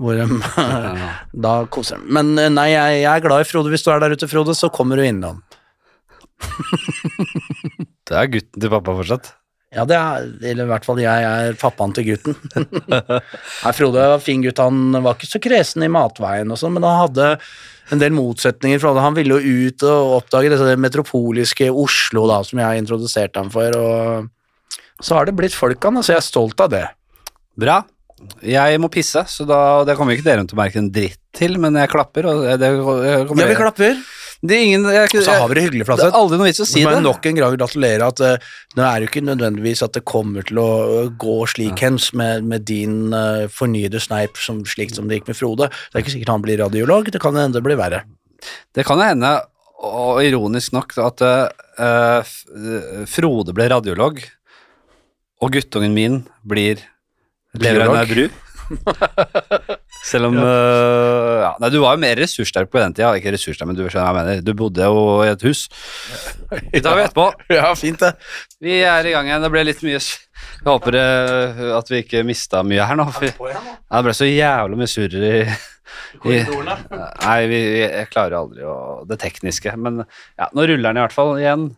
hvor 0.00 0.16
de 0.16 0.26
Da 1.46 1.54
koser 1.72 2.00
de. 2.00 2.08
Men 2.16 2.32
eh, 2.40 2.52
nei, 2.52 2.70
jeg, 2.72 3.02
jeg 3.04 3.12
er 3.12 3.26
glad 3.26 3.44
i 3.44 3.48
Frode. 3.48 3.72
Hvis 3.72 3.84
du 3.86 3.92
er 3.92 4.02
der 4.02 4.16
ute, 4.16 4.30
Frode, 4.30 4.56
så 4.58 4.72
kommer 4.72 5.00
du 5.00 5.06
innom. 5.06 5.42
Det 8.08 8.18
er 8.18 8.32
gutten 8.32 8.60
til 8.60 8.72
pappa 8.72 8.96
fortsatt. 8.98 9.34
Ja, 9.72 9.86
det 9.88 9.96
er, 9.96 10.24
eller 10.50 10.66
i 10.66 10.68
hvert 10.68 10.84
fall 10.84 10.98
jeg 11.00 11.24
er 11.24 11.54
pappaen 11.56 11.94
til 11.96 12.10
gutten. 12.10 12.34
Nei, 12.52 13.70
Frode 13.72 14.02
var 14.10 14.20
fin 14.20 14.42
gutt, 14.44 14.60
han 14.60 14.98
var 14.98 15.16
ikke 15.16 15.30
så 15.30 15.40
kresen 15.40 15.86
i 15.86 15.88
matveien 15.88 16.52
og 16.52 16.60
sånn, 16.60 16.74
men 16.76 16.84
han 16.84 16.98
hadde 17.06 17.30
en 17.94 18.02
del 18.02 18.12
motsetninger, 18.12 18.82
for 18.82 19.00
han 19.00 19.16
ville 19.16 19.38
jo 19.38 19.70
ut 19.70 19.86
og 19.88 20.12
oppdage 20.18 20.52
det 20.52 20.76
metropoliske 20.76 21.70
Oslo 21.72 22.26
da, 22.28 22.42
som 22.44 22.60
jeg 22.60 22.82
introduserte 22.82 23.40
ham 23.40 23.48
for, 23.54 23.78
og 23.80 25.00
så 25.00 25.16
har 25.16 25.30
det 25.30 25.38
blitt 25.40 25.56
folk 25.56 25.88
han, 25.88 26.02
så 26.04 26.18
jeg 26.18 26.20
er 26.20 26.28
stolt 26.28 26.60
av 26.60 26.68
det. 26.74 26.84
Bra. 27.56 27.80
Jeg 28.46 28.80
må 28.82 28.90
pisse, 28.92 29.22
så 29.28 29.44
da, 29.48 29.58
det 29.86 29.94
kommer 29.98 30.16
ikke 30.16 30.26
dere 30.26 30.42
til 30.46 30.56
å 30.56 30.60
merke 30.62 30.80
en 30.80 30.90
dritt 30.94 31.20
til, 31.34 31.56
men 31.62 31.76
jeg 31.78 31.90
klapper, 31.92 32.28
og 32.28 32.42
det, 32.60 32.68
jeg 32.68 33.28
kommer 33.28 33.44
Ja, 33.44 33.48
vi 33.50 33.56
klapper, 33.58 34.00
Det 34.42 34.56
er 34.56 34.64
ingen 34.66 34.86
jeg, 34.90 35.10
og 35.20 35.24
så 35.26 35.36
har 35.38 35.50
vi 35.50 35.56
det 35.58 35.64
hyggelig, 35.66 35.86
Det 35.86 36.06
er 36.08 36.18
aldri 36.18 36.38
noe 36.40 36.48
vits 36.50 36.62
å 36.64 36.66
si 36.68 36.82
Men 36.84 36.98
det. 36.98 37.04
nok 37.06 37.28
en 37.30 37.38
gang 37.38 37.54
gratulere 37.56 38.08
at 38.10 38.22
uh, 38.24 38.50
det 38.76 38.84
er 38.88 39.04
jo 39.04 39.10
ikke 39.10 39.24
nødvendigvis 39.26 39.84
at 39.86 39.94
det 39.96 40.04
kommer 40.08 40.46
til 40.48 40.58
å 40.62 40.70
gå 41.24 41.36
slik 41.50 41.84
hens 41.84 42.10
med, 42.18 42.44
med 42.50 42.66
din 42.68 43.14
uh, 43.14 43.46
fornyede 43.52 44.02
sneip 44.02 44.40
som, 44.42 44.64
slik 44.66 44.94
som 44.94 45.08
det 45.08 45.20
gikk 45.20 45.32
med 45.32 45.38
Frode. 45.38 45.70
Det 45.70 45.98
er 45.98 46.04
ikke 46.04 46.16
sikkert 46.16 46.34
han 46.34 46.44
blir 46.44 46.62
radiolog, 46.62 47.10
det 47.14 47.22
kan 47.22 47.38
hende 47.38 47.58
det 47.58 47.64
blir 47.66 47.80
verre. 47.80 48.04
Det 48.74 48.86
kan 48.86 48.98
jo 48.98 49.06
hende, 49.06 49.32
og 49.82 50.22
ironisk 50.26 50.74
nok, 50.74 50.94
at 51.02 51.22
uh, 51.26 51.48
eh, 51.78 53.04
Frode 53.10 53.54
ble 53.54 53.70
radiolog, 53.70 54.22
og 55.42 55.54
guttungen 55.54 55.94
min 55.94 56.22
blir 56.46 56.82
lever 57.58 57.86
av 57.86 57.94
Biolog. 57.94 58.16
bru. 58.16 58.52
Selv 60.02 60.28
om 60.30 60.38
eh, 60.38 61.42
ja, 61.42 61.52
Nei, 61.60 61.70
du 61.72 61.78
var 61.82 61.96
jo 61.96 62.02
mer 62.02 62.18
ressurssterk 62.18 62.70
på 62.72 62.80
den 62.80 62.94
tida. 62.96 63.12
Ikke 63.18 63.32
ressurssterk, 63.34 63.68
men 63.70 63.78
du 63.78 63.84
skjønner 63.84 64.06
hva 64.06 64.12
jeg 64.12 64.18
mener. 64.18 64.44
Du 64.46 64.52
bodde 64.58 64.88
jo 64.88 65.02
i 65.24 65.30
et 65.30 65.44
hus. 65.46 65.66
Det 66.72 66.82
tar 66.84 66.98
vi 66.98 67.06
etterpå. 67.06 67.28
Ja, 67.58 67.72
fint 67.78 68.02
det. 68.02 68.14
Vi 68.62 68.80
er 68.86 69.08
i 69.08 69.14
gang 69.14 69.28
igjen. 69.28 69.44
Det 69.44 69.52
ble 69.52 69.66
litt 69.68 69.84
mye 69.86 69.98
Jeg 69.98 70.68
håper 70.68 70.98
uh, 70.98 71.68
at 71.78 71.92
vi 71.92 72.02
ikke 72.02 72.24
mista 72.26 72.64
mye 72.66 72.88
her 72.88 72.98
nå. 72.98 73.06
For, 73.14 73.52
ja, 73.52 73.62
det 73.92 74.02
ble 74.08 74.16
så 74.16 74.28
jævlig 74.28 74.80
mye 74.80 74.90
surr 74.90 75.18
i, 75.18 75.36
i 76.32 76.40
Nei, 76.40 77.38
vi, 77.50 77.60
vi, 77.60 77.84
jeg 77.84 78.10
klarer 78.12 78.40
aldri 78.40 78.66
å 78.66 78.76
Det 79.08 79.20
tekniske. 79.22 79.76
Men 79.78 80.02
ja, 80.02 80.50
nå 80.50 80.66
ruller 80.66 80.90
den 80.90 81.02
i 81.02 81.06
hvert 81.06 81.16
fall 81.16 81.36
igjen. 81.40 81.70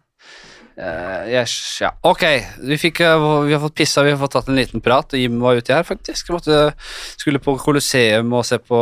Eh, 0.75 1.31
yes, 1.31 1.79
ja. 1.81 1.93
Ok, 2.03 2.23
vi, 2.67 2.75
fikk, 2.81 3.01
eh, 3.07 3.45
vi 3.47 3.53
har 3.55 3.61
fått 3.63 3.77
pissa, 3.79 4.03
vi 4.03 4.11
har 4.11 4.19
fått 4.19 4.33
tatt 4.35 4.49
en 4.51 4.59
liten 4.59 4.81
prat. 4.83 5.13
Jim 5.15 5.39
var 5.43 5.55
ute 5.59 5.75
her, 5.75 5.85
faktisk. 5.87 6.31
Måtte, 6.35 6.73
skulle 7.15 7.39
på 7.43 7.59
Colosseum 7.63 8.33
og 8.35 8.45
se 8.49 8.59
på 8.59 8.81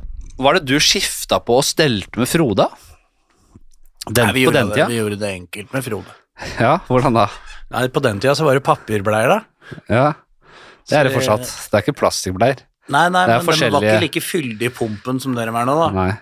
var 0.40 0.52
det 0.56 0.66
du 0.66 0.80
skifta 0.82 1.38
på 1.44 1.52
og 1.60 1.66
stelte 1.66 2.18
med 2.18 2.26
Frode? 2.26 2.66
Den, 4.08 4.26
Nei, 4.26 4.34
vi, 4.34 4.42
på 4.42 4.50
gjorde 4.50 4.58
den 4.58 4.68
det, 4.74 4.86
vi 4.90 4.98
gjorde 4.98 5.18
det 5.20 5.30
enkelt 5.30 5.72
med 5.72 5.84
Frode. 5.86 6.12
Ja, 6.58 6.78
hvordan 6.88 7.14
da? 7.14 7.28
Nei, 7.70 7.88
På 7.94 8.00
den 8.04 8.18
tida 8.20 8.34
så 8.36 8.44
var 8.44 8.54
det 8.58 8.66
papirbleier, 8.66 9.28
da. 9.30 9.38
Ja, 9.88 10.12
det 10.90 10.98
er 10.98 11.08
det 11.08 11.14
fortsatt. 11.16 11.48
Det 11.70 11.78
er 11.78 11.84
ikke 11.86 11.98
plastikkbleier. 12.02 12.62
Nei, 12.92 13.06
nei, 13.08 13.24
Det 13.30 13.40
men 13.46 13.58
den 13.58 13.72
var 13.72 13.86
ikke 13.88 14.00
like 14.02 14.20
fyldig 14.20 14.68
i 14.68 14.72
pumpen 14.74 15.20
som 15.22 15.36
dere 15.36 15.54
er 15.54 15.68
nå, 15.68 15.76
da. 15.80 15.90
Nei. 15.96 16.12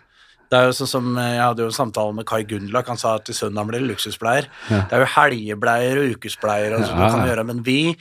Det 0.52 0.58
er 0.58 0.68
jo 0.68 0.74
sånn 0.76 0.90
som, 0.90 1.06
Jeg 1.16 1.40
hadde 1.40 1.64
jo 1.64 1.70
en 1.70 1.78
samtale 1.78 2.12
med 2.14 2.26
Kai 2.28 2.42
Gundlach, 2.44 2.90
han 2.92 3.00
sa 3.00 3.16
at 3.16 3.24
til 3.24 3.34
søndag 3.34 3.70
blir 3.70 3.80
det 3.80 3.88
luksusbleier. 3.88 4.50
Det 4.68 4.92
er 4.92 5.00
jo 5.00 5.08
helgebleier 5.14 6.02
og 6.02 6.18
ukesbleier 6.18 6.76
og 6.76 6.84
sånt 6.84 7.00
Ja. 7.00 7.08
du 7.08 7.16
kan 7.16 7.26
gjøre, 7.30 7.46
men 7.48 7.64
vi 7.66 7.96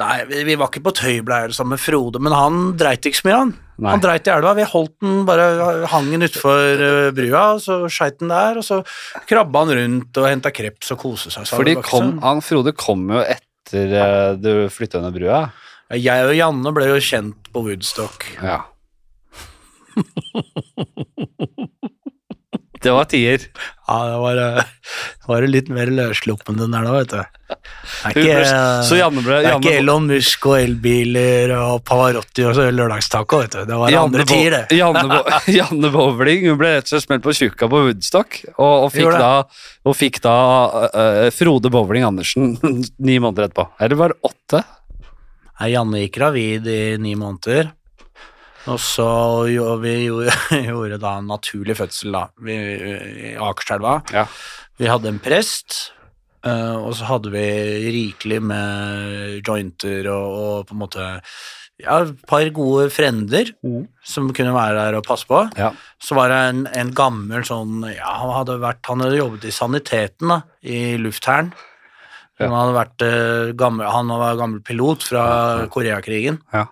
Nei, 0.00 0.24
vi, 0.24 0.44
vi 0.48 0.54
var 0.56 0.70
ikke 0.70 0.80
på 0.86 0.94
tøybleier 0.96 1.52
sammen 1.52 1.74
med 1.74 1.82
Frode, 1.82 2.20
men 2.22 2.32
han 2.32 2.60
dreit 2.78 3.04
ikke 3.04 3.18
så 3.18 3.26
mye, 3.26 3.36
han. 3.36 3.50
Nei. 3.80 3.90
Han 3.92 4.00
dreit 4.00 4.28
i 4.28 4.32
elva. 4.32 4.54
Vi 4.56 4.64
holdt 4.70 4.94
den, 5.02 5.18
bare 5.28 5.44
hang 5.92 6.08
den 6.08 6.24
utfor 6.24 6.80
uh, 6.80 7.10
brua, 7.16 7.42
og 7.56 7.60
så 7.64 7.76
skeit 7.92 8.16
den 8.22 8.32
der, 8.32 8.60
og 8.62 8.64
så 8.64 8.78
krabba 9.28 9.64
han 9.66 9.74
rundt 9.76 10.20
og 10.22 10.28
henta 10.30 10.52
kreps 10.56 10.94
og 10.94 11.02
koste 11.04 11.34
seg. 11.34 11.48
Fordi 11.52 11.76
kom, 11.84 12.14
han 12.24 12.40
Frode 12.44 12.72
kom 12.78 13.10
jo 13.12 13.20
etter 13.20 13.92
eh, 14.00 14.30
du 14.40 14.52
flytta 14.72 15.02
under 15.02 15.12
brua. 15.12 15.42
Jeg 15.98 16.26
og 16.28 16.36
Janne 16.38 16.70
ble 16.76 16.86
jo 16.92 17.00
kjent 17.02 17.50
på 17.50 17.64
Woodstock. 17.66 18.26
Ja. 18.38 18.60
det 22.80 22.92
var 22.94 23.04
tier. 23.10 23.42
Ja, 23.90 23.96
det 24.06 24.18
var, 24.22 24.36
eh, 24.38 24.62
var 25.26 25.42
det 25.42 25.50
litt 25.50 25.68
mer 25.74 25.90
løssluppen 25.92 26.56
den 26.60 26.70
der 26.72 26.86
da, 26.86 26.92
vet 26.94 27.10
du. 27.10 27.18
Det 27.50 27.56
er 28.06 28.14
ikke, 28.22 28.54
Så 28.86 28.96
Janne 29.00 29.24
ble 29.26 29.34
det 29.34 29.40
er 29.40 29.48
Janne, 29.50 29.66
ikke 29.66 29.80
Elon 29.82 30.06
Musk 30.08 30.46
og 30.46 30.56
elbiler 30.60 31.52
og 31.58 31.82
Pavarotti 31.90 32.46
og 32.46 32.54
så 32.56 32.68
lørdagstaco, 32.70 33.42
vet 33.42 33.58
du. 33.58 33.60
Det 33.68 33.80
var 33.82 33.90
Janne, 33.92 34.06
andre 34.06 34.26
tider, 34.30 34.56
det. 34.70 34.78
Janne, 34.78 35.04
Bo- 35.10 35.26
Janne 35.58 35.90
Bowling 35.98 36.46
hun 36.46 36.60
ble 36.62 36.70
rett 36.76 36.86
og 36.86 36.94
slett 36.94 37.08
smelt 37.08 37.26
på 37.26 37.34
tjukka 37.42 37.68
på 37.72 37.82
Woodstock, 37.88 38.40
og, 38.54 38.74
og, 38.86 38.88
fikk, 38.94 39.10
da, 39.18 39.32
og 39.90 39.98
fikk 39.98 40.22
da 40.24 40.36
uh, 40.86 41.26
Frode 41.34 41.74
Bowling 41.74 42.06
Andersen 42.06 42.54
ni 42.62 43.18
måneder 43.18 43.50
etterpå. 43.50 43.72
Eller 43.82 43.98
var 43.98 44.14
det 44.14 44.22
åtte? 44.30 44.62
Janne 45.68 46.04
gikk 46.04 46.16
gravid 46.16 46.68
i 46.70 46.80
ni 47.02 47.12
måneder. 47.20 47.72
Og 48.68 48.80
så 48.80 49.10
jo, 49.50 49.66
vi 49.80 49.94
gjorde, 50.08 50.34
vi 50.50 50.98
da 51.00 51.14
en 51.18 51.30
naturlig 51.30 51.76
fødsel 51.78 52.16
da, 52.16 52.26
vi, 52.44 52.56
i 53.30 53.36
Akerselva. 53.40 54.00
Ja. 54.14 54.26
Vi 54.80 54.88
hadde 54.88 55.10
en 55.12 55.20
prest, 55.22 55.92
eh, 56.46 56.76
og 56.76 56.92
så 56.96 57.08
hadde 57.08 57.32
vi 57.34 57.46
rikelig 57.92 58.42
med 58.50 59.40
jointer 59.46 60.08
og, 60.12 60.36
og 60.40 60.68
på 60.68 60.76
en 60.76 60.84
måte 60.84 61.08
ja, 61.80 62.02
et 62.04 62.12
par 62.28 62.44
gode 62.56 62.90
frender 62.92 63.52
som 64.04 64.28
kunne 64.36 64.52
være 64.52 64.76
der 64.76 64.98
og 64.98 65.06
passe 65.06 65.28
på. 65.28 65.42
Ja. 65.56 65.70
Så 66.02 66.16
var 66.18 66.32
det 66.32 66.40
en, 66.50 66.62
en 66.76 66.92
gammel 66.96 67.44
sånn 67.48 67.84
Ja, 67.88 68.18
han 68.20 68.34
hadde, 68.36 68.60
vært, 68.62 68.84
han 68.88 69.04
hadde 69.04 69.20
jobbet 69.20 69.48
i 69.48 69.54
saniteten 69.54 70.34
da, 70.34 70.40
i 70.60 70.80
lufthæren. 71.00 71.52
Han, 72.46 72.56
hadde 72.56 72.76
vært, 72.76 73.04
eh, 73.06 73.52
gammel, 73.60 73.86
han 73.90 74.08
var 74.08 74.36
gammel 74.40 74.60
pilot 74.64 75.02
fra 75.10 75.24
Koreakrigen 75.72 76.38
Ja. 76.54 76.66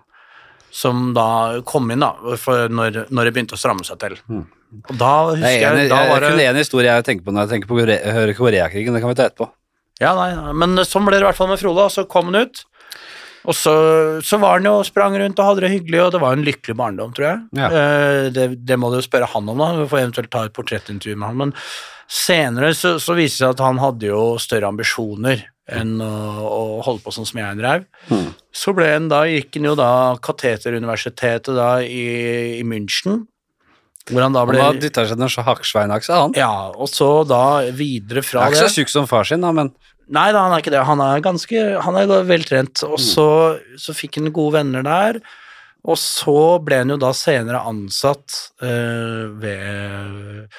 som 0.70 1.12
da 1.16 1.60
kom 1.66 1.90
inn 1.90 2.00
da, 2.04 2.12
for 2.36 2.68
når, 2.68 3.06
når 3.10 3.24
det 3.28 3.34
begynte 3.34 3.56
å 3.56 3.60
stramme 3.60 3.84
seg 3.84 3.98
til. 4.00 4.16
Mm. 4.28 4.46
Og 4.78 4.96
da 5.00 5.12
Det 5.32 5.38
husker 5.40 5.48
er 5.48 5.60
jeg, 5.60 5.76
jeg, 5.84 5.88
da 5.90 6.00
jeg, 6.04 6.10
var 6.12 6.26
kun 6.28 6.36
det 6.38 6.46
en 6.50 6.56
historie 6.60 6.92
jeg 6.98 7.04
tenker 7.08 7.24
på 7.24 7.32
når 7.32 7.46
jeg 7.46 7.52
tenker 7.54 7.70
på 7.70 7.78
Kore- 7.80 8.02
hører 8.18 8.34
Koreakrigen. 8.36 8.92
Det 8.96 9.00
kan 9.04 9.12
vi 9.14 9.18
ta 9.20 9.28
etterpå. 9.30 9.50
Ja, 10.00 10.14
nei, 10.14 10.30
nei, 10.36 10.52
men 10.52 10.76
sånn 10.86 11.06
ble 11.08 11.16
det 11.16 11.24
i 11.24 11.28
hvert 11.30 11.38
fall 11.40 11.48
med 11.50 11.58
Frode, 11.58 11.86
og 11.88 11.90
så 11.94 12.04
kom 12.06 12.28
han 12.30 12.44
ut. 12.46 12.64
Og 13.48 13.54
så, 13.56 13.72
så 14.22 14.36
var 14.42 14.58
han 14.58 14.66
jo 14.68 14.74
sprang 14.84 15.14
rundt 15.16 15.38
og 15.40 15.46
hadde 15.48 15.62
det 15.64 15.70
hyggelig, 15.72 16.00
og 16.04 16.12
det 16.12 16.20
var 16.20 16.36
en 16.36 16.44
lykkelig 16.44 16.74
barndom, 16.76 17.14
tror 17.16 17.26
jeg. 17.30 17.38
Ja. 17.56 17.68
Eh, 17.72 18.28
det, 18.34 18.44
det 18.68 18.76
må 18.78 18.90
du 18.92 18.98
jo 18.98 19.06
spørre 19.06 19.26
han 19.32 19.48
om, 19.48 19.58
da. 19.62 19.70
Vi 19.78 19.86
får 19.88 20.02
eventuelt 20.02 20.30
ta 20.34 20.42
et 20.44 20.52
portrettintervju 20.58 21.16
med 21.16 21.28
han. 21.30 21.38
Men 21.46 21.54
senere 22.12 22.74
så, 22.76 22.96
så 23.00 23.16
viser 23.16 23.32
det 23.32 23.38
seg 23.46 23.54
at 23.56 23.64
han 23.64 23.80
hadde 23.82 24.10
jo 24.10 24.20
større 24.42 24.68
ambisjoner 24.68 25.46
enn 25.68 25.98
å, 26.00 26.12
å 26.48 26.60
holde 26.86 27.04
på 27.04 27.12
sånn 27.14 27.28
som 27.28 27.40
jeg 27.40 27.58
drev. 27.58 27.84
Mm. 28.08 28.28
Så 28.54 28.74
ble 28.76 28.86
en 28.94 29.10
da, 29.12 29.24
gikk 29.28 29.58
han 29.58 29.68
jo 29.70 29.74
da 29.78 29.90
Kateteruniversitetet 30.24 31.52
da 31.56 31.74
i, 31.84 32.06
i 32.58 32.64
München, 32.66 33.26
hvor 34.08 34.24
han 34.24 34.36
da 34.36 34.46
ble 34.48 34.62
Han 34.62 34.80
dytta 34.80 35.04
seg 35.08 35.20
ned 35.20 35.32
så 35.32 35.44
hakksveinakse, 35.44 36.16
han. 36.16 36.34
Ja, 36.38 36.70
og 36.72 36.88
så 36.88 37.10
da 37.28 37.60
videre 37.76 38.24
fra 38.24 38.46
Han 38.46 38.54
er 38.54 38.56
det 38.56 38.64
ikke 38.64 38.72
så 38.72 38.80
tjukk 38.80 38.94
som 38.94 39.08
far 39.10 39.28
sin, 39.28 39.44
da, 39.44 39.52
men 39.52 39.74
Nei 40.08 40.30
da, 40.32 40.46
han 40.46 40.54
er 40.56 40.62
ikke 40.62 40.72
det. 40.72 40.86
Han 40.88 41.02
er 41.04 41.20
ganske 41.20 41.62
Han 41.84 41.98
er 42.00 42.08
veltrent. 42.24 42.80
Og 42.88 42.96
så, 42.96 43.26
så 43.76 43.92
fikk 43.92 44.16
han 44.16 44.32
gode 44.32 44.54
venner 44.56 44.86
der. 44.86 45.18
Og 45.84 45.98
så 46.00 46.56
ble 46.64 46.80
han 46.80 46.94
jo 46.94 46.96
da 47.00 47.12
senere 47.16 47.60
ansatt 47.68 48.38
øh, 48.64 49.36
ved 49.40 50.56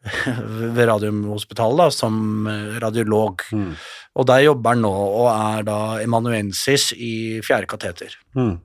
ved 0.74 0.86
Radiumhospitalet 0.88 1.82
da, 1.84 1.90
som 1.92 2.48
eh, 2.48 2.80
radiolog. 2.80 3.44
Mm. 3.52 3.72
Og 4.16 4.26
der 4.30 4.46
jobber 4.46 4.74
han 4.74 4.84
nå 4.86 4.90
og 4.90 5.28
er 5.30 5.66
da 5.68 5.78
emanuensis 6.02 6.90
i 6.96 7.12
fjerde 7.44 7.68
kateter. 7.70 8.16
Mm. 8.36 8.56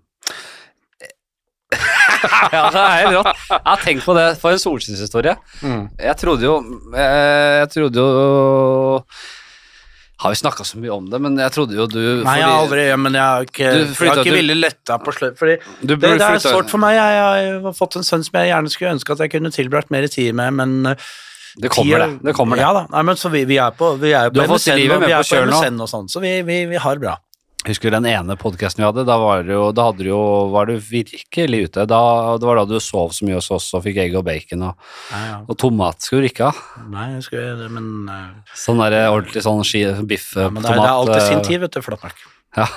ja, 2.55 2.67
det 2.71 2.81
er 2.81 2.99
helt 3.01 3.15
rått. 3.17 3.39
Jeg 3.49 3.63
har 3.67 3.81
tenkt 3.83 4.05
på 4.07 4.15
det 4.15 4.27
for 4.41 4.55
en 4.55 4.61
solskinnshistorie. 4.61 5.35
Jeg 5.61 6.19
trodde 6.21 6.45
jo 6.47 6.59
eh, 6.95 7.61
Jeg 7.61 7.71
trodde 7.73 7.99
jo 7.99 9.01
Har 10.23 10.31
vi 10.31 10.39
snakka 10.39 10.63
så 10.63 10.79
mye 10.79 10.93
om 10.93 11.09
det, 11.11 11.19
men 11.25 11.35
jeg 11.41 11.51
trodde 11.51 11.75
jo 11.75 11.87
du 11.91 11.99
Nei, 12.23 12.37
jeg 12.39 12.47
har 12.47 12.61
aldri 12.61 12.85
Men 13.01 13.17
jeg 13.17 13.25
har 13.25 13.49
ikke, 13.49 13.73
Du 13.73 13.83
jeg 13.83 14.11
har 14.13 14.21
ikke 14.23 14.37
villet 14.37 14.61
lette 14.61 14.99
på 15.03 15.15
slutt. 15.17 15.37
Fordi 15.41 15.57
du 15.81 15.93
det, 15.93 15.99
burde 15.99 16.17
det 16.21 16.31
er 16.31 16.43
sårt 16.45 16.71
for 16.71 16.81
meg. 16.81 16.95
Jeg, 16.95 17.19
jeg 17.19 17.61
har 17.67 17.77
fått 17.77 17.99
en 17.99 18.07
sønn 18.07 18.25
som 18.25 18.39
jeg 18.39 18.53
gjerne 18.53 18.73
skulle 18.73 18.95
ønske 18.95 19.17
at 19.17 19.25
jeg 19.25 19.35
kunne 19.35 19.53
tilbrakt 19.57 19.93
mer 19.93 20.07
tid 20.07 20.31
med, 20.37 20.55
men 20.61 20.93
eh, 20.93 21.09
Det 21.55 21.71
kommer 21.71 22.01
det. 22.03 22.09
det, 22.21 22.33
kommer 22.35 22.59
det. 22.59 22.65
Ja 22.65 22.73
da, 22.75 22.81
Nei, 22.91 23.03
men 23.07 23.19
så 23.19 23.31
vi, 23.31 23.45
vi 23.47 23.59
er 23.63 23.75
på, 23.75 23.93
vi 24.01 24.11
er 24.11 24.33
Du 24.33 24.41
på 24.41 24.57
MSN, 24.57 24.75
livet 24.79 24.97
og 24.97 25.05
vi 25.07 25.13
er 25.15 25.23
på. 25.23 25.45
MSN 25.47 25.85
og 25.85 25.91
sånn, 25.91 26.09
så 26.11 26.23
vi, 26.23 26.33
vi, 26.47 26.65
vi 26.71 26.81
har 26.81 26.99
det 26.99 27.05
bra. 27.07 27.15
Husker 27.65 27.89
du 27.89 27.95
den 27.95 28.05
ene 28.05 28.35
podkasten 28.37 28.83
vi 28.83 28.85
hadde? 28.85 29.05
Da 29.07 29.15
var, 29.17 29.41
det 29.47 29.55
jo, 29.55 29.69
da 29.73 29.87
hadde 29.87 30.05
du 30.05 30.09
jo, 30.11 30.21
var 30.53 30.67
du 30.69 30.75
virkelig 30.77 31.63
ute. 31.65 31.85
Da, 31.89 32.01
det 32.37 32.45
var 32.45 32.59
da 32.59 32.65
du 32.69 32.75
sov 32.83 33.15
så 33.15 33.25
mye 33.25 33.39
hos 33.39 33.49
oss 33.55 33.71
og 33.73 33.81
fikk 33.87 34.03
egg 34.03 34.17
og 34.19 34.25
bacon 34.27 34.67
og, 34.67 34.91
Nei, 35.09 35.21
ja. 35.31 35.39
og 35.49 35.57
tomat. 35.63 35.97
Skulle 36.05 36.27
du 36.27 36.29
ikke 36.29 36.51
ha? 36.51 36.83
Nei, 36.93 37.07
jeg 37.15 37.25
skulle 37.25 37.55
det, 37.63 37.69
men, 37.73 37.87
uh, 38.11 38.53
Sånn 38.59 38.83
der 38.83 38.99
ordentlig 39.07 39.41
sånn 39.47 39.63
ski, 39.65 39.81
biff, 40.05 40.29
ja, 40.37 40.51
men 40.53 40.61
det, 40.61 40.75
det 40.75 40.83
er 40.83 40.91
alltid 40.91 41.25
sin 41.25 41.41
tid, 41.47 41.63
vet 41.65 41.79
du, 41.79 41.81
flott 41.85 42.05
nok. 42.05 42.25
Ja. 42.55 42.69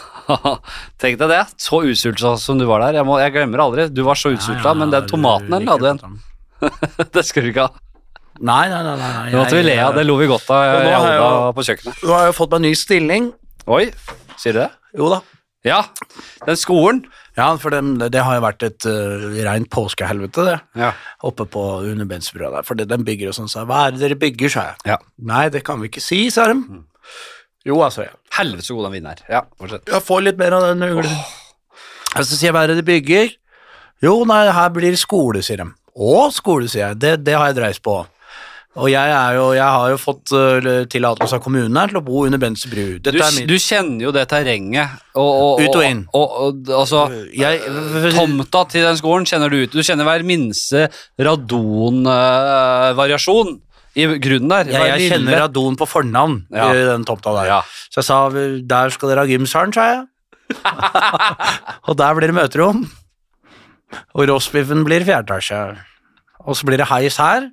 Tenk 0.98 1.20
deg 1.20 1.30
det. 1.30 1.42
Så 1.62 1.78
utsulta 1.86 2.32
som 2.42 2.58
du 2.58 2.64
var 2.66 2.82
der. 2.82 2.98
Jeg, 2.98 3.06
må, 3.06 3.14
jeg 3.22 3.30
glemmer 3.36 3.62
aldri. 3.62 3.84
Du 3.94 4.02
var 4.08 4.18
så 4.18 4.32
utsulta, 4.34 4.72
men 4.74 4.90
den 4.90 5.06
tomaten 5.06 5.52
den 5.54 5.68
hadde 5.70 5.92
en. 5.92 6.16
Det 7.14 7.22
skulle 7.28 7.46
du 7.46 7.52
ikke 7.52 7.68
ha. 7.68 7.88
Nei, 8.41 8.68
nei, 8.70 8.82
nei. 8.86 8.97
nei, 9.01 9.12
nei 9.30 9.34
måtte 9.34 9.57
vi 9.59 9.64
le 9.66 9.78
av. 9.82 9.97
Det 9.99 10.05
lo 10.07 10.16
vi 10.20 10.28
godt 10.30 10.51
av 10.55 10.64
jeg, 10.64 10.91
jeg 10.93 11.16
jo- 11.18 11.53
på 11.57 11.64
kjøkkenet. 11.68 12.05
Nå 12.05 12.14
har 12.14 12.26
jo 12.28 12.36
fått 12.36 12.55
meg 12.55 12.61
ny 12.66 12.74
stilling. 12.78 13.32
Oi, 13.66 13.84
sier 14.39 14.55
du 14.57 14.61
det? 14.62 14.70
Jo 14.97 15.11
da. 15.12 15.20
Ja. 15.66 15.80
Den 16.47 16.57
skolen. 16.57 17.01
Ja, 17.39 17.49
for 17.61 17.70
det, 17.70 18.11
det 18.14 18.22
har 18.24 18.39
jo 18.39 18.43
vært 18.43 18.62
et 18.66 18.86
uh, 18.89 19.26
rent 19.47 19.68
påskehelvete, 19.70 20.45
det. 20.47 20.57
Ja. 20.80 20.93
Oppe 21.26 21.47
på 21.51 21.64
underbensbrua 21.86 22.51
der. 22.57 22.66
For 22.66 22.78
det, 22.78 22.89
den 22.91 23.05
bygger 23.07 23.30
og 23.30 23.36
sånn, 23.36 23.51
sa 23.51 23.62
så, 23.62 23.66
Hva 23.68 23.84
er 23.86 23.95
det 23.95 24.03
dere 24.03 24.18
bygger, 24.18 24.51
sa 24.55 24.64
jeg. 24.72 24.78
ja. 24.95 24.97
Nei, 25.30 25.45
det 25.55 25.62
kan 25.66 25.78
vi 25.82 25.91
ikke 25.91 26.03
si, 26.03 26.24
sa 26.34 26.49
de. 26.51 26.57
Jo, 27.68 27.78
altså, 27.84 28.07
ja. 28.09 28.14
Helvete 28.39 28.66
så 28.66 28.74
god 28.78 28.89
den 28.89 28.97
vinner. 28.99 29.22
Ja, 29.30 29.43
fortsett. 29.59 29.86
Jeg 29.91 30.07
får 30.07 30.24
litt 30.24 30.41
mer 30.41 30.57
av 30.59 30.66
den 30.70 30.82
uglen. 30.89 31.18
Og 32.16 32.22
så 32.24 32.32
sier 32.32 32.49
jeg, 32.49 32.57
hva 32.57 32.64
er 32.64 32.72
det 32.72 32.80
de 32.80 32.86
bygger? 32.89 33.34
Jo, 34.03 34.14
nei, 34.30 34.45
her 34.55 34.70
blir 34.74 34.95
skole, 34.99 35.43
sier 35.45 35.62
de. 35.62 35.68
Å, 35.99 36.28
skole, 36.34 36.70
sier 36.70 36.89
jeg. 36.89 37.01
Det, 37.03 37.12
det 37.26 37.34
har 37.34 37.51
jeg 37.51 37.59
dreist 37.59 37.82
på. 37.86 37.99
Og 38.76 38.90
jeg, 38.92 39.10
er 39.10 39.34
jo, 39.34 39.52
jeg 39.56 39.64
har 39.64 39.88
jo 39.90 39.96
fått 39.98 40.30
uh, 40.36 40.84
tillatelse 40.92 41.34
av 41.38 41.42
kommunen 41.42 41.76
her 41.80 41.88
til 41.90 41.98
å 41.98 42.04
bo 42.04 42.26
under 42.26 42.38
Bense 42.38 42.68
bru. 42.70 42.98
Du, 43.02 43.10
du 43.10 43.54
kjenner 43.58 44.04
jo 44.04 44.12
det 44.14 44.26
terrenget. 44.30 44.88
Og, 45.18 45.30
og, 45.32 45.60
Ut 45.64 45.74
og 45.80 45.82
inn. 45.86 46.02
Og, 46.14 46.68
altså, 46.76 47.08
jeg, 47.34 47.58
tomta 48.14 48.60
til 48.70 48.84
den 48.86 48.98
skolen 49.00 49.26
kjenner 49.26 49.48
du 49.50 49.56
ut. 49.64 49.72
Du 49.74 49.80
kjenner 49.82 50.04
hver 50.06 50.22
minste 50.28 50.84
radonvariasjon 52.28 53.56
i 53.98 54.06
grunnen 54.22 54.52
der. 54.52 54.64
jeg, 54.70 54.76
Hver 54.78 54.86
jeg 54.92 54.98
lille- 55.00 55.10
kjenner 55.16 55.32
radon 55.42 55.74
på 55.80 55.86
fornavn 55.88 56.36
Ja. 56.54 56.68
i 56.70 56.84
den 56.92 57.04
tomta 57.08 57.34
der. 57.40 57.46
Ja. 57.50 57.60
Så 57.90 57.96
jeg 58.02 58.06
sa 58.12 58.18
der 58.30 58.90
skal 58.94 59.08
dere 59.10 59.24
ha 59.24 59.26
gymsalen, 59.32 59.72
sa 59.74 59.82
jeg. 59.90 60.06
og 61.88 61.96
der 61.98 62.14
blir 62.14 62.28
det 62.30 62.36
møterom. 62.36 62.84
Og 64.14 64.28
roastbiffen 64.28 64.84
blir 64.86 65.02
fjerde 65.08 65.24
etasje. 65.32 65.60
Og 66.46 66.54
så 66.56 66.62
blir 66.68 66.78
det 66.78 66.88
heis 66.92 67.16
her. 67.20 67.50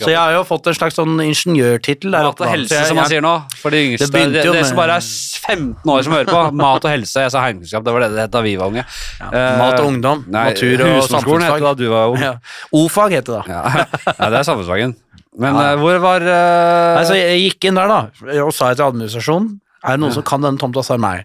Så 0.00 0.08
jeg 0.10 0.18
har 0.18 0.32
jo 0.32 0.42
fått 0.44 0.66
en 0.70 0.74
slags 0.76 0.94
sånn 0.98 1.16
ingeniørtittel 1.24 2.10
der 2.14 2.22
Mat 2.28 2.40
og 2.40 2.46
helse, 2.50 2.74
jeg- 2.74 2.86
som 2.86 2.96
man 2.96 3.08
sier 3.10 3.20
nå. 3.24 3.32
For 3.60 3.70
de 3.70 3.76
yngste. 3.90 4.10
Det 4.12 4.32
Det, 4.32 4.44
det, 4.52 4.66
som 4.66 4.76
bare 4.76 4.96
er 4.96 5.00
15 5.00 5.74
år 5.90 6.02
som 6.04 6.12
hører 6.12 6.30
på. 6.30 6.42
Mat 6.62 6.84
og 6.84 6.90
helse. 6.90 7.20
Jeg 7.26 7.30
sa 7.34 7.42
heimkunnskap, 7.44 7.84
det 7.84 7.92
var 7.92 8.00
det 8.06 8.10
det 8.14 8.20
het 8.26 8.30
da 8.30 8.40
vi 8.42 8.56
var 8.56 8.66
unge. 8.70 8.84
Eh, 9.20 9.58
Mat 9.58 9.80
og 9.80 9.86
ungdom, 9.90 10.24
Nei, 10.28 10.44
natur 10.52 10.84
og 10.86 11.02
samfunnsfag. 11.08 11.50
het 11.50 11.54
det 11.54 11.68
da 11.68 11.74
du 11.74 11.88
var 11.90 12.08
ung. 12.14 12.20
Ja. 12.22 12.34
O-fag 12.72 13.10
heter 13.18 13.40
det 13.40 13.46
da. 13.46 13.52
Ja. 13.52 13.86
ja, 14.20 14.30
det 14.30 14.38
er 14.40 14.46
samfunnsfagen. 14.46 14.94
Men 15.38 15.54
Ja. 15.54 15.72
eh, 15.72 15.76
hvor 15.78 15.98
var 16.02 16.20
uh... 16.20 16.94
Nei, 16.98 17.04
så 17.06 17.14
jeg 17.18 17.42
gikk 17.52 17.68
inn 17.70 17.74
der 17.78 17.88
da, 17.88 18.00
og 18.44 18.52
sa 18.52 18.72
til 18.74 18.84
administrasjonen, 18.84 19.60
er 19.84 19.96
det 19.96 20.00
noen 20.02 20.12
som 20.12 20.22
kan 20.26 20.40
denne 20.42 20.58
tomta, 20.58 20.82
så 20.84 20.94
er 20.94 20.98
det 20.98 21.06
meg. 21.06 21.24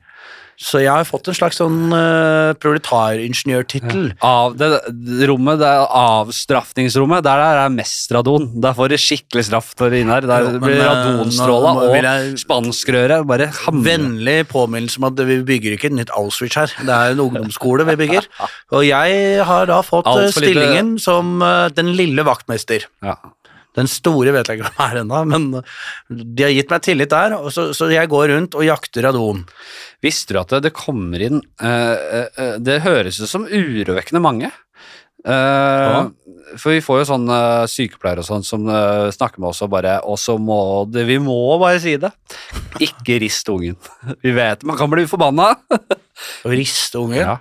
Så 0.62 0.80
jeg 0.80 0.92
har 0.92 1.04
fått 1.08 1.28
en 1.28 1.36
slags 1.36 1.58
sånn 1.60 1.92
uh, 1.92 2.54
proletaringeniørtittel. 2.64 4.14
av 4.24 4.56
det, 4.58 4.70
det 4.88 5.28
rommet, 5.28 5.60
det 5.60 5.68
er 5.68 5.84
avstraffningsrommet, 6.00 7.24
der 7.26 7.42
er 7.44 7.60
det 7.60 7.76
mest 7.76 8.14
radon. 8.16 8.48
Der 8.64 8.76
får 8.78 8.94
du 8.94 8.98
skikkelig 9.02 9.46
straff 9.50 9.74
når 9.80 9.92
du 9.92 9.98
er 9.98 10.04
inne 10.06 10.16
her. 10.18 10.28
Der 10.30 10.46
Jo, 10.46 10.52
men, 10.56 10.64
blir 10.64 10.80
eh, 10.80 10.88
radonstråla 10.90 11.74
og 11.84 11.96
jeg- 12.00 12.40
spanskrøret 12.46 13.28
bare 13.28 13.50
hamrer. 13.62 13.86
Vennlig 13.92 14.38
påminnelse 14.52 15.02
om 15.02 15.10
at 15.12 15.24
vi 15.28 15.40
bygger 15.44 15.76
ikke 15.78 15.92
et 15.92 15.98
nytt 16.00 16.14
Auschwitz 16.16 16.56
her. 16.60 16.76
Det 16.80 16.96
er 16.96 17.16
en 17.16 17.24
ungdomsskole 17.28 17.86
vi 17.92 17.98
bygger. 18.06 18.28
Og 18.76 18.86
jeg 18.88 19.44
har 19.46 19.66
da 19.70 19.82
fått 19.86 20.08
eh, 20.08 20.32
stillingen 20.34 20.96
som 21.02 21.42
uh, 21.44 21.68
den 21.76 21.94
lille 22.00 22.24
vaktmester. 22.26 22.88
Ja. 23.04 23.18
Den 23.76 23.90
store 23.92 24.34
vet 24.36 24.50
jeg 24.50 24.60
ikke 24.62 24.72
hva 24.78 24.90
er 24.90 25.02
ennå, 25.02 25.22
men 25.30 25.48
de 26.10 26.46
har 26.46 26.54
gitt 26.56 26.72
meg 26.72 26.86
tillit 26.86 27.12
der, 27.12 27.36
så, 27.54 27.70
så 27.76 27.90
jeg 27.92 28.12
går 28.12 28.30
rundt 28.32 28.58
og 28.58 28.68
jakter 28.68 29.08
radon. 29.10 29.44
Visste 30.06 30.36
du 30.36 30.42
at 30.42 30.54
det, 30.54 30.66
det 30.68 30.76
kommer 30.78 31.22
inn 31.24 31.42
uh, 31.64 31.96
uh, 32.38 32.56
Det 32.62 32.82
høres 32.86 33.20
ut 33.22 33.32
som 33.32 33.48
urovekkende 33.50 34.22
mange. 34.24 34.52
Eh, 35.26 36.06
For 36.62 36.76
vi 36.76 36.82
får 36.86 37.00
jo 37.02 37.06
sånne 37.10 37.38
sykepleiere 37.70 38.22
og 38.22 38.28
sånn 38.28 38.44
som 38.46 38.68
uh, 38.70 39.10
snakker 39.10 39.42
med 39.42 39.50
oss 39.50 39.64
og 39.66 39.72
bare 39.74 39.96
Og 40.06 40.20
så 40.22 40.36
må 40.38 40.86
det 40.86 41.08
Vi 41.10 41.18
må 41.24 41.40
bare 41.58 41.80
si 41.82 41.96
det. 42.02 42.12
Ikke 42.86 43.18
rist 43.24 43.50
ungen. 43.50 43.80
Vi 44.24 44.36
vet 44.36 44.62
man 44.68 44.78
kan 44.78 44.92
bli 44.92 45.08
forbanna. 45.10 45.56
Riste 46.48 47.02
ungen? 47.02 47.20
Ja. 47.20 47.40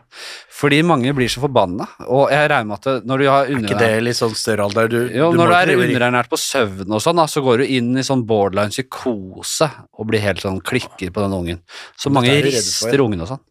Fordi 0.55 0.81
mange 0.87 1.13
blir 1.17 1.31
så 1.31 1.43
forbanna. 1.43 1.87
Og 2.07 2.33
jeg 2.33 2.49
regner 2.51 2.71
med 2.73 2.89
at 2.89 3.07
når 3.07 3.23
du 3.23 3.27
har 3.29 3.49
Er 3.51 3.61
ikke 3.61 3.79
det 3.79 3.93
litt 4.07 4.19
sånn 4.19 4.37
større 4.39 4.69
alder? 4.69 4.91
Du, 4.91 4.99
Jo, 5.13 5.31
du 5.35 5.39
når 5.39 5.53
du 5.53 5.57
er 5.59 5.75
underernært 5.77 6.31
på 6.33 6.41
søvn 6.41 6.95
og 6.95 7.03
sånn, 7.05 7.21
da, 7.21 7.29
så 7.31 7.43
går 7.45 7.63
du 7.63 7.73
inn 7.77 7.93
i 7.99 8.07
sånn 8.07 8.25
borderline 8.27 8.73
psykose 8.75 9.69
og 9.93 10.09
blir 10.11 10.25
helt 10.25 10.43
sånn 10.45 10.63
klikker 10.65 11.13
på 11.15 11.25
den 11.25 11.37
ungen. 11.37 11.65
Så 12.01 12.13
mange 12.15 12.33
er 12.33 12.47
for, 12.47 12.55
rister 12.55 12.97
ja. 12.97 13.05
ungen 13.05 13.27
og 13.27 13.35
sånn. 13.35 13.45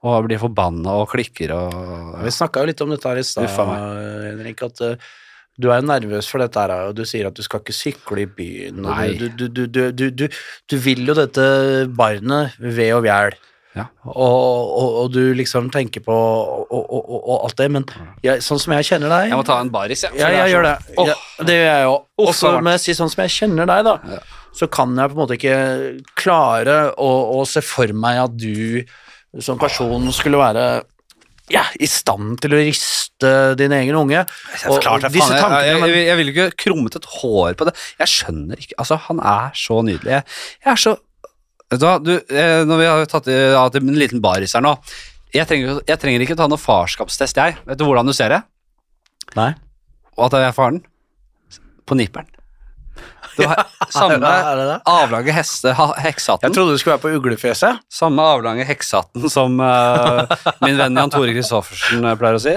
Og 0.00 0.24
blir 0.24 0.40
forbanna 0.40 0.94
og 1.02 1.10
klikker 1.12 1.52
og 1.52 1.74
Ja, 1.74 2.22
Vi 2.24 2.32
snakka 2.32 2.62
jo 2.62 2.70
litt 2.70 2.80
om 2.80 2.94
dette 2.94 3.10
her 3.10 3.20
i 3.20 3.26
stad. 3.26 3.50
Henrik. 3.52 4.62
At 4.64 4.80
eh, 4.86 5.10
du 5.60 5.68
er 5.74 5.84
nervøs 5.84 6.28
for 6.30 6.40
dette 6.40 6.62
her, 6.62 6.72
og 6.88 6.96
du 6.96 7.04
sier 7.08 7.28
at 7.28 7.36
du 7.36 7.42
skal 7.44 7.60
ikke 7.60 7.76
sykle 7.76 8.24
i 8.24 8.30
byen. 8.38 8.80
Du, 8.80 9.28
du, 9.28 9.46
du, 9.48 9.66
du, 9.68 9.84
du, 9.92 10.06
du, 10.10 10.26
du 10.72 10.76
vil 10.80 11.04
jo 11.04 11.16
dette 11.18 11.44
barnet 11.92 12.56
ved 12.62 12.94
og 12.96 13.04
vjæl. 13.04 13.36
Ja. 13.76 13.84
Og, 14.02 14.70
og, 14.74 14.94
og 15.04 15.12
du 15.14 15.20
liksom 15.38 15.68
tenker 15.70 16.02
på 16.02 16.14
og, 16.14 16.72
og, 16.74 17.36
alt 17.44 17.60
det, 17.60 17.68
men 17.70 17.84
jeg, 18.24 18.42
sånn 18.42 18.58
som 18.58 18.72
jeg 18.74 18.88
kjenner 18.88 19.12
deg 19.12 19.28
Jeg 19.30 19.38
må 19.38 19.44
ta 19.46 19.60
en 19.62 19.70
baris, 19.70 20.02
jeg. 20.08 20.16
Ja, 20.18 20.26
er 20.26 20.40
jeg 20.40 20.56
gjør 20.56 20.66
det. 20.66 20.72
Oh. 20.96 21.06
Ja, 21.06 21.14
det 21.46 21.58
gjør 21.58 21.68
jeg 21.70 21.92
òg. 21.92 22.00
Og 22.24 22.32
så 22.34 22.50
må 22.58 22.74
jeg 22.74 22.82
si 22.82 22.96
sånn 22.98 23.12
som 23.12 23.22
jeg 23.22 23.34
kjenner 23.36 23.70
deg, 23.70 23.84
da, 23.86 23.94
Ja. 24.16 24.18
så 24.58 24.66
kan 24.74 24.96
jeg 24.98 25.12
på 25.12 25.14
en 25.14 25.22
måte 25.22 25.38
ikke 25.38 25.60
klare 26.18 26.80
å, 26.98 27.12
å 27.38 27.46
se 27.46 27.62
for 27.62 27.94
meg 27.94 28.24
at 28.24 28.34
du 28.40 28.82
som 29.38 29.60
person 29.60 30.08
skulle 30.14 30.40
være 30.40 30.64
ja, 31.50 31.64
i 31.82 31.86
stand 31.90 32.38
til 32.42 32.54
å 32.54 32.60
riste 32.60 33.30
din 33.58 33.74
egen 33.74 33.96
unge. 33.98 34.22
Og, 34.70 34.78
Klart, 34.82 35.06
og 35.06 35.14
jeg, 35.14 35.22
tankene, 35.22 35.60
jeg, 35.66 35.78
jeg, 35.82 36.02
jeg 36.06 36.18
ville 36.20 36.34
ikke 36.34 36.58
krummet 36.66 36.98
et 36.98 37.08
hår 37.18 37.56
på 37.58 37.66
det. 37.66 37.74
Jeg 37.98 38.12
skjønner 38.12 38.62
ikke 38.62 38.78
Altså, 38.78 38.98
han 39.08 39.22
er 39.32 39.56
så 39.58 39.80
nydelig. 39.86 40.20
Jeg, 40.20 40.26
er 40.74 40.82
så 40.86 40.96
Vet 41.70 41.82
du 42.02 42.10
eh, 42.10 42.60
når 42.66 42.80
vi 42.80 42.86
har 42.88 43.04
tatt 43.06 43.28
av 43.30 43.68
til 43.70 43.84
en 43.86 43.98
liten 43.98 44.22
baris 44.22 44.56
her 44.58 44.64
nå 44.64 44.72
trenger, 45.46 45.76
jeg 45.86 46.00
trenger 46.02 46.24
ikke 46.24 46.34
ta 46.34 46.48
noe 46.50 46.58
farskapstest, 46.58 47.38
jeg. 47.38 47.54
Vet 47.68 47.78
du 47.78 47.84
hvordan 47.86 48.08
du 48.10 48.14
ser 48.16 48.32
det? 48.34 48.40
Nei. 49.36 49.52
Og 50.18 50.24
at 50.26 50.34
jeg 50.34 50.48
er 50.48 50.56
faren? 50.56 50.80
på 51.90 51.98
nipperen. 51.98 52.28
Det 53.36 53.46
var 53.46 53.64
samme 53.94 54.18
det 54.18 54.66
det? 54.68 54.76
avlange 54.90 55.34
heste, 55.34 55.72
ha, 55.78 55.86
Jeg 56.02 56.16
trodde 56.52 56.74
du 56.74 56.80
skulle 56.80 56.96
være 56.96 57.04
på 57.04 57.12
uglefjeset. 57.16 57.80
Samme 57.92 58.24
avlange 58.34 58.66
heksehatten 58.68 59.30
som 59.32 59.60
uh, 59.62 60.26
min 60.64 60.78
venn 60.80 60.98
Jan 60.98 61.12
Tore 61.12 61.34
Christoffersen 61.34 62.04
eh, 62.04 62.18
pleier 62.20 62.40
å 62.40 62.42
si. 62.42 62.56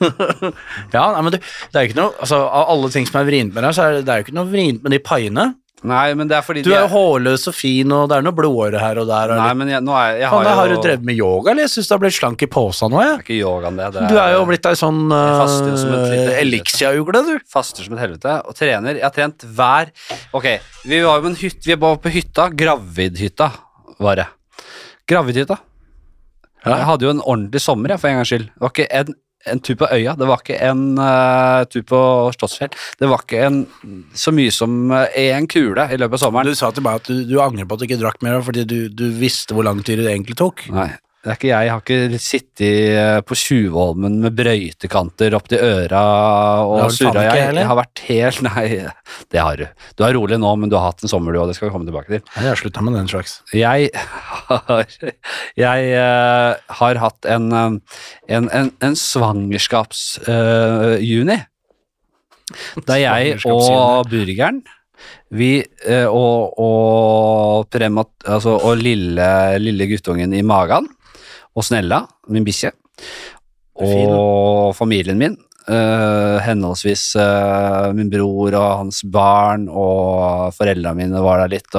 Ja, 0.94 1.04
nei, 1.14 1.22
men 1.22 1.32
det, 1.34 1.40
det 1.70 1.78
er 1.78 1.84
jo 1.84 1.90
ikke 1.92 1.98
noe 2.00 2.10
Altså, 2.18 2.40
Av 2.42 2.72
alle 2.72 2.88
ting 2.92 3.06
som 3.06 3.20
er 3.20 3.28
vrient 3.28 3.54
med 3.54 3.64
deg, 3.64 3.76
så 3.76 3.84
er 3.86 3.94
det, 3.96 4.00
det 4.06 4.12
er 4.12 4.20
jo 4.20 4.26
ikke 4.26 4.36
noe 4.36 4.50
vrient 4.50 4.82
med 4.84 4.94
de 4.94 4.98
paiene. 5.06 5.44
Nei, 5.88 6.12
men 6.12 6.28
det 6.28 6.36
er 6.36 6.44
fordi 6.44 6.60
Du 6.64 6.72
er 6.74 6.82
jo 6.82 6.90
hårløs 6.92 7.46
og 7.48 7.54
fin, 7.56 7.92
og 7.96 8.10
det 8.10 8.18
er 8.18 8.24
noe 8.26 8.36
blodåre 8.36 8.80
her 8.82 8.98
og 9.00 9.06
der. 9.08 9.32
Nei, 9.38 9.52
men 9.56 9.70
jeg, 9.72 9.84
nå 9.86 9.94
er, 9.96 10.18
jeg 10.20 10.28
har 10.28 10.44
jo 10.44 10.56
har 10.58 10.72
du 10.74 10.76
drevet 10.84 11.06
med 11.08 11.16
yoga, 11.16 11.54
eller? 11.54 11.64
Jeg 11.64 11.72
syns 11.72 11.88
du 11.88 11.94
har 11.94 12.02
blitt 12.02 12.16
slank 12.18 12.44
i 12.44 12.48
posen 12.52 12.92
nå, 12.92 13.00
Det 13.00 13.14
er 13.14 13.22
ikke 13.24 13.38
yogaen, 13.38 13.80
det. 13.80 13.86
det 13.94 14.10
Du 14.12 14.18
er 14.20 14.34
jo 14.34 14.42
blitt 14.50 14.68
ei 14.68 14.74
sånn 14.76 15.00
uh, 15.08 15.40
helvete. 15.40 16.36
Elixia-ugle, 16.42 17.24
du. 17.30 17.32
Faster 17.48 17.86
som 17.86 17.96
et 17.96 18.04
helvete 18.04 18.36
og 18.44 18.58
trener. 18.58 19.00
Jeg 19.00 19.06
har 19.06 19.16
trent 19.16 19.48
hver 19.56 19.94
Ok, 20.36 20.50
vi 20.84 21.00
var 21.00 21.16
jo 21.16 21.24
på 21.24 21.32
en 21.32 21.40
hytte, 21.40 21.64
vi 21.64 21.80
var 21.86 21.98
på 22.04 22.12
hytta. 22.12 22.50
Gravidhytta 22.60 23.50
var 24.04 24.20
det. 24.20 24.28
Gravidhytta. 25.08 25.56
Ja. 26.60 26.76
Jeg 26.76 26.88
hadde 26.90 27.06
jo 27.08 27.16
en 27.16 27.24
ordentlig 27.24 27.64
sommer, 27.64 27.94
jeg, 27.94 28.02
for 28.02 28.12
en 28.12 28.20
gangs 28.20 28.32
skyld. 28.34 28.48
Det 28.52 28.64
var 28.66 28.74
ikke 28.74 28.88
en, 29.00 29.14
en 29.48 29.60
tur 29.64 29.76
på 29.80 29.88
øya, 29.94 30.14
det 30.20 30.28
var 30.28 30.42
ikke 30.42 30.58
en 30.68 30.82
uh, 31.00 31.64
tur 31.70 31.84
på 31.88 32.00
Slottsfjell. 32.36 32.74
Det 33.00 33.08
var 33.08 33.24
ikke 33.24 33.44
en, 33.46 33.60
så 34.12 34.34
mye 34.36 34.52
som 34.52 34.92
én 34.92 35.48
kule 35.50 35.86
i 35.88 36.00
løpet 36.00 36.18
av 36.18 36.24
sommeren. 36.26 36.50
Du 36.50 36.58
sa 36.58 36.72
til 36.74 36.84
meg 36.84 37.00
at 37.00 37.08
du, 37.08 37.22
du 37.28 37.38
angrer 37.40 37.68
på 37.68 37.78
at 37.78 37.82
du 37.82 37.88
ikke 37.88 38.02
drakk 38.02 38.20
mer 38.26 38.42
fordi 38.44 38.66
du, 38.68 38.78
du 38.92 39.06
visste 39.20 39.56
hvor 39.56 39.66
lang 39.66 39.80
tid 39.86 40.02
det 40.02 40.12
egentlig 40.12 40.36
tok. 40.40 40.66
Nei, 40.74 40.90
ikke 41.28 41.50
jeg. 41.50 41.66
Jeg 41.66 41.72
har 41.74 41.82
ikke 41.84 42.18
sittet 42.22 42.94
eh, 42.96 43.18
på 43.28 43.36
Tjuvholmen 43.36 44.14
med 44.22 44.32
brøytekanter 44.38 45.34
opp 45.36 45.50
til 45.52 45.60
øra 45.60 46.00
og 46.64 46.94
surra. 46.96 47.26
Jeg, 47.28 47.52
jeg 47.58 47.66
har 47.68 47.76
vært 47.76 48.00
helt 48.06 48.40
Nei, 48.48 48.88
det 49.28 49.40
har 49.44 49.60
du. 49.60 49.66
Du 49.98 50.04
er 50.06 50.14
rolig 50.16 50.38
nå, 50.40 50.50
men 50.62 50.70
du 50.72 50.76
har 50.78 50.86
hatt 50.88 51.04
en 51.04 51.12
sommer, 51.12 51.36
du, 51.36 51.38
og 51.42 51.48
det 51.50 51.56
skal 51.58 51.68
vi 51.68 51.74
komme 51.74 51.88
tilbake 51.88 52.10
til. 52.14 52.22
Jeg 52.38 52.48
har 52.48 52.56
slutta 52.56 52.80
med 52.86 52.94
den 52.96 53.10
slags. 53.12 53.32
Jeg 53.52 53.90
har, 54.48 54.88
jeg, 55.66 55.80
uh, 55.92 56.56
har 56.80 56.94
hatt 57.04 57.20
en, 57.36 57.46
eh, 57.52 57.70
en, 58.38 58.44
en, 58.56 58.72
en 58.80 58.96
svangerskapsjuni. 58.96 61.38
da 62.88 62.94
jeg 62.98 63.38
og 63.46 64.10
burgeren 64.10 64.58
vi, 65.30 65.62
og, 66.10 66.58
og, 66.60 67.68
premat, 67.72 68.10
altså, 68.26 68.50
og 68.58 68.76
lille, 68.82 69.58
lille 69.62 69.86
guttungen 69.88 70.34
i 70.34 70.42
magen, 70.44 70.88
og 71.60 71.66
Snella, 71.66 72.02
min 72.32 72.46
bikkje, 72.46 72.74
og 73.76 74.74
familien 74.78 75.20
min, 75.20 75.38
Uh, 75.70 76.40
henholdsvis 76.42 77.02
uh, 77.20 77.92
min 77.94 78.08
bror 78.10 78.54
og 78.56 78.70
hans 78.80 79.02
barn, 79.12 79.66
og 79.68 80.48
foreldrene 80.56 80.96
mine 80.96 81.20
var 81.22 81.44
der 81.44 81.52
litt, 81.52 81.76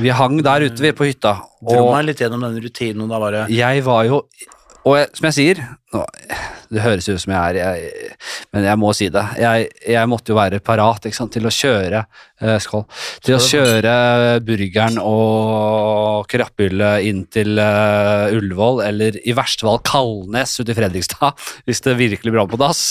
vi 0.00 0.10
hang 0.10 0.40
der 0.42 0.64
ute 0.64 0.82
vi, 0.82 0.90
på 0.96 1.06
hytta, 1.06 1.36
Dro 1.60 1.92
meg 1.92 2.08
litt 2.08 2.22
gjennom 2.24 2.42
den 2.42 2.56
rutinen, 2.64 3.04
da 3.12 3.20
var 3.22 3.36
det 3.36 3.44
jeg 3.54 3.84
var 3.86 4.08
jo 4.08 4.22
Og 4.84 4.98
jeg, 4.98 5.08
som 5.16 5.26
jeg 5.30 5.36
sier 5.38 5.60
nå, 5.94 6.02
Det 6.74 6.82
høres 6.84 7.06
ut 7.08 7.22
som 7.22 7.32
jeg 7.32 7.40
er 7.40 7.56
jeg, 7.56 8.14
Men 8.52 8.66
jeg 8.68 8.80
må 8.80 8.92
si 8.96 9.08
det. 9.12 9.22
Jeg, 9.40 9.68
jeg 9.94 10.10
måtte 10.10 10.32
jo 10.32 10.38
være 10.38 10.60
parat 10.64 11.08
sant, 11.14 11.32
til 11.32 11.48
å 11.48 11.52
kjøre 11.54 12.02
eh, 12.04 12.56
Skål. 12.62 12.84
Til 13.24 13.36
å 13.38 13.42
kjøre 13.42 13.94
burgeren 14.44 14.98
og 15.00 16.28
krabbhyllet 16.30 17.08
inn 17.08 17.24
til 17.32 17.60
eh, 17.60 18.34
Ullevål, 18.36 18.82
eller 18.88 19.20
i 19.24 19.36
verste 19.36 19.68
fall 19.68 19.80
Kalnes 19.86 20.58
ute 20.60 20.74
i 20.74 20.78
Fredrikstad, 20.78 21.38
hvis 21.68 21.84
det 21.84 21.98
virkelig 22.00 22.34
brant 22.34 22.52
på 22.52 22.60
dass. 22.60 22.90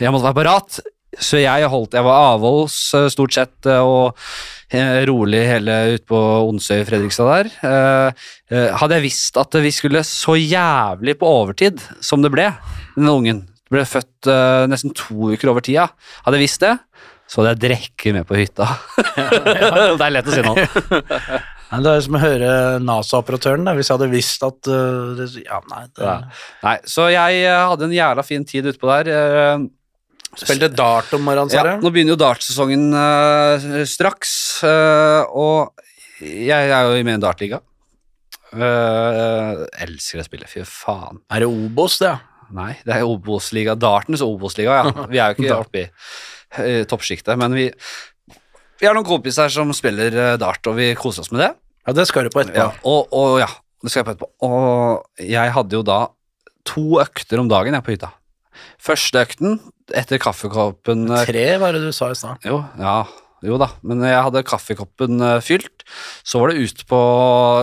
Jeg 0.00 0.14
måtte 0.14 0.30
være 0.30 0.42
parat. 0.42 0.80
Så 1.18 1.40
jeg 1.40 1.66
holdt 1.66 1.96
Jeg 1.98 2.06
var 2.06 2.36
avholds 2.36 2.78
eh, 2.94 3.10
stort 3.12 3.34
sett 3.34 3.68
eh, 3.68 3.82
og 3.82 4.18
rolig 5.08 5.40
hele 5.48 5.76
ute 5.96 6.06
på 6.08 6.18
Onsøy 6.46 6.80
i 6.80 6.86
Fredrikstad 6.88 7.30
der. 7.30 7.48
Eh, 7.66 8.26
eh, 8.54 8.68
hadde 8.78 8.98
jeg 8.98 9.06
visst 9.08 9.38
at 9.40 9.56
vi 9.62 9.72
skulle 9.74 10.04
så 10.06 10.36
jævlig 10.38 11.16
på 11.18 11.26
overtid 11.26 11.82
som 12.04 12.22
det 12.22 12.30
ble, 12.34 12.50
denne 12.96 13.16
ungen 13.16 13.42
ble 13.70 13.84
født 13.86 14.30
eh, 14.30 14.66
nesten 14.70 14.94
to 14.96 15.32
uker 15.34 15.52
over 15.52 15.62
tida, 15.66 15.88
hadde 16.24 16.38
jeg 16.38 16.46
visst 16.46 16.64
det, 16.64 16.76
så 17.30 17.40
hadde 17.42 17.54
jeg 17.54 17.62
drukket 17.68 18.16
med 18.16 18.26
på 18.26 18.38
hytta. 18.38 18.66
det 19.98 20.06
er 20.06 20.14
lett 20.16 20.30
å 20.30 20.34
si 20.34 20.42
nå. 20.42 20.54
Nei, 21.70 21.78
Det 21.86 21.90
er 21.92 22.00
som 22.02 22.16
å 22.18 22.22
høre 22.22 22.54
NASA-operatøren, 22.82 23.68
hvis 23.78 23.90
jeg 23.90 23.94
hadde 23.94 24.08
visst 24.10 24.42
at 24.42 24.70
uh, 24.70 25.12
det, 25.18 25.28
Ja, 25.44 25.60
nei 25.70 25.84
det, 25.86 26.02
Ja. 26.02 26.16
Nei, 26.64 26.76
så 26.90 27.06
jeg 27.12 27.44
eh, 27.44 27.66
hadde 27.70 27.86
en 27.86 27.94
jævla 27.94 28.24
fin 28.26 28.46
tid 28.46 28.66
utpå 28.72 28.90
der. 28.90 29.12
eh, 29.14 29.68
Spilte 30.38 30.68
dart 30.70 31.10
om 31.16 31.24
morgenen, 31.26 31.50
sa 31.50 31.64
Ja, 31.64 31.78
nå 31.82 31.90
begynner 31.90 32.14
jo 32.14 32.20
dartsesongen 32.20 32.90
uh, 32.94 33.84
straks, 33.88 34.34
Uh, 34.60 35.24
og 35.32 35.86
jeg 36.20 36.68
er 36.68 36.84
jo 36.84 36.96
med 37.00 37.14
i 37.14 37.16
en 37.16 37.22
dartliga. 37.22 37.62
Uh, 38.50 39.64
elsker 39.80 40.20
å 40.20 40.26
spille, 40.26 40.48
fy 40.50 40.64
faen. 40.68 41.22
Er 41.32 41.44
det 41.44 41.48
Obos, 41.48 42.00
det? 42.02 42.12
Nei, 42.54 42.74
det 42.84 42.96
er 42.96 43.06
Obos-liga, 43.06 43.76
dartens 43.78 44.24
Obos-liga, 44.26 44.80
ja. 44.80 45.06
Vi 45.12 45.20
er 45.22 45.32
jo 45.32 45.46
ikke 45.46 45.58
oppe 45.62 45.82
i 45.84 45.86
uh, 45.88 46.84
toppsjiktet, 46.90 47.32
men 47.40 47.54
vi, 47.56 47.68
vi 48.80 48.88
har 48.88 48.96
noen 48.96 49.06
kompiser 49.06 49.52
som 49.54 49.70
spiller 49.76 50.14
uh, 50.18 50.36
dart, 50.40 50.66
og 50.66 50.76
vi 50.80 50.90
koser 50.98 51.24
oss 51.24 51.32
med 51.32 51.44
det. 51.46 51.50
Ja, 51.86 51.96
det 51.96 52.08
skal 52.10 52.26
du 52.26 52.34
på 52.34 52.42
etterpå. 52.42 52.58
Ja, 52.60 52.70
og, 52.90 53.14
og 53.16 53.38
ja, 53.40 53.48
det 53.80 53.92
skal 53.92 54.02
jeg 54.02 54.10
på 54.10 54.16
etterpå. 54.16 54.32
Og 54.46 55.26
jeg 55.30 55.56
hadde 55.56 55.78
jo 55.78 55.84
da 55.86 56.00
to 56.68 57.00
økter 57.00 57.40
om 57.40 57.48
dagen 57.50 57.78
jeg 57.78 57.86
på 57.86 57.94
hytta. 57.94 58.12
Første 58.82 59.22
økten 59.22 59.60
etter 59.96 60.20
kaffekoppen 60.22 61.08
eh, 61.10 61.26
Tre 61.28 61.46
var 61.62 61.76
det 61.76 61.82
du 61.86 61.90
sa 61.96 62.10
i 62.12 62.18
stad. 62.18 62.40
jo, 62.46 62.60
ja, 62.80 63.02
jo 63.46 63.56
da, 63.60 63.70
men 63.86 64.04
jeg 64.04 64.22
hadde 64.26 64.44
kaffekoppen 64.46 65.20
eh, 65.24 65.40
fylt. 65.44 65.84
Så 66.26 66.42
var 66.42 66.52
det 66.52 66.62
ut 66.64 66.84
på 66.90 67.00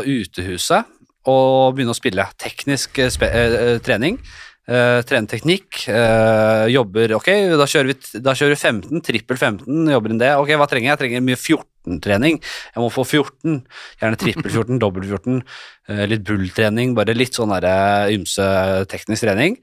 utehuset 0.08 0.94
og 1.28 1.76
begynne 1.76 1.94
å 1.94 1.98
spille 1.98 2.28
teknisk 2.40 3.02
eh, 3.04 3.78
trening. 3.84 4.20
Uh, 4.68 5.00
trene 5.08 5.30
teknikk, 5.32 5.86
uh, 5.88 6.66
jobber 6.68 7.14
Ok, 7.16 7.30
da 7.56 7.64
kjører, 7.72 7.88
vi, 7.88 8.20
da 8.20 8.34
kjører 8.36 8.52
vi 8.52 8.58
15, 8.60 9.04
trippel 9.06 9.38
15, 9.40 9.94
jobber 9.94 10.12
inn 10.12 10.20
det. 10.20 10.34
Ok, 10.36 10.52
hva 10.60 10.68
trenger 10.68 10.90
jeg? 10.90 10.92
Jeg 10.92 11.02
trenger 11.06 11.24
mye 11.24 11.40
14-trening. 11.88 12.38
Jeg 12.76 12.84
må 12.84 12.90
få 12.92 13.06
14, 13.08 13.62
gjerne 14.02 14.20
trippel 14.20 14.52
14, 14.52 14.80
dobbel 14.84 15.08
14. 15.08 15.42
litt 15.88 16.10
litt 16.12 16.24
bulltrening, 16.28 16.94
bare 16.98 17.14
litt 17.16 17.34
sånn 17.38 17.54
der, 17.56 17.64
eh, 17.64 18.10
ymse 18.18 18.44
teknisk 18.92 19.24
trening. 19.24 19.54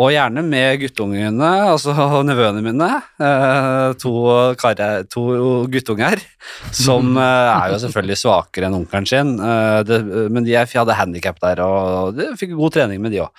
Og 0.00 0.12
gjerne 0.14 0.40
med 0.46 0.80
guttungene, 0.80 1.50
altså 1.74 1.92
nevøene 2.28 2.62
mine. 2.64 2.88
eh, 3.20 3.92
to, 4.00 4.14
karre- 4.56 5.04
to 5.12 5.24
guttunger 5.68 6.22
som 6.72 7.16
eh, 7.20 7.52
er 7.52 7.74
jo 7.74 7.82
selvfølgelig 7.84 8.16
svakere 8.22 8.70
enn 8.70 8.78
onkelen 8.80 9.06
sin. 9.06 9.34
eh, 9.38 10.28
men 10.32 10.44
de 10.48 10.56
hadde 10.56 10.96
handikap 10.96 11.38
der, 11.44 11.60
og 11.60 12.16
de 12.16 12.30
fikk 12.40 12.56
god 12.56 12.72
trening 12.78 13.02
med 13.04 13.12
de 13.12 13.20
òg. 13.26 13.30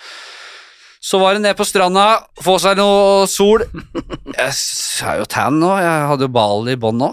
Så 1.06 1.20
var 1.22 1.36
det 1.36 1.41
ned 1.43 1.54
på 1.58 1.66
stranda, 1.68 2.26
få 2.41 2.56
seg 2.62 2.78
noe 2.80 3.26
sol. 3.30 3.62
Jeg 4.34 4.54
er 5.06 5.20
jo 5.20 5.28
tan 5.30 5.60
nå, 5.62 5.70
jeg 5.78 6.08
hadde 6.10 6.26
jo 6.26 6.34
ball 6.34 6.66
i 6.70 6.78
bånn 6.82 6.98
nå. 6.98 7.12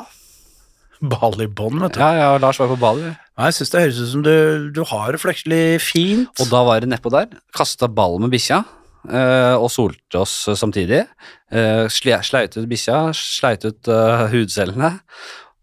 Bånn, 1.02 1.80
vet 1.82 1.96
du. 1.96 2.00
Ja, 2.00 2.10
ja, 2.14 2.30
Lars 2.38 2.60
var 2.62 2.70
på 2.70 2.78
ball. 2.78 3.00
Nei, 3.02 3.48
Jeg 3.48 3.56
syns 3.58 3.72
det 3.72 3.80
høres 3.82 3.98
ut 3.98 4.10
som 4.12 4.22
du, 4.22 4.34
du 4.74 4.82
har 4.86 5.10
det 5.12 5.18
flekselig 5.22 5.80
fint. 5.82 6.30
Og 6.38 6.50
da 6.52 6.62
var 6.68 6.82
det 6.84 6.92
nedpå 6.92 7.10
der. 7.10 7.26
Kasta 7.56 7.88
ball 7.90 8.20
med 8.22 8.30
bikkja. 8.34 8.62
eh, 9.10 9.56
og 9.58 9.66
solte 9.74 10.20
oss 10.22 10.36
samtidig. 10.54 11.02
Uh, 11.52 11.88
sleit 11.90 12.54
ut 12.56 12.68
bikkja, 12.70 13.00
sleit 13.18 13.66
ut 13.66 13.90
eh, 13.90 14.26
hudcellene. 14.32 14.92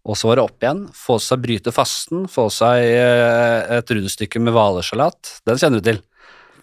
Og 0.08 0.16
så 0.16 0.28
var 0.30 0.38
det 0.40 0.44
opp 0.44 0.64
igjen. 0.64 0.84
Få 0.96 1.18
seg 1.20 1.40
bryte 1.44 1.72
fasten, 1.76 2.26
få 2.28 2.46
seg 2.52 2.84
eh, 2.84 3.78
et 3.78 3.90
rundstykke 3.96 4.40
med 4.44 4.54
hvalersalat. 4.56 5.38
Den 5.48 5.60
kjenner 5.60 5.80
du 5.80 5.88
til. 5.90 6.00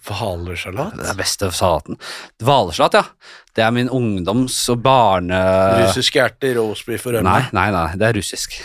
Hvalersalat? 0.07 0.95
Det 0.97 1.07
er 1.11 1.19
beste 1.19 1.49
salaten. 1.55 1.99
Hvalersalat, 2.43 2.97
ja. 2.97 3.03
Det 3.57 3.63
er 3.65 3.73
min 3.75 3.89
ungdoms- 3.93 4.59
og 4.71 4.81
barne... 4.85 5.39
Russisk 5.83 6.17
hjerte, 6.19 6.53
roastbeef 6.57 7.07
og 7.09 7.17
rømme? 7.17 7.27
Nei, 7.27 7.47
nei, 7.57 7.69
nei, 7.75 7.87
det 7.99 8.11
er 8.11 8.19
russisk. 8.21 8.59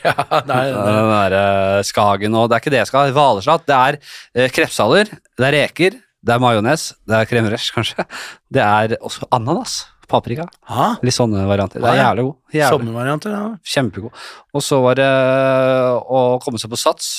Ja, 0.00 0.14
nei, 0.16 0.38
nei. 0.48 0.60
Den 0.72 0.94
der 0.96 1.08
derre 1.12 1.82
Skagen 1.84 2.32
og 2.40 2.46
Det 2.48 2.56
er 2.56 2.62
ikke 2.62 2.70
det 2.72 2.78
jeg 2.78 2.88
skal 2.88 3.02
ha. 3.04 3.12
Hvalersalat. 3.12 3.66
Det 3.68 3.74
er 3.76 3.98
eh, 4.46 5.18
det 5.36 5.44
er 5.50 5.56
reker, 5.58 5.98
det 6.24 6.32
er 6.32 6.40
majones, 6.40 6.86
det 7.04 7.18
er 7.18 7.28
crème 7.28 7.50
fraiche, 7.50 7.74
kanskje. 7.74 8.06
Det 8.48 8.64
er 8.64 8.96
også 9.04 9.28
ananas. 9.28 9.82
Paprika. 10.08 10.46
Ha? 10.68 10.88
Litt 11.04 11.16
sånne 11.16 11.44
varianter. 11.48 11.80
Det 11.84 11.90
er 11.90 12.00
jævlig 12.00 12.24
god. 12.26 12.34
Jævlig. 12.54 12.72
Sommervarianter, 12.78 13.34
ja. 13.34 13.44
Kjempegod. 13.74 14.24
Og 14.54 14.64
så 14.64 14.80
var 14.84 14.98
det 15.00 15.10
å 16.04 16.24
komme 16.44 16.60
seg 16.60 16.72
på 16.72 16.80
sats, 16.80 17.12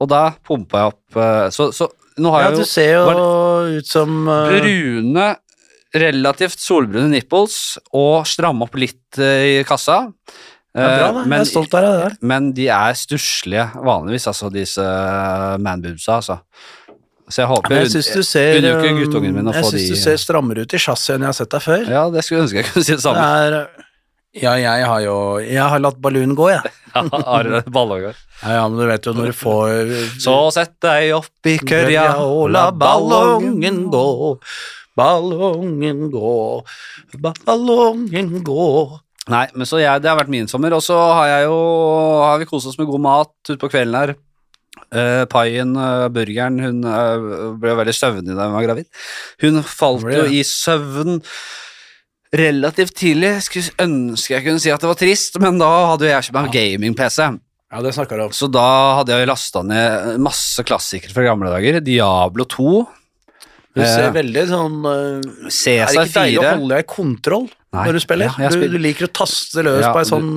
og 0.00 0.08
da 0.10 0.22
pumpa 0.44 0.80
jeg 0.80 0.92
opp 0.92 1.18
eh, 1.22 1.46
Så, 1.54 1.68
så 1.76 1.86
nå 2.18 2.30
har 2.34 2.44
Ja, 2.46 2.50
jeg 2.52 2.62
du 2.62 2.68
ser 2.68 2.90
jo 2.94 3.78
ut 3.78 3.88
som 3.90 4.28
uh, 4.28 4.48
brune, 4.52 5.28
relativt 5.94 6.58
solbrune 6.62 7.08
nipples 7.12 7.78
og 7.94 8.26
stramme 8.28 8.66
opp 8.66 8.74
litt 8.78 9.18
uh, 9.18 9.60
i 9.60 9.62
kassa. 9.66 10.04
ja, 10.04 10.10
Bra, 10.74 10.84
Eh, 10.84 11.00
da. 11.14 11.22
men, 11.22 11.38
jeg 11.38 11.46
er 11.46 11.50
stolt 11.52 11.74
av 11.78 11.84
deg 11.84 12.00
der. 12.00 12.14
men 12.26 12.48
de 12.56 12.64
er 12.74 12.96
stusslige 12.98 13.68
vanligvis, 13.78 14.24
altså 14.26 14.48
disse 14.50 14.82
manboobsa, 15.62 16.16
altså. 16.18 16.38
Så 17.30 17.40
jeg 17.40 17.48
håper 17.48 17.76
jeg 17.78 17.92
syns 17.94 18.08
du 18.12 18.22
ser 18.26 18.58
jo 18.60 18.72
guttungen 18.98 19.32
min 19.32 19.46
å 19.48 19.54
Jeg 19.54 19.64
få 19.64 19.70
syns 19.70 19.86
de 19.86 19.94
du 19.94 20.00
ser 20.02 20.18
strammere 20.20 20.64
ut 20.66 20.74
i 20.74 20.80
chassisen 20.82 21.14
enn 21.14 21.24
jeg 21.24 21.30
har 21.30 21.36
sett 21.38 21.54
deg 21.54 21.62
før. 21.64 21.84
Ja, 21.88 22.02
det 22.12 22.24
skulle 22.26 22.42
jeg 22.42 22.48
ønske 22.48 22.58
jeg 22.60 22.66
kunne 22.68 22.84
si 22.84 22.92
det 22.98 23.04
samme. 23.06 23.22
Det 23.22 23.60
er 23.62 23.86
Ja, 24.34 24.56
jeg 24.58 24.86
har 24.90 25.02
jo 25.04 25.16
Jeg 25.38 25.62
har 25.62 25.82
latt 25.82 26.00
ballonen 26.02 26.34
gå, 26.38 26.48
jeg. 26.50 26.72
Har 26.94 27.48
ballongar. 27.74 28.14
Ja, 28.42 28.50
ja, 28.54 28.64
men 28.70 28.78
du 28.78 28.86
vet 28.86 29.06
jo 29.06 29.14
når 29.16 29.32
du 29.32 29.34
får 29.34 29.94
Så 30.22 30.34
sett 30.54 30.76
deg 30.84 31.14
opp 31.16 31.48
i 31.50 31.56
kørja 31.58 32.04
og 32.22 32.52
la 32.54 32.68
ballongen 32.70 33.84
gå. 33.90 34.06
Ballongen 34.94 36.04
gå, 36.12 36.34
ballongen 37.18 38.36
gå. 38.46 38.66
Nei, 39.32 39.46
men 39.56 39.66
så 39.66 39.80
jeg, 39.80 40.02
det 40.04 40.10
har 40.10 40.20
vært 40.20 40.30
min 40.30 40.46
sommer, 40.50 40.76
og 40.76 40.84
så 40.84 40.94
har 41.16 41.30
jeg 41.30 41.48
jo 41.48 41.56
Har 42.20 42.38
vi 42.42 42.46
kost 42.46 42.68
oss 42.70 42.78
med 42.78 42.90
god 42.90 43.02
mat 43.02 43.54
utpå 43.56 43.72
kvelden 43.72 43.98
her. 43.98 44.14
Uh, 44.94 45.24
paien, 45.30 45.74
uh, 45.78 46.06
burgeren, 46.14 46.60
hun 46.62 46.84
uh, 46.86 47.54
ble 47.58 47.74
veldig 47.80 47.94
søvnig 47.96 48.36
da 48.36 48.46
hun 48.46 48.54
var 48.54 48.66
gravid. 48.68 48.86
Hun 49.42 49.62
falt 49.66 50.06
jo 50.12 50.26
i 50.30 50.42
søvn 50.46 51.22
relativt 52.34 52.94
tidlig. 52.98 53.32
Skulle 53.46 53.74
ønske 53.86 54.34
jeg 54.36 54.46
kunne 54.46 54.62
si 54.62 54.72
at 54.74 54.82
det 54.82 54.90
var 54.90 54.98
trist, 55.00 55.38
men 55.42 55.60
da 55.62 55.70
hadde 55.92 56.10
jeg 56.10 56.28
kjøpt 56.28 56.38
meg 56.40 56.52
gaming-PC. 56.58 57.30
Ja, 57.74 57.80
det 57.82 57.94
snakker 57.96 58.20
du 58.20 58.26
om. 58.28 58.34
Så 58.36 58.46
da 58.54 58.66
hadde 59.00 59.16
jeg 59.18 59.26
lasta 59.30 59.64
ned 59.66 60.20
masse 60.22 60.62
klassikere 60.66 61.14
fra 61.16 61.24
gamle 61.26 61.50
dager. 61.54 61.80
Diablo 61.82 62.46
2, 62.46 62.74
Du 63.74 63.80
ser 63.82 64.04
Eh, 64.06 64.12
veldig 64.14 64.42
sånn 64.46 64.74
uh, 64.86 65.48
Er 65.50 65.88
det 65.90 66.04
ikke 66.04 66.12
deilig 66.14 66.38
å 66.38 66.50
holde 66.52 66.76
deg 66.76 66.84
i 66.84 66.86
kontroll 66.86 67.48
Nei, 67.74 67.86
når 67.88 67.96
du 67.96 68.00
spiller? 68.04 68.36
ja, 68.38 68.50
spiller. 68.54 68.68
du, 68.70 68.76
du 68.78 68.84
liker 68.84 69.08
å 69.08 69.10
taste 69.18 69.64
løs 69.66 69.80
Ja, 69.82 69.88
på 69.90 69.98
ei 69.98 70.06
sånn 70.06 70.28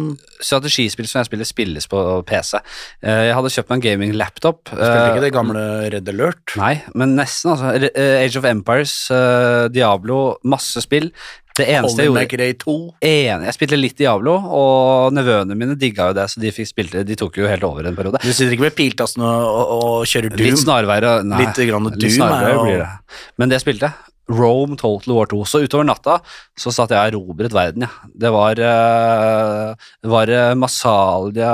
Strategispill 0.42 1.06
som 1.06 1.20
jeg 1.22 1.28
spiller, 1.30 1.46
spilles 1.46 1.86
på 1.92 2.02
PC. 2.26 2.58
Eh, 3.06 3.28
Jeg 3.28 3.36
hadde 3.38 3.52
kjøpt 3.54 3.70
meg 3.70 3.78
en 3.78 3.86
gaming-laptop. 3.86 4.64
Spilte 4.72 4.90
Eh, 4.90 5.06
ikke 5.12 5.22
det 5.28 5.32
gamle 5.38 5.64
Red 5.94 6.10
Alert? 6.10 6.56
Nei, 6.58 6.74
men 6.98 7.14
nesten, 7.20 7.54
altså. 7.54 7.94
Age 8.26 8.42
of 8.42 8.46
Empires, 8.50 8.96
Diablo, 9.74 10.18
masse 10.50 10.82
spill. 10.82 11.12
Det 11.58 11.68
eneste 11.74 12.04
jeg 12.04 12.12
gjorde 12.12 12.40
Ray 12.42 12.56
2? 12.62 12.76
en, 13.10 13.46
Jeg 13.48 13.56
spilte 13.56 13.80
litt 13.80 13.98
Diablo, 13.98 14.36
og 14.38 15.16
nevøene 15.16 15.58
mine 15.58 15.78
digga 15.80 16.12
jo 16.12 16.18
det, 16.18 16.28
så 16.32 16.44
de 16.44 16.52
fikk 16.54 16.70
spilte 16.70 17.06
De 17.08 17.18
tok 17.20 17.40
jo 17.42 17.48
helt 17.50 17.66
over 17.66 17.88
en 17.90 17.98
periode. 17.98 18.22
Du 18.22 18.30
sitter 18.30 18.54
ikke 18.56 18.68
med 18.68 18.78
piltassen 18.78 19.26
og, 19.26 19.48
og, 19.48 19.72
og 19.78 20.12
kjører 20.12 20.36
Doom? 20.36 20.44
Litt 20.46 20.62
snarveier 20.62 21.08
nei, 21.26 21.42
Litt 21.46 21.64
grann 21.70 21.90
litt 21.96 22.14
snarveier 22.18 22.62
og... 22.62 22.68
blir 22.68 22.84
det. 22.84 22.92
Men 23.42 23.54
det 23.54 23.62
spilte 23.64 23.90
jeg. 23.90 24.14
Rome 24.28 24.76
Total 24.76 25.14
War 25.16 25.30
2. 25.32 25.44
Så 25.48 25.62
utover 25.64 25.88
natta 25.88 26.18
så 26.60 26.74
satt 26.76 26.92
jeg 26.92 27.00
og 27.00 27.14
erobret 27.14 27.56
verden, 27.56 27.88
ja. 27.88 28.10
Det 28.12 28.32
var 28.34 28.60
uh, 28.60 29.88
Var 30.04 30.32
det 30.32 30.42
Masalia, 30.60 31.54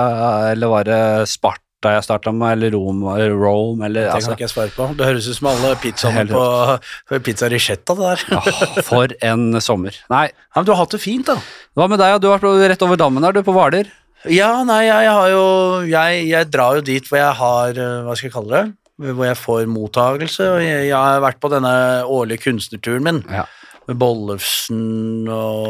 eller 0.52 0.74
var 0.74 0.90
det 0.90 1.04
Sparta 1.30 1.63
jeg 1.92 2.04
starta 2.04 2.32
med, 2.32 2.52
eller 2.54 2.68
eller 2.74 3.34
Rome, 3.36 3.86
eller 3.86 4.02
Det 4.02 4.08
kan 4.10 4.16
altså 4.16 4.32
ikke 4.34 4.46
jeg 4.46 4.50
svare 4.54 4.72
på. 4.76 4.88
Det 4.98 5.06
høres 5.06 5.28
ut 5.28 5.36
som 5.36 5.48
alle 5.52 5.76
pizzaene 5.76 6.24
på, 6.30 7.20
Pizza 7.24 7.50
Ricetta, 7.50 7.94
det 7.96 8.04
der. 8.14 8.24
åh, 8.38 8.82
For 8.84 9.08
en 9.22 9.60
sommer. 9.62 9.92
Nei, 10.10 10.28
Ja, 10.32 10.56
men 10.62 10.66
du 10.66 10.72
har 10.72 10.84
hatt 10.86 10.92
det 10.96 11.02
fint, 11.02 11.26
da. 11.28 11.36
hva 11.76 11.90
med 11.90 12.00
deg? 12.00 12.22
Du 12.22 12.30
har 12.30 12.40
vært 12.40 12.70
rett 12.72 12.82
over 12.88 12.96
dammen 12.96 13.24
her, 13.24 13.32
du, 13.34 13.42
på 13.44 13.52
Hvaler. 13.54 13.90
Ja, 14.32 14.64
nei, 14.64 14.86
jeg 14.88 15.10
har 15.12 15.28
jo 15.34 15.44
jeg, 15.84 16.28
jeg 16.30 16.48
drar 16.50 16.76
jo 16.80 16.82
dit 16.82 17.04
hvor 17.10 17.18
jeg 17.20 17.34
har 17.36 17.76
eh, 17.76 18.04
Hva 18.06 18.14
skal 18.16 18.30
jeg 18.30 18.34
kalle 18.38 18.54
det? 18.56 18.64
Hvor 19.18 19.26
jeg 19.28 19.36
får 19.42 19.66
mottagelse. 19.68 20.46
Og 20.54 20.62
jeg, 20.64 20.86
jeg 20.88 20.96
har 20.96 21.20
vært 21.20 21.42
på 21.44 21.50
denne 21.52 21.74
årlige 22.08 22.46
kunstnerturen 22.46 23.04
min. 23.04 23.20
Ja. 23.28 23.44
Med 23.84 23.98
Bollefsen 24.00 25.28
og, 25.28 25.64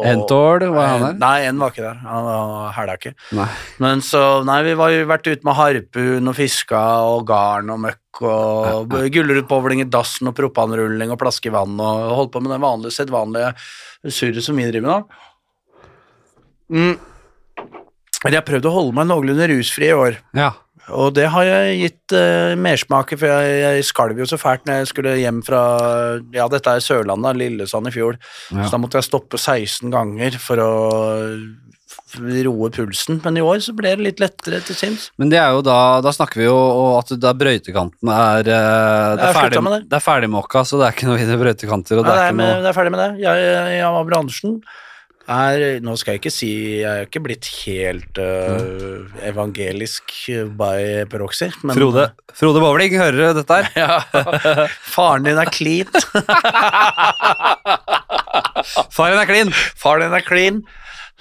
og 0.00 0.06
Entord, 0.10 0.64
var 0.74 0.88
han 0.90 1.04
der? 1.04 1.18
Nei, 1.22 1.36
en 1.46 1.60
var 1.62 1.70
ikke 1.70 1.84
der. 1.84 2.00
Han 2.02 2.24
var 2.26 2.72
hæla 2.74 2.96
ikke. 2.98 3.12
Nei. 3.38 3.46
Men 3.84 4.02
så, 4.02 4.22
nei, 4.48 4.56
vi 4.66 4.72
var 4.80 4.90
jo 4.90 5.04
vært 5.10 5.28
ute 5.30 5.46
med 5.46 5.58
harpun 5.60 6.32
og 6.32 6.34
fiska 6.38 6.80
og 7.06 7.22
garn 7.28 7.70
og 7.70 7.78
møkk 7.84 8.22
og 8.26 8.96
gulrotbowling 9.14 9.84
i 9.84 9.88
dassen 9.88 10.28
og 10.32 10.34
propanrulling 10.36 11.14
og 11.14 11.20
plaske 11.22 11.48
i 11.48 11.54
vann 11.54 11.78
og 11.78 12.16
holdt 12.18 12.34
på 12.34 12.42
med 12.42 12.52
det 12.56 12.60
vanlige, 12.64 12.96
sedvanlige 12.98 13.54
surret 14.10 14.42
som 14.44 14.58
vi 14.58 14.66
driver 14.66 14.88
med 14.88 14.92
da. 14.92 15.22
Mm. 16.72 16.98
Jeg 18.22 18.38
har 18.38 18.46
prøvd 18.46 18.68
å 18.70 18.74
holde 18.74 18.96
meg 18.98 19.08
noenlunde 19.10 19.48
rusfri 19.54 19.88
i 19.90 19.96
år, 19.96 20.18
Ja. 20.38 20.52
Og 20.90 21.12
det 21.14 21.28
har 21.30 21.46
jeg 21.46 21.78
gitt 21.78 22.14
uh, 22.18 22.54
mersmaker, 22.58 23.18
for 23.20 23.30
jeg, 23.30 23.58
jeg 23.62 23.84
skalv 23.86 24.18
jo 24.18 24.26
så 24.28 24.38
fælt 24.40 24.66
når 24.66 24.80
jeg 24.82 24.90
skulle 24.90 25.16
hjem 25.20 25.42
fra 25.46 25.62
Ja, 26.34 26.48
dette 26.50 26.74
er 26.74 26.82
Sørlandet, 26.84 27.38
Lillesand 27.38 27.86
i 27.88 27.94
fjor, 27.94 28.18
Ja. 28.50 28.64
så 28.66 28.74
da 28.74 28.82
måtte 28.82 28.98
jeg 28.98 29.06
stoppe 29.06 29.38
16 29.38 29.92
ganger 29.92 30.38
for 30.42 30.58
å 30.62 30.72
roe 32.20 32.68
pulsen, 32.72 33.20
men 33.24 33.38
i 33.40 33.44
år 33.44 33.60
så 33.64 33.72
ble 33.76 33.94
det 33.96 34.04
litt 34.04 34.20
lettere 34.20 34.60
til 34.66 34.76
sinns. 34.76 35.08
Men 35.20 35.30
det 35.32 35.38
er 35.40 35.54
jo 35.56 35.62
da 35.64 36.00
Da 36.04 36.12
snakker 36.12 36.42
vi 36.42 36.44
jo 36.48 36.54
om 36.56 36.98
at 36.98 37.12
da 37.20 37.32
brøytekanten 37.36 38.10
er 38.12 38.44
eh, 38.52 39.16
Det 39.16 39.28
er, 39.30 39.36
ferdig, 39.38 39.62
med 39.64 39.76
det. 39.78 39.82
det 39.88 39.98
er 39.98 40.04
ferdigmåka, 40.04 40.64
så 40.68 40.80
det 40.80 40.88
er 40.88 40.96
ikke 40.96 41.08
noe 41.08 41.20
videre 41.20 41.40
brøytekanter. 41.40 42.00
Og 42.00 42.04
det 42.04 42.12
det, 42.12 42.18
er 42.18 42.24
er 42.26 42.32
ikke 42.32 42.40
med, 42.42 42.50
noe 42.52 42.64
det 42.66 42.72
er 42.72 42.78
ferdig 42.78 42.94
med 42.94 43.02
det. 43.04 43.10
Jeg, 43.22 43.46
jeg, 43.48 43.76
jeg 43.78 44.18
Andersen 44.18 44.58
er 45.30 45.80
Nå 45.84 45.94
skal 46.00 46.16
jeg 46.16 46.22
ikke 46.22 46.32
si 46.34 46.50
Jeg 46.80 46.88
er 46.90 47.06
ikke 47.06 47.22
blitt 47.24 47.48
helt 47.62 48.18
uh, 48.18 49.06
evangelisk 49.28 50.14
by 50.58 51.04
proxy, 51.12 51.50
men 51.62 51.76
Frode, 51.78 52.08
Frode 52.36 52.62
Bowling, 52.62 52.96
hører 52.98 53.18
du 53.18 53.40
dette 53.40 53.58
her? 53.60 53.70
Ja. 53.76 54.66
Faren 54.92 55.26
din 55.26 55.38
er 55.40 55.50
clean. 55.52 55.88
Faren 58.96 59.18
er 59.18 59.28
clean. 59.28 59.50
Faren 59.78 60.06
din 60.06 60.16
er 60.18 60.26
clean. 60.26 60.62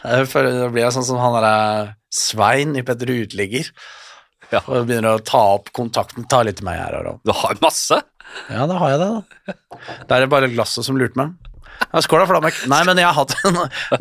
Da 0.01 0.23
blir 0.25 0.83
jeg 0.85 0.95
sånn 0.95 1.07
som 1.07 1.19
han 1.21 1.35
derre 1.37 1.95
Svein 2.11 2.75
i 2.79 2.83
Petter 2.85 3.11
Uteligger. 3.11 3.69
Ja. 4.51 4.59
Og 4.65 4.87
begynner 4.89 5.15
å 5.15 5.23
ta 5.23 5.41
opp 5.55 5.71
kontakten. 5.75 6.27
Ta 6.29 6.41
litt 6.43 6.59
til 6.59 6.67
meg 6.67 6.81
her. 6.81 7.13
Du 7.23 7.31
har 7.43 7.61
masse. 7.63 8.01
Ja, 8.51 8.65
da 8.67 8.77
har 8.79 8.93
jeg 8.93 9.01
det, 9.01 9.09
da. 9.11 9.55
Det 10.07 10.17
er 10.17 10.31
bare 10.31 10.51
glasset 10.51 10.87
som 10.87 10.99
lurte 10.99 11.19
meg. 11.19 11.50
Ja, 11.91 12.01
skål 12.03 12.21
da, 12.21 12.27
Flamek. 12.29 12.57
Nei, 12.71 12.81
men 12.87 12.99
jeg 13.01 13.07
har 13.09 13.17
hatt 13.17 13.33
en 13.47 13.57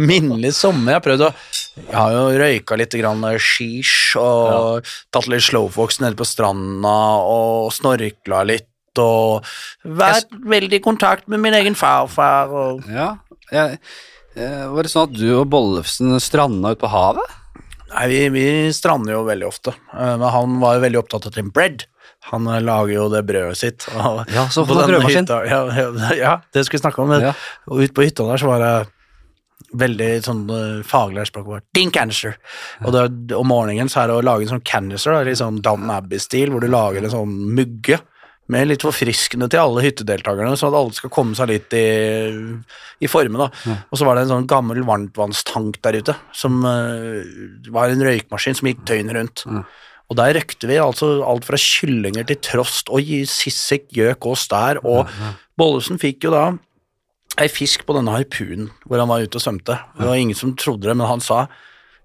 minnelig 0.07 0.53
sommer. 0.59 0.93
Jeg 0.93 0.99
har 1.01 1.05
prøvd 1.07 1.25
å 1.27 1.31
Jeg 1.81 1.97
har 1.97 2.13
jo 2.15 2.25
røyka 2.43 2.77
litt 2.79 2.97
grann 3.01 3.25
sheesh 3.41 4.19
og 4.21 4.87
tatt 5.15 5.27
litt 5.33 5.47
slowfox 5.47 6.01
nede 6.05 6.19
på 6.19 6.27
stranda 6.29 6.95
og 7.25 7.71
snorkla 7.75 8.45
litt 8.47 8.67
og 9.01 9.47
vært 9.87 10.33
veldig 10.51 10.81
i 10.81 10.83
kontakt 10.83 11.29
med 11.31 11.41
min 11.43 11.55
egen 11.57 11.77
farfar 11.79 12.51
og 12.53 12.87
Ja. 12.91 13.13
Jeg, 13.51 13.79
eh, 14.37 14.67
var 14.71 14.83
det 14.87 14.91
sånn 14.93 15.09
at 15.09 15.15
du 15.19 15.29
og 15.41 15.49
Bollefsen 15.51 16.15
stranda 16.23 16.75
ute 16.75 16.83
på 16.85 16.91
havet? 16.93 17.37
Nei, 17.91 18.05
vi, 18.11 18.19
vi 18.35 18.45
strander 18.75 19.17
jo 19.17 19.25
veldig 19.27 19.47
ofte. 19.49 19.73
Eh, 19.95 20.13
Men 20.21 20.29
han 20.31 20.59
var 20.63 20.77
jo 20.77 20.85
veldig 20.85 21.01
opptatt 21.01 21.27
av 21.27 21.35
trim 21.35 21.49
Bread. 21.55 21.87
Han 22.29 22.47
eh, 22.47 22.61
lager 22.61 22.93
jo 22.95 23.09
det 23.09 23.25
brødet 23.27 23.57
sitt. 23.57 23.87
og- 23.97 24.27
Ja, 24.29 24.47
så 24.53 24.65
på 24.67 24.75
den 24.77 25.01
hytta- 25.27 25.47
Ja, 25.49 25.61
ja, 25.75 26.15
ja, 26.15 26.41
det 26.53 26.65
skulle 26.67 26.79
vi 26.81 26.85
snakke 26.89 27.03
om. 27.03 27.11
Ja. 27.21 27.33
Og 27.67 27.81
ute 27.81 27.95
på 27.97 28.05
hytta 28.05 28.27
der 28.29 28.37
så 28.37 28.47
var 28.47 28.59
det 28.61 28.89
veldig 29.81 30.11
sånn 30.25 30.45
uh, 30.51 30.83
faglært 30.83 31.31
språk. 31.31 31.47
Ding, 31.47 31.63
Din 31.75 31.91
canister. 31.95 32.37
Og 32.85 32.93
det, 32.93 33.35
om 33.37 33.47
morgenen 33.47 33.89
så 33.89 34.03
er 34.03 34.09
det 34.11 34.17
å 34.19 34.25
lage 34.25 34.43
en 34.43 34.55
sånn 34.59 34.65
canister, 34.67 35.13
da, 35.15 35.23
litt 35.23 35.39
sånn 35.39 35.61
Down 35.63 35.89
Abbey-stil, 35.91 36.51
hvor 36.51 36.61
du 36.61 36.67
lager 36.69 37.05
en 37.05 37.11
sånn 37.13 37.37
mugge. 37.55 38.01
Med 38.51 38.67
litt 38.67 38.83
forfriskende 38.83 39.47
til 39.49 39.61
alle 39.63 39.85
hyttedeltakerne, 39.85 40.57
sånn 40.59 40.73
at 40.73 40.79
alle 40.81 40.93
skal 40.97 41.11
komme 41.15 41.37
seg 41.39 41.53
litt 41.53 41.73
i, 41.79 41.85
i 43.01 43.07
forme. 43.07 43.39
da. 43.39 43.77
Og 43.93 44.01
så 44.01 44.05
var 44.09 44.17
det 44.19 44.25
en 44.27 44.33
sånn 44.33 44.49
gammel 44.51 44.83
varmtvannstank 44.83 45.79
der 45.87 46.01
ute, 46.01 46.17
som 46.35 46.65
uh, 46.67 47.23
var 47.71 47.91
en 47.95 48.03
røykmaskin 48.03 48.59
som 48.59 48.67
gikk 48.73 48.83
døgnet 48.91 49.15
rundt. 49.15 49.45
Og 50.11 50.19
der 50.19 50.35
røkte 50.35 50.67
vi 50.67 50.81
altså 50.83 51.21
alt 51.23 51.47
fra 51.47 51.59
kyllinger 51.61 52.27
til 52.27 52.41
trost 52.43 52.91
og 52.91 53.07
sissik, 53.31 53.87
gjøk 53.95 54.27
og 54.27 54.39
stær. 54.41 54.83
Og 54.83 55.07
Bollesen 55.59 56.01
fikk 56.03 56.27
jo 56.27 56.35
da 56.35 56.45
ei 57.41 57.47
fisk 57.49 57.87
på 57.87 57.95
denne 57.95 58.13
harpunen 58.13 58.73
hvor 58.85 58.99
han 59.01 59.09
var 59.11 59.23
ute 59.23 59.39
og 59.39 59.45
svømte. 59.45 59.79
Det 59.97 60.09
var 60.09 60.19
ingen 60.19 60.37
som 60.37 60.57
trodde 60.59 60.91
det, 60.91 60.97
men 60.99 61.09
han 61.09 61.23
sa 61.25 61.47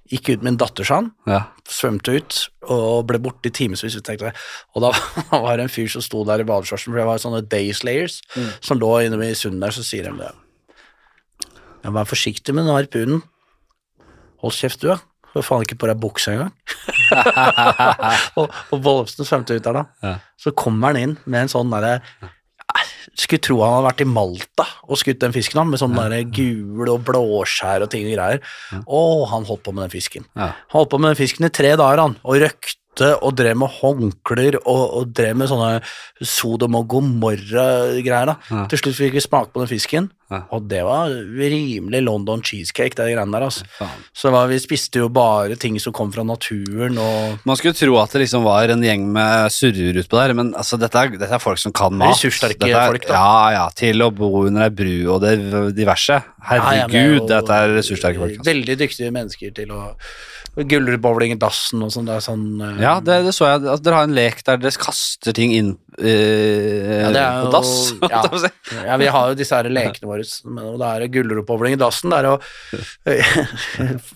Gikk 0.05 0.35
ut 0.35 0.43
med 0.45 0.51
en 0.51 0.57
datter, 0.61 0.85
sa 0.85 0.99
han. 0.99 1.07
Ja. 1.25 1.39
Svømte 1.65 2.13
ut 2.13 2.35
og 2.69 3.07
ble 3.09 3.17
borte 3.25 3.49
i 3.49 3.53
timevis. 3.57 3.95
Og 3.97 4.83
da 4.83 4.91
var 5.33 5.57
det 5.57 5.65
en 5.65 5.71
fyr 5.73 5.89
som 5.89 6.03
sto 6.05 6.21
der 6.29 6.43
i 6.43 6.45
badeshortsen, 6.45 6.91
for 6.91 7.01
det 7.01 7.07
var 7.09 7.23
sånne 7.23 7.41
dayslayers 7.49 8.19
som 8.61 8.77
lå 8.77 8.91
inne 9.01 9.17
i 9.25 9.37
sundet 9.37 9.65
der, 9.65 9.73
så 9.73 9.85
sier 9.87 10.05
de 10.05 10.13
det. 10.19 10.29
Ja, 11.81 11.89
vær 11.89 12.05
forsiktig 12.05 12.53
med 12.53 12.67
den 12.67 12.77
harpunen. 12.77 13.25
Hold 14.45 14.53
kjeft, 14.53 14.85
du, 14.85 14.91
da. 14.93 14.99
Du 15.35 15.41
har 15.41 15.47
faen 15.49 15.65
ikke 15.65 15.75
på 15.81 15.89
deg 15.89 15.99
bukse 15.99 16.31
engang. 16.31 16.53
og 18.39 18.53
og 18.71 18.79
Bollefsen 18.79 19.27
svømte 19.27 19.57
ut 19.57 19.65
der, 19.65 19.81
da. 19.81 19.83
Ja. 19.99 20.13
Så 20.39 20.55
kommer 20.55 20.93
han 20.93 21.01
inn 21.01 21.17
med 21.25 21.43
en 21.43 21.51
sånn 21.51 21.73
derre 21.73 21.99
skulle 23.15 23.43
tro 23.43 23.59
han 23.61 23.73
hadde 23.77 23.87
vært 23.89 24.01
i 24.03 24.07
Malta 24.09 24.65
og 24.89 24.99
skutt 24.99 25.19
den 25.21 25.35
fisken, 25.35 25.61
han, 25.61 25.69
med 25.71 25.79
sånn 25.79 25.95
der 25.95 26.15
gul 26.35 26.89
og 26.91 27.03
blåskjær 27.07 27.85
og 27.85 27.91
ting 27.91 28.07
og 28.07 28.15
greier. 28.15 28.41
Og 28.85 29.27
han 29.31 29.47
holdt 29.47 29.63
på 29.65 29.75
med 29.75 29.85
den 29.85 29.93
fisken. 29.93 30.27
Ja. 30.35 30.49
Han 30.55 30.79
holdt 30.79 30.91
på 30.91 30.99
med 31.01 31.13
den 31.13 31.19
fisken 31.19 31.47
i 31.47 31.51
tre 31.53 31.75
dager, 31.79 32.03
han, 32.03 32.17
og 32.23 32.41
røkte 32.43 32.79
og 33.01 33.35
drev 33.35 33.57
med 33.57 33.69
håndklær 33.81 34.59
og, 34.63 34.83
og 35.01 35.13
drev 35.17 35.35
med 35.41 35.49
sånne 35.51 35.81
Sodom 36.23 36.75
og 36.79 36.87
Gomorra-greier. 36.93 38.25
da. 38.31 38.35
Ja. 38.51 38.65
Til 38.71 38.79
slutt 38.79 38.95
fikk 38.99 39.17
vi 39.17 39.23
smake 39.23 39.51
på 39.53 39.59
den 39.63 39.67
fisken. 39.71 40.11
Ja. 40.31 40.39
Og 40.57 40.63
det 40.65 40.79
var 40.81 41.11
rimelig 41.13 41.99
London 42.01 42.41
cheesecake, 42.41 42.95
det 42.97 43.11
greiene 43.13 43.29
der, 43.35 43.43
altså. 43.45 43.65
Så 44.17 44.31
var, 44.33 44.47
vi 44.49 44.57
spiste 44.57 45.03
jo 45.03 45.09
bare 45.13 45.53
ting 45.61 45.77
som 45.79 45.93
kom 45.93 46.09
fra 46.15 46.23
naturen, 46.25 46.97
og 46.97 47.43
Man 47.45 47.59
skulle 47.59 47.75
tro 47.77 47.99
at 48.01 48.15
det 48.15 48.23
liksom 48.23 48.41
var 48.47 48.73
en 48.73 48.81
gjeng 48.81 49.05
med 49.13 49.51
surrer 49.53 49.99
utpå 50.01 50.17
der, 50.17 50.33
men 50.33 50.53
altså, 50.57 50.79
dette, 50.81 50.97
er, 50.97 51.13
dette 51.13 51.29
er 51.37 51.43
folk 51.43 51.61
som 51.61 51.71
kan 51.77 51.93
mat. 51.93 52.15
Ressurssterke 52.15 52.71
er- 52.71 52.89
folk, 52.89 53.05
da. 53.05 53.13
Ja, 53.13 53.51
ja, 53.59 53.65
til 53.77 54.01
å 54.01 54.09
bo 54.09 54.31
under 54.47 54.65
ei 54.65 54.73
bru 54.73 54.95
og 55.13 55.21
det 55.21 55.35
diverse. 55.77 56.17
Ja, 56.17 56.25
det 56.25 56.57
er 56.57 56.65
Herregud, 56.89 57.19
jo 57.21 57.27
dette 57.29 57.59
er 57.61 57.75
ressurssterke 57.77 58.23
folk. 58.23 58.39
Altså. 58.39 58.49
Veldig 58.49 58.79
dyktige 58.81 59.13
mennesker 59.13 59.53
til 59.61 59.71
å 59.77 59.83
Gulrotbowling 60.55 61.33
i 61.33 61.39
dassen 61.39 61.83
og 61.83 61.91
sånn. 61.91 62.05
Det 62.07 62.15
er 62.15 62.23
sånn 62.23 62.45
uh, 62.61 62.77
Ja, 62.79 62.93
det, 63.03 63.17
det 63.27 63.33
så 63.35 63.49
jeg. 63.49 63.65
At 63.73 63.83
dere 63.83 63.99
har 63.99 64.07
en 64.07 64.15
lek 64.15 64.39
der 64.47 64.61
dere 64.61 64.79
kaster 64.79 65.35
ting 65.35 65.51
inn 65.55 65.73
uh, 65.99 67.01
Ja, 67.03 67.11
det 67.11 67.25
på 67.41 67.51
dass. 67.57 67.73
ja. 68.13 68.21
Ja, 68.85 68.97
vi 69.01 69.11
har 69.17 69.33
jo 69.33 69.37
disse 69.39 69.59
her 69.59 69.69
lekene 69.71 70.09
våre, 70.09 70.23
og 70.63 70.79
det 70.79 70.91
er 70.93 71.07
gulrotbowling 71.17 71.75
i 71.75 71.81
dassen. 71.81 72.15
Det 72.15 72.21
er 72.23 72.31
å 72.31 72.37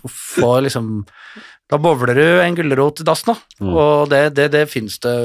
få 0.40 0.56
liksom 0.64 0.90
Da 1.70 1.78
bowler 1.82 2.16
du 2.18 2.26
en 2.42 2.58
gulrot 2.58 3.04
i 3.04 3.08
dassen, 3.12 3.36
da. 3.36 3.60
Mm. 3.60 3.76
Og 3.76 4.10
det, 4.14 4.24
det, 4.40 4.50
det 4.56 4.66
fins 4.72 4.98
det 5.04 5.16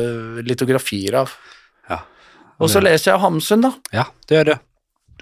litografier 0.51 1.23
av. 1.23 1.39
Ja. 1.91 2.03
Og 2.59 2.71
så 2.71 2.83
leser 2.83 3.15
jeg 3.15 3.23
Hamsun, 3.23 3.65
da. 3.65 3.75
ja, 3.95 4.11
det 4.29 4.41
gjør 4.41 4.55
det. 4.55 4.63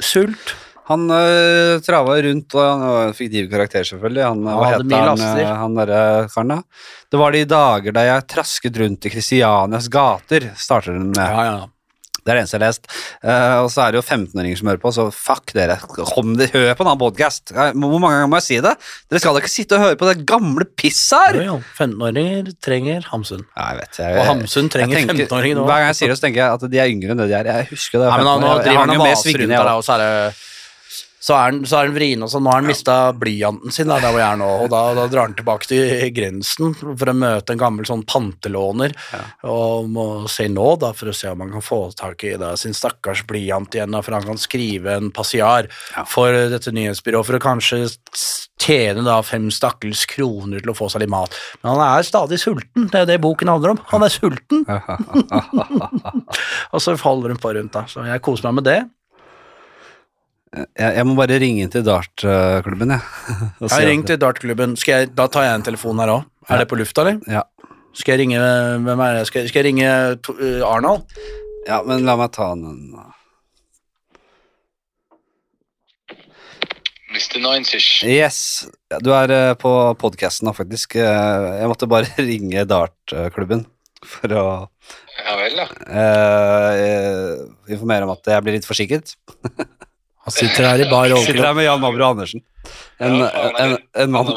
Sult. 0.03 0.57
Han 0.91 1.07
uh, 1.11 1.79
trava 1.85 2.17
rundt, 2.27 2.57
og 2.57 2.63
han 2.63 2.81
var 2.83 3.11
en 3.11 3.15
fiktiv 3.17 3.51
karakter, 3.53 3.87
selvfølgelig. 3.87 4.25
Han, 4.27 4.41
hva 4.49 4.71
heter 4.73 5.05
han, 5.13 5.27
øh, 5.29 5.53
han 5.61 5.77
derre 5.79 6.01
karen, 6.33 6.57
da? 6.57 6.89
Det 7.13 7.21
var 7.21 7.37
de 7.37 7.45
dager 7.53 7.95
da 7.95 8.09
jeg 8.09 8.31
trasket 8.35 8.81
rundt 8.83 9.07
i 9.07 9.13
Kristianias 9.13 9.87
gater, 9.93 10.51
starter 10.59 10.99
den 10.99 11.13
med. 11.13 11.23
Ja, 11.23 11.47
ja. 11.53 11.63
Det 12.23 12.31
er 12.31 12.37
det 12.39 12.43
eneste 12.45 12.55
jeg 12.55 12.63
har 12.63 12.69
lest. 12.71 12.85
Uh, 13.19 13.57
og 13.65 13.69
så 13.75 13.81
er 13.83 13.95
det 13.95 13.99
jo 13.99 14.03
15-åringer 14.05 14.59
som 14.61 14.69
hører 14.71 14.83
på, 14.83 14.91
så 14.95 15.07
fuck 15.11 15.55
dere. 15.57 15.75
Kom 16.13 16.37
dere, 16.39 16.53
Hør 16.55 16.77
på 16.79 16.85
en 16.85 16.91
annen 16.93 17.01
podkast. 17.01 17.51
Hvor 17.51 17.75
mange 17.97 18.13
ganger 18.15 18.31
må 18.31 18.39
jeg 18.39 18.47
si 18.47 18.59
det? 18.63 18.75
Dere 19.11 19.23
skal 19.25 19.35
da 19.35 19.43
ikke 19.43 19.51
sitte 19.51 19.79
og 19.79 19.83
høre 19.83 19.99
på 19.99 20.07
det 20.07 20.27
gamle 20.31 20.69
pisset 20.79 21.19
her! 21.19 21.41
Jo, 21.41 21.57
jo. 21.57 21.57
15-åringer 21.81 22.53
trenger 22.63 23.11
Hamsun. 23.11 23.43
Ja, 23.57 23.73
jeg 23.73 23.81
vet, 23.81 23.99
jeg, 24.05 24.21
Og 24.23 24.31
Hamsun 24.31 24.71
trenger 24.71 25.03
15-åringer 25.03 25.59
nå. 25.59 25.67
Hver 25.67 25.83
gang 25.83 25.91
jeg 25.91 25.99
sier 25.99 26.15
det, 26.15 26.21
så 26.21 26.27
tenker 26.29 26.45
jeg 26.45 26.61
at 26.61 26.71
de 26.77 26.83
er 26.85 26.95
yngre 26.95 27.17
enn 27.17 27.25
det 27.25 27.29
de 27.33 27.39
er. 27.41 27.53
Jeg 27.59 27.71
husker 27.75 28.05
det. 28.05 28.07
Ja, 28.13 28.23
men 28.23 28.47
nå, 28.47 28.55
driver 28.63 28.85
han 28.85 28.95
og 28.95 29.03
med 29.03 29.23
svingene, 29.25 29.49
rundt 29.51 29.59
jeg 29.59 29.83
og 29.83 29.87
så 29.89 29.99
er 29.99 30.07
det 30.07 30.15
så 31.23 31.37
er 31.37 31.53
han, 31.53 31.61
så 31.69 31.79
er 31.79 31.87
han 31.87 31.95
vrien 31.95 32.25
og 32.25 32.31
sånn. 32.33 32.43
Nå 32.43 32.51
har 32.51 32.59
han 32.59 32.67
mista 32.67 32.97
blyanten 33.15 33.75
sin, 33.75 33.91
da, 33.91 34.01
der 34.03 34.11
hvor 34.11 34.19
jeg 34.19 34.27
er 34.27 34.39
nå, 34.41 34.49
og 34.65 34.71
da, 34.73 34.81
da 34.99 35.07
drar 35.11 35.29
han 35.29 35.37
tilbake 35.39 35.69
til 35.71 36.07
grensen 36.17 36.75
for 36.75 37.13
å 37.13 37.15
møte 37.15 37.55
en 37.55 37.61
gammel 37.61 37.87
sånn 37.87 38.03
pantelåner, 38.11 38.95
og 39.47 39.91
må 39.93 40.07
se 40.33 40.49
nå, 40.51 40.67
da, 40.83 40.91
for 40.99 41.13
å 41.13 41.15
se 41.17 41.31
om 41.31 41.45
han 41.45 41.53
kan 41.55 41.63
få 41.63 41.83
tak 41.99 42.25
i 42.27 42.35
da, 42.41 42.57
sin 42.59 42.75
stakkars 42.75 43.23
blyant 43.29 43.77
igjen, 43.77 43.95
da, 43.95 44.03
for 44.03 44.17
han 44.19 44.27
kan 44.27 44.41
skrive 44.41 44.97
en 44.99 45.13
passiar 45.15 45.69
for 46.11 46.35
dette 46.51 46.75
nyhetsbyrået, 46.75 47.29
for 47.29 47.39
å 47.39 47.45
kanskje 47.45 47.85
tjene 48.63 49.05
da 49.07 49.21
fem 49.27 49.47
stakkels 49.55 50.03
kroner 50.11 50.63
til 50.63 50.73
å 50.73 50.77
få 50.79 50.89
seg 50.91 51.05
litt 51.05 51.13
mat. 51.13 51.37
Men 51.63 51.77
han 51.77 51.85
er 51.87 52.07
stadig 52.07 52.41
sulten, 52.43 52.89
det 52.91 53.05
er 53.05 53.07
det 53.13 53.21
boken 53.23 53.51
handler 53.53 53.77
om. 53.77 53.85
Han 53.95 54.07
er 54.07 54.11
sulten, 54.15 54.67
og 56.75 56.83
så 56.83 56.97
faller 56.99 57.35
hun 57.35 57.43
på 57.43 57.55
rundt, 57.55 57.79
da. 57.79 57.87
Så 57.91 58.03
jeg 58.11 58.25
koser 58.27 58.51
meg 58.51 58.59
med 58.59 58.69
det. 58.73 58.81
Jeg, 60.53 60.91
jeg 60.99 61.05
må 61.09 61.15
bare 61.17 61.39
ringe 61.41 61.65
inn 61.65 61.71
til 61.73 61.85
dartklubben, 61.87 62.91
jeg. 62.93 63.05
Og 63.63 63.71
Jeg 63.73 63.87
ring 63.89 64.03
til 64.09 64.19
dartklubben. 64.21 64.75
Skal 64.77 64.93
jeg, 65.07 65.13
da 65.17 65.25
tar 65.33 65.47
jeg 65.49 65.57
en 65.61 65.65
telefon 65.71 66.03
her 66.03 66.13
òg. 66.19 66.27
Er 66.53 66.61
det 66.61 66.69
på 66.69 66.77
lufta, 66.77 67.07
eller? 67.07 67.23
Ja. 67.31 67.45
Skal 67.97 68.15
jeg 68.17 68.23
ringe 68.27 68.41
Hvem 68.85 69.01
er 69.05 69.19
det? 69.19 69.25
Skal, 69.29 69.47
skal 69.49 69.63
jeg 69.63 69.69
ringe 69.71 69.89
to, 70.25 70.35
uh, 70.37 70.63
Arnold? 70.69 71.05
ja, 71.69 71.77
men 71.87 72.03
la 72.09 72.17
meg 72.19 72.33
ta 72.35 72.49
den. 72.59 72.79
Mr. 77.13 77.37
90 77.45 78.09
Yes, 78.09 78.39
du 79.05 79.11
er 79.15 79.33
uh, 79.37 79.53
på 79.61 79.71
podkasten 80.01 80.49
da, 80.49 80.55
faktisk. 80.57 80.97
Uh, 80.97 81.61
Jeg 81.61 81.69
måtte 81.71 81.89
bare 81.91 82.09
ringe 82.31 82.65
dartklubben 82.69 83.67
for 84.03 84.33
å 84.35 84.45
Ja 85.23 85.35
vel, 85.39 85.61
da. 85.61 85.67
eh, 85.95 87.43
informere 87.71 88.03
om 88.09 88.11
at 88.17 88.27
jeg 88.33 88.43
blir 88.43 88.57
litt 88.57 88.67
forsinket. 88.67 89.13
Han 90.23 90.35
sitter 90.35 90.69
her 90.71 90.85
i 90.85 90.89
bar 90.91 91.11
Sitter 91.25 91.49
her 91.49 91.57
med 91.59 91.67
Jan 91.67 91.83
Mabro 91.83 92.13
Andersen. 92.13 92.45
En, 93.03 93.17
Ja, 93.19 93.49
en, 93.65 93.77
en 94.05 94.13
mann. 94.15 94.31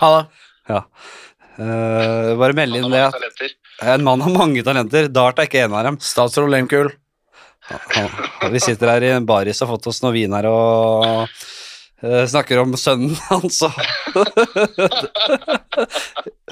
Halla. 0.00 0.22
Ja. 0.70 0.84
Uh, 1.60 2.32
bare 2.40 2.56
meld 2.56 2.78
inn 2.78 2.88
det 2.88 3.02
en 3.80 4.04
mann 4.04 4.20
har 4.20 4.30
mange 4.30 4.62
talenter. 4.64 5.08
Dart 5.08 5.38
er 5.40 5.48
ikke 5.48 5.62
en 5.64 5.74
av 5.76 5.84
dem. 5.88 5.96
Statsråd 6.04 6.50
Lemkuhl. 6.52 6.90
Vi 8.50 8.60
sitter 8.60 8.90
her 8.94 9.02
i 9.06 9.12
en 9.14 9.26
baris 9.28 9.60
og 9.62 9.68
har 9.68 9.76
fått 9.76 9.88
oss 9.92 10.02
noe 10.04 10.12
vin 10.16 10.32
her 10.34 10.48
og 10.50 11.04
eh, 12.02 12.24
snakker 12.28 12.60
om 12.64 12.74
sønnen 12.80 13.14
hans 13.28 13.60
og 13.68 13.70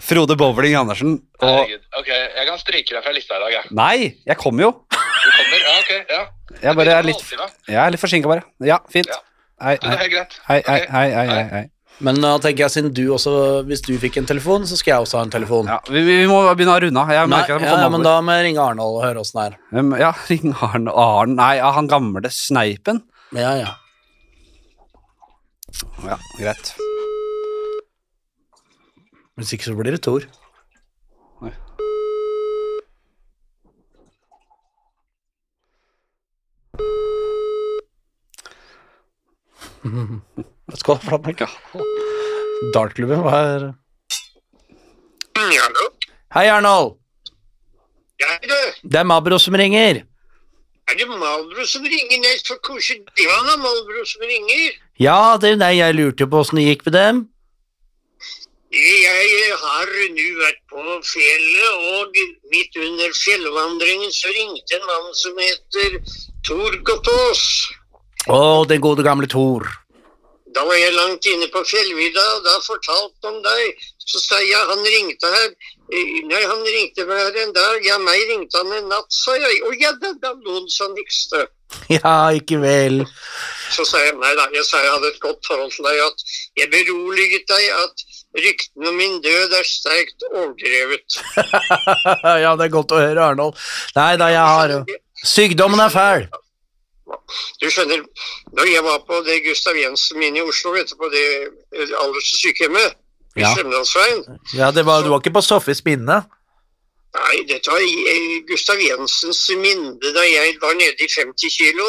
Frode 0.09 0.37
Bowling 0.39 0.77
Andersen. 0.79 1.19
Og 1.43 1.49
Herregud. 1.49 1.85
Ok, 1.99 2.09
jeg 2.13 2.49
kan 2.49 2.61
stryke 2.63 2.95
deg 2.97 3.05
fra 3.05 3.13
lista 3.17 3.37
i 3.37 3.43
dag, 3.45 3.57
jeg. 3.59 3.65
Nei, 3.77 3.97
jeg 4.31 4.41
kommer 4.41 4.69
jo. 4.69 4.73
Kommer? 5.49 5.65
Ja, 5.65 5.79
ok. 5.81 6.13
ja. 6.13 6.21
Jeg 6.63 6.77
bare 6.79 6.95
er 6.99 7.07
litt, 7.07 7.25
jeg 7.69 7.81
er 7.81 7.91
litt 7.95 8.01
forsinka, 8.03 8.29
bare. 8.31 8.45
Ja, 8.65 8.79
fint. 8.93 9.09
Ja. 9.11 9.19
Hei, 9.59 9.75
Det 9.81 9.89
er 9.89 9.91
hei, 9.91 9.99
helt 10.05 10.13
greit. 10.15 10.39
hei, 10.47 10.63
hei, 10.69 10.79
hei, 10.93 11.09
hei, 11.17 11.27
hei, 11.33 11.43
hei. 11.57 11.65
Men 12.07 12.21
da 12.23 12.37
tenker 12.39 12.63
jeg, 12.63 12.71
siden 12.71 12.93
du 12.95 13.09
også 13.11 13.33
Hvis 13.67 13.81
du 13.83 13.97
fikk 13.99 14.21
en 14.21 14.27
telefon, 14.29 14.63
så 14.71 14.77
skal 14.79 14.93
jeg 14.93 15.03
også 15.07 15.19
ha 15.19 15.25
en 15.27 15.33
telefon. 15.35 15.67
Ja, 15.67 15.81
vi, 15.91 16.05
vi 16.07 16.19
må 16.31 16.37
begynne 16.55 16.77
å 16.77 16.83
runde 16.85 17.03
av. 17.03 17.11
Ja, 17.11 17.25
men 17.91 18.05
da 18.07 18.13
må 18.23 18.37
jeg 18.39 18.45
ringe 18.47 18.63
Arnold 18.63 19.01
og 19.01 19.03
høre 19.03 19.25
åssen 19.25 19.41
det 19.41 19.47
er. 19.49 19.57
Um, 19.81 19.95
Ja, 19.99 20.13
ring 20.31 20.55
Arne 20.63 20.95
Arne 20.95 21.35
Nei, 21.41 21.57
ja, 21.59 21.73
han 21.75 21.91
gamle 21.91 22.31
sneipen. 22.31 23.03
Ja, 23.35 23.57
ja. 23.59 23.75
Ja, 26.07 26.17
greit. 26.39 26.71
Hvis 29.39 29.53
ikke 29.55 29.69
så 29.69 29.75
blir 29.79 29.95
det 29.95 30.03
Tor. 30.07 30.23
Skål, 40.79 40.99
Flatmark. 41.05 41.43
Dartklubben, 42.75 43.23
hva 43.25 43.43
er 43.55 43.69
Mm, 45.39 45.53
Hallo? 45.55 45.85
Hei, 46.35 46.49
Arnold. 46.51 46.97
Ja, 48.19 48.35
du. 48.43 48.89
Det 48.91 48.99
er 48.99 49.07
Mabro 49.07 49.39
som 49.39 49.55
ringer. 49.55 50.03
Er 50.89 50.97
det 50.97 51.07
Malbro 51.09 51.65
som 51.69 51.85
ringer? 51.85 52.19
Nei, 52.23 52.37
så 52.43 52.57
koselig. 52.65 53.05
Det 53.17 53.27
var 53.29 53.45
da 53.47 53.57
Malbro 53.61 54.05
som 54.09 54.25
ringer. 54.27 54.79
Ja, 54.99 55.37
det 55.41 55.59
deg. 55.61 55.77
Jeg 55.79 55.95
lurte 55.99 56.27
på 56.27 56.41
åssen 56.41 56.59
det 56.59 56.65
gikk 56.65 56.87
med 56.89 56.97
dem. 56.97 57.21
Jeg 58.73 59.53
har 59.63 59.93
nå 60.17 60.25
vært 60.41 60.59
på 60.73 60.97
fjellet, 61.09 61.85
og 61.93 62.19
midt 62.53 62.77
under 62.77 63.15
fjellvandringen 63.17 64.13
så 64.13 64.33
ringte 64.35 64.77
en 64.77 64.89
mann 64.91 65.15
som 65.17 65.39
heter 65.41 65.97
Tor 66.47 66.79
Gottaas. 66.87 67.43
Å, 68.29 68.65
den 68.69 68.83
gode 68.85 69.05
gamle 69.07 69.29
Tor. 69.31 69.67
Da 70.55 70.65
var 70.65 70.79
jeg 70.79 70.95
langt 70.97 71.27
inne 71.29 71.49
på 71.53 71.61
fjellvidda, 71.67 72.25
og 72.37 72.47
da 72.47 72.55
fortalte 72.65 73.29
han 73.29 73.39
deg. 73.45 73.83
Så 74.09 74.21
sa 74.23 74.39
jeg, 74.41 74.63
han 74.71 74.85
ringte 74.87 75.29
her. 75.33 75.51
Nei, 76.29 76.41
han 76.41 76.65
ringte 76.65 77.05
meg 77.09 77.21
her 77.21 77.39
en 77.45 77.55
dag. 77.57 77.85
Ja, 77.85 77.99
meg 78.01 78.25
ringte 78.31 78.63
han 78.63 78.73
en 78.79 78.89
natt, 78.91 79.11
sa 79.13 79.37
jeg. 79.37 79.61
Å 79.69 79.75
ja, 79.77 79.93
da, 80.01 80.15
da 80.23 80.33
lo 80.35 80.61
han 80.61 80.69
så 80.73 80.89
nikste. 80.95 81.45
Ja, 81.93 82.31
ikke 82.33 82.61
vel. 82.63 83.03
Så 83.75 83.85
sa 83.85 84.01
jeg 84.01 84.15
nei 84.17 84.31
da, 84.39 84.47
jeg 84.57 84.65
sa 84.65 84.81
jeg 84.81 84.95
hadde 84.95 85.11
et 85.13 85.21
godt 85.21 85.45
forhold 85.45 85.75
til 85.75 85.85
deg, 85.85 86.01
at 86.07 86.39
jeg 86.57 86.71
beroliget 86.73 87.45
deg 87.51 87.67
at 87.77 88.07
ryktene 88.39 88.89
om 88.89 88.97
min 88.97 89.19
død 89.25 89.53
er 89.59 89.69
sterkt 89.69 90.25
overdrevet. 90.31 91.19
ja, 92.45 92.55
det 92.57 92.69
er 92.69 92.73
godt 92.73 92.97
å 92.97 93.03
høre, 93.03 93.29
Arnold. 93.35 93.61
Nei 93.99 94.15
da, 94.21 94.31
jeg 94.33 94.57
har 94.57 94.75
jo 94.79 94.81
Sykdommen 95.25 95.81
er 95.81 95.89
fæl. 95.89 96.27
Du 97.63 97.67
skjønner, 97.71 98.03
når 98.57 98.67
jeg 98.73 98.85
var 98.85 98.99
på 99.09 99.21
det 99.27 99.41
Gustav 99.47 99.77
Jensen 99.77 100.19
min 100.19 100.37
i 100.37 100.41
Oslo, 100.45 100.71
vet 100.77 100.91
du, 100.91 100.97
på 101.01 101.09
det 101.13 101.25
alderssykehjemmet 102.03 102.95
i 103.37 103.41
Ja. 103.41 103.53
Strømdalsveien, 103.55 104.25
Ja, 104.55 104.71
det 104.71 104.87
var, 104.87 105.03
du 105.03 105.09
var 105.09 105.21
ikke 105.21 105.33
på 105.39 105.41
Soffes 105.41 105.85
minne? 105.85 106.23
nei, 107.19 107.37
dette 107.49 107.71
var 107.71 107.81
eh, 107.81 108.43
Gustav 108.49 108.77
Jensens 108.83 109.41
minne 109.57 110.13
da 110.15 110.23
jeg 110.29 110.57
var 110.63 110.75
nede 110.75 110.95
i 111.05 111.09
50 111.21 111.57
kilo, 111.59 111.87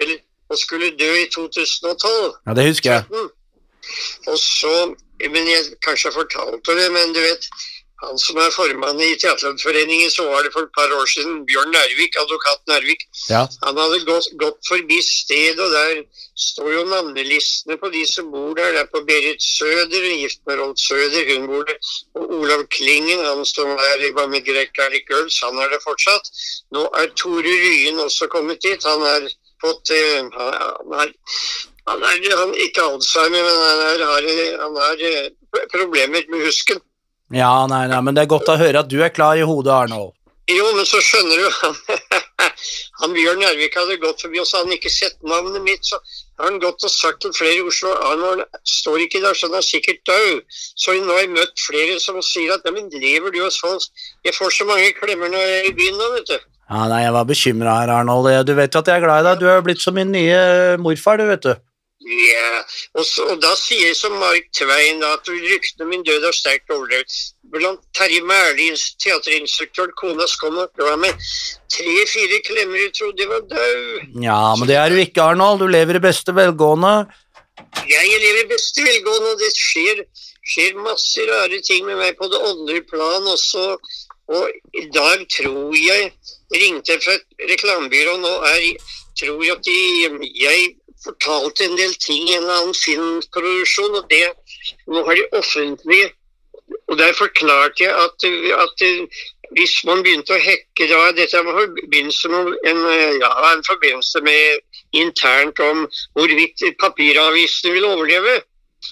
eller, 0.00 0.16
og 0.50 0.58
skulle 0.58 0.90
dø 0.98 1.10
i 1.22 1.26
2012. 1.34 2.34
Ja, 2.46 2.54
det 2.54 2.66
husker 2.68 2.92
jeg. 2.92 3.04
Og 4.26 4.38
så, 4.38 4.94
men 5.20 5.46
jeg 5.50 5.62
kanskje 5.84 6.08
jeg 6.08 6.14
fortalte 6.14 6.76
det, 6.80 6.88
men 6.92 7.14
du 7.14 7.20
vet, 7.20 7.44
han 8.08 8.18
som 8.18 8.36
er 8.42 8.50
formann 8.54 9.00
i 9.00 9.14
Teaterforeningen, 9.20 10.10
så 10.10 10.26
var 10.28 10.42
det 10.44 10.52
for 10.52 10.66
et 10.66 10.74
par 10.76 10.90
år 10.98 11.06
siden, 11.14 11.44
Bjørn 11.48 11.70
Nærvik, 11.74 12.16
advokat 12.22 12.60
Nærvik, 12.70 13.02
Ja. 13.30 13.46
han 13.64 13.76
hadde 13.76 14.04
gått, 14.04 14.28
gått 14.38 14.60
forbi 14.68 14.98
stedet, 15.02 15.58
og 15.60 15.70
der 15.70 16.02
står 16.36 16.70
jo 16.72 16.84
navnelistene 16.84 17.76
på 17.82 17.90
de 17.94 18.02
som 18.06 18.30
bor 18.30 18.54
der. 18.54 18.72
Det 18.72 18.80
er 18.80 18.90
på 18.94 19.04
Berit 19.08 19.42
Søder, 19.42 20.04
gift 20.22 20.40
med 20.46 20.58
Rolf 20.58 20.78
Søder, 20.78 21.24
hun 21.34 21.46
bor 21.46 21.62
der. 21.68 21.78
Og 22.14 22.34
Olav 22.40 22.66
Klingen, 22.76 23.24
han 23.24 23.44
som 23.46 23.70
er, 23.70 24.12
var 24.18 24.26
med 24.26 24.42
Garlic 24.44 25.06
Girls, 25.10 25.40
han 25.42 25.58
er 25.58 25.68
det 25.68 25.80
fortsatt. 25.84 26.30
Nå 26.74 26.88
er 27.00 27.12
Tore 27.16 27.54
Ryen 27.64 28.00
også 28.00 28.26
kommet 28.26 28.62
dit, 28.62 28.82
han 28.84 29.02
er 29.02 29.28
fått 29.64 29.90
eh, 29.90 30.24
Han 30.34 30.96
er, 31.02 31.12
han 31.88 32.02
er 32.02 32.36
han, 32.40 32.54
ikke 32.66 32.82
Alzheimer, 32.82 33.42
men 33.48 33.62
han 33.68 33.84
er, 33.90 34.04
har, 34.10 34.28
han 34.64 34.76
har 34.82 35.06
eh, 35.10 35.30
problemer 35.72 36.26
med 36.32 36.46
husken. 36.46 36.82
Ja, 37.32 37.66
nei, 37.70 37.86
nei, 37.88 38.00
men 38.04 38.16
det 38.16 38.26
er 38.26 38.34
godt 38.34 38.50
å 38.52 38.58
høre 38.60 38.84
at 38.84 38.90
du 38.90 38.98
er 39.02 39.12
klar 39.14 39.38
i 39.38 39.46
hodet, 39.46 39.72
Arnold. 39.72 40.12
Jo, 40.50 40.64
men 40.76 40.84
så 40.84 40.98
skjønner 41.00 41.40
du 41.40 41.46
han, 41.62 41.76
han 43.00 43.14
Bjørn 43.16 43.40
Nærvik 43.40 43.78
hadde 43.78 43.96
gått 44.02 44.20
forbi 44.20 44.42
oss, 44.42 44.52
hadde 44.52 44.68
han 44.68 44.76
ikke 44.76 44.92
sett 44.92 45.16
navnet 45.24 45.64
mitt, 45.64 45.88
så 45.88 45.96
har 46.36 46.50
han 46.50 46.60
gått 46.60 46.84
og 46.84 46.92
sagt 46.92 47.22
til 47.24 47.32
flere 47.32 47.62
i 47.62 47.64
Oslo 47.64 47.94
Arnold 48.10 48.44
står 48.68 49.06
ikke 49.06 49.22
der, 49.24 49.38
så 49.38 49.48
han 49.48 49.56
er 49.56 49.64
sikkert 49.64 50.02
død. 50.04 50.42
Så 50.52 50.96
nå 50.98 51.14
har 51.14 51.24
jeg 51.24 51.32
møtt 51.32 51.64
flere 51.64 51.96
som 52.02 52.20
sier 52.26 52.58
at 52.58 52.68
men 52.74 52.92
lever 52.92 53.32
du 53.32 53.40
hos 53.40 53.56
folk? 53.62 53.88
Jeg 54.26 54.36
får 54.36 54.58
så 54.58 54.68
mange 54.68 54.92
klemmer 54.98 55.32
når 55.32 55.46
jeg 55.46 55.62
er 55.62 55.70
i 55.70 55.76
byen 55.78 55.96
nå, 56.02 56.10
vet 56.18 56.34
du. 56.34 56.36
Ja, 56.64 56.86
nei, 56.88 57.02
jeg 57.04 57.14
var 57.16 57.28
bekymra 57.28 57.78
her, 57.80 57.94
Arnold. 58.02 58.28
Du 58.44 58.54
vet 58.56 58.74
jo 58.74 58.84
at 58.84 58.90
jeg 58.90 59.00
er 59.00 59.04
glad 59.04 59.24
i 59.24 59.28
deg. 59.30 59.40
Du 59.40 59.48
er 59.48 59.58
jo 59.58 59.64
blitt 59.64 59.84
som 59.84 59.96
min 59.96 60.12
nye 60.12 60.40
morfar, 60.80 61.20
du, 61.20 61.28
vet 61.28 61.44
du. 61.44 61.54
Ja, 62.04 62.60
og, 62.98 63.04
så, 63.08 63.24
og 63.32 63.38
da 63.40 63.54
sier 63.56 63.88
jeg 63.88 63.96
som 63.96 64.12
Mark 64.20 64.50
da, 64.58 65.12
at 65.14 65.28
ryktene 65.30 65.86
om 65.86 65.92
min 65.92 66.04
død 66.04 66.26
er 66.28 66.36
sterkt 66.36 66.72
overdrevet. 66.74 67.14
Blant 67.54 67.80
Terje 67.96 68.20
Mærlins 68.28 68.90
teaterinstruktør, 69.00 69.92
kona 69.96 70.26
kom 70.40 70.58
det 70.58 70.84
var 70.84 70.98
med 71.00 71.16
tre-fire 71.72 72.40
klemmer 72.44 72.82
jeg 72.82 72.92
trodde 72.98 73.24
jeg 73.24 73.30
var 73.30 73.44
død. 73.48 74.20
Ja, 74.22 74.40
men 74.58 74.68
det 74.68 74.76
er 74.76 74.92
du 74.92 75.00
ikke, 75.00 75.22
Arnold. 75.22 75.62
Du 75.64 75.66
lever 75.72 75.96
i 75.96 76.04
beste 76.04 76.34
velgående. 76.36 76.94
Jeg 77.88 78.20
lever 78.26 78.42
i 78.42 78.50
beste 78.52 78.84
velgående, 78.84 79.32
og 79.32 79.40
det 79.40 79.52
skjer, 79.56 80.04
skjer 80.44 80.76
masse 80.84 81.24
rare 81.30 81.62
ting 81.64 81.88
med 81.88 82.02
meg 82.02 82.18
på 82.20 82.28
det 82.28 82.42
åndelige 82.50 82.88
plan 82.92 83.32
også. 83.32 83.78
Og 84.34 84.76
i 84.76 84.86
dag 84.92 85.24
tror 85.32 85.72
jeg 85.76 86.12
ringte 86.52 87.00
fra 87.00 87.16
et 87.16 87.48
reklamebyrå 87.50 88.18
nå 88.20 88.34
er 88.50 88.60
tror 89.18 89.44
jeg 89.44 89.56
at 89.56 89.66
de, 89.66 90.30
jeg 90.40 90.72
fortalte 91.04 91.68
en 91.68 91.78
del 91.78 91.94
ting 92.02 92.28
i 92.28 92.36
en 92.36 92.42
eller 92.42 92.60
annen 92.62 92.78
filmproduksjon, 92.78 93.98
og 94.00 94.10
det 94.10 94.26
nå 94.90 95.04
har 95.06 95.20
de 95.20 95.30
offentlig 95.40 96.04
Og 96.88 96.96
der 96.96 97.12
forklarte 97.12 97.84
jeg 97.84 97.92
at, 97.92 98.24
at 98.64 98.82
hvis 99.56 99.74
man 99.84 100.00
begynte 100.04 100.32
å 100.32 100.40
hacke 100.40 100.86
da, 100.88 101.00
Dette 101.16 101.42
var 101.44 101.58
forbindelse 101.58 102.30
med 102.32 102.54
en, 102.70 102.80
ja, 103.20 103.30
en 103.50 103.64
forbindelse 103.66 104.22
med 104.24 104.62
internt 104.96 105.60
om 105.60 105.84
hvorvidt 106.16 106.64
papiravisene 106.80 107.74
vil 107.76 107.86
overleve. 107.88 108.34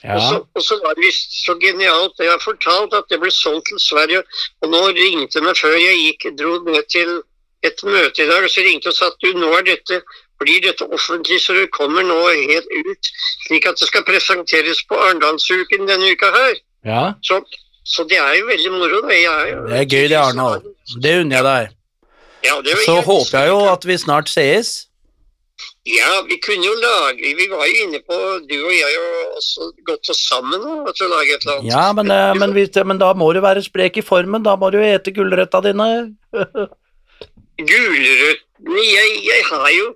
Ja. 0.02 0.16
Og, 0.16 0.22
så, 0.22 0.38
og 0.56 0.66
så 0.66 0.78
var 0.84 0.96
det 0.96 1.06
visst 1.06 1.36
så 1.46 1.56
genialt. 1.60 2.20
Jeg 2.20 2.32
har 2.32 2.42
fortalt 2.44 2.94
at 2.96 3.08
det 3.10 3.20
ble 3.22 3.32
solgt 3.34 3.68
til 3.70 3.80
Sverige, 3.82 4.22
og 4.62 4.72
nå 4.72 4.82
ringte 4.96 5.42
meg 5.44 5.58
før 5.58 5.76
jeg 5.78 6.00
gikk, 6.06 6.28
dro 6.38 6.58
ned 6.68 6.88
til 6.92 7.20
et 7.66 7.84
møte 7.86 8.24
i 8.24 8.28
dag, 8.28 8.42
og 8.42 8.50
så 8.50 8.64
ringte 8.66 8.90
og 8.90 8.96
sa 8.96 9.10
at 9.12 9.20
du, 9.22 9.30
nå 9.38 9.52
er 9.58 9.66
dette 9.68 10.02
blir 10.42 10.60
dette 10.66 10.86
offentlig, 10.92 11.40
så 11.40 11.54
det 11.56 11.68
kommer 11.74 12.02
nå 12.06 12.18
helt 12.50 12.68
ut, 12.86 13.10
slik 13.48 13.66
at 13.70 13.80
det 13.80 13.88
skal 13.88 14.04
presenteres 14.06 14.82
på 14.90 14.98
Arendalsuken 15.08 15.86
denne 15.88 16.12
uka 16.14 16.30
her. 16.36 16.54
ja. 16.84 17.04
Så, 17.22 17.40
så 17.84 18.04
det 18.06 18.18
er 18.22 18.36
jo 18.38 18.46
veldig 18.46 18.70
moro. 18.76 19.00
Det, 19.08 19.16
er 19.26 19.46
jo- 19.52 19.66
Det 19.68 19.78
er 19.80 19.84
gøy, 19.90 20.08
det, 20.12 20.18
Arnold. 20.20 20.62
Det 21.02 21.16
unner 21.24 21.36
jeg 21.36 21.44
deg. 21.44 21.76
Ja, 22.44 22.60
det 22.62 22.76
Så 22.84 22.94
jeg 22.98 23.04
håper 23.06 23.38
jeg 23.38 23.48
jo 23.48 23.58
at 23.72 23.84
vi 23.86 23.96
snart 23.98 24.28
sees. 24.30 24.70
Ja, 25.86 26.22
vi 26.28 26.36
kunne 26.42 26.64
jo 26.64 26.72
lage 26.78 27.32
Vi 27.38 27.46
var 27.50 27.66
jo 27.66 27.74
inne 27.84 27.98
på, 28.06 28.16
du 28.48 28.54
og 28.66 28.72
jeg, 28.74 28.98
og 29.02 29.36
også 29.40 29.66
gått 29.86 30.10
oss 30.10 30.22
sammen 30.28 30.62
og 30.62 30.92
til 30.94 31.06
å 31.06 31.10
lage 31.10 31.34
et 31.34 31.42
eller 31.46 31.58
annet. 31.58 31.70
Ja, 31.72 31.92
men, 31.92 32.10
eh, 32.10 32.34
men, 32.38 32.86
men 32.86 32.98
da 33.02 33.12
må 33.18 33.32
du 33.34 33.40
være 33.42 33.62
sprek 33.62 33.98
i 33.98 34.02
formen. 34.06 34.42
Da 34.46 34.54
må 34.56 34.70
du 34.74 34.78
ete 34.82 35.10
gulrøtta 35.14 35.60
dine. 35.66 35.88
Gulrøttene 38.62 38.92
jeg, 38.92 39.16
jeg 39.26 39.42
har 39.48 39.68
jo 39.74 39.86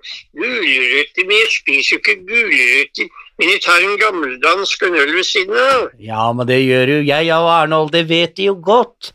gulrøtter, 0.41 1.27
men 1.27 1.35
jeg 1.37 1.49
spiser 1.53 1.95
jo 1.95 2.01
ikke 2.01 2.17
gulrøtter. 2.27 3.09
Men 3.37 3.51
jeg 3.53 3.61
tar 3.61 3.83
en 3.85 3.99
gammeldansk 4.01 4.83
øl 4.87 5.13
ved 5.13 5.23
siden 5.23 5.57
av. 5.61 5.87
Ja, 6.01 6.31
men 6.33 6.47
det 6.49 6.57
gjør 6.65 6.93
jo 6.95 6.99
jeg 7.05 7.33
og 7.35 7.49
Arnold, 7.53 7.91
det 7.93 8.07
vet 8.09 8.37
de 8.37 8.49
jo 8.49 8.57
godt. 8.63 9.13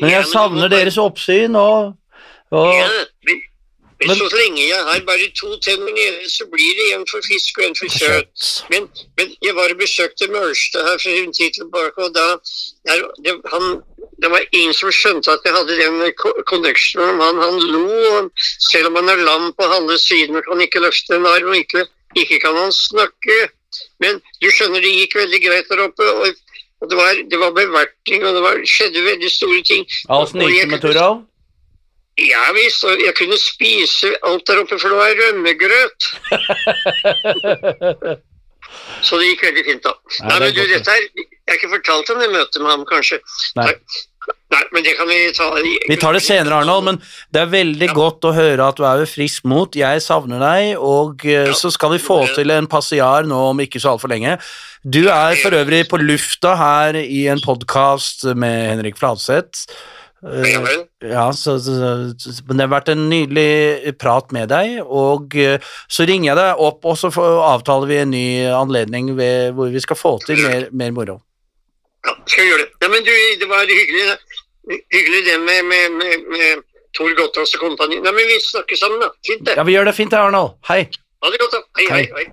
Men 0.00 0.10
jeg 0.10 0.24
men 0.26 0.30
savner 0.30 0.68
deres 0.72 0.98
oppsyn 1.00 1.56
og, 1.56 1.94
og 2.52 2.72
Ja, 2.74 2.88
men, 4.08 4.18
så 4.20 4.28
lenge 4.36 4.62
jeg 4.68 4.82
har 4.88 5.00
bare 5.06 5.30
to 5.40 5.50
tenner 5.64 5.92
nede, 5.96 6.28
så 6.30 6.46
blir 6.52 6.78
det 6.78 6.86
en 6.94 7.06
for 7.10 7.24
fisk 7.26 7.58
og 7.58 7.66
en 7.68 7.76
for 7.78 7.96
kjøtt. 7.98 8.44
Men, 8.72 8.88
men 9.18 9.34
jeg 9.46 9.56
var 9.58 9.74
og 9.74 9.80
besøkte 9.80 10.30
Mørstad 10.32 10.86
her 10.88 11.00
for 11.02 11.10
en 11.22 11.34
tid 11.38 11.58
tilbake, 11.58 12.06
og 12.06 12.14
da 12.14 12.28
der, 12.88 13.04
det, 13.24 13.34
han, 13.54 13.80
det 14.22 14.30
var 14.34 14.46
ingen 14.52 14.76
som 14.76 14.92
skjønte 14.94 15.34
at 15.34 15.44
jeg 15.46 15.56
hadde 15.56 15.80
den 15.80 16.00
connectionen 16.50 17.18
med 17.18 17.26
han. 17.26 17.42
Han 17.46 17.60
lo, 17.74 18.22
selv 18.70 18.90
om 18.90 19.00
han 19.00 19.12
er 19.14 19.26
lam 19.26 19.50
på 19.58 19.68
halve 19.74 19.98
siden 19.98 20.40
og 20.40 20.48
kan 20.48 20.64
ikke 20.64 20.84
løfte 20.84 21.18
en 21.18 21.28
arm, 21.30 21.52
og 21.52 21.60
ikke, 21.60 21.86
ikke 22.16 22.40
kan 22.44 22.56
han 22.60 22.72
snakke. 22.72 23.38
Men 24.02 24.20
du 24.42 24.50
skjønner, 24.50 24.82
det 24.84 24.96
gikk 25.00 25.16
veldig 25.18 25.40
greit 25.48 25.70
der 25.70 25.86
oppe. 25.88 26.10
og 26.14 26.42
og 26.84 26.90
det 26.90 26.96
var, 26.98 27.12
det 27.30 27.38
var 27.40 27.52
bevertning, 27.56 28.24
og 28.26 28.34
det 28.36 28.42
var, 28.44 28.58
skjedde 28.68 29.04
veldig 29.04 29.30
store 29.32 29.60
ting. 29.64 29.86
Åssen 30.12 30.42
gikk 30.44 30.66
det 30.66 30.70
med 30.74 30.82
Toralv? 30.82 31.22
Ja 32.20 32.44
visst, 32.54 32.84
og 32.86 33.00
jeg 33.02 33.14
kunne 33.18 33.38
spise 33.40 34.12
alt 34.22 34.46
der 34.46 34.60
oppe, 34.62 34.78
for 34.78 34.88
det 34.92 34.98
var 35.00 35.18
rømmegrøt. 35.18 36.00
Så 39.04 39.18
det 39.20 39.28
gikk 39.32 39.44
veldig 39.48 39.64
fint, 39.66 39.84
da. 39.84 39.92
Nei, 40.24 40.30
Nei, 40.30 40.38
men 40.40 40.56
du, 40.56 40.64
dette 40.70 40.90
her, 40.94 41.04
Jeg 41.14 41.52
har 41.52 41.58
ikke 41.60 41.74
fortalt 41.76 42.10
om 42.14 42.20
det 42.22 42.32
møtet 42.32 42.62
med 42.62 42.70
ham, 42.72 42.84
kanskje. 42.88 43.20
Nei. 43.58 43.72
Nei, 44.54 44.60
men 44.72 44.84
det 44.86 44.94
kan 44.96 45.08
vi 45.10 45.18
ta 45.36 45.50
Vi 45.58 45.96
tar 46.00 46.16
det 46.16 46.22
senere, 46.24 46.62
Arnold, 46.62 46.86
men 46.86 47.00
det 47.34 47.42
er 47.42 47.50
veldig 47.52 47.88
godt 47.96 48.24
å 48.24 48.32
høre 48.36 48.68
at 48.70 48.78
du 48.78 48.86
er 48.86 49.02
ved 49.02 49.10
frisk 49.10 49.44
mot. 49.50 49.76
Jeg 49.76 50.02
savner 50.04 50.40
deg, 50.40 50.78
og 50.78 51.26
ja. 51.28 51.50
så 51.58 51.72
skal 51.74 51.96
vi 51.96 52.00
få 52.02 52.22
til 52.36 52.54
en 52.54 52.70
passiar 52.70 53.28
nå 53.28 53.40
om 53.50 53.60
ikke 53.64 53.82
så 53.82 53.94
altfor 53.94 54.14
lenge. 54.14 54.38
Du 54.84 55.02
er 55.12 55.36
for 55.42 55.56
øvrig 55.58 55.84
på 55.90 56.00
lufta 56.00 56.54
her 56.60 57.00
i 57.02 57.26
en 57.32 57.42
podkast 57.44 58.24
med 58.32 58.70
Henrik 58.70 58.96
Fladseth. 59.00 59.66
Eh, 60.24 61.10
Ja. 61.10 61.32
Så, 61.32 61.58
så, 61.60 61.74
så, 62.18 62.32
men 62.48 62.56
det 62.56 62.64
har 62.66 62.72
vært 62.72 62.88
en 62.94 63.08
nydelig 63.10 63.94
prat 64.00 64.32
med 64.32 64.48
deg, 64.48 64.78
og 64.84 65.36
eh, 65.36 65.58
så 65.88 66.06
ringer 66.08 66.30
jeg 66.30 66.38
deg 66.40 66.62
opp, 66.64 66.84
og 66.88 66.96
så 67.00 67.10
avtaler 67.44 67.90
vi 67.90 67.98
en 68.00 68.12
ny 68.14 68.26
anledning 68.48 69.12
ved, 69.18 69.52
hvor 69.58 69.72
vi 69.74 69.82
skal 69.84 69.98
få 70.00 70.14
til 70.24 70.40
mer, 70.44 70.68
mer 70.72 70.94
moro. 70.96 71.18
Ja, 72.04 72.14
skal 72.28 72.48
gjøre 72.50 72.64
det. 72.64 72.70
Ja, 72.84 72.88
men 72.92 73.04
du, 73.04 73.12
det 73.40 73.48
var 73.48 73.68
hyggelig, 73.68 74.16
hyggelig 74.92 75.24
det 75.28 75.36
med, 75.44 75.60
med, 75.70 75.98
med, 76.00 76.26
med 76.34 76.64
Tor 76.96 77.10
Gottaas 77.18 77.54
og 77.56 77.64
kompani. 77.66 77.96
Nei, 78.04 78.12
men 78.14 78.28
vi 78.28 78.38
snakker 78.44 78.78
sammen, 78.80 79.00
da. 79.02 79.08
Fint, 79.26 79.44
det. 79.48 79.56
Ja, 79.58 79.64
vi 79.66 79.76
gjør 79.76 79.88
det 79.88 79.96
fint, 79.96 80.12
det, 80.12 80.20
Arnold. 80.20 80.56
Hei. 80.68 80.84
Ha 81.24 81.32
det 81.32 81.40
godt, 81.42 81.56
da. 81.56 81.62
Hei, 81.80 81.86
hei. 81.90 82.04
Hei. 82.16 82.26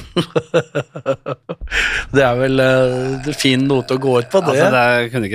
Det 2.14 2.22
er 2.26 2.38
vel 2.38 2.58
uh, 2.58 3.28
fin 3.38 3.62
note 3.68 3.94
å 3.94 4.00
gå 4.02 4.16
ut 4.18 4.30
på, 4.32 4.40
det. 4.42 4.56
Altså, 4.56 4.70
det 4.74 4.80
er, 4.80 5.04
ikke 5.06 5.20
det 5.22 5.30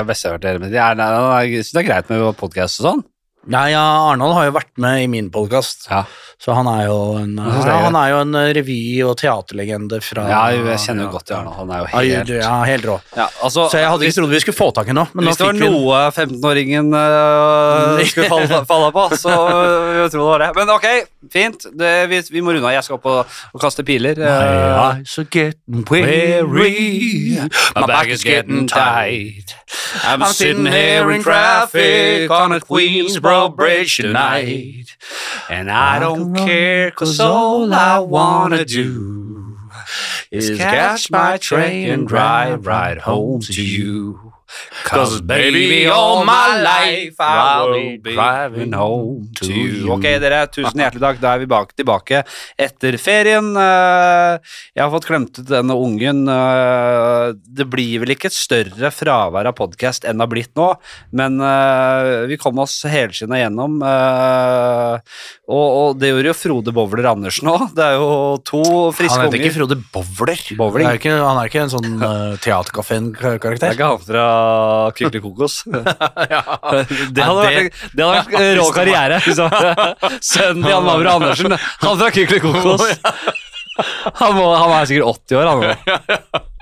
er 0.00 0.08
beste 0.08 0.26
jeg 0.26 0.32
har 0.32 0.38
hørt 0.38 0.46
dere 0.46 0.62
med. 0.62 0.74
Jeg, 0.74 1.60
synes 1.60 1.76
det 1.76 1.82
er 1.82 1.88
greit 1.90 2.08
med 2.10 2.18
podkast 2.40 2.82
og 2.82 2.88
sånn. 2.88 3.02
Nei, 3.46 3.68
ja, 3.70 3.82
Arnold 4.10 4.34
har 4.34 4.48
jo 4.48 4.54
vært 4.56 4.72
med 4.82 5.04
i 5.04 5.06
min 5.10 5.28
podkast, 5.30 5.84
Ja. 5.90 6.00
så 6.42 6.52
han 6.56 6.66
er 6.66 6.86
jo 6.88 6.96
en, 7.20 7.36
ja, 7.38 7.76
han 7.84 7.94
er 7.94 8.08
jo 8.10 8.16
en 8.24 8.34
uh, 8.34 8.48
revy- 8.56 9.04
og 9.06 9.12
teaterlegende 9.20 10.00
fra 10.02 10.24
ja, 10.28 10.40
jeg 10.50 10.80
kjenner 10.82 11.06
jo 11.06 11.12
godt 11.14 11.26
til 11.30 11.36
Arnold. 11.36 11.54
Han 11.60 11.70
er 11.70 11.78
jo 11.78 11.86
helt 11.92 12.32
ja, 12.34 12.50
helt 12.66 12.88
rå. 12.90 12.96
ja, 13.16 13.28
altså, 13.46 13.68
Så 13.70 13.78
jeg 13.78 13.88
hadde 13.92 14.08
ikke 14.08 14.16
trodd 14.18 14.34
vi 14.34 14.40
skulle 14.42 14.58
få 14.58 14.68
tak 14.74 14.90
i 14.90 14.96
noe, 14.98 15.06
men 15.14 15.28
hvis 15.28 15.38
det 15.38 15.46
var 15.46 15.60
noe 15.60 16.00
15-åringen 16.16 16.90
øh, 16.98 18.02
skulle 18.10 18.28
falle, 18.34 18.60
falle 18.72 18.90
på, 18.98 19.06
så 19.14 19.36
øh, 19.36 20.00
jeg 20.02 20.10
tror 20.16 20.18
det 20.18 20.26
var 20.32 20.44
det. 20.44 20.50
Men 20.58 20.74
ok, 20.74 20.88
fint. 21.32 21.68
Det, 21.78 21.92
vi, 22.10 22.20
vi 22.34 22.42
må 22.42 22.50
runde 22.56 22.66
av. 22.66 22.74
Jeg 22.80 22.88
skal 22.88 22.98
opp 22.98 23.06
og, 23.12 23.38
og 23.54 23.62
kaste 23.62 23.86
piler. 23.86 24.18
Øh, 24.18 24.96
eyes 24.96 25.18
are 25.22 25.28
getting 25.30 25.86
weary, 25.90 27.38
My 27.76 27.86
back 27.86 28.10
is 28.10 28.24
getting 28.26 28.66
tight. 28.68 29.54
I'm 30.02 30.22
sitting 30.32 30.66
here 30.66 31.10
in 31.14 31.22
traffic 31.22 32.30
on 32.30 32.52
a 32.52 32.60
Queensboro 32.60 33.35
bridge 33.48 33.96
tonight. 33.96 34.96
And 35.48 35.70
I 35.70 35.98
don't 35.98 36.34
care, 36.34 36.90
cause 36.90 37.20
all 37.20 37.72
I 37.72 37.98
wanna 37.98 38.64
do 38.64 39.56
is 40.30 40.58
catch 40.58 41.10
my 41.10 41.36
train 41.38 41.90
and 41.90 42.08
drive 42.08 42.66
right 42.66 42.98
home 42.98 43.40
to 43.42 43.62
you. 43.62 44.25
Cause 44.86 45.20
baby, 45.20 45.86
all 45.90 46.24
my 46.24 46.62
life 46.62 47.18
I'll 47.18 47.72
be 47.98 48.14
driving 48.14 48.72
home 48.72 49.28
to 49.40 49.50
you. 49.50 49.90
Ok, 49.92 50.06
dere, 50.22 50.44
tusen 50.52 50.78
hjertelig 50.78 51.02
takk. 51.02 51.20
Da 51.22 51.32
er 51.34 51.42
vi 51.42 51.48
bak, 51.50 51.72
tilbake 51.76 52.22
etter 52.58 52.98
ferien. 53.02 53.50
Eh, 53.58 54.38
Jeg 54.76 54.84
har 54.84 54.92
fått 54.92 55.08
klemt 55.08 55.40
ut 55.40 55.48
denne 55.50 55.74
ungen. 55.74 56.24
Eh, 56.30 57.34
Det 57.56 57.66
blir 57.70 58.00
vel 58.04 58.14
ikke 58.14 58.30
et 58.30 58.36
større 58.36 58.92
fravær 58.94 59.50
av 59.50 59.56
podkast 59.58 60.06
enn 60.06 60.18
det 60.20 60.26
har 60.26 60.32
blitt 60.32 60.54
nå, 60.58 60.68
men 61.16 61.40
eh, 61.40 62.26
vi 62.30 62.38
kom 62.40 62.58
oss 62.62 62.78
helskinna 62.86 63.40
gjennom. 63.42 63.80
Og, 65.46 65.66
og 65.80 65.98
det 66.00 66.12
gjorde 66.12 66.30
jo 66.30 66.36
Frode 66.38 66.74
Bowler 66.76 67.10
Andersen 67.10 67.50
òg. 67.50 67.68
Det 67.76 67.84
er 67.84 67.98
jo 67.98 68.08
to 68.46 68.62
friske 68.96 69.18
unger. 69.18 69.26
Han 69.26 69.32
heter 69.32 69.42
ikke. 69.42 69.56
Frode 69.58 69.80
Bowler. 69.92 70.42
Bowling. 70.56 70.86
Er 70.86 71.22
han 71.22 71.40
er 71.40 71.50
ikke 71.50 71.62
en 71.64 71.72
sånn 71.72 71.96
uh, 72.02 72.36
Det 72.36 72.52
er 72.52 73.76
ikke 73.76 73.90
han 73.92 74.02
fra 74.02 74.26
Kykeli 74.96 75.20
Kokos. 75.24 75.58
ja. 76.32 76.42
Det 77.12 77.26
hadde 77.26 77.44
vært, 77.46 77.78
det 77.92 78.06
hadde 78.06 78.24
vært 78.32 78.58
rå 78.60 78.66
karriere. 78.76 79.20
Liksom. 79.26 79.48
Sønnen 80.32 80.64
til 80.66 80.72
Jan 80.74 80.86
Mavro 80.88 81.14
Andersen, 81.18 81.56
han 81.56 82.02
fra 82.02 82.10
Kykeli 82.14 82.42
Kokos. 82.44 82.86
Han, 84.22 84.36
må, 84.38 84.44
han 84.56 84.70
er 84.78 84.86
sikkert 84.88 85.26
80 85.26 85.40
år, 85.42 85.50
han 85.52 85.64
nå. 85.64 86.44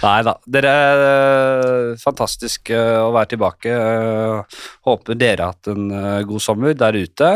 Nei 0.00 0.16
da. 0.26 0.32
Dere 0.50 0.70
er 0.74 1.90
fantastisk 2.00 2.72
eh, 2.74 2.96
å 3.04 3.10
være 3.14 3.30
tilbake. 3.34 3.70
Eh, 3.70 4.58
Håper 4.88 5.18
dere 5.20 5.46
har 5.46 5.52
hatt 5.54 5.70
en 5.70 5.84
eh, 5.94 6.22
god 6.26 6.42
sommer 6.42 6.74
der 6.78 6.98
ute. 6.98 7.28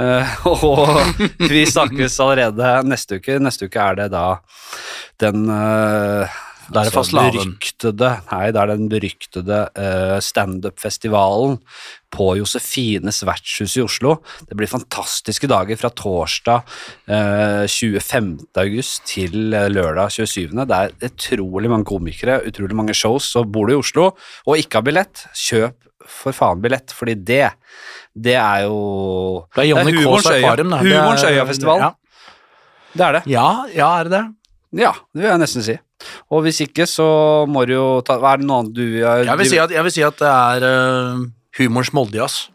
Eh, 0.00 0.32
Og 0.50 1.12
vi 1.50 1.62
snakkes 1.70 2.16
allerede 2.24 2.72
neste 2.90 3.20
uke. 3.20 3.38
Neste 3.42 3.68
uke 3.70 3.84
er 3.84 4.00
det 4.00 4.08
da 4.16 4.24
den 5.22 5.44
Da 6.70 6.82
er 6.82 6.88
det 6.90 6.94
fastelavn. 6.94 7.34
beryktede 7.34 8.10
Nei, 8.30 8.44
det 8.54 8.60
er 8.62 8.70
den 8.70 8.88
beryktede 8.90 9.58
uh, 9.74 10.18
standup-festivalen 10.22 11.58
på 12.14 12.26
Josefines 12.38 13.20
vertshus 13.26 13.76
i 13.78 13.82
Oslo. 13.84 14.16
Det 14.48 14.56
blir 14.58 14.70
fantastiske 14.70 15.46
dager 15.50 15.78
fra 15.78 15.90
torsdag 15.94 16.64
eh, 17.06 17.66
25. 17.70 18.32
august 18.58 19.04
til 19.12 19.54
eh, 19.54 19.68
lørdag 19.70 20.10
27. 20.16 20.56
Det 20.66 20.78
er 20.80 20.96
utrolig 21.06 21.70
mange 21.70 21.86
komikere, 21.86 22.40
utrolig 22.50 22.74
mange 22.74 22.96
shows. 22.98 23.30
Så 23.30 23.44
bor 23.46 23.70
du 23.70 23.76
i 23.76 23.78
Oslo 23.78 24.08
og 24.10 24.58
ikke 24.58 24.80
har 24.80 24.88
billett, 24.88 25.22
kjøp 25.38 25.78
for 26.10 26.34
faen 26.34 26.62
billett, 26.64 26.90
fordi 26.96 27.14
det 27.14 27.44
det 28.10 28.34
er 28.34 28.64
jo 28.66 29.46
Det 29.54 29.68
Det. 29.70 30.82
Det 30.82 30.90
er- 30.90 30.98
Humorens 30.98 31.24
øya-festivalen. 31.24 31.80
Ja. 31.80 31.92
Det 32.90 33.06
er 33.06 33.12
det. 33.12 33.22
Ja, 33.30 33.48
ja, 33.70 34.00
er 34.00 34.04
det 34.04 34.12
det? 34.18 34.24
Ja, 34.76 34.92
det 35.14 35.24
vil 35.24 35.30
jeg 35.32 35.42
nesten 35.42 35.64
si. 35.66 35.74
Og 36.30 36.44
hvis 36.46 36.60
ikke, 36.64 36.86
så 36.88 37.06
må 37.50 37.64
du 37.68 37.74
jo 37.74 37.86
ta 38.06 38.16
Hva 38.22 38.34
er 38.34 38.40
det 38.40 38.46
noe 38.48 38.62
annet 38.62 38.76
du 38.76 38.84
gjør? 38.84 39.24
Jeg 39.26 39.40
vil 39.42 39.50
si 39.50 39.60
at, 39.60 39.74
jeg 39.74 39.86
vil 39.86 39.94
si 39.94 40.04
at 40.06 40.20
det 40.22 40.30
er 40.30 40.66
uh, 40.66 41.24
humorens 41.58 41.92
Moldejazz. 41.96 42.48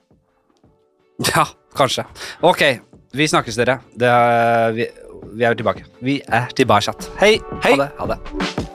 Ja, 1.32 1.46
kanskje. 1.76 2.08
Ok, 2.44 2.64
vi 3.16 3.28
snakkes, 3.32 3.60
dere. 3.60 3.80
Det 3.96 4.10
er, 4.12 4.72
vi, 4.76 4.88
vi 5.36 5.48
er 5.48 5.60
tilbake. 5.60 5.86
Vi 6.04 6.22
er 6.26 6.50
tilbake. 6.56 6.96
Hei. 7.22 7.36
Hei. 7.64 7.76
Ha 7.76 7.84
det. 7.84 7.92
Ha 8.00 8.14
det. 8.16 8.75